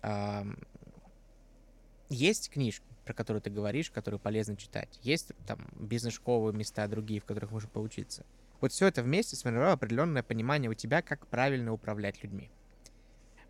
Есть 2.11 2.51
книжки, 2.51 2.87
про 3.05 3.13
которые 3.13 3.43
ты 3.43 3.51
говоришь, 3.51 3.91
которые 3.91 4.19
полезно 4.19 4.57
читать. 4.57 4.99
Есть 5.03 5.33
там 5.47 5.69
бизнес-школы, 5.79 6.55
места 6.55 6.87
другие, 6.89 7.21
в 7.21 7.27
которых 7.27 7.51
можно 7.51 7.69
поучиться. 7.69 8.25
Вот 8.61 8.73
все 8.73 8.87
это 8.87 9.03
вместе 9.03 9.37
сформировало 9.37 9.75
определенное 9.75 10.23
понимание 10.23 10.71
у 10.71 10.75
тебя, 10.75 11.03
как 11.03 11.27
правильно 11.27 11.73
управлять 11.73 12.23
людьми. 12.23 12.51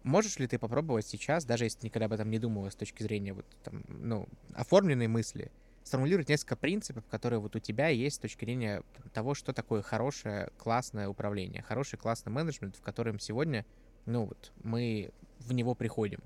Можешь 0.02 0.38
ли 0.38 0.46
ты 0.48 0.58
попробовать 0.58 1.06
сейчас, 1.06 1.44
даже 1.44 1.64
если 1.64 1.86
никогда 1.86 2.06
об 2.06 2.12
этом 2.12 2.30
не 2.30 2.38
думала 2.38 2.70
с 2.70 2.74
точки 2.74 3.02
зрения 3.02 3.32
вот 3.32 3.46
там, 3.62 3.84
ну, 3.88 4.28
оформленной 4.54 5.06
мысли, 5.06 5.52
сформулировать 5.84 6.28
несколько 6.28 6.56
принципов, 6.56 7.04
которые 7.06 7.40
вот 7.40 7.54
у 7.54 7.58
тебя 7.60 7.88
есть 7.88 8.16
с 8.16 8.18
точки 8.18 8.44
зрения 8.44 8.82
того, 9.12 9.34
что 9.34 9.52
такое 9.52 9.82
хорошее, 9.82 10.50
классное 10.58 11.08
управление, 11.08 11.62
хороший, 11.62 11.96
классный 11.96 12.32
менеджмент, 12.32 12.76
в 12.76 12.82
котором 12.82 13.20
сегодня, 13.20 13.64
ну 14.04 14.26
вот, 14.26 14.52
мы 14.62 15.10
в 15.38 15.52
него 15.52 15.74
приходим 15.74 16.20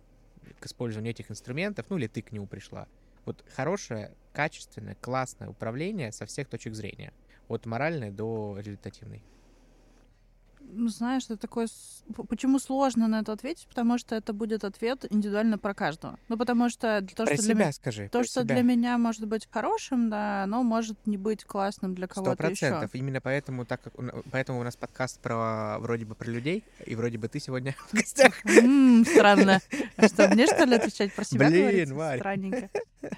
к 0.60 0.66
использованию 0.66 1.12
этих 1.12 1.30
инструментов, 1.30 1.86
ну 1.88 1.98
или 1.98 2.06
ты 2.06 2.22
к 2.22 2.32
нему 2.32 2.46
пришла. 2.46 2.86
Вот 3.24 3.44
хорошее, 3.54 4.12
качественное, 4.32 4.96
классное 5.00 5.48
управление 5.48 6.12
со 6.12 6.26
всех 6.26 6.48
точек 6.48 6.74
зрения, 6.74 7.12
от 7.48 7.66
моральной 7.66 8.10
до 8.10 8.58
результативной. 8.58 9.22
Ну, 10.74 10.88
знаешь, 10.88 11.24
это 11.24 11.36
такое... 11.36 11.68
Почему 12.28 12.58
сложно 12.58 13.08
на 13.08 13.20
это 13.20 13.32
ответить? 13.32 13.66
Потому 13.68 13.98
что 13.98 14.14
это 14.14 14.32
будет 14.32 14.64
ответ 14.64 15.04
индивидуально 15.10 15.58
про 15.58 15.74
каждого. 15.74 16.18
Ну, 16.28 16.36
потому 16.36 16.68
что 16.68 17.06
то, 17.14 17.24
про 17.24 17.34
что 17.34 17.42
себя 17.42 17.54
для 17.54 17.64
меня... 17.64 17.72
скажи. 17.72 18.08
То, 18.08 18.24
что 18.24 18.42
себя. 18.42 18.54
для 18.54 18.62
меня 18.62 18.98
может 18.98 19.26
быть 19.26 19.48
хорошим, 19.50 20.10
да, 20.10 20.44
оно 20.44 20.62
может 20.62 20.96
не 21.06 21.16
быть 21.16 21.44
классным 21.44 21.94
для 21.94 22.06
кого-то 22.06 22.36
процентов. 22.36 22.90
Именно 22.94 23.20
поэтому, 23.20 23.64
так 23.64 23.82
как 23.82 23.92
поэтому 24.30 24.60
у 24.60 24.62
нас 24.62 24.76
подкаст 24.76 25.20
про 25.20 25.78
вроде 25.78 26.04
бы 26.04 26.14
про 26.14 26.30
людей, 26.30 26.64
и 26.86 26.94
вроде 26.94 27.18
бы 27.18 27.28
ты 27.28 27.40
сегодня 27.40 27.74
в 27.90 27.94
гостях. 27.94 28.34
Странно. 28.40 29.60
А 29.96 30.08
что, 30.08 30.28
мне 30.28 30.46
что 30.46 30.64
ли 30.64 30.76
отвечать 30.76 31.12
про 31.14 31.24
себя 31.24 31.48
Блин, 31.48 31.94
Варь. 31.94 32.18
Странненько. 32.18 32.70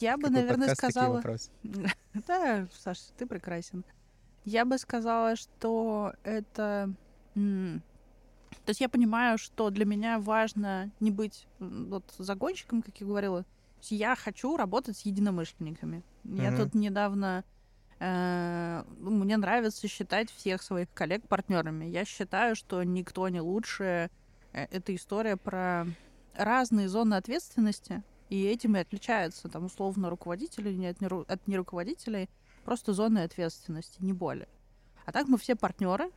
Я 0.00 0.16
бы, 0.18 0.28
наверное, 0.28 0.74
сказала... 0.74 1.22
Да, 2.26 2.66
Саша, 2.78 3.02
ты 3.16 3.26
прекрасен. 3.26 3.84
Я 4.48 4.64
бы 4.64 4.78
сказала, 4.78 5.36
что 5.36 6.14
это... 6.24 6.90
То 7.34 8.70
есть 8.70 8.80
я 8.80 8.88
понимаю, 8.88 9.36
что 9.36 9.68
для 9.68 9.84
меня 9.84 10.18
важно 10.18 10.90
не 11.00 11.10
быть 11.10 11.46
вот 11.58 12.04
загонщиком, 12.16 12.80
как 12.80 12.98
я 12.98 13.06
говорила. 13.06 13.44
Я 13.82 14.16
хочу 14.16 14.56
работать 14.56 14.96
с 14.96 15.02
единомышленниками. 15.02 16.02
Mm-hmm. 16.24 16.42
Я 16.42 16.56
тут 16.56 16.74
недавно... 16.74 17.44
Э, 18.00 18.84
мне 19.00 19.36
нравится 19.36 19.86
считать 19.86 20.30
всех 20.30 20.62
своих 20.62 20.90
коллег 20.94 21.28
партнерами. 21.28 21.84
Я 21.84 22.04
считаю, 22.04 22.56
что 22.56 22.82
никто 22.82 23.28
не 23.28 23.40
лучше. 23.40 24.10
Э, 24.52 24.64
это 24.70 24.94
история 24.94 25.36
про 25.36 25.86
разные 26.34 26.88
зоны 26.88 27.14
ответственности, 27.14 28.02
и 28.30 28.44
этим 28.44 28.76
и 28.76 28.80
отличаются, 28.80 29.48
там, 29.48 29.66
условно, 29.66 30.08
руководители 30.10 30.70
от 31.28 31.46
неруководителей 31.46 32.28
просто 32.68 32.92
зоны 32.92 33.20
ответственности, 33.20 33.96
не 34.00 34.12
более. 34.12 34.46
А 35.06 35.12
так 35.12 35.26
мы 35.26 35.38
все 35.38 35.56
партнеры, 35.56 36.10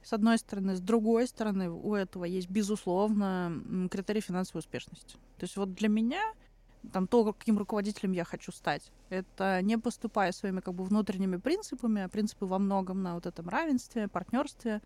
с 0.00 0.12
одной 0.12 0.38
стороны. 0.38 0.76
С 0.76 0.80
другой 0.80 1.26
стороны, 1.26 1.68
у 1.68 1.96
этого 1.96 2.24
есть, 2.24 2.48
безусловно, 2.48 3.88
критерий 3.90 4.20
финансовой 4.20 4.60
успешности. 4.60 5.14
То 5.38 5.42
есть 5.42 5.56
вот 5.56 5.74
для 5.74 5.88
меня 5.88 6.22
там 6.92 7.08
то, 7.08 7.32
каким 7.32 7.58
руководителем 7.58 8.12
я 8.12 8.22
хочу 8.22 8.52
стать, 8.52 8.92
это 9.08 9.60
не 9.60 9.76
поступая 9.76 10.30
своими 10.30 10.60
как 10.60 10.72
бы 10.72 10.84
внутренними 10.84 11.36
принципами, 11.36 12.02
а 12.02 12.08
принципы 12.08 12.46
во 12.46 12.60
многом 12.60 13.02
на 13.02 13.14
вот 13.14 13.26
этом 13.26 13.48
равенстве, 13.48 14.06
партнерстве, 14.06 14.80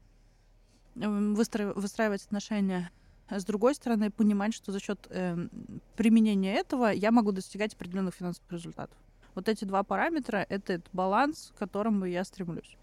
эм, 0.97 1.35
выстраив- 1.35 1.75
выстраивать 1.75 2.25
отношения. 2.25 2.91
С 3.29 3.45
другой 3.45 3.75
стороны, 3.75 4.11
понимать, 4.11 4.55
что 4.55 4.73
за 4.73 4.81
счет 4.81 5.07
э, 5.11 5.47
применения 5.95 6.55
этого 6.55 6.87
я 6.87 7.11
могу 7.11 7.33
достигать 7.33 7.75
определенных 7.75 8.15
финансовых 8.15 8.51
результатов. 8.51 8.97
Вот 9.41 9.49
эти 9.49 9.65
два 9.65 9.83
параметра— 9.83 10.45
это 10.51 10.75
этот 10.75 10.93
баланс, 10.93 11.51
к 11.55 11.59
которому 11.59 12.05
я 12.05 12.25
стремлюсь. 12.25 12.77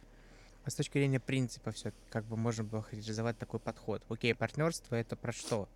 А 0.66 0.72
с 0.72 0.74
точки 0.74 0.94
зрения 0.98 1.20
принципа 1.20 1.70
все, 1.70 1.94
как 2.10 2.26
бы 2.26 2.36
можно 2.36 2.64
было 2.64 2.82
характеризовать 2.82 3.38
такой 3.38 3.60
подход? 3.60 4.02
Окей, 4.10 4.34
партнерство 4.34 4.96
это 4.96 5.16
про 5.16 5.32
что? 5.32 5.70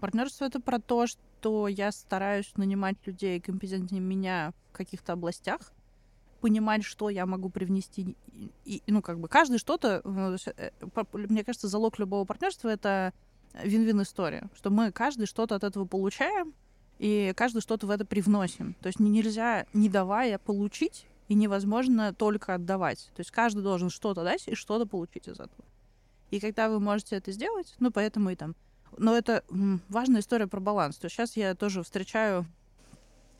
Партнерство 0.00 0.44
это 0.44 0.58
про 0.58 0.80
то, 0.80 1.06
что 1.06 1.68
я 1.68 1.92
стараюсь 1.92 2.52
нанимать 2.56 2.96
людей 3.06 3.40
компетентнее 3.40 4.00
меня 4.00 4.52
в 4.72 4.76
каких-то 4.76 5.12
областях, 5.12 5.72
понимать, 6.40 6.82
что 6.82 7.08
я 7.08 7.24
могу 7.24 7.48
привнести. 7.48 8.16
И, 8.64 8.82
ну, 8.88 9.02
как 9.02 9.20
бы 9.20 9.28
каждый 9.28 9.58
что-то... 9.58 10.02
Э, 10.04 11.04
мне 11.12 11.44
кажется, 11.44 11.68
залог 11.68 12.00
любого 12.00 12.24
партнерства 12.24 12.68
это 12.68 13.14
вин-вин 13.62 14.02
история, 14.02 14.50
что 14.56 14.70
мы 14.70 14.90
каждый 14.90 15.26
что-то 15.26 15.54
от 15.54 15.62
этого 15.62 15.84
получаем, 15.84 16.52
и 16.98 17.32
каждый 17.36 17.60
что-то 17.60 17.86
в 17.86 17.90
это 17.90 18.04
привносим. 18.04 18.74
То 18.80 18.88
есть 18.88 19.00
нельзя, 19.00 19.66
не 19.72 19.88
давая, 19.88 20.38
получить, 20.38 21.06
и 21.28 21.34
невозможно 21.34 22.14
только 22.14 22.54
отдавать. 22.54 23.10
То 23.16 23.20
есть 23.20 23.30
каждый 23.30 23.62
должен 23.62 23.90
что-то 23.90 24.22
дать 24.22 24.46
и 24.46 24.54
что-то 24.54 24.86
получить 24.86 25.28
из 25.28 25.34
этого. 25.34 25.64
И 26.30 26.40
когда 26.40 26.68
вы 26.68 26.80
можете 26.80 27.16
это 27.16 27.32
сделать, 27.32 27.74
ну, 27.78 27.90
поэтому 27.90 28.30
и 28.30 28.36
там... 28.36 28.54
Но 28.96 29.16
это 29.16 29.44
важная 29.88 30.20
история 30.20 30.46
про 30.46 30.60
баланс. 30.60 30.96
То 30.96 31.06
есть 31.06 31.16
сейчас 31.16 31.36
я 31.36 31.54
тоже 31.54 31.82
встречаю... 31.82 32.46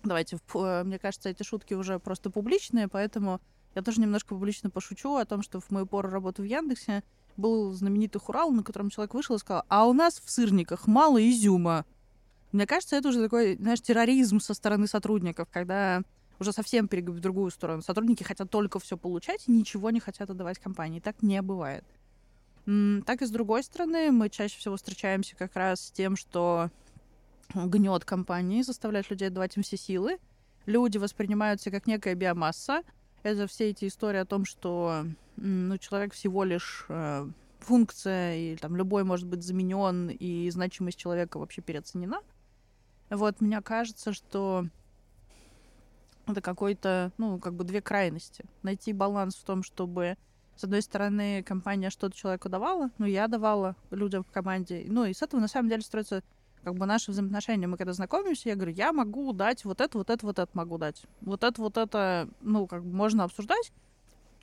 Давайте, 0.04 0.38
э, 0.54 0.82
мне 0.84 0.98
кажется, 0.98 1.28
эти 1.28 1.42
шутки 1.42 1.74
уже 1.74 1.98
просто 1.98 2.30
публичные, 2.30 2.86
поэтому 2.86 3.40
я 3.74 3.82
тоже 3.82 4.00
немножко 4.00 4.34
публично 4.34 4.70
пошучу 4.70 5.16
о 5.16 5.24
том, 5.24 5.42
что 5.42 5.60
в 5.60 5.70
мою 5.70 5.86
пору 5.86 6.10
работы 6.10 6.42
в 6.42 6.44
Яндексе 6.44 7.02
был 7.36 7.72
знаменитый 7.72 8.20
хурал, 8.20 8.50
на 8.50 8.62
котором 8.62 8.90
человек 8.90 9.14
вышел 9.14 9.36
и 9.36 9.38
сказал, 9.38 9.64
а 9.68 9.86
у 9.86 9.92
нас 9.92 10.20
в 10.24 10.30
сырниках 10.30 10.86
мало 10.86 11.18
изюма. 11.28 11.84
Мне 12.56 12.66
кажется, 12.66 12.96
это 12.96 13.10
уже 13.10 13.22
такой, 13.22 13.56
знаешь, 13.56 13.82
терроризм 13.82 14.40
со 14.40 14.54
стороны 14.54 14.86
сотрудников, 14.86 15.46
когда 15.52 16.02
уже 16.38 16.52
совсем 16.52 16.88
перегиб 16.88 17.14
в 17.14 17.20
другую 17.20 17.50
сторону. 17.50 17.82
Сотрудники 17.82 18.22
хотят 18.22 18.48
только 18.48 18.78
все 18.78 18.96
получать 18.96 19.46
и 19.46 19.52
ничего 19.52 19.90
не 19.90 20.00
хотят 20.00 20.30
отдавать 20.30 20.58
компании. 20.58 21.00
Так 21.00 21.22
не 21.22 21.42
бывает. 21.42 21.84
Так 22.64 23.20
и 23.20 23.26
с 23.26 23.30
другой 23.30 23.62
стороны, 23.62 24.10
мы 24.10 24.30
чаще 24.30 24.58
всего 24.58 24.76
встречаемся 24.76 25.36
как 25.36 25.54
раз 25.54 25.82
с 25.82 25.90
тем, 25.90 26.16
что 26.16 26.70
гнет 27.54 28.06
компании, 28.06 28.62
заставляет 28.62 29.10
людей 29.10 29.28
отдавать 29.28 29.54
им 29.58 29.62
все 29.62 29.76
силы. 29.76 30.16
Люди 30.64 30.96
воспринимаются 30.96 31.70
как 31.70 31.86
некая 31.86 32.14
биомасса. 32.14 32.84
Это 33.22 33.46
все 33.48 33.68
эти 33.68 33.86
истории 33.86 34.20
о 34.20 34.24
том, 34.24 34.46
что 34.46 35.04
ну, 35.36 35.76
человек 35.76 36.14
всего 36.14 36.42
лишь 36.42 36.86
э, 36.88 37.28
функция, 37.58 38.34
и 38.34 38.56
там 38.56 38.76
любой 38.76 39.04
может 39.04 39.26
быть 39.26 39.42
заменен, 39.42 40.08
и 40.08 40.48
значимость 40.48 40.96
человека 40.98 41.38
вообще 41.38 41.60
переоценена. 41.60 42.22
Вот, 43.10 43.40
мне 43.40 43.60
кажется, 43.60 44.12
что 44.12 44.66
это 46.26 46.40
какой-то, 46.40 47.12
ну, 47.18 47.38
как 47.38 47.54
бы 47.54 47.64
две 47.64 47.80
крайности. 47.80 48.44
Найти 48.62 48.92
баланс 48.92 49.36
в 49.36 49.44
том, 49.44 49.62
чтобы, 49.62 50.16
с 50.56 50.64
одной 50.64 50.82
стороны, 50.82 51.42
компания 51.44 51.90
что-то 51.90 52.16
человеку 52.16 52.48
давала, 52.48 52.90
ну, 52.98 53.06
я 53.06 53.28
давала 53.28 53.76
людям 53.90 54.24
в 54.24 54.30
команде, 54.30 54.84
ну, 54.88 55.04
и 55.04 55.14
с 55.14 55.22
этого, 55.22 55.40
на 55.40 55.48
самом 55.48 55.68
деле, 55.68 55.82
строится 55.82 56.24
как 56.64 56.74
бы 56.74 56.84
наши 56.84 57.12
взаимоотношения. 57.12 57.68
Мы 57.68 57.76
когда 57.76 57.92
знакомимся, 57.92 58.48
я 58.48 58.56
говорю, 58.56 58.72
я 58.72 58.92
могу 58.92 59.32
дать 59.32 59.64
вот 59.64 59.80
это, 59.80 59.98
вот 59.98 60.10
это, 60.10 60.26
вот 60.26 60.40
это 60.40 60.50
могу 60.54 60.78
дать. 60.78 61.04
Вот 61.20 61.44
это, 61.44 61.62
вот 61.62 61.76
это, 61.76 62.28
ну, 62.40 62.66
как 62.66 62.84
бы 62.84 62.92
можно 62.92 63.22
обсуждать. 63.22 63.72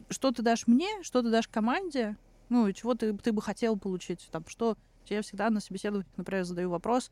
Что 0.09 0.31
ты 0.31 0.41
дашь 0.41 0.67
мне, 0.67 1.03
что 1.03 1.21
ты 1.21 1.29
дашь 1.29 1.49
команде, 1.49 2.15
ну, 2.47 2.67
и 2.67 2.73
чего 2.73 2.93
ты, 2.93 3.11
ты 3.17 3.33
бы 3.33 3.41
хотел 3.41 3.77
получить. 3.77 4.29
Там, 4.31 4.45
что 4.47 4.77
я 5.07 5.21
всегда 5.21 5.49
на 5.49 5.59
собеседовании, 5.59 6.07
например, 6.15 6.45
задаю 6.45 6.69
вопрос, 6.69 7.11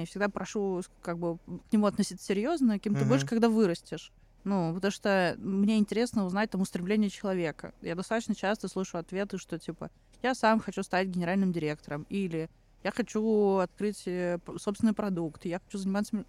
я 0.00 0.06
всегда 0.06 0.28
прошу 0.28 0.82
как 1.02 1.18
бы 1.18 1.38
к 1.38 1.72
нему 1.72 1.86
относиться 1.86 2.24
серьезно, 2.24 2.78
кем 2.78 2.94
ты 2.94 3.04
будешь, 3.04 3.24
когда 3.24 3.48
вырастешь. 3.48 4.12
Ну, 4.44 4.74
потому 4.74 4.90
что 4.90 5.36
мне 5.38 5.78
интересно 5.78 6.24
узнать 6.24 6.50
там 6.50 6.60
устремление 6.62 7.10
человека. 7.10 7.72
Я 7.80 7.94
достаточно 7.94 8.34
часто 8.34 8.66
слышу 8.66 8.98
ответы, 8.98 9.38
что 9.38 9.58
типа 9.58 9.90
я 10.22 10.34
сам 10.34 10.58
хочу 10.58 10.82
стать 10.82 11.08
генеральным 11.08 11.52
директором, 11.52 12.06
или 12.08 12.50
я 12.82 12.90
хочу 12.90 13.58
открыть 13.58 14.02
э, 14.06 14.38
собственный 14.58 14.94
продукт, 14.94 15.44
я 15.44 15.60
хочу 15.60 15.78
заниматься, 15.78 16.24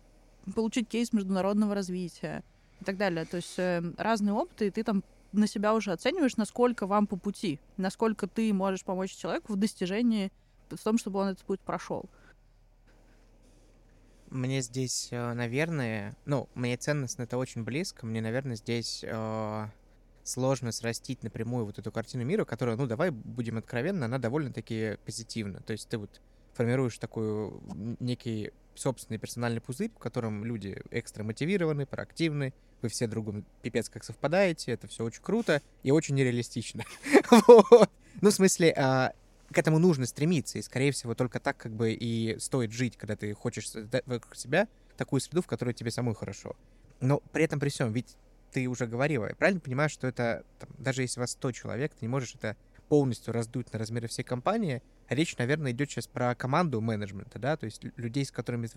получить 0.54 0.88
кейс 0.88 1.12
международного 1.12 1.74
развития 1.74 2.44
и 2.82 2.84
так 2.84 2.98
далее. 2.98 3.26
То 3.26 3.38
есть 3.38 3.58
э, 3.58 3.82
разные 3.98 4.34
опыты, 4.34 4.68
и 4.68 4.72
ты 4.72 4.84
там 4.84 5.04
на 5.32 5.48
себя 5.48 5.74
уже 5.74 5.92
оцениваешь, 5.92 6.38
насколько 6.38 6.86
вам 6.86 7.08
по 7.08 7.18
пути, 7.18 7.60
насколько 7.78 8.28
ты 8.28 8.54
можешь 8.54 8.84
помочь 8.84 9.16
человеку 9.16 9.54
в 9.54 9.56
достижении, 9.56 10.32
в 10.70 10.78
том, 10.78 10.98
чтобы 10.98 11.20
он 11.20 11.30
этот 11.30 11.44
путь 11.46 11.60
прошел. 11.60 12.06
Мне 14.34 14.62
здесь, 14.62 15.10
э, 15.12 15.34
наверное, 15.34 16.18
ну, 16.26 16.50
мне 16.56 16.76
ценностно 16.76 17.22
это 17.22 17.38
очень 17.38 17.64
близко. 17.64 18.08
Мне, 18.08 18.20
наверное, 18.20 18.56
здесь 18.56 19.06
э, 19.08 19.68
сложно 20.24 20.72
срастить 20.72 21.22
напрямую 21.22 21.68
вот 21.68 21.78
эту 21.78 21.92
картину 21.92 22.24
мира, 22.24 22.44
которая, 22.44 22.76
ну, 22.76 22.88
давай 22.88 23.12
будем 23.12 23.60
откровенны, 23.60 24.06
она 24.06 24.18
довольно-таки 24.18 24.98
позитивна. 25.06 25.62
То 25.62 25.74
есть 25.74 25.88
ты 25.88 26.00
вот 26.00 26.20
формируешь 26.56 26.98
такой 26.98 27.54
некий 28.00 28.52
собственный 28.74 29.20
персональный 29.20 29.62
пузырь, 29.62 29.92
в 29.92 30.00
котором 30.00 30.44
люди 30.44 30.82
экстра 30.90 31.24
мотивированы, 31.24 31.86
проактивны, 31.86 32.56
вы 32.82 32.90
все 32.90 33.06
другом 33.06 33.46
пипец 33.62 33.88
как 33.88 34.04
совпадаете, 34.04 34.72
это 34.72 34.88
все 34.88 35.04
очень 35.04 35.22
круто 35.22 35.62
и 35.84 35.92
очень 35.92 36.16
нереалистично. 36.16 36.84
Ну, 38.22 38.30
в 38.30 38.34
смысле, 38.34 38.74
а, 38.78 39.12
к 39.54 39.58
этому 39.58 39.80
нужно 39.80 40.06
стремиться, 40.06 40.58
и, 40.58 40.62
скорее 40.62 40.92
всего, 40.92 41.16
только 41.16 41.40
так 41.40 41.58
как 41.58 41.74
бы 41.74 41.94
и 41.94 42.38
стоит 42.40 42.72
жить, 42.72 42.98
когда 42.98 43.16
ты 43.16 43.34
хочешь 43.34 43.72
вокруг 44.06 44.36
себя 44.36 44.68
такую 44.98 45.22
среду, 45.22 45.42
в 45.42 45.48
которой 45.48 45.74
тебе 45.74 45.92
самой 45.92 46.16
хорошо. 46.16 46.56
Но 47.00 47.20
при 47.32 47.44
этом 47.44 47.60
при 47.60 47.70
всем, 47.70 47.92
ведь 47.94 48.18
ты 48.52 48.68
уже 48.68 48.86
говорила, 48.88 49.28
я 49.28 49.36
правильно 49.36 49.60
понимаю, 49.60 49.90
что 49.90 50.08
это, 50.08 50.46
там, 50.60 50.70
даже 50.78 51.02
если 51.02 51.20
у 51.20 51.22
вас 51.22 51.32
100 51.32 51.52
человек, 51.54 51.92
ты 51.94 52.06
не 52.06 52.10
можешь 52.10 52.36
это 52.36 52.56
полностью 52.88 53.34
раздуть 53.34 53.72
на 53.74 53.80
размеры 53.80 54.08
всей 54.08 54.24
компании. 54.24 54.84
Речь, 55.10 55.36
наверное, 55.38 55.72
идет 55.72 55.90
сейчас 55.90 56.08
про 56.08 56.36
команду 56.36 56.80
менеджмента, 56.82 57.40
да, 57.40 57.58
то 57.58 57.66
есть 57.66 57.84
людей, 57.98 58.26
с 58.26 58.32
которыми 58.32 58.68
в 58.68 58.76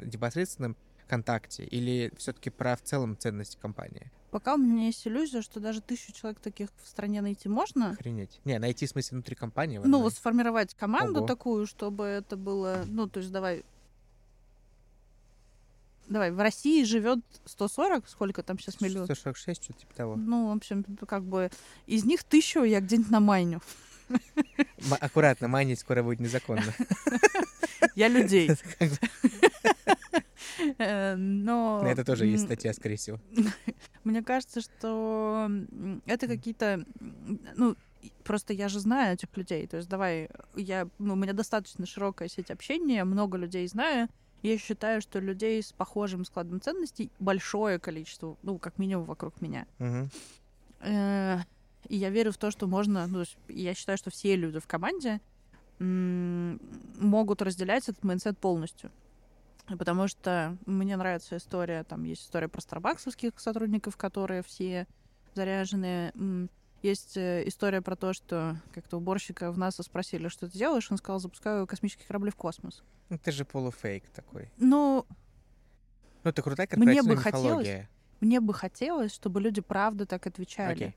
непосредственном 1.07 1.23
контакте, 1.23 1.65
или 1.65 2.12
все-таки 2.16 2.51
про 2.51 2.77
в 2.77 2.83
целом 2.83 3.16
ценность 3.16 3.59
компании? 3.61 4.11
Пока 4.31 4.55
у 4.55 4.59
меня 4.59 4.87
есть 4.87 5.07
иллюзия, 5.07 5.41
что 5.41 5.61
даже 5.61 5.81
тысячу 5.81 6.12
человек 6.12 6.41
таких 6.41 6.69
в 6.83 6.89
стране 6.89 7.23
найти 7.23 7.49
можно. 7.49 7.91
Охренеть. 7.91 8.41
Не, 8.45 8.59
найти 8.59 8.87
в 8.87 8.91
смысле 8.91 9.16
внутри 9.16 9.35
компании. 9.35 9.81
Ну, 9.83 10.03
вот 10.03 10.12
сформировать 10.12 10.74
команду 10.74 11.20
Ого. 11.20 11.27
такую, 11.27 11.66
чтобы 11.66 12.05
это 12.05 12.37
было, 12.37 12.85
ну, 12.87 13.09
то 13.09 13.20
есть 13.20 13.33
давай 13.33 13.65
Давай, 16.09 16.31
в 16.31 16.39
России 16.39 16.85
живет 16.85 17.19
140, 17.47 18.09
сколько 18.09 18.45
там 18.45 18.61
сейчас 18.61 18.81
миллионов? 18.81 19.07
146, 19.07 19.65
что-то 19.65 19.81
типа 19.81 19.95
того. 19.97 20.15
Ну, 20.15 20.53
в 20.53 20.57
общем, 20.57 20.85
как 20.85 21.24
бы 21.24 21.51
из 21.87 22.05
них 22.05 22.23
тысячу 22.23 22.62
я 22.62 22.81
где-нибудь 22.81 23.11
на 23.11 23.19
майню. 23.19 23.61
Аккуратно, 25.01 25.49
майнить 25.49 25.81
скоро 25.81 26.05
будет 26.05 26.20
незаконно. 26.20 26.62
Я 27.97 28.09
людей. 28.09 28.51
Э, 30.78 31.15
но... 31.16 31.82
Это 31.85 32.05
тоже 32.05 32.27
есть 32.27 32.44
статья, 32.44 32.73
скорее 32.73 32.97
всего. 32.97 33.19
Мне 34.05 34.23
кажется, 34.23 34.61
что 34.61 35.51
это 36.07 36.27
какие-то... 36.27 36.85
Ну, 37.57 37.77
просто 38.24 38.53
я 38.53 38.69
же 38.69 38.81
знаю 38.81 39.15
этих 39.15 39.35
людей. 39.36 39.66
То 39.66 39.78
есть 39.78 39.89
давай, 39.89 40.28
я, 40.55 40.89
ну, 40.98 41.15
у 41.15 41.16
меня 41.16 41.32
достаточно 41.32 41.86
широкая 41.86 42.28
сеть 42.28 42.51
общения, 42.51 43.05
много 43.05 43.39
людей 43.39 43.66
знаю. 43.66 44.09
Я 44.43 44.59
считаю, 44.59 45.01
что 45.01 45.19
людей 45.19 45.62
с 45.62 45.73
похожим 45.73 46.24
складом 46.24 46.61
ценностей 46.61 47.11
большое 47.19 47.78
количество, 47.78 48.36
ну, 48.43 48.59
как 48.59 48.78
минимум 48.78 49.05
вокруг 49.05 49.40
меня. 49.40 49.66
Э, 50.81 51.39
и 51.89 51.97
я 51.97 52.11
верю 52.11 52.32
в 52.32 52.39
то, 52.39 52.51
что 52.51 52.66
можно... 52.66 53.07
Ну, 53.07 53.24
я 53.48 53.74
считаю, 53.74 53.97
что 53.98 54.11
все 54.11 54.36
люди 54.36 54.59
в 54.59 54.66
команде 54.66 55.20
могут 55.78 57.43
разделять 57.43 57.89
этот 57.89 58.03
mindset 58.03 58.39
полностью. 58.39 58.90
Потому 59.66 60.06
что 60.06 60.56
мне 60.66 60.97
нравится 60.97 61.36
история, 61.36 61.82
там 61.84 62.05
есть 62.05 62.22
история 62.22 62.48
про 62.48 62.60
старбаксовских 62.60 63.38
сотрудников, 63.38 63.97
которые 63.97 64.43
все 64.43 64.86
заряжены. 65.34 66.48
Есть 66.82 67.16
э, 67.16 67.43
история 67.47 67.80
про 67.80 67.97
то, 67.97 68.12
что 68.12 68.60
как-то 68.72 68.98
уборщика 68.98 69.51
в 69.51 69.59
НАСА 69.59 69.82
спросили, 69.82 70.28
что 70.28 70.48
ты 70.48 70.56
делаешь, 70.56 70.90
он 70.90 70.98
сказал, 70.98 71.18
запускаю 71.18 71.66
космические 71.66 72.06
корабли 72.06 72.30
в 72.30 72.36
космос. 72.36 72.84
Ну, 73.09 73.18
ты 73.18 73.32
же 73.32 73.44
полуфейк 73.44 74.09
такой. 74.10 74.52
Ну... 74.59 75.05
Ну, 76.22 76.32
ты 76.32 76.43
крутая 76.43 76.66
корпоративная 76.66 77.02
мне 77.02 77.14
бы 77.14 77.20
хотелось, 77.20 77.68
мне 78.20 78.40
бы 78.40 78.55
хотелось, 78.55 79.12
чтобы 79.12 79.40
люди 79.40 79.60
правда 79.60 80.06
так 80.06 80.26
отвечали. 80.26 80.88
Okay. 80.88 80.94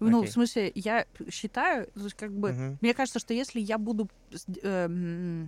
Ну, 0.00 0.22
okay. 0.22 0.26
в 0.26 0.32
смысле, 0.32 0.72
я 0.74 1.06
считаю, 1.30 1.86
то 1.88 2.00
есть, 2.00 2.14
как 2.14 2.32
бы, 2.32 2.50
uh-huh. 2.50 2.78
мне 2.80 2.94
кажется, 2.94 3.18
что 3.18 3.34
если 3.34 3.60
я 3.60 3.76
буду 3.76 4.08
э, 4.62 5.46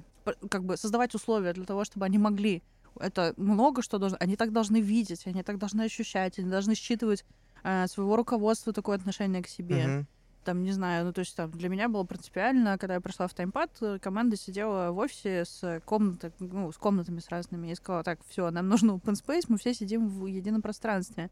как 0.49 0.65
бы 0.65 0.77
создавать 0.77 1.15
условия 1.15 1.53
для 1.53 1.65
того, 1.65 1.85
чтобы 1.85 2.07
они 2.07 2.19
могли 2.19 2.63
это 3.01 3.35
много 3.37 3.83
что 3.83 3.99
должно, 3.99 4.19
они 4.21 4.37
так 4.37 4.53
должны 4.53 4.81
видеть, 4.81 5.27
они 5.27 5.43
так 5.43 5.59
должны 5.59 5.83
ощущать, 5.83 6.39
они 6.39 6.51
должны 6.51 6.75
считывать 6.75 7.25
э, 7.63 7.87
своего 7.87 8.17
руководства 8.17 8.73
такое 8.73 8.97
отношение 8.97 9.43
к 9.43 9.49
себе. 9.49 9.85
Uh-huh. 9.85 10.05
Там, 10.45 10.65
не 10.65 10.73
знаю, 10.73 11.05
ну, 11.05 11.13
то 11.13 11.21
есть 11.21 11.37
там 11.37 11.53
для 11.53 11.69
меня 11.69 11.89
было 11.89 12.03
принципиально, 12.03 12.77
когда 12.77 12.95
я 12.95 13.01
пришла 13.01 13.29
в 13.29 13.35
таймпад, 13.35 13.71
э, 13.81 13.99
команда 14.01 14.37
сидела 14.37 14.91
в 14.91 14.99
офисе 14.99 15.45
с 15.45 15.81
комнатой, 15.85 16.33
ну, 16.41 16.73
с 16.73 16.77
комнатами 16.77 17.21
с 17.21 17.29
разными, 17.29 17.71
и 17.71 17.75
сказала, 17.75 18.03
так, 18.03 18.21
все, 18.29 18.51
нам 18.51 18.69
нужен 18.69 18.91
open 18.91 19.15
space, 19.15 19.45
мы 19.49 19.59
все 19.59 19.75
сидим 19.75 20.09
в 20.09 20.27
едином 20.27 20.63
пространстве. 20.63 21.31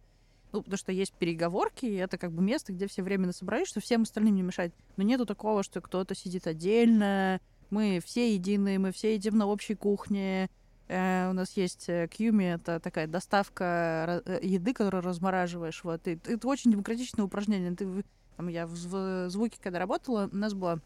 Ну, 0.53 0.63
потому 0.63 0.79
что 0.79 0.91
есть 0.91 1.13
переговорки, 1.13 1.87
и 1.87 1.95
это 1.95 2.19
как 2.19 2.33
бы 2.33 2.43
место, 2.43 2.73
где 2.73 2.89
все 2.89 3.05
временно 3.05 3.33
собрались, 3.33 3.69
что 3.69 3.81
всем 3.81 4.03
остальным 4.03 4.35
не 4.35 4.43
мешать. 4.43 4.73
Но 4.97 5.05
нету 5.05 5.25
такого, 5.25 5.63
что 5.63 5.81
кто-то 5.81 6.17
сидит 6.17 6.49
отдельно, 6.49 7.41
мы 7.71 8.01
все 8.05 8.35
единые, 8.35 8.79
мы 8.79 8.93
все 8.93 9.15
едим 9.15 9.39
на 9.39 9.47
общей 9.47 9.75
кухне. 9.75 10.49
Э, 10.89 11.29
у 11.31 11.33
нас 11.33 11.57
есть 11.57 11.87
Кьюми, 11.87 12.45
э, 12.45 12.55
это 12.55 12.81
такая 12.81 13.07
доставка 13.07 14.23
э, 14.27 14.41
еды, 14.43 14.73
которую 14.75 15.03
размораживаешь. 15.03 15.83
Вот. 15.85 16.07
И, 16.09 16.19
это 16.25 16.49
очень 16.49 16.73
демократичное 16.73 17.25
упражнение. 17.25 17.75
Ты, 17.77 18.05
там, 18.37 18.49
я 18.49 18.67
в, 18.67 18.73
в 18.73 19.31
звуке, 19.31 19.59
когда 19.63 19.79
работала, 19.79 20.29
у 20.33 20.37
нас 20.37 20.53
была 20.53 20.81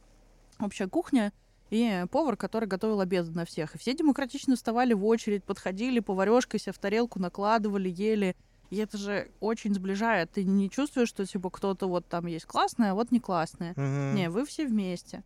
общая 0.61 0.89
кухня, 0.89 1.33
и 1.71 2.05
повар, 2.11 2.37
который 2.37 2.69
готовил 2.69 3.01
обед 3.01 3.35
на 3.35 3.45
всех. 3.45 3.75
И 3.75 3.79
все 3.79 3.95
демократично 3.95 4.55
вставали 4.55 4.93
в 4.93 5.05
очередь, 5.07 5.45
подходили, 5.45 6.01
поварешкой 6.01 6.61
себе 6.61 6.73
в 6.73 6.79
тарелку 6.79 7.19
накладывали, 7.19 7.89
ели. 7.89 8.37
И 8.71 8.77
это 8.77 8.99
же 8.99 9.31
очень 9.41 9.75
сближает. 9.75 10.33
Ты 10.33 10.45
не 10.45 10.69
чувствуешь, 10.71 11.09
что 11.09 11.25
типа 11.25 11.51
кто-то 11.51 11.89
вот 11.89 12.07
там 12.07 12.27
есть 12.27 12.47
классное, 12.47 12.93
а 12.93 12.95
вот 12.95 13.11
не 13.11 13.21
классное. 13.21 13.73
Mm-hmm. 13.75 14.13
Не, 14.15 14.31
вы 14.31 14.45
все 14.45 14.67
вместе. 14.67 15.23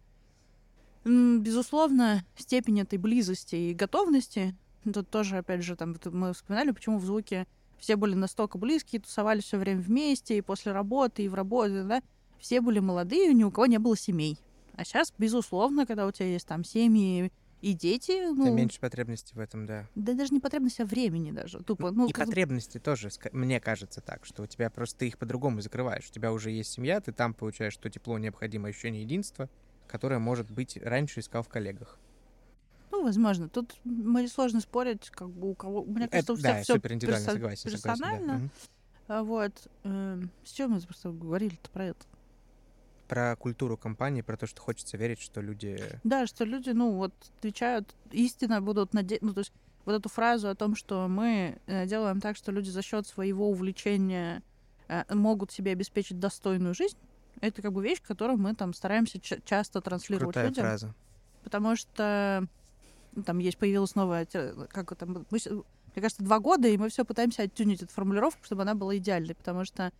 Безусловно, 1.08 2.24
степень 2.36 2.80
этой 2.80 2.98
близости 2.98 3.56
и 3.56 3.74
готовности, 3.74 4.54
тут 4.92 5.08
тоже, 5.08 5.38
опять 5.38 5.62
же, 5.62 5.74
там 5.76 5.96
мы 6.12 6.32
вспоминали, 6.32 6.70
почему 6.70 6.98
в 6.98 7.04
звуке 7.04 7.46
все 7.78 7.96
были 7.96 8.14
настолько 8.14 8.58
близкие, 8.58 9.00
тусовались 9.00 9.44
все 9.44 9.56
время 9.56 9.80
вместе, 9.80 10.36
и 10.36 10.42
после 10.42 10.72
работы, 10.72 11.22
и 11.22 11.28
в 11.28 11.34
работе, 11.34 11.84
да, 11.84 12.02
все 12.38 12.60
были 12.60 12.78
молодые, 12.78 13.32
ни 13.32 13.44
у 13.44 13.50
кого 13.50 13.66
не 13.66 13.78
было 13.78 13.96
семей. 13.96 14.38
А 14.74 14.84
сейчас, 14.84 15.12
безусловно, 15.16 15.86
когда 15.86 16.06
у 16.06 16.12
тебя 16.12 16.26
есть 16.26 16.46
там 16.46 16.64
семьи 16.64 17.32
и 17.60 17.72
дети, 17.72 18.30
ну... 18.32 18.46
Это 18.46 18.52
меньше 18.52 18.78
потребности 18.78 19.34
в 19.34 19.40
этом, 19.40 19.66
да. 19.66 19.88
Да 19.96 20.12
даже 20.12 20.32
не 20.32 20.40
потребности, 20.40 20.82
а 20.82 20.84
времени 20.84 21.32
даже. 21.32 21.60
Тупо, 21.64 21.90
ну, 21.90 22.06
и 22.06 22.12
как... 22.12 22.26
потребности 22.26 22.78
тоже, 22.78 23.10
мне 23.32 23.60
кажется 23.60 24.00
так, 24.00 24.24
что 24.24 24.44
у 24.44 24.46
тебя 24.46 24.70
просто 24.70 24.98
ты 24.98 25.08
их 25.08 25.18
по-другому 25.18 25.60
закрываешь. 25.60 26.08
У 26.08 26.12
тебя 26.12 26.32
уже 26.32 26.50
есть 26.50 26.70
семья, 26.70 27.00
ты 27.00 27.12
там 27.12 27.34
получаешь 27.34 27.76
то 27.76 27.90
тепло, 27.90 28.18
необходимое 28.18 28.70
ощущение 28.70 29.02
единства, 29.02 29.48
которое, 29.88 30.18
может 30.18 30.50
быть, 30.50 30.76
раньше 30.76 31.20
искал 31.20 31.42
в 31.42 31.48
коллегах. 31.48 31.98
Ну, 32.90 33.02
возможно. 33.02 33.48
Тут 33.48 33.74
мне 33.84 34.28
сложно 34.28 34.60
спорить, 34.60 35.10
как 35.10 35.30
бы 35.30 35.50
у 35.50 35.54
кого. 35.54 35.84
Мне 35.84 36.08
кажется, 36.08 36.32
у 36.32 36.36
всех 36.36 36.56
да, 36.56 36.62
все 36.62 36.74
супер 36.74 36.92
индивидуально, 36.92 37.26
персо... 37.26 37.36
согласен, 37.36 37.70
персонально. 37.70 38.32
Согласен, 38.32 38.50
да. 39.08 39.22
Вот. 39.22 39.52
Э, 39.84 40.22
с 40.44 40.52
чем 40.52 40.72
мы 40.72 40.80
просто 40.80 41.10
говорили-то 41.10 41.70
про 41.70 41.86
это? 41.86 42.00
Про 43.08 43.36
культуру 43.36 43.76
компании, 43.76 44.22
про 44.22 44.36
то, 44.36 44.46
что 44.46 44.60
хочется 44.60 44.96
верить, 44.96 45.20
что 45.20 45.40
люди... 45.40 45.78
Да, 46.04 46.26
что 46.26 46.44
люди, 46.44 46.70
ну, 46.70 46.92
вот, 46.92 47.14
отвечают, 47.38 47.94
истинно 48.10 48.60
будут 48.60 48.92
надеяться... 48.92 49.26
Ну, 49.26 49.32
то 49.32 49.40
есть 49.40 49.52
вот 49.86 49.94
эту 49.94 50.10
фразу 50.10 50.48
о 50.48 50.54
том, 50.54 50.74
что 50.74 51.08
мы 51.08 51.58
э, 51.66 51.86
делаем 51.86 52.20
так, 52.20 52.36
что 52.36 52.52
люди 52.52 52.68
за 52.68 52.82
счет 52.82 53.06
своего 53.06 53.48
увлечения 53.48 54.42
э, 54.88 55.02
могут 55.14 55.50
себе 55.50 55.72
обеспечить 55.72 56.18
достойную 56.18 56.74
жизнь, 56.74 56.98
это 57.40 57.62
как 57.62 57.72
бы 57.72 57.82
вещь, 57.82 58.02
которую 58.02 58.38
мы 58.38 58.54
там 58.54 58.72
стараемся 58.74 59.20
часто 59.20 59.80
транслировать 59.80 60.34
Крутая 60.34 60.48
людям. 60.48 60.64
фраза. 60.64 60.94
Потому 61.42 61.76
что 61.76 62.46
ну, 63.14 63.22
там 63.22 63.38
есть 63.38 63.58
появилась 63.58 63.94
новая, 63.94 64.26
как 64.26 64.94
там, 64.96 65.26
мы, 65.30 65.38
мне 65.40 66.02
кажется, 66.02 66.22
два 66.22 66.38
года, 66.38 66.68
и 66.68 66.76
мы 66.76 66.88
все 66.88 67.04
пытаемся 67.04 67.42
оттюнить 67.42 67.82
эту 67.82 67.92
формулировку, 67.92 68.44
чтобы 68.44 68.62
она 68.62 68.74
была 68.74 68.96
идеальной, 68.96 69.34
потому 69.34 69.64
что 69.64 69.92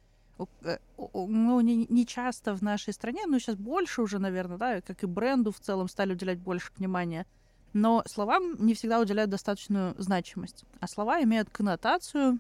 э, 0.63 0.79
ну, 0.97 1.61
не, 1.61 1.87
не 1.89 2.07
часто 2.07 2.55
в 2.55 2.63
нашей 2.63 2.93
стране, 2.93 3.27
но 3.27 3.39
сейчас 3.39 3.57
больше 3.57 4.03
уже, 4.03 4.19
наверное, 4.19 4.59
да, 4.59 4.81
как 4.81 5.03
и 5.03 5.07
бренду 5.07 5.51
в 5.51 5.61
целом 5.61 5.89
стали 5.89 6.13
уделять 6.13 6.39
больше 6.39 6.71
внимания. 6.77 7.27
Но 7.73 8.03
словам 8.07 8.55
не 8.65 8.75
всегда 8.75 9.01
уделяют 9.01 9.31
достаточную 9.31 9.95
значимость. 9.99 10.65
А 10.81 10.87
слова 10.87 11.23
имеют 11.23 11.51
коннотацию, 11.51 12.39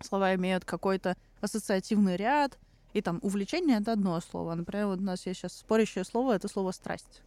слова 0.00 0.34
имеют 0.34 0.64
какой-то 0.64 1.16
ассоциативный 1.40 2.16
ряд, 2.16 2.58
и 2.92 3.00
там 3.00 3.18
увлечение— 3.22 3.78
это 3.80 3.92
одно 3.92 4.20
слово. 4.20 4.54
Например, 4.54 4.86
вот 4.86 5.00
у 5.00 5.02
нас 5.02 5.26
есть 5.26 5.40
сейчас 5.40 5.56
спорящее 5.56 6.04
слово— 6.04 6.32
это 6.34 6.48
слово 6.48 6.72
«страсть». 6.72 7.22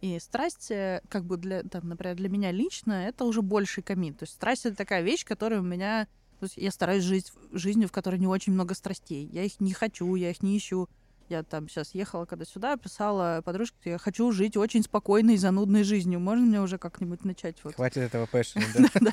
И 0.00 0.18
страсть, 0.20 0.70
э, 0.70 1.02
как 1.08 1.24
бы 1.24 1.36
для, 1.36 1.62
там, 1.64 1.88
например, 1.88 2.16
для 2.16 2.28
меня 2.28 2.52
лично, 2.52 3.08
это 3.08 3.24
уже 3.24 3.42
больший 3.42 3.82
комит. 3.82 4.18
То 4.18 4.24
есть 4.24 4.34
страсть— 4.34 4.64
это 4.66 4.76
такая 4.76 5.02
вещь, 5.02 5.24
которая 5.24 5.60
у 5.60 5.64
меня... 5.64 6.06
То 6.38 6.44
есть 6.44 6.56
я 6.56 6.70
стараюсь 6.70 7.02
жить 7.02 7.32
жизнью, 7.50 7.88
в 7.88 7.92
которой 7.92 8.20
не 8.20 8.28
очень 8.28 8.52
много 8.52 8.74
страстей. 8.74 9.28
Я 9.32 9.42
их 9.42 9.58
не 9.58 9.72
хочу, 9.72 10.14
я 10.14 10.30
их 10.30 10.40
не 10.40 10.56
ищу. 10.56 10.88
Я 11.28 11.42
там 11.42 11.68
сейчас 11.68 11.94
ехала 11.94 12.24
когда 12.24 12.44
сюда, 12.44 12.76
писала 12.76 13.42
подружке, 13.44 13.90
я 13.90 13.98
хочу 13.98 14.32
жить 14.32 14.56
очень 14.56 14.82
спокойной 14.82 15.34
и 15.34 15.38
занудной 15.38 15.82
жизнью. 15.82 16.20
Можно 16.20 16.46
мне 16.46 16.60
уже 16.60 16.78
как-нибудь 16.78 17.24
начать? 17.24 17.56
Вот? 17.64 17.74
Хватит 17.74 17.98
этого 17.98 18.26
пэшена, 18.26 18.64
да? 19.00 19.12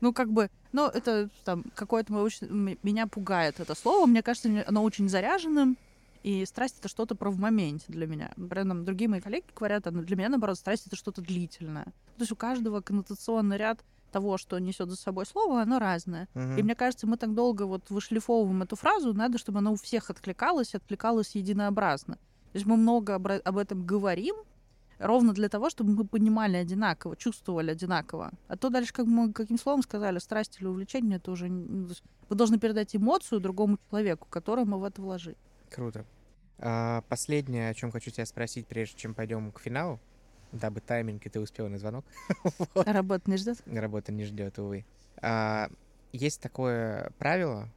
Ну, 0.00 0.12
как 0.12 0.30
бы, 0.30 0.48
ну, 0.72 0.86
это 0.86 1.28
там 1.44 1.64
какое-то 1.74 2.12
меня 2.82 3.08
пугает 3.08 3.58
это 3.58 3.74
слово. 3.74 4.06
Мне 4.06 4.22
кажется, 4.22 4.64
оно 4.66 4.82
очень 4.82 5.08
заряженным. 5.08 5.76
И 6.22 6.44
страсть— 6.46 6.76
это 6.80 6.88
что-то 6.88 7.14
про 7.14 7.30
в 7.30 7.38
моменте 7.38 7.86
для 7.88 8.06
меня. 8.06 8.32
Например, 8.36 8.64
нам 8.64 8.84
другие 8.84 9.08
мои 9.08 9.20
коллеги 9.20 9.44
говорят, 9.54 9.86
а 9.86 9.90
для 9.90 10.16
меня, 10.16 10.28
наоборот, 10.28 10.58
страсть— 10.58 10.84
это 10.86 10.96
что-то 10.96 11.22
длительное. 11.22 11.84
То 11.84 12.20
есть 12.20 12.32
у 12.32 12.36
каждого 12.36 12.80
коннотационный 12.80 13.56
ряд 13.56 13.80
того, 14.08 14.38
что 14.38 14.58
несет 14.58 14.90
за 14.90 14.96
собой 14.96 15.26
слово, 15.26 15.62
оно 15.62 15.78
разное. 15.78 16.28
Uh-huh. 16.34 16.58
И 16.58 16.62
мне 16.62 16.74
кажется, 16.74 17.06
мы 17.06 17.16
так 17.16 17.34
долго 17.34 17.64
вот 17.64 17.90
вышлифовываем 17.90 18.62
эту 18.62 18.76
фразу, 18.76 19.12
надо, 19.14 19.38
чтобы 19.38 19.58
она 19.58 19.70
у 19.70 19.76
всех 19.76 20.10
откликалась, 20.10 20.74
откликалась 20.74 21.34
единообразно. 21.34 22.14
То 22.14 22.54
есть 22.54 22.66
мы 22.66 22.76
много 22.76 23.14
об, 23.14 23.26
об 23.26 23.58
этом 23.58 23.84
говорим, 23.84 24.34
ровно 24.98 25.32
для 25.32 25.48
того, 25.48 25.70
чтобы 25.70 25.92
мы 25.92 26.04
понимали 26.06 26.56
одинаково, 26.56 27.16
чувствовали 27.16 27.70
одинаково. 27.70 28.32
А 28.48 28.56
то 28.56 28.70
дальше, 28.70 28.92
как 28.92 29.06
мы 29.06 29.32
каким 29.32 29.58
словом 29.58 29.82
сказали, 29.82 30.18
страсть 30.18 30.58
или 30.60 30.66
увлечение, 30.66 31.18
это 31.18 31.30
уже... 31.30 31.48
Ну, 31.48 31.88
вы 32.28 32.36
должны 32.36 32.58
передать 32.58 32.94
эмоцию 32.94 33.40
другому 33.40 33.78
человеку, 33.90 34.26
которую 34.30 34.66
мы 34.66 34.78
в 34.78 34.84
это 34.84 35.00
вложили. 35.00 35.36
Круто. 35.70 36.04
А, 36.58 37.02
последнее, 37.08 37.70
о 37.70 37.74
чем 37.74 37.90
хочу 37.90 38.10
тебя 38.10 38.26
спросить, 38.26 38.66
прежде 38.66 38.98
чем 38.98 39.14
пойдем 39.14 39.52
к 39.52 39.60
финалу, 39.60 40.00
дабы 40.52 40.80
тайминг, 40.80 41.24
и 41.26 41.28
ты 41.28 41.40
успел 41.40 41.68
на 41.68 41.78
звонок. 41.78 42.04
вот. 42.74 42.86
Работа 42.86 43.30
не 43.30 43.36
ждет? 43.36 43.58
Работа 43.66 44.12
не 44.12 44.24
ждет, 44.24 44.58
увы. 44.58 44.84
А, 45.20 45.70
есть 46.12 46.40
такое 46.40 47.12
правило, 47.18 47.68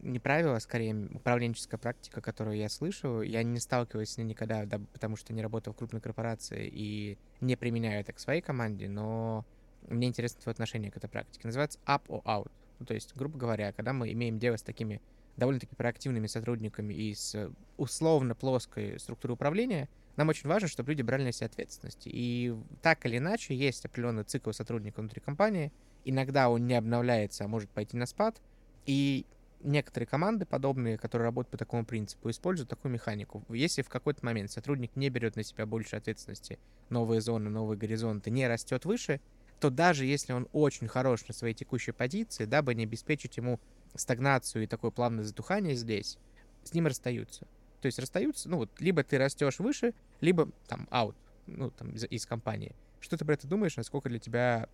не 0.00 0.18
правило, 0.18 0.56
а 0.56 0.60
скорее 0.60 0.94
управленческая 1.14 1.78
практика, 1.78 2.20
которую 2.20 2.56
я 2.56 2.68
слышу. 2.68 3.22
Я 3.22 3.42
не 3.42 3.58
сталкиваюсь 3.58 4.10
с 4.10 4.18
ней 4.18 4.24
никогда, 4.24 4.64
да, 4.64 4.80
потому 4.92 5.16
что 5.16 5.32
не 5.32 5.42
работал 5.42 5.72
в 5.72 5.76
крупной 5.76 6.00
корпорации 6.00 6.70
и 6.72 7.18
не 7.40 7.56
применяю 7.56 8.00
это 8.00 8.12
к 8.12 8.18
своей 8.18 8.40
команде, 8.40 8.88
но 8.88 9.44
мне 9.88 10.08
интересно 10.08 10.40
твое 10.42 10.52
отношение 10.52 10.90
к 10.90 10.96
этой 10.96 11.08
практике. 11.08 11.46
Называется 11.46 11.78
up 11.86 12.02
or 12.08 12.22
out. 12.24 12.50
Ну, 12.78 12.86
то 12.86 12.94
есть, 12.94 13.14
грубо 13.16 13.38
говоря, 13.38 13.72
когда 13.72 13.92
мы 13.92 14.12
имеем 14.12 14.38
дело 14.38 14.56
с 14.56 14.62
такими 14.62 15.00
довольно-таки 15.36 15.74
проактивными 15.76 16.26
сотрудниками 16.26 16.92
и 16.94 17.14
с 17.14 17.50
условно 17.76 18.34
плоской 18.34 18.98
структурой 18.98 19.34
управления, 19.34 19.88
нам 20.18 20.30
очень 20.30 20.48
важно, 20.48 20.66
чтобы 20.66 20.90
люди 20.90 21.02
брали 21.02 21.22
на 21.22 21.32
себя 21.32 21.46
ответственность. 21.46 22.02
И 22.04 22.52
так 22.82 23.06
или 23.06 23.18
иначе 23.18 23.54
есть 23.54 23.84
определенный 23.84 24.24
цикл 24.24 24.50
сотрудника 24.50 24.98
внутри 24.98 25.20
компании. 25.20 25.72
Иногда 26.04 26.50
он 26.50 26.66
не 26.66 26.74
обновляется, 26.74 27.44
а 27.44 27.48
может 27.48 27.70
пойти 27.70 27.96
на 27.96 28.04
спад. 28.04 28.42
И 28.84 29.26
некоторые 29.62 30.08
команды, 30.08 30.44
подобные, 30.44 30.98
которые 30.98 31.26
работают 31.26 31.52
по 31.52 31.56
такому 31.56 31.84
принципу, 31.84 32.30
используют 32.30 32.68
такую 32.68 32.90
механику. 32.90 33.44
Если 33.48 33.82
в 33.82 33.88
какой-то 33.88 34.26
момент 34.26 34.50
сотрудник 34.50 34.96
не 34.96 35.08
берет 35.08 35.36
на 35.36 35.44
себя 35.44 35.66
больше 35.66 35.94
ответственности, 35.94 36.58
новые 36.88 37.20
зоны, 37.20 37.48
новые 37.48 37.78
горизонты, 37.78 38.30
не 38.32 38.48
растет 38.48 38.86
выше, 38.86 39.20
то 39.60 39.70
даже 39.70 40.04
если 40.04 40.32
он 40.32 40.48
очень 40.52 40.88
хорош 40.88 41.28
на 41.28 41.34
своей 41.34 41.54
текущей 41.54 41.92
позиции, 41.92 42.44
дабы 42.44 42.74
не 42.74 42.82
обеспечить 42.82 43.36
ему 43.36 43.60
стагнацию 43.94 44.64
и 44.64 44.66
такое 44.66 44.90
плавное 44.90 45.22
затухание 45.22 45.76
здесь, 45.76 46.18
с 46.64 46.74
ним 46.74 46.88
расстаются. 46.88 47.46
То 47.80 47.86
есть 47.86 47.98
расстаются, 47.98 48.48
ну 48.48 48.58
вот, 48.58 48.70
либо 48.80 49.04
ты 49.04 49.18
растешь 49.18 49.58
выше, 49.58 49.94
либо 50.20 50.50
там 50.66 50.88
аут, 50.90 51.16
ну 51.46 51.70
там 51.70 51.90
из, 51.90 52.04
из 52.04 52.26
компании. 52.26 52.74
Что 53.00 53.16
ты 53.16 53.24
про 53.24 53.34
это 53.34 53.46
думаешь? 53.46 53.76
Насколько 53.76 54.08
для 54.08 54.18
тебя 54.18 54.68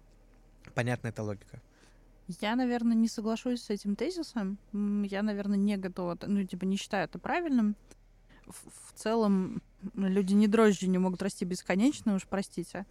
понятна 0.75 1.09
эта 1.09 1.23
логика? 1.23 1.61
Я, 2.41 2.57
наверное, 2.57 2.97
не 2.97 3.09
соглашусь 3.09 3.63
с 3.63 3.71
этим 3.71 3.97
тезисом. 3.97 4.59
Я, 4.73 5.23
наверное, 5.23 5.59
не 5.59 5.77
готова, 5.77 6.19
ну, 6.27 6.43
типа, 6.45 6.65
не 6.65 6.77
считаю 6.77 7.05
это 7.05 7.19
правильным. 7.19 7.77
В, 8.47 8.55
в 8.55 8.93
целом, 8.95 9.63
люди 9.95 10.33
не 10.33 10.49
дрожжи 10.49 10.87
не 10.87 10.99
могут 10.99 11.23
расти 11.23 11.45
бесконечно, 11.45 12.15
уж 12.15 12.27
простите. 12.27 12.87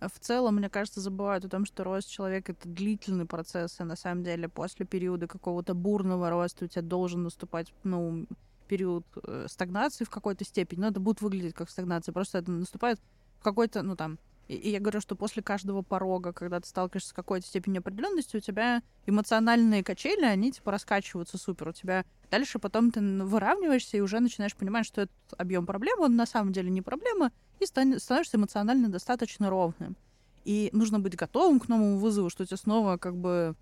В 0.00 0.18
целом, 0.18 0.56
мне 0.56 0.68
кажется, 0.70 1.00
забывают 1.00 1.44
о 1.44 1.48
том, 1.48 1.64
что 1.66 1.84
рост 1.84 2.08
человека— 2.08 2.52
это 2.58 2.68
длительный 2.68 3.26
процесс, 3.26 3.80
и 3.80 3.84
на 3.84 3.96
самом 3.96 4.24
деле 4.24 4.48
после 4.48 4.86
периода 4.86 5.26
какого-то 5.26 5.74
бурного 5.74 6.30
роста 6.30 6.64
у 6.64 6.68
тебя 6.68 6.82
должен 6.82 7.22
наступать, 7.22 7.72
ну, 7.84 8.26
период 8.64 9.06
э, 9.22 9.46
стагнации 9.48 10.04
в 10.04 10.10
какой-то 10.10 10.44
степени, 10.44 10.80
но 10.80 10.88
это 10.88 11.00
будет 11.00 11.20
выглядеть 11.20 11.54
как 11.54 11.70
стагнация, 11.70 12.12
просто 12.12 12.38
это 12.38 12.50
наступает 12.50 13.00
в 13.38 13.44
какой-то, 13.44 13.82
ну, 13.82 13.96
там, 13.96 14.18
и, 14.48 14.54
и 14.54 14.70
я 14.70 14.80
говорю, 14.80 15.00
что 15.00 15.16
после 15.16 15.42
каждого 15.42 15.82
порога, 15.82 16.32
когда 16.32 16.60
ты 16.60 16.68
сталкиваешься 16.68 17.10
с 17.10 17.14
какой-то 17.14 17.46
степенью 17.46 17.80
определенности, 17.80 18.36
у 18.36 18.40
тебя 18.40 18.82
эмоциональные 19.06 19.82
качели, 19.82 20.24
они 20.24 20.52
типа 20.52 20.70
раскачиваются 20.70 21.38
супер. 21.38 21.68
У 21.68 21.72
тебя 21.72 22.04
дальше 22.30 22.58
потом 22.58 22.90
ты 22.90 23.00
выравниваешься 23.00 23.96
и 23.96 24.00
уже 24.00 24.20
начинаешь 24.20 24.56
понимать, 24.56 24.86
что 24.86 25.02
этот 25.02 25.16
объем 25.38 25.66
проблем, 25.66 26.00
он 26.00 26.16
на 26.16 26.26
самом 26.26 26.52
деле 26.52 26.70
не 26.70 26.82
проблема, 26.82 27.32
и 27.60 27.66
становишься 27.66 28.36
эмоционально 28.36 28.88
достаточно 28.88 29.48
ровным. 29.48 29.96
И 30.44 30.68
нужно 30.72 31.00
быть 31.00 31.16
готовым 31.16 31.58
к 31.58 31.68
новому 31.68 31.98
вызову, 31.98 32.28
что 32.28 32.44
тебя 32.44 32.58
снова 32.58 32.98
как 32.98 33.16
бы 33.16 33.54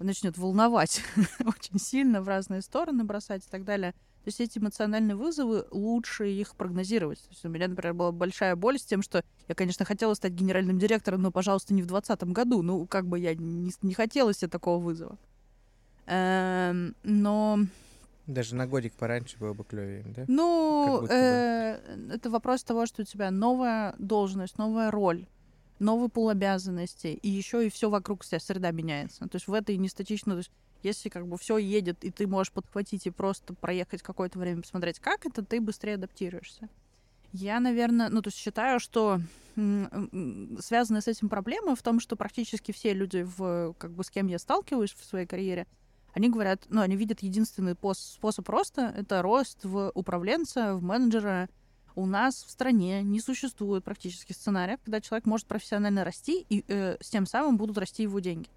начнет 0.00 0.36
волновать 0.36 1.02
очень 1.40 1.78
сильно 1.78 2.22
в 2.22 2.28
разные 2.28 2.62
стороны 2.62 3.04
бросать 3.04 3.46
и 3.46 3.48
так 3.48 3.64
далее. 3.64 3.94
То 4.24 4.28
есть 4.28 4.40
эти 4.40 4.58
эмоциональные 4.58 5.16
вызовы, 5.16 5.64
лучше 5.70 6.28
их 6.28 6.54
прогнозировать. 6.54 7.20
То 7.20 7.28
есть 7.30 7.44
у 7.44 7.48
меня, 7.48 7.68
например, 7.68 7.94
была 7.94 8.12
большая 8.12 8.56
боль 8.56 8.78
с 8.78 8.84
тем, 8.84 9.02
что 9.02 9.24
я, 9.46 9.54
конечно, 9.54 9.84
хотела 9.84 10.14
стать 10.14 10.32
генеральным 10.32 10.78
директором, 10.78 11.22
но, 11.22 11.30
пожалуйста, 11.30 11.72
не 11.72 11.82
в 11.82 11.86
2020 11.86 12.32
году. 12.32 12.62
Ну, 12.62 12.86
как 12.86 13.06
бы 13.06 13.18
я 13.18 13.34
не, 13.34 13.72
не 13.82 13.94
хотела 13.94 14.34
себе 14.34 14.48
такого 14.48 14.82
вызова. 14.82 15.16
Эм, 16.06 16.94
но... 17.02 17.60
Даже 18.26 18.54
на 18.54 18.66
годик 18.66 18.92
пораньше 18.94 19.38
было 19.38 19.54
бы 19.54 19.64
клевее, 19.64 20.04
да? 20.14 20.24
Ну, 20.28 21.06
э, 21.08 21.78
это 22.12 22.28
вопрос 22.28 22.62
того, 22.62 22.84
что 22.84 23.02
у 23.02 23.04
тебя 23.04 23.30
новая 23.30 23.94
должность, 23.98 24.58
новая 24.58 24.90
роль 24.90 25.26
новый 25.78 26.08
пул 26.08 26.28
обязанностей, 26.28 27.14
и 27.14 27.28
еще 27.28 27.66
и 27.66 27.70
все 27.70 27.90
вокруг 27.90 28.24
тебя 28.24 28.40
среда 28.40 28.70
меняется. 28.70 29.28
То 29.28 29.36
есть 29.36 29.46
в 29.46 29.54
этой 29.54 29.76
нестатично, 29.76 30.32
то 30.32 30.38
есть 30.38 30.50
если 30.82 31.08
как 31.08 31.26
бы 31.26 31.36
все 31.36 31.58
едет, 31.58 32.04
и 32.04 32.10
ты 32.10 32.26
можешь 32.26 32.52
подхватить 32.52 33.06
и 33.06 33.10
просто 33.10 33.54
проехать 33.54 34.02
какое-то 34.02 34.38
время, 34.38 34.62
посмотреть, 34.62 34.98
как 34.98 35.26
это, 35.26 35.44
ты 35.44 35.60
быстрее 35.60 35.94
адаптируешься. 35.94 36.68
Я, 37.32 37.60
наверное, 37.60 38.08
ну, 38.08 38.22
то 38.22 38.28
есть 38.28 38.38
считаю, 38.38 38.80
что 38.80 39.20
связанная 39.54 41.00
с 41.00 41.08
этим 41.08 41.28
проблема 41.28 41.74
в 41.74 41.82
том, 41.82 42.00
что 42.00 42.16
практически 42.16 42.72
все 42.72 42.94
люди, 42.94 43.26
в, 43.36 43.74
как 43.76 43.90
бы 43.90 44.04
с 44.04 44.10
кем 44.10 44.28
я 44.28 44.38
сталкиваюсь 44.38 44.92
в 44.92 45.04
своей 45.04 45.26
карьере, 45.26 45.66
они 46.14 46.30
говорят, 46.30 46.64
ну, 46.68 46.80
они 46.80 46.96
видят 46.96 47.20
единственный 47.20 47.76
способ 47.94 48.48
роста— 48.48 48.94
это 48.96 49.20
рост 49.22 49.64
в 49.64 49.92
управленца, 49.94 50.74
в 50.74 50.82
менеджера. 50.82 51.48
У 51.94 52.06
нас 52.06 52.44
в 52.44 52.50
стране 52.50 53.02
не 53.02 53.20
существует 53.20 53.84
практически 53.84 54.32
сценария, 54.32 54.78
когда 54.78 55.00
человек 55.00 55.26
может 55.26 55.46
профессионально 55.46 56.04
расти, 56.04 56.46
и 56.48 56.64
э, 56.68 56.96
с 57.00 57.10
тем 57.10 57.26
самым 57.26 57.56
будут 57.56 57.76
расти 57.78 58.04
его 58.04 58.20
деньги. 58.20 58.48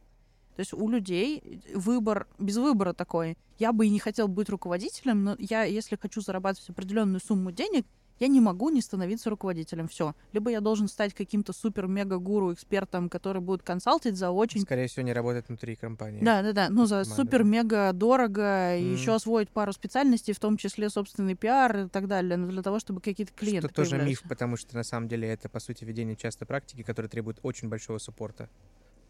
То 0.55 0.59
есть 0.59 0.73
у 0.73 0.89
людей 0.89 1.61
выбор, 1.73 2.27
без 2.39 2.57
выбора 2.57 2.93
такой. 2.93 3.37
Я 3.59 3.73
бы 3.73 3.85
и 3.85 3.89
не 3.89 3.99
хотел 3.99 4.27
быть 4.27 4.49
руководителем, 4.49 5.23
но 5.23 5.35
я, 5.39 5.63
если 5.63 5.95
хочу 5.95 6.21
зарабатывать 6.21 6.69
определенную 6.69 7.19
сумму 7.19 7.51
денег, 7.51 7.85
я 8.21 8.27
не 8.27 8.39
могу 8.39 8.69
не 8.69 8.81
становиться 8.81 9.31
руководителем. 9.31 9.87
Все. 9.87 10.13
Либо 10.31 10.51
я 10.51 10.61
должен 10.61 10.87
стать 10.87 11.11
каким-то 11.15 11.53
супер-мега-гуру, 11.53 12.53
экспертом, 12.53 13.09
который 13.09 13.41
будет 13.41 13.63
консалтить 13.63 14.15
за 14.15 14.29
очень... 14.29 14.61
Скорее 14.61 14.87
всего, 14.87 15.03
не 15.03 15.11
работать 15.11 15.47
внутри 15.47 15.75
компании. 15.75 16.23
Да, 16.23 16.43
да, 16.43 16.53
да. 16.53 16.69
Ну, 16.69 16.85
за 16.85 17.03
супер-мега 17.03 17.91
дорого, 17.93 18.77
mm. 18.77 18.79
и 18.79 18.91
еще 18.91 19.15
освоить 19.15 19.49
пару 19.49 19.73
специальностей, 19.73 20.35
в 20.35 20.39
том 20.39 20.57
числе 20.57 20.91
собственный 20.91 21.33
пиар 21.33 21.85
и 21.85 21.87
так 21.87 22.07
далее, 22.07 22.37
но 22.37 22.47
для 22.47 22.61
того, 22.61 22.77
чтобы 22.77 23.01
какие-то 23.01 23.33
клиенты 23.33 23.69
Что 23.69 23.75
тоже 23.83 23.97
миф, 23.97 24.21
потому 24.29 24.55
что 24.55 24.75
на 24.75 24.83
самом 24.83 25.07
деле 25.07 25.27
это, 25.27 25.49
по 25.49 25.59
сути, 25.59 25.83
ведение 25.83 26.15
часто 26.15 26.45
практики, 26.45 26.83
которая 26.83 27.09
требует 27.09 27.39
очень 27.41 27.69
большого 27.69 27.97
суппорта. 27.97 28.49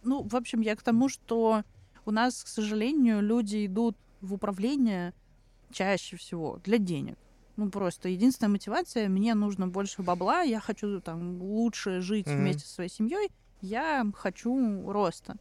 Ну, 0.04 0.24
в 0.24 0.36
общем, 0.36 0.62
я 0.62 0.76
к 0.76 0.82
тому, 0.82 1.10
что 1.10 1.64
у 2.06 2.12
нас, 2.12 2.44
к 2.44 2.48
сожалению, 2.48 3.22
люди 3.22 3.66
идут 3.66 3.98
в 4.22 4.34
управление 4.34 5.14
чаще 5.72 6.18
всего 6.18 6.60
для 6.64 6.78
денег. 6.78 7.18
Ну, 7.58 7.70
просто 7.70 8.10
единственная 8.10 8.52
мотивация, 8.52 9.10
мне 9.10 9.36
нужно 9.36 9.68
больше 9.68 10.02
бабла, 10.02 10.42
я 10.42 10.60
хочу 10.60 11.02
там 11.02 11.42
лучше 11.42 12.02
жить 12.02 12.28
mm-hmm. 12.28 12.38
вместе 12.38 12.66
со 12.66 12.74
своей 12.74 12.90
семьей, 12.90 13.32
я 13.62 14.06
хочу 14.16 14.92
роста. 14.92 15.36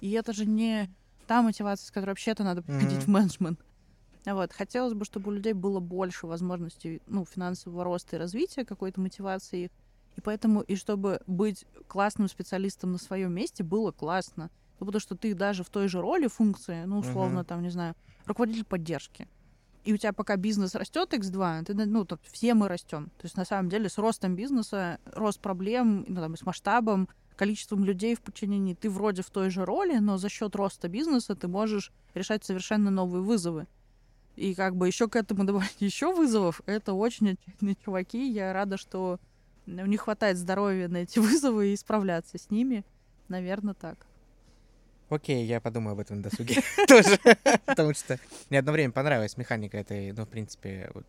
И 0.00 0.10
это 0.12 0.32
же 0.32 0.46
не 0.46 0.88
та 1.26 1.42
мотивация, 1.42 1.86
с 1.86 1.90
которой 1.90 2.10
вообще-то 2.10 2.44
надо 2.44 2.62
приходить 2.62 2.98
mm-hmm. 2.98 3.04
в 3.04 3.08
менеджмент. 3.08 3.60
Вот. 4.26 4.52
Хотелось 4.52 4.94
бы, 4.94 5.04
чтобы 5.04 5.30
у 5.30 5.34
людей 5.34 5.52
было 5.52 5.80
больше 5.80 6.26
возможностей 6.26 7.00
ну, 7.06 7.24
финансового 7.24 7.84
роста 7.84 8.16
и 8.16 8.18
развития, 8.18 8.64
какой-то 8.64 9.00
мотивации 9.00 9.70
и 10.16 10.20
поэтому, 10.20 10.60
и 10.60 10.76
чтобы 10.76 11.20
быть 11.26 11.64
классным 11.88 12.28
специалистом 12.28 12.92
на 12.92 12.98
своем 12.98 13.32
месте, 13.32 13.62
было 13.62 13.92
классно. 13.92 14.50
Ну, 14.78 14.86
потому 14.86 15.00
что 15.00 15.14
ты 15.14 15.34
даже 15.34 15.62
в 15.62 15.68
той 15.68 15.88
же 15.88 16.00
роли, 16.00 16.26
функции, 16.26 16.84
ну, 16.84 16.98
условно, 16.98 17.40
uh-huh. 17.40 17.44
там, 17.44 17.62
не 17.62 17.70
знаю, 17.70 17.94
руководитель 18.26 18.64
поддержки. 18.64 19.28
И 19.84 19.92
у 19.94 19.96
тебя 19.96 20.12
пока 20.12 20.36
бизнес 20.36 20.74
растет 20.74 21.12
X2, 21.12 21.64
ты, 21.64 21.74
ну, 21.74 22.04
тут 22.04 22.20
все 22.30 22.54
мы 22.54 22.68
растем. 22.68 23.06
То 23.18 23.24
есть, 23.24 23.36
на 23.36 23.44
самом 23.44 23.70
деле, 23.70 23.88
с 23.88 23.98
ростом 23.98 24.36
бизнеса, 24.36 24.98
рост 25.06 25.40
проблем, 25.40 26.04
ну, 26.08 26.20
там, 26.20 26.36
с 26.36 26.44
масштабом, 26.44 27.08
количеством 27.36 27.84
людей 27.84 28.14
в 28.14 28.20
подчинении, 28.20 28.74
ты 28.74 28.90
вроде 28.90 29.22
в 29.22 29.30
той 29.30 29.48
же 29.48 29.64
роли, 29.64 29.96
но 29.96 30.18
за 30.18 30.28
счет 30.28 30.54
роста 30.54 30.88
бизнеса 30.88 31.34
ты 31.34 31.48
можешь 31.48 31.90
решать 32.12 32.44
совершенно 32.44 32.90
новые 32.90 33.22
вызовы. 33.22 33.66
И 34.36 34.54
как 34.54 34.76
бы 34.76 34.86
еще 34.86 35.08
к 35.08 35.16
этому 35.16 35.44
добавить 35.44 35.76
еще 35.80 36.14
вызовов, 36.14 36.60
это 36.66 36.92
очень 36.92 37.30
отчаянные 37.30 37.76
чуваки. 37.82 38.30
Я 38.30 38.52
рада, 38.52 38.76
что 38.76 39.18
у 39.66 39.86
них 39.86 40.02
хватает 40.02 40.36
здоровья 40.36 40.88
на 40.88 40.98
эти 40.98 41.18
вызовы 41.20 41.72
и 41.72 41.76
справляться 41.76 42.38
с 42.38 42.50
ними. 42.50 42.84
Наверное, 43.28 43.74
так. 43.74 44.06
Окей, 45.08 45.44
я 45.44 45.60
подумаю 45.60 45.94
об 45.94 45.98
этом 45.98 46.22
досуге 46.22 46.62
тоже. 46.88 47.18
Потому 47.66 47.94
что 47.94 48.18
мне 48.48 48.60
одно 48.60 48.70
время 48.70 48.92
понравилась 48.92 49.36
механика 49.36 49.76
этой, 49.76 50.12
ну, 50.12 50.24
в 50.24 50.28
принципе, 50.28 50.90
вот 50.94 51.06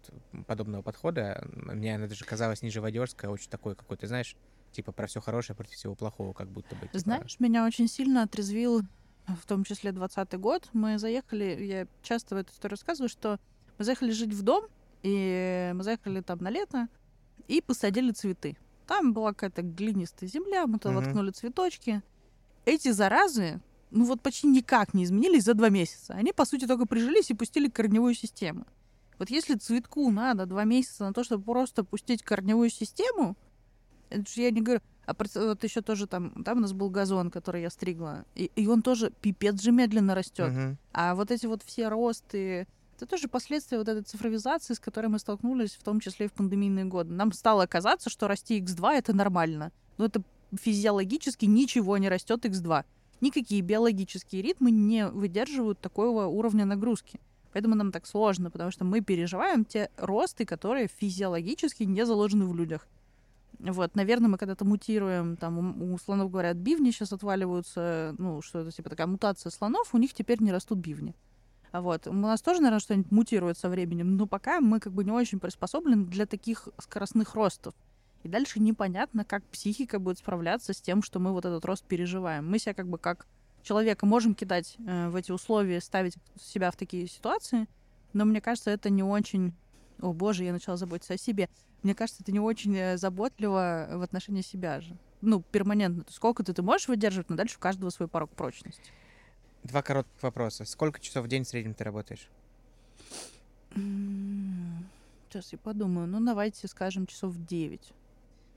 подобного 0.47 0.81
подхода. 0.81 1.47
Мне 1.53 1.95
она 1.95 2.07
даже 2.07 2.25
казалась 2.25 2.63
не 2.63 2.71
живодерская, 2.71 3.29
а 3.29 3.33
очень 3.33 3.49
такой 3.49 3.75
какой-то, 3.75 4.07
знаешь, 4.07 4.35
типа 4.71 4.91
про 4.91 5.05
все 5.05 5.21
хорошее 5.21 5.55
против 5.55 5.73
всего 5.73 5.93
плохого, 5.93 6.33
как 6.33 6.49
будто 6.49 6.75
бы. 6.75 6.87
типа. 6.87 6.97
Знаешь, 6.97 7.39
меня 7.39 7.63
очень 7.63 7.87
сильно 7.87 8.23
отрезвил 8.23 8.81
в 9.27 9.45
том 9.45 9.63
числе 9.63 9.91
20 9.91 10.33
год. 10.39 10.67
Мы 10.73 10.97
заехали, 10.97 11.63
я 11.63 11.87
часто 12.01 12.35
в 12.35 12.37
эту 12.39 12.51
историю 12.51 12.71
рассказываю, 12.71 13.09
что 13.09 13.39
мы 13.77 13.85
заехали 13.85 14.11
жить 14.11 14.33
в 14.33 14.41
дом, 14.41 14.65
и 15.03 15.71
мы 15.75 15.83
заехали 15.83 16.21
там 16.21 16.39
на 16.39 16.49
лето, 16.49 16.87
и 17.47 17.61
посадили 17.61 18.11
цветы. 18.11 18.57
Там 18.88 19.13
была 19.13 19.34
какая-то 19.34 19.61
глинистая 19.61 20.30
земля, 20.30 20.68
мы 20.68 20.77
туда 20.80 20.93
Мгм. 20.93 21.03
воткнули 21.03 21.31
цветочки. 21.31 22.01
Эти 22.65 22.91
заразы, 22.91 23.61
ну 23.89 24.05
вот 24.05 24.22
почти 24.22 24.47
никак 24.47 24.93
не 24.93 25.03
изменились 25.03 25.43
за 25.43 25.53
два 25.53 25.69
месяца. 25.69 26.13
Они, 26.13 26.34
по 26.34 26.45
сути, 26.45 26.68
только 26.68 26.85
прижились 26.85 27.30
и 27.30 27.34
пустили 27.34 27.69
корневую 27.69 28.13
систему. 28.13 28.65
Вот 29.18 29.30
если 29.30 29.55
цветку 29.55 30.09
надо 30.11 30.45
два 30.45 30.63
месяца 30.63 31.03
на 31.03 31.13
то, 31.13 31.23
чтобы 31.23 31.43
просто 31.43 31.84
пустить 31.84 32.23
корневую 32.23 32.69
систему, 32.69 33.38
это 34.09 34.30
же 34.30 34.41
я 34.41 34.51
не 34.51 34.61
говорю, 34.61 34.81
а 35.05 35.15
вот 35.35 35.63
еще 35.63 35.81
тоже 35.81 36.07
там, 36.07 36.43
там 36.43 36.57
у 36.57 36.61
нас 36.61 36.73
был 36.73 36.89
газон, 36.89 37.31
который 37.31 37.61
я 37.61 37.69
стригла, 37.69 38.26
и, 38.35 38.51
и 38.55 38.68
он 38.68 38.81
тоже 38.81 39.11
пипец 39.22 39.61
же 39.61 39.72
медленно 39.72 40.15
растет. 40.15 40.51
Мгм. 40.51 40.77
А 40.93 41.15
вот 41.15 41.31
эти 41.31 41.45
вот 41.45 41.63
все 41.63 41.88
росты, 41.88 42.68
это 43.01 43.09
тоже 43.09 43.27
последствия 43.27 43.79
вот 43.79 43.87
этой 43.87 44.03
цифровизации, 44.03 44.75
с 44.75 44.79
которой 44.79 45.07
мы 45.07 45.17
столкнулись, 45.17 45.71
в 45.71 45.83
том 45.83 45.99
числе 45.99 46.27
и 46.27 46.29
в 46.29 46.33
пандемийные 46.33 46.85
годы. 46.85 47.11
Нам 47.11 47.31
стало 47.31 47.65
казаться, 47.65 48.11
что 48.11 48.27
расти 48.27 48.59
x2 48.61 48.91
это 48.93 49.15
нормально. 49.15 49.71
Но 49.97 50.05
это 50.05 50.21
физиологически 50.53 51.45
ничего 51.45 51.97
не 51.97 52.09
растет 52.09 52.45
x2. 52.45 52.85
Никакие 53.21 53.61
биологические 53.61 54.43
ритмы 54.43 54.69
не 54.69 55.07
выдерживают 55.07 55.79
такого 55.79 56.25
уровня 56.25 56.65
нагрузки. 56.65 57.19
Поэтому 57.53 57.75
нам 57.75 57.91
так 57.91 58.05
сложно, 58.05 58.51
потому 58.51 58.69
что 58.69 58.85
мы 58.85 59.01
переживаем 59.01 59.65
те 59.65 59.89
росты, 59.97 60.45
которые 60.45 60.87
физиологически 60.87 61.83
не 61.83 62.05
заложены 62.05 62.45
в 62.45 62.55
людях. 62.55 62.87
Вот, 63.59 63.95
наверное, 63.95 64.29
мы 64.29 64.37
когда-то 64.37 64.63
мутируем, 64.63 65.37
там, 65.37 65.81
у, 65.81 65.93
у 65.93 65.97
слонов, 65.97 66.31
говорят, 66.31 66.57
бивни 66.57 66.91
сейчас 66.91 67.13
отваливаются, 67.13 68.15
ну, 68.17 68.41
что 68.41 68.59
это, 68.59 68.71
типа, 68.71 68.89
такая 68.89 69.07
мутация 69.07 69.49
слонов, 69.49 69.93
у 69.93 69.97
них 69.97 70.13
теперь 70.13 70.41
не 70.41 70.51
растут 70.51 70.79
бивни. 70.79 71.15
Вот, 71.72 72.07
у 72.07 72.14
нас 72.14 72.41
тоже, 72.41 72.60
наверное, 72.60 72.81
что-нибудь 72.81 73.11
мутирует 73.11 73.57
со 73.57 73.69
временем, 73.69 74.18
но 74.18 74.27
пока 74.27 74.60
мы 74.60 74.80
как 74.80 74.91
бы 74.91 75.06
не 75.06 75.11
очень 75.11 75.39
приспособлены 75.39 76.06
для 76.06 76.26
таких 76.26 76.68
скоростных 76.77 77.35
ростов. 77.35 77.73
И 78.23 78.27
дальше 78.27 78.60
непонятно, 78.60 79.23
как 79.23 79.43
психика 79.45 79.98
будет 79.98 80.19
справляться 80.19 80.73
с 80.73 80.81
тем, 80.81 81.02
что 81.02 81.19
мы 81.19 81.31
вот 81.31 81.45
этот 81.45 81.64
рост 81.65 81.84
переживаем. 81.85 82.49
Мы 82.49 82.60
себя 82.60 82.73
как 82.73 82.88
бы 82.88 82.98
как 82.98 83.26
человека 83.64 84.06
можем 84.06 84.35
кидать 84.35 84.76
э, 84.85 85.10
в 85.10 85.15
эти 85.15 85.31
условия, 85.31 85.81
ставить 85.81 86.15
себя 86.39 86.72
в 86.72 86.76
такие 86.76 87.07
ситуации, 87.07 87.68
но 88.14 88.26
мне 88.26 88.41
кажется, 88.41 88.69
это 88.72 88.89
не 88.89 89.03
очень... 89.03 89.53
О 90.02 90.14
боже, 90.14 90.43
я 90.43 90.52
начала 90.52 90.77
заботиться 90.77 91.14
о 91.14 91.18
себе. 91.18 91.49
Мне 91.84 91.95
кажется, 91.95 92.22
это 92.23 92.31
не 92.31 92.39
очень 92.39 92.76
э, 92.76 92.98
заботливо 92.98 93.88
в 93.93 94.02
отношении 94.02 94.41
себя 94.41 94.81
же. 94.81 94.98
Ну, 95.22 95.41
перманентно. 95.41 96.03
Сколько 96.10 96.43
ты, 96.43 96.53
ты 96.53 96.61
можешь 96.61 96.88
выдерживать, 96.88 97.30
но 97.30 97.35
дальше 97.35 97.57
у 97.57 97.61
каждого 97.61 97.91
свой 97.91 98.07
порог 98.07 98.31
прочности. 98.31 98.91
Два 99.63 99.81
коротких 99.81 100.21
вопроса. 100.23 100.65
Сколько 100.65 100.99
часов 100.99 101.25
в 101.25 101.27
день 101.27 101.43
в 101.43 101.47
среднем 101.47 101.73
ты 101.73 101.83
работаешь? 101.83 102.27
Сейчас 103.73 105.51
я 105.51 105.57
подумаю. 105.57 106.07
Ну, 106.07 106.19
давайте 106.25 106.67
скажем 106.67 107.05
часов 107.05 107.35
9. 107.38 107.93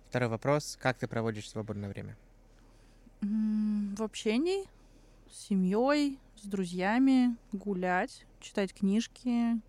Второй 0.09 0.28
вопрос. 0.28 0.78
Как 0.81 0.98
ты 0.98 1.06
проводишь 1.06 1.48
свободное 1.51 1.89
время? 1.89 2.16
В 3.20 4.02
общении 4.02 4.64
с 5.31 5.47
семьей, 5.48 6.18
с 6.36 6.47
друзьями, 6.47 7.36
гулять, 7.52 8.26
читать 8.40 8.74
книжки. 8.74 9.60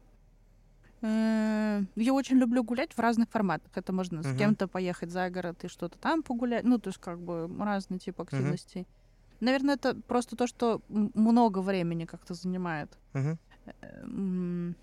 Э, 1.02 1.84
Я 1.96 2.14
очень 2.14 2.38
люблю 2.38 2.64
гулять 2.64 2.94
в 2.94 3.00
разных 3.00 3.30
форматах. 3.30 3.72
Это 3.76 3.94
можно 3.94 4.24
с 4.24 4.28
Мгм. 4.28 4.38
кем-то 4.38 4.68
поехать 4.68 5.12
за 5.12 5.30
город 5.30 5.64
и 5.64 5.68
что-то 5.68 5.98
там 6.00 6.24
погулять. 6.24 6.64
Ну, 6.64 6.80
то 6.80 6.90
есть 6.90 7.00
как 7.00 7.20
бы 7.20 7.50
разный 7.60 8.00
тип 8.00 8.20
активностей. 8.22 8.88
Наверное, 9.46 9.76
это 9.76 9.94
просто 10.08 10.36
то, 10.36 10.48
что 10.48 10.82
много 10.90 11.60
времени 11.60 12.06
как-то 12.06 12.34
занимает. 12.34 12.90
М, 14.04 14.76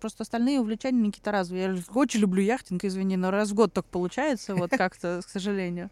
Просто 0.00 0.22
остальные 0.22 0.60
увлечения 0.60 0.98
не 0.98 1.10
какие-то 1.10 1.30
разовые. 1.30 1.64
Я 1.76 1.82
очень 1.94 2.20
люблю 2.20 2.42
яхтинг, 2.42 2.84
извини, 2.84 3.16
но 3.18 3.30
раз 3.30 3.50
в 3.50 3.54
год 3.54 3.72
только 3.74 3.88
получается, 3.90 4.54
вот 4.56 4.70
как-то, 4.78 5.20
к 5.24 5.28
сожалению. 5.28 5.90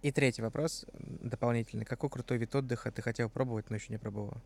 И 0.00 0.12
третий 0.12 0.42
вопрос, 0.42 0.86
дополнительный. 1.20 1.84
Какой 1.84 2.08
крутой 2.08 2.38
вид 2.38 2.54
отдыха 2.54 2.90
ты 2.92 3.02
хотел 3.02 3.28
пробовать, 3.28 3.68
но 3.68 3.76
еще 3.76 3.92
не 3.92 3.98
пробовала? 3.98 4.40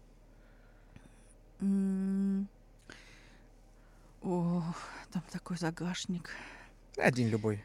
М. 1.60 2.48
Ох, 4.22 4.64
там 5.12 5.22
такой 5.30 5.58
загашник. 5.58 6.30
Один 6.96 7.28
любой. 7.28 7.62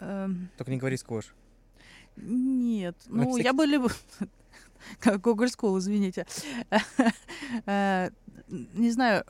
Эм, 0.00 0.48
Только 0.58 0.70
не 0.70 0.76
говори 0.78 0.96
сквош. 0.98 1.34
Нет, 2.16 2.96
ну 3.06 3.30
всякий 3.30 3.44
я 3.44 3.52
бы 3.52 3.64
люб- 3.64 3.92
как 5.00 5.20
Google 5.20 5.46
School, 5.46 5.78
извините. 5.78 6.26
Э, 7.66 8.10
Не 8.48 8.90
знаю, 8.90 9.24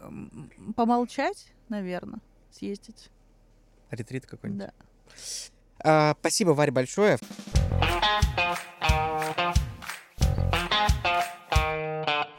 помолчать, 0.77 1.53
наверное, 1.69 2.20
съездить. 2.51 3.11
Ретрит 3.91 4.27
какой-нибудь. 4.27 4.66
Да. 4.66 4.73
А, 5.81 6.16
спасибо, 6.20 6.51
Варя, 6.51 6.73
большое. 6.73 7.19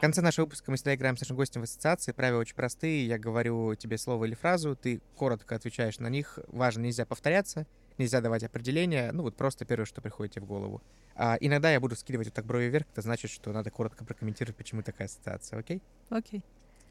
конце 0.00 0.22
нашего 0.22 0.46
выпуска 0.46 0.70
мы 0.70 0.76
всегда 0.76 0.94
играем 0.94 1.16
с 1.16 1.20
нашим 1.20 1.36
гостем 1.36 1.60
в 1.60 1.64
ассоциации. 1.64 2.12
Правила 2.12 2.40
очень 2.40 2.54
простые. 2.54 3.06
Я 3.06 3.18
говорю 3.18 3.74
тебе 3.74 3.98
слово 3.98 4.24
или 4.24 4.34
фразу, 4.34 4.74
ты 4.74 5.00
коротко 5.14 5.54
отвечаешь 5.56 5.98
на 5.98 6.08
них. 6.08 6.38
Важно, 6.48 6.82
нельзя 6.82 7.04
повторяться, 7.04 7.66
нельзя 8.00 8.20
давать 8.20 8.42
определения. 8.42 9.12
Ну 9.12 9.22
вот 9.22 9.36
просто 9.36 9.64
первое, 9.64 9.86
что 9.86 10.00
приходит 10.00 10.34
тебе 10.34 10.44
в 10.44 10.48
голову. 10.48 10.82
А, 11.14 11.36
иногда 11.40 11.70
я 11.70 11.78
буду 11.80 11.94
скидывать 11.96 12.26
вот 12.28 12.34
так 12.34 12.44
брови 12.46 12.64
вверх. 12.68 12.86
Это 12.92 13.02
значит, 13.02 13.30
что 13.30 13.52
надо 13.52 13.70
коротко 13.70 14.04
прокомментировать, 14.04 14.56
почему 14.56 14.82
такая 14.82 15.06
ассоциация. 15.06 15.58
Окей? 15.58 15.82
Окей. 16.08 16.42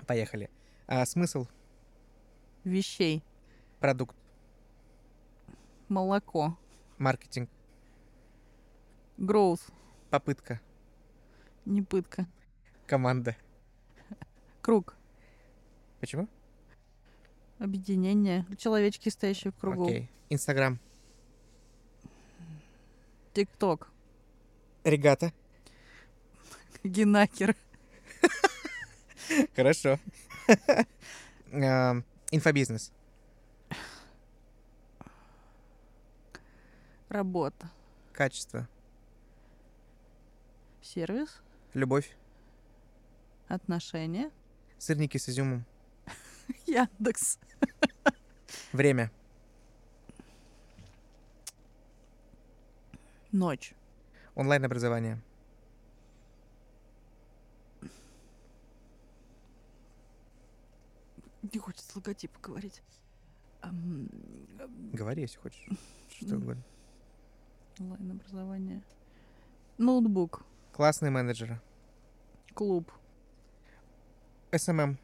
Поехали. 0.08 0.50
А, 0.88 1.06
смысл, 1.06 1.48
Вещей. 2.64 3.24
продукт, 3.80 4.16
Молоко. 5.88 6.58
маркетинг, 6.98 7.50
Growth. 9.18 9.62
попытка, 10.10 10.60
Не 11.66 11.82
пытка. 11.82 12.26
команда. 12.88 13.36
Круг. 14.62 14.96
Почему? 16.00 16.28
Объединение. 17.60 18.46
Человечки, 18.58 19.10
стоящие 19.10 19.52
в 19.52 19.58
кругу. 19.58 19.84
Окей. 19.86 20.10
Инстаграм. 20.30 20.80
Тикток. 23.40 23.90
Регата. 24.84 25.32
Генакер. 26.84 27.56
Хорошо. 29.56 29.98
Ам, 31.54 32.04
Инфобизнес. 32.32 32.92
Работа. 37.08 37.72
Качество. 38.12 38.68
Сервис. 40.82 41.40
Любовь. 41.74 42.14
Отношения. 43.48 44.32
Сырники 44.78 45.18
с 45.18 45.30
изюмом. 45.30 45.64
Яндекс. 46.68 47.40
Время. 48.74 49.10
Ночь. 53.32 53.74
Онлайн-образование. 54.36 55.22
Не 61.42 61.60
хочется 61.60 61.92
логотипы 61.96 62.40
говорить. 62.42 62.82
Говори, 64.94 65.22
если 65.24 65.38
хочешь. 65.38 65.68
Что 66.10 66.36
угодно. 66.38 66.64
Онлайн-образование. 67.80 68.82
Ноутбук. 69.78 70.44
Классные 70.74 71.12
менеджеры. 71.12 71.62
Клуб. 72.54 72.92
SMM. 74.52 74.98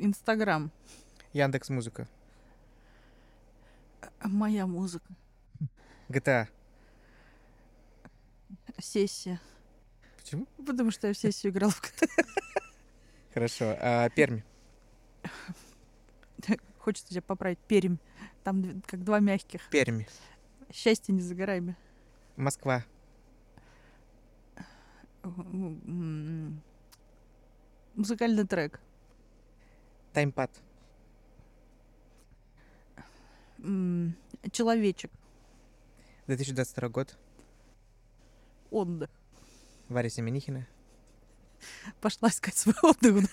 Инстаграм. 0.00 0.70
Яндекс 1.32 1.70
Музыка. 1.70 2.08
Моя 4.22 4.66
музыка. 4.66 5.14
GTA. 6.08 6.48
Сессия. 8.78 9.40
Почему? 10.16 10.46
Потому 10.66 10.90
что 10.90 11.06
я 11.08 11.14
в 11.14 11.16
сессию 11.16 11.52
играла 11.52 11.70
в 11.72 11.82
GTA. 11.82 12.24
Хорошо. 13.32 13.76
А, 13.80 14.08
Пермь. 14.10 14.40
хочется 16.78 17.10
тебя 17.10 17.22
поправить. 17.22 17.58
Пермь. 17.60 17.96
Там 18.42 18.82
как 18.86 19.02
два 19.04 19.20
мягких. 19.20 19.68
Пермь. 19.70 20.04
Счастье 20.72 21.14
не 21.14 21.20
за 21.20 21.34
горами. 21.34 21.76
Москва. 22.36 22.84
Музыкальный 27.94 28.46
трек. 28.46 28.80
Таймпад. 30.12 30.50
Человечек. 34.52 35.10
2022 36.26 36.88
год. 36.88 37.16
Отдых. 38.70 39.10
Варя 39.88 40.08
Семенихина. 40.08 40.66
Пошла 42.00 42.28
искать 42.28 42.56
свой 42.56 42.74
отдых. 42.82 43.26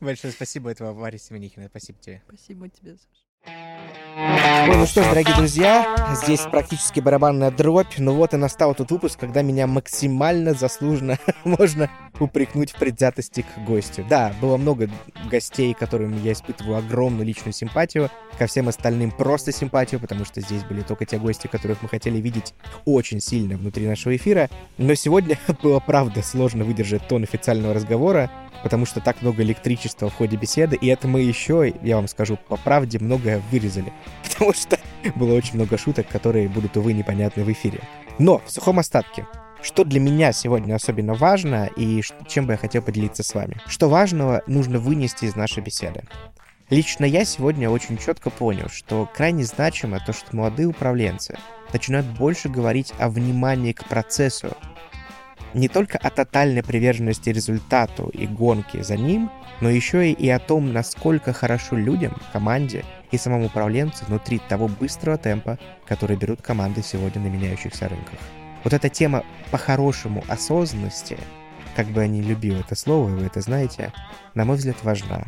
Большое 0.00 0.32
спасибо, 0.32 0.70
этого 0.70 0.92
Варя 0.92 1.18
Семенихина. 1.18 1.68
Спасибо 1.68 1.98
тебе. 1.98 2.22
Спасибо 2.26 2.68
тебе, 2.68 2.96
Саша. 2.96 4.05
Ой, 4.18 4.76
ну 4.78 4.86
что 4.86 5.02
ж, 5.02 5.08
дорогие 5.08 5.36
друзья, 5.36 5.94
здесь 6.22 6.40
практически 6.40 7.00
барабанная 7.00 7.50
дробь. 7.50 7.98
Ну 7.98 8.14
вот 8.14 8.32
и 8.32 8.38
настал 8.38 8.74
тот 8.74 8.90
выпуск, 8.90 9.20
когда 9.20 9.42
меня 9.42 9.66
максимально 9.66 10.54
заслуженно 10.54 11.18
можно 11.44 11.90
упрекнуть 12.18 12.70
в 12.70 12.78
предвзятости 12.78 13.42
к 13.42 13.64
гостю. 13.66 14.06
Да, 14.08 14.32
было 14.40 14.56
много 14.56 14.88
гостей, 15.30 15.74
которым 15.74 16.22
я 16.24 16.32
испытываю 16.32 16.78
огромную 16.78 17.26
личную 17.26 17.52
симпатию, 17.52 18.10
ко 18.38 18.46
всем 18.46 18.68
остальным 18.68 19.10
просто 19.10 19.52
симпатию, 19.52 20.00
потому 20.00 20.24
что 20.24 20.40
здесь 20.40 20.64
были 20.64 20.80
только 20.80 21.04
те 21.04 21.18
гости, 21.18 21.46
которых 21.46 21.82
мы 21.82 21.88
хотели 21.90 22.18
видеть 22.18 22.54
очень 22.86 23.20
сильно 23.20 23.58
внутри 23.58 23.86
нашего 23.86 24.16
эфира. 24.16 24.48
Но 24.78 24.94
сегодня 24.94 25.38
было, 25.62 25.78
правда, 25.80 26.22
сложно 26.22 26.64
выдержать 26.64 27.06
тон 27.06 27.24
официального 27.24 27.74
разговора, 27.74 28.30
потому 28.62 28.86
что 28.86 29.00
так 29.00 29.22
много 29.22 29.42
электричества 29.42 30.08
в 30.08 30.14
ходе 30.14 30.36
беседы, 30.36 30.76
и 30.76 30.86
это 30.88 31.06
мы 31.06 31.20
еще, 31.20 31.72
я 31.82 31.96
вам 31.96 32.08
скажу 32.08 32.38
по 32.48 32.56
правде, 32.56 32.98
многое 32.98 33.42
вырезали, 33.50 33.92
потому 34.22 34.52
что 34.52 34.78
было 35.14 35.34
очень 35.34 35.54
много 35.54 35.78
шуток, 35.78 36.08
которые 36.08 36.48
будут, 36.48 36.76
увы, 36.76 36.92
непонятны 36.92 37.44
в 37.44 37.52
эфире. 37.52 37.80
Но 38.18 38.42
в 38.44 38.50
сухом 38.50 38.78
остатке, 38.78 39.26
что 39.62 39.84
для 39.84 40.00
меня 40.00 40.32
сегодня 40.32 40.74
особенно 40.74 41.14
важно 41.14 41.68
и 41.76 42.02
чем 42.28 42.46
бы 42.46 42.52
я 42.52 42.56
хотел 42.56 42.82
поделиться 42.82 43.22
с 43.22 43.34
вами? 43.34 43.60
Что 43.66 43.88
важного 43.88 44.42
нужно 44.46 44.78
вынести 44.78 45.24
из 45.24 45.36
нашей 45.36 45.62
беседы? 45.62 46.02
Лично 46.68 47.04
я 47.04 47.24
сегодня 47.24 47.70
очень 47.70 47.96
четко 47.96 48.30
понял, 48.30 48.68
что 48.68 49.08
крайне 49.14 49.44
значимо 49.44 50.00
то, 50.00 50.12
что 50.12 50.34
молодые 50.34 50.66
управленцы 50.66 51.38
начинают 51.72 52.06
больше 52.06 52.48
говорить 52.48 52.92
о 52.98 53.08
внимании 53.08 53.72
к 53.72 53.84
процессу, 53.84 54.56
не 55.54 55.68
только 55.68 55.98
о 55.98 56.10
тотальной 56.10 56.62
приверженности 56.62 57.30
результату 57.30 58.08
и 58.08 58.26
гонке 58.26 58.82
за 58.82 58.96
ним, 58.96 59.30
но 59.60 59.70
еще 59.70 60.10
и, 60.10 60.28
о 60.28 60.38
том, 60.38 60.72
насколько 60.72 61.32
хорошо 61.32 61.76
людям, 61.76 62.16
команде 62.32 62.84
и 63.10 63.16
самому 63.16 63.46
управленцу 63.46 64.04
внутри 64.06 64.38
того 64.38 64.68
быстрого 64.68 65.16
темпа, 65.16 65.58
который 65.86 66.16
берут 66.16 66.42
команды 66.42 66.82
сегодня 66.82 67.22
на 67.22 67.28
меняющихся 67.28 67.88
рынках. 67.88 68.18
Вот 68.64 68.72
эта 68.72 68.88
тема 68.88 69.24
по-хорошему 69.50 70.24
осознанности, 70.28 71.16
как 71.74 71.86
бы 71.88 72.02
я 72.02 72.08
ни 72.08 72.20
любил 72.20 72.58
это 72.58 72.74
слово, 72.74 73.08
вы 73.08 73.26
это 73.26 73.40
знаете, 73.40 73.92
на 74.34 74.44
мой 74.44 74.56
взгляд, 74.56 74.76
важна. 74.82 75.24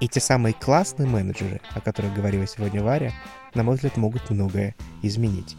И 0.00 0.08
те 0.08 0.20
самые 0.20 0.52
классные 0.52 1.08
менеджеры, 1.08 1.60
о 1.74 1.80
которых 1.80 2.14
говорила 2.14 2.46
сегодня 2.46 2.82
Варя, 2.82 3.12
на 3.54 3.62
мой 3.62 3.76
взгляд, 3.76 3.96
могут 3.96 4.28
многое 4.28 4.74
изменить. 5.02 5.56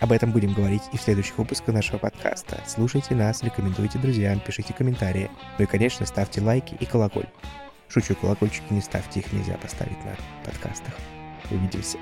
Об 0.00 0.12
этом 0.12 0.32
будем 0.32 0.54
говорить 0.54 0.82
и 0.92 0.96
в 0.96 1.02
следующих 1.02 1.36
выпусках 1.36 1.74
нашего 1.74 1.98
подкаста. 1.98 2.58
Слушайте 2.66 3.14
нас, 3.14 3.42
рекомендуйте 3.42 3.98
друзьям, 3.98 4.40
пишите 4.40 4.72
комментарии. 4.72 5.30
Ну 5.58 5.64
и, 5.64 5.66
конечно, 5.66 6.06
ставьте 6.06 6.40
лайки 6.40 6.74
и 6.80 6.86
колокольчик. 6.86 7.30
Шучу, 7.88 8.14
колокольчики 8.14 8.72
не 8.72 8.80
ставьте, 8.80 9.20
их 9.20 9.32
нельзя 9.32 9.58
поставить 9.58 9.98
на 10.04 10.16
подкастах. 10.44 10.94
Увидимся. 11.50 11.98